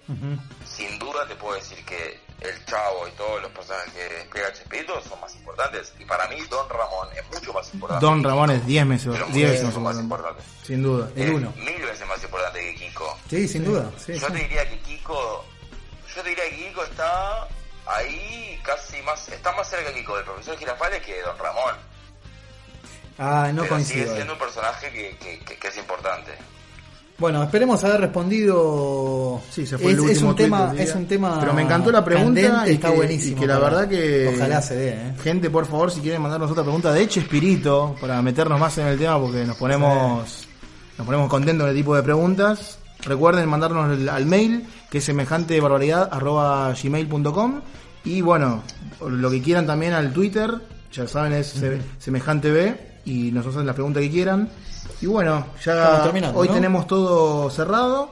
sin 0.65 0.99
duda 0.99 1.27
te 1.27 1.35
puedo 1.35 1.55
decir 1.55 1.83
que 1.83 2.19
el 2.41 2.65
Chavo 2.65 3.07
y 3.07 3.11
todos 3.13 3.41
los 3.41 3.51
personajes 3.51 3.91
que 3.93 4.03
despliega 4.13 4.53
Chespirito 4.53 5.01
son 5.01 5.19
más 5.19 5.33
importantes. 5.35 5.91
Y 5.99 6.05
para 6.05 6.27
mí 6.27 6.37
Don 6.49 6.69
Ramón 6.69 7.07
es 7.15 7.27
mucho 7.33 7.51
más 7.53 7.73
importante. 7.73 8.05
Don 8.05 8.23
Ramón 8.23 8.51
es 8.51 8.63
10 8.67 8.87
veces, 8.87 9.33
10 9.33 9.49
veces 9.51 9.63
más 9.65 9.77
más 9.77 9.97
importante. 9.97 10.43
Sin 10.63 10.83
duda. 10.83 11.09
El 11.15 11.23
Es 11.23 11.29
uno. 11.31 11.53
Mil 11.57 11.81
veces 11.81 12.07
más 12.07 12.23
importante 12.23 12.59
que 12.61 12.75
Kiko. 12.75 13.17
Sí, 13.29 13.47
sin 13.47 13.65
duda. 13.65 13.89
Sí, 13.97 14.13
Yo 14.19 14.27
sí. 14.27 14.33
te 14.33 14.39
diría 14.39 14.69
que 14.69 14.77
Kiko, 14.79 15.45
yo 16.15 16.21
te 16.21 16.29
diría 16.29 16.49
que 16.49 16.55
Kiko 16.67 16.83
está 16.83 17.47
ahí 17.87 18.59
casi 18.63 19.01
más, 19.01 19.27
está 19.29 19.51
más 19.53 19.67
cerca 19.67 19.91
que 19.91 20.01
Kiko 20.01 20.15
del 20.17 20.25
profesor 20.25 20.55
Girafales 20.57 21.01
que 21.03 21.15
de 21.15 21.21
Don 21.23 21.37
Ramón. 21.39 21.75
Ah, 23.17 23.51
no 23.53 23.63
pero 23.63 23.79
sigue 23.79 24.07
siendo 24.07 24.33
un 24.33 24.39
personaje 24.39 24.91
que, 24.91 25.17
que, 25.17 25.39
que- 25.39 25.57
que 25.57 25.67
es 25.67 25.77
importante. 25.77 26.31
Bueno, 27.19 27.43
esperemos 27.43 27.83
haber 27.83 28.01
respondido. 28.01 29.39
Sí, 29.51 29.65
se 29.65 29.77
fue 29.77 29.91
es, 29.91 29.97
el 29.99 30.03
es 30.05 30.09
último 30.11 30.29
un 30.31 30.35
tweet 30.35 30.45
tema, 30.47 30.73
es 30.77 30.95
un 30.95 31.05
tema. 31.05 31.39
Pero 31.39 31.53
me 31.53 31.61
encantó 31.61 31.91
la 31.91 32.03
pregunta 32.03 32.41
candente, 32.41 32.71
y 32.71 32.73
está 32.75 32.89
que, 32.89 32.95
buenísimo. 32.95 33.37
y 33.37 33.39
que 33.39 33.47
la 33.47 33.57
ojalá. 33.59 33.69
verdad 33.69 33.89
que 33.89 34.33
Ojalá 34.35 34.61
se 34.61 34.75
dé, 34.75 34.89
¿eh? 34.89 35.13
gente 35.23 35.49
por 35.49 35.65
favor 35.65 35.91
si 35.91 36.01
quieren 36.01 36.21
mandarnos 36.21 36.49
otra 36.51 36.63
pregunta 36.63 36.91
de 36.91 37.07
Chespirito 37.07 37.95
para 38.01 38.21
meternos 38.21 38.59
más 38.59 38.77
en 38.79 38.87
el 38.87 38.97
tema 38.97 39.19
porque 39.19 39.45
nos 39.45 39.55
ponemos 39.57 40.47
nos 40.97 41.05
ponemos 41.05 41.29
contentos 41.29 41.63
con 41.63 41.69
el 41.69 41.75
tipo 41.75 41.95
de 41.95 42.03
preguntas 42.03 42.79
recuerden 43.01 43.47
mandarnos 43.47 43.97
el- 43.97 44.09
al 44.09 44.25
mail 44.25 44.65
que 44.89 44.97
es 44.97 45.03
semejante 45.03 45.59
barbaridad 45.61 46.09
gmail.com 46.81 47.61
y 48.05 48.21
bueno 48.21 48.63
lo 49.07 49.29
que 49.29 49.41
quieran 49.41 49.65
también 49.67 49.93
al 49.93 50.11
Twitter 50.13 50.51
ya 50.91 51.07
saben 51.07 51.33
es 51.33 51.47
se- 51.47 51.79
semejante 51.99 52.51
B 52.51 52.92
y 53.05 53.31
nos 53.31 53.45
hacen 53.45 53.65
la 53.65 53.73
pregunta 53.73 53.99
que 53.99 54.09
quieran 54.09 54.49
y 55.01 55.05
bueno 55.05 55.47
ya 55.63 56.03
hoy 56.33 56.47
¿no? 56.47 56.53
tenemos 56.53 56.87
todo 56.87 57.49
cerrado 57.49 58.11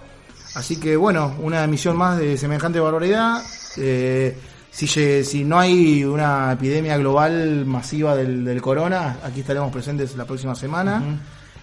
Así 0.54 0.80
que 0.80 0.96
bueno, 0.98 1.36
una 1.40 1.64
emisión 1.64 1.96
más 1.96 2.18
de 2.18 2.38
semejante 2.38 2.80
barbaridad. 2.80 3.42
Eh, 3.78 4.38
si, 4.70 4.88
si 4.88 5.44
no 5.44 5.60
hay 5.60 6.04
una 6.04 6.54
epidemia 6.54 6.98
global 6.98 7.66
masiva 7.66 8.16
del, 8.16 8.44
del 8.44 8.62
corona, 8.62 9.18
aquí 9.24 9.42
estaremos 9.42 9.72
presentes 9.72 10.16
la 10.16 10.26
próxima 10.26 10.56
semana. 10.56 11.20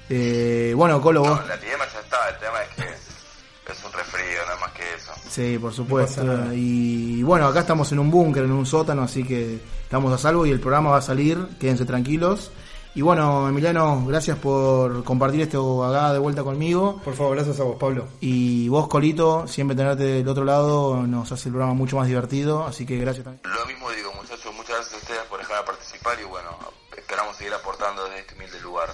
Eh, 0.09 0.73
bueno, 0.75 1.01
Colo, 1.03 1.21
vos. 1.21 1.41
No, 1.41 1.47
la 1.47 1.55
epidemia 1.55 1.87
ya 1.93 2.01
está, 2.01 2.29
el 2.31 2.39
tema 2.39 2.63
es 2.63 2.69
que 2.77 3.73
es 3.73 3.85
un 3.85 3.93
resfrío, 3.93 4.47
no 4.47 4.55
es 4.55 4.61
más 4.61 4.73
que 4.73 4.95
eso. 4.97 5.13
Sí, 5.29 5.59
por 5.59 5.75
supuesto. 5.75 6.25
No 6.25 6.37
nada. 6.39 6.55
y 6.55 7.23
bueno, 7.23 7.47
acá 7.47 7.61
estamos 7.61 7.93
en 7.93 7.99
un 7.99 8.11
búnker, 8.11 8.45
en 8.45 8.53
un 8.53 8.65
sótano, 8.65 9.03
así 9.03 9.23
que 9.23 9.59
estamos 9.83 10.13
a 10.15 10.19
salvo 10.19 10.47
y 10.47 10.51
el 10.51 10.61
programa 10.61 10.91
va 10.91 10.99
a 10.99 11.03
salir, 11.03 11.39
quédense 11.61 11.85
tranquilos. 11.85 12.51
Y 12.99 13.01
bueno, 13.01 13.49
Emiliano, 13.49 14.05
gracias 14.09 14.37
por 14.39 15.05
compartir 15.05 15.43
esto 15.43 15.85
acá 15.85 16.13
de 16.13 16.19
vuelta 16.19 16.43
conmigo. 16.43 17.01
Por 17.05 17.15
favor, 17.15 17.37
gracias 17.37 17.61
a 17.61 17.63
vos, 17.63 17.77
Pablo. 17.79 18.09
Y 18.21 18.69
vos, 18.69 18.89
Colito, 18.89 19.47
siempre 19.47 19.77
tenerte 19.77 20.03
del 20.03 20.27
otro 20.27 20.45
lado 20.45 21.07
nos 21.07 21.31
hace 21.31 21.49
el 21.49 21.53
programa 21.53 21.75
mucho 21.75 21.95
más 21.95 22.09
divertido, 22.09 22.67
así 22.67 22.85
que 22.85 22.99
gracias 22.99 23.23
también. 23.23 23.41
Lo 23.55 23.67
mismo 23.67 23.89
digo, 23.93 24.13
muchachos, 24.15 24.53
muchas 24.53 24.79
gracias 24.79 24.95
a 24.95 24.97
ustedes 24.97 25.23
por 25.31 25.39
dejarme 25.39 25.65
participar 25.65 26.19
y 26.21 26.25
bueno, 26.25 26.49
esperamos 26.97 27.37
seguir 27.37 27.55
aportando 27.55 28.03
desde 28.07 28.19
este 28.19 28.35
humilde 28.35 28.61
lugar. 28.63 28.89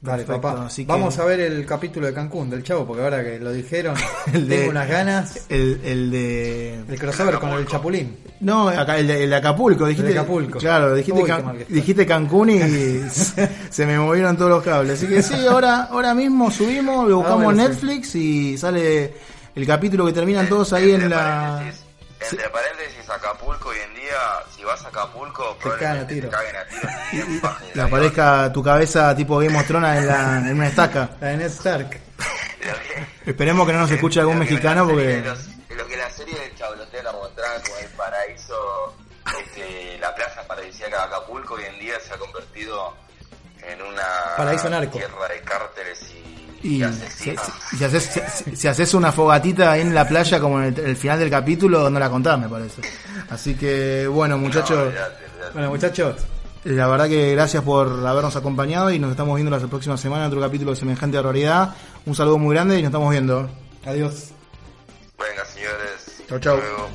Dale, 0.00 0.22
Perfecto, 0.22 0.40
papá. 0.48 0.66
así 0.66 0.84
que- 0.86 0.92
Vamos 0.92 1.18
a 1.18 1.24
ver 1.24 1.40
el 1.40 1.66
capítulo 1.66 2.06
de 2.06 2.14
Cancún 2.14 2.48
del 2.48 2.62
Chavo, 2.62 2.86
porque 2.86 3.02
ahora 3.02 3.24
que 3.24 3.40
lo 3.40 3.50
dijeron, 3.52 3.96
El 4.32 4.48
de- 4.48 4.56
tengo 4.58 4.70
unas 4.70 4.88
ganas. 4.88 5.46
El, 5.48 5.80
el 5.84 6.10
de... 6.12 6.74
El 6.88 6.98
crossover 7.00 7.38
con 7.40 7.50
el 7.50 7.66
Chapulín. 7.66 8.16
No, 8.40 8.68
acá, 8.68 8.96
el, 8.98 9.08
de, 9.08 9.24
el 9.24 9.30
de 9.30 9.36
Acapulco, 9.36 9.86
dijiste. 9.86 10.06
El 10.10 10.14
de 10.14 10.20
Acapulco. 10.20 10.58
Claro, 10.60 10.94
dijiste, 10.94 11.20
Uy, 11.20 11.26
Can- 11.28 11.64
dijiste 11.68 12.06
Cancún 12.06 12.50
y 12.50 12.60
se, 13.10 13.48
se 13.70 13.86
me 13.86 13.98
movieron 13.98 14.36
todos 14.36 14.50
los 14.52 14.62
cables. 14.62 14.98
Así 15.02 15.08
que 15.08 15.20
sí, 15.20 15.34
ahora, 15.48 15.88
ahora 15.90 16.14
mismo 16.14 16.48
subimos, 16.48 17.08
lo 17.08 17.16
buscamos 17.16 17.40
Ah, 17.42 17.44
bueno, 17.46 17.62
sí. 17.64 17.68
Netflix 17.68 18.14
y 18.14 18.56
sale 18.56 19.12
el 19.56 19.66
capítulo 19.66 20.06
que 20.06 20.12
terminan 20.12 20.48
todos 20.48 20.72
ahí 20.74 20.92
en 20.92 21.10
la... 21.10 21.56
paréntesis, 21.58 21.84
entre 22.30 22.48
paréntesis, 22.50 23.10
Acapulco 23.10 23.70
hoy 23.70 23.78
en 23.88 23.94
día, 23.96 24.14
vas 24.68 24.84
a 24.84 24.88
Acapulco, 24.88 25.56
Te 25.56 25.62
probablemente 25.62 26.14
tiro. 26.14 26.28
te 26.30 26.36
caguen 26.36 26.56
a 26.56 26.64
tiro. 26.66 26.88
del 27.60 27.72
Que 27.72 27.80
aparezca 27.80 28.52
tu 28.52 28.62
cabeza 28.62 29.14
tipo 29.16 29.38
Game 29.38 29.58
of 29.58 29.66
Thrones 29.66 29.98
en, 29.98 30.06
la, 30.06 30.38
en 30.38 30.54
una 30.56 30.68
estaca. 30.68 31.10
La 31.20 31.28
de 31.28 31.36
Ned 31.38 31.46
Stark. 31.46 31.90
Que- 31.90 32.00
Esperemos 33.30 33.66
que 33.66 33.72
no 33.72 33.80
nos 33.80 33.90
escuche 33.90 34.20
algún 34.20 34.38
mexicano 34.38 34.84
la 34.84 34.90
porque... 34.92 35.20
los- 35.22 35.46
lo 35.76 35.86
que 35.86 35.96
la 35.96 36.10
serie 36.10 36.38
de 36.38 36.54
Chablotera 36.56 37.12
mostraba 37.12 37.54
como 37.62 37.76
el 37.78 37.88
paraíso, 37.90 38.96
este, 39.44 39.96
la 39.98 40.12
playa 40.14 40.42
paradisíaca 40.48 40.96
de 40.98 41.02
Acapulco, 41.04 41.54
hoy 41.54 41.64
en 41.64 41.78
día 41.78 41.94
se 42.00 42.14
ha 42.14 42.16
convertido 42.18 42.94
en 43.62 43.80
una 43.82 44.02
Paraíso 44.36 44.68
narco. 44.68 44.98
tierra 44.98 45.28
de 45.28 45.40
cárteles 45.42 46.00
y, 46.10 46.27
Y 46.62 46.76
si, 46.78 46.82
asesinos. 46.82 47.42
si- 47.70 47.76
si 47.78 47.84
haces, 47.84 48.20
si- 48.44 48.56
si 48.56 48.68
haces 48.68 48.94
una 48.94 49.12
fogatita 49.12 49.72
ahí 49.72 49.80
en 49.82 49.94
la 49.94 50.06
playa 50.08 50.40
como 50.40 50.60
en 50.60 50.74
el, 50.74 50.78
el 50.80 50.96
final 50.96 51.18
del 51.18 51.30
capítulo, 51.30 51.88
no 51.88 51.98
la 51.98 52.10
contás, 52.10 52.38
me 52.38 52.48
parece. 52.48 52.82
Así 53.30 53.54
que, 53.54 54.06
bueno, 54.08 54.36
No, 54.36 54.42
muchachos. 54.42 54.92
Bueno, 55.54 55.68
muchachos, 55.70 56.16
la 56.64 56.86
verdad 56.88 57.08
que 57.08 57.32
gracias 57.32 57.62
por 57.62 58.04
habernos 58.06 58.34
acompañado 58.36 58.90
y 58.90 58.98
nos 58.98 59.10
estamos 59.12 59.36
viendo 59.36 59.56
la 59.56 59.64
próxima 59.66 59.96
semana 59.96 60.24
en 60.24 60.28
otro 60.28 60.40
capítulo 60.40 60.72
de 60.72 60.76
Semejante 60.76 61.16
Barbaridad. 61.16 61.74
Un 62.06 62.14
saludo 62.14 62.38
muy 62.38 62.54
grande 62.54 62.74
y 62.78 62.82
nos 62.82 62.88
estamos 62.88 63.10
viendo. 63.10 63.48
adiós. 63.86 64.30
Venga, 65.18 65.44
señores. 65.46 66.22
Chau, 66.28 66.38
chau. 66.40 66.56
hasta 66.56 66.68
luego. 66.68 66.88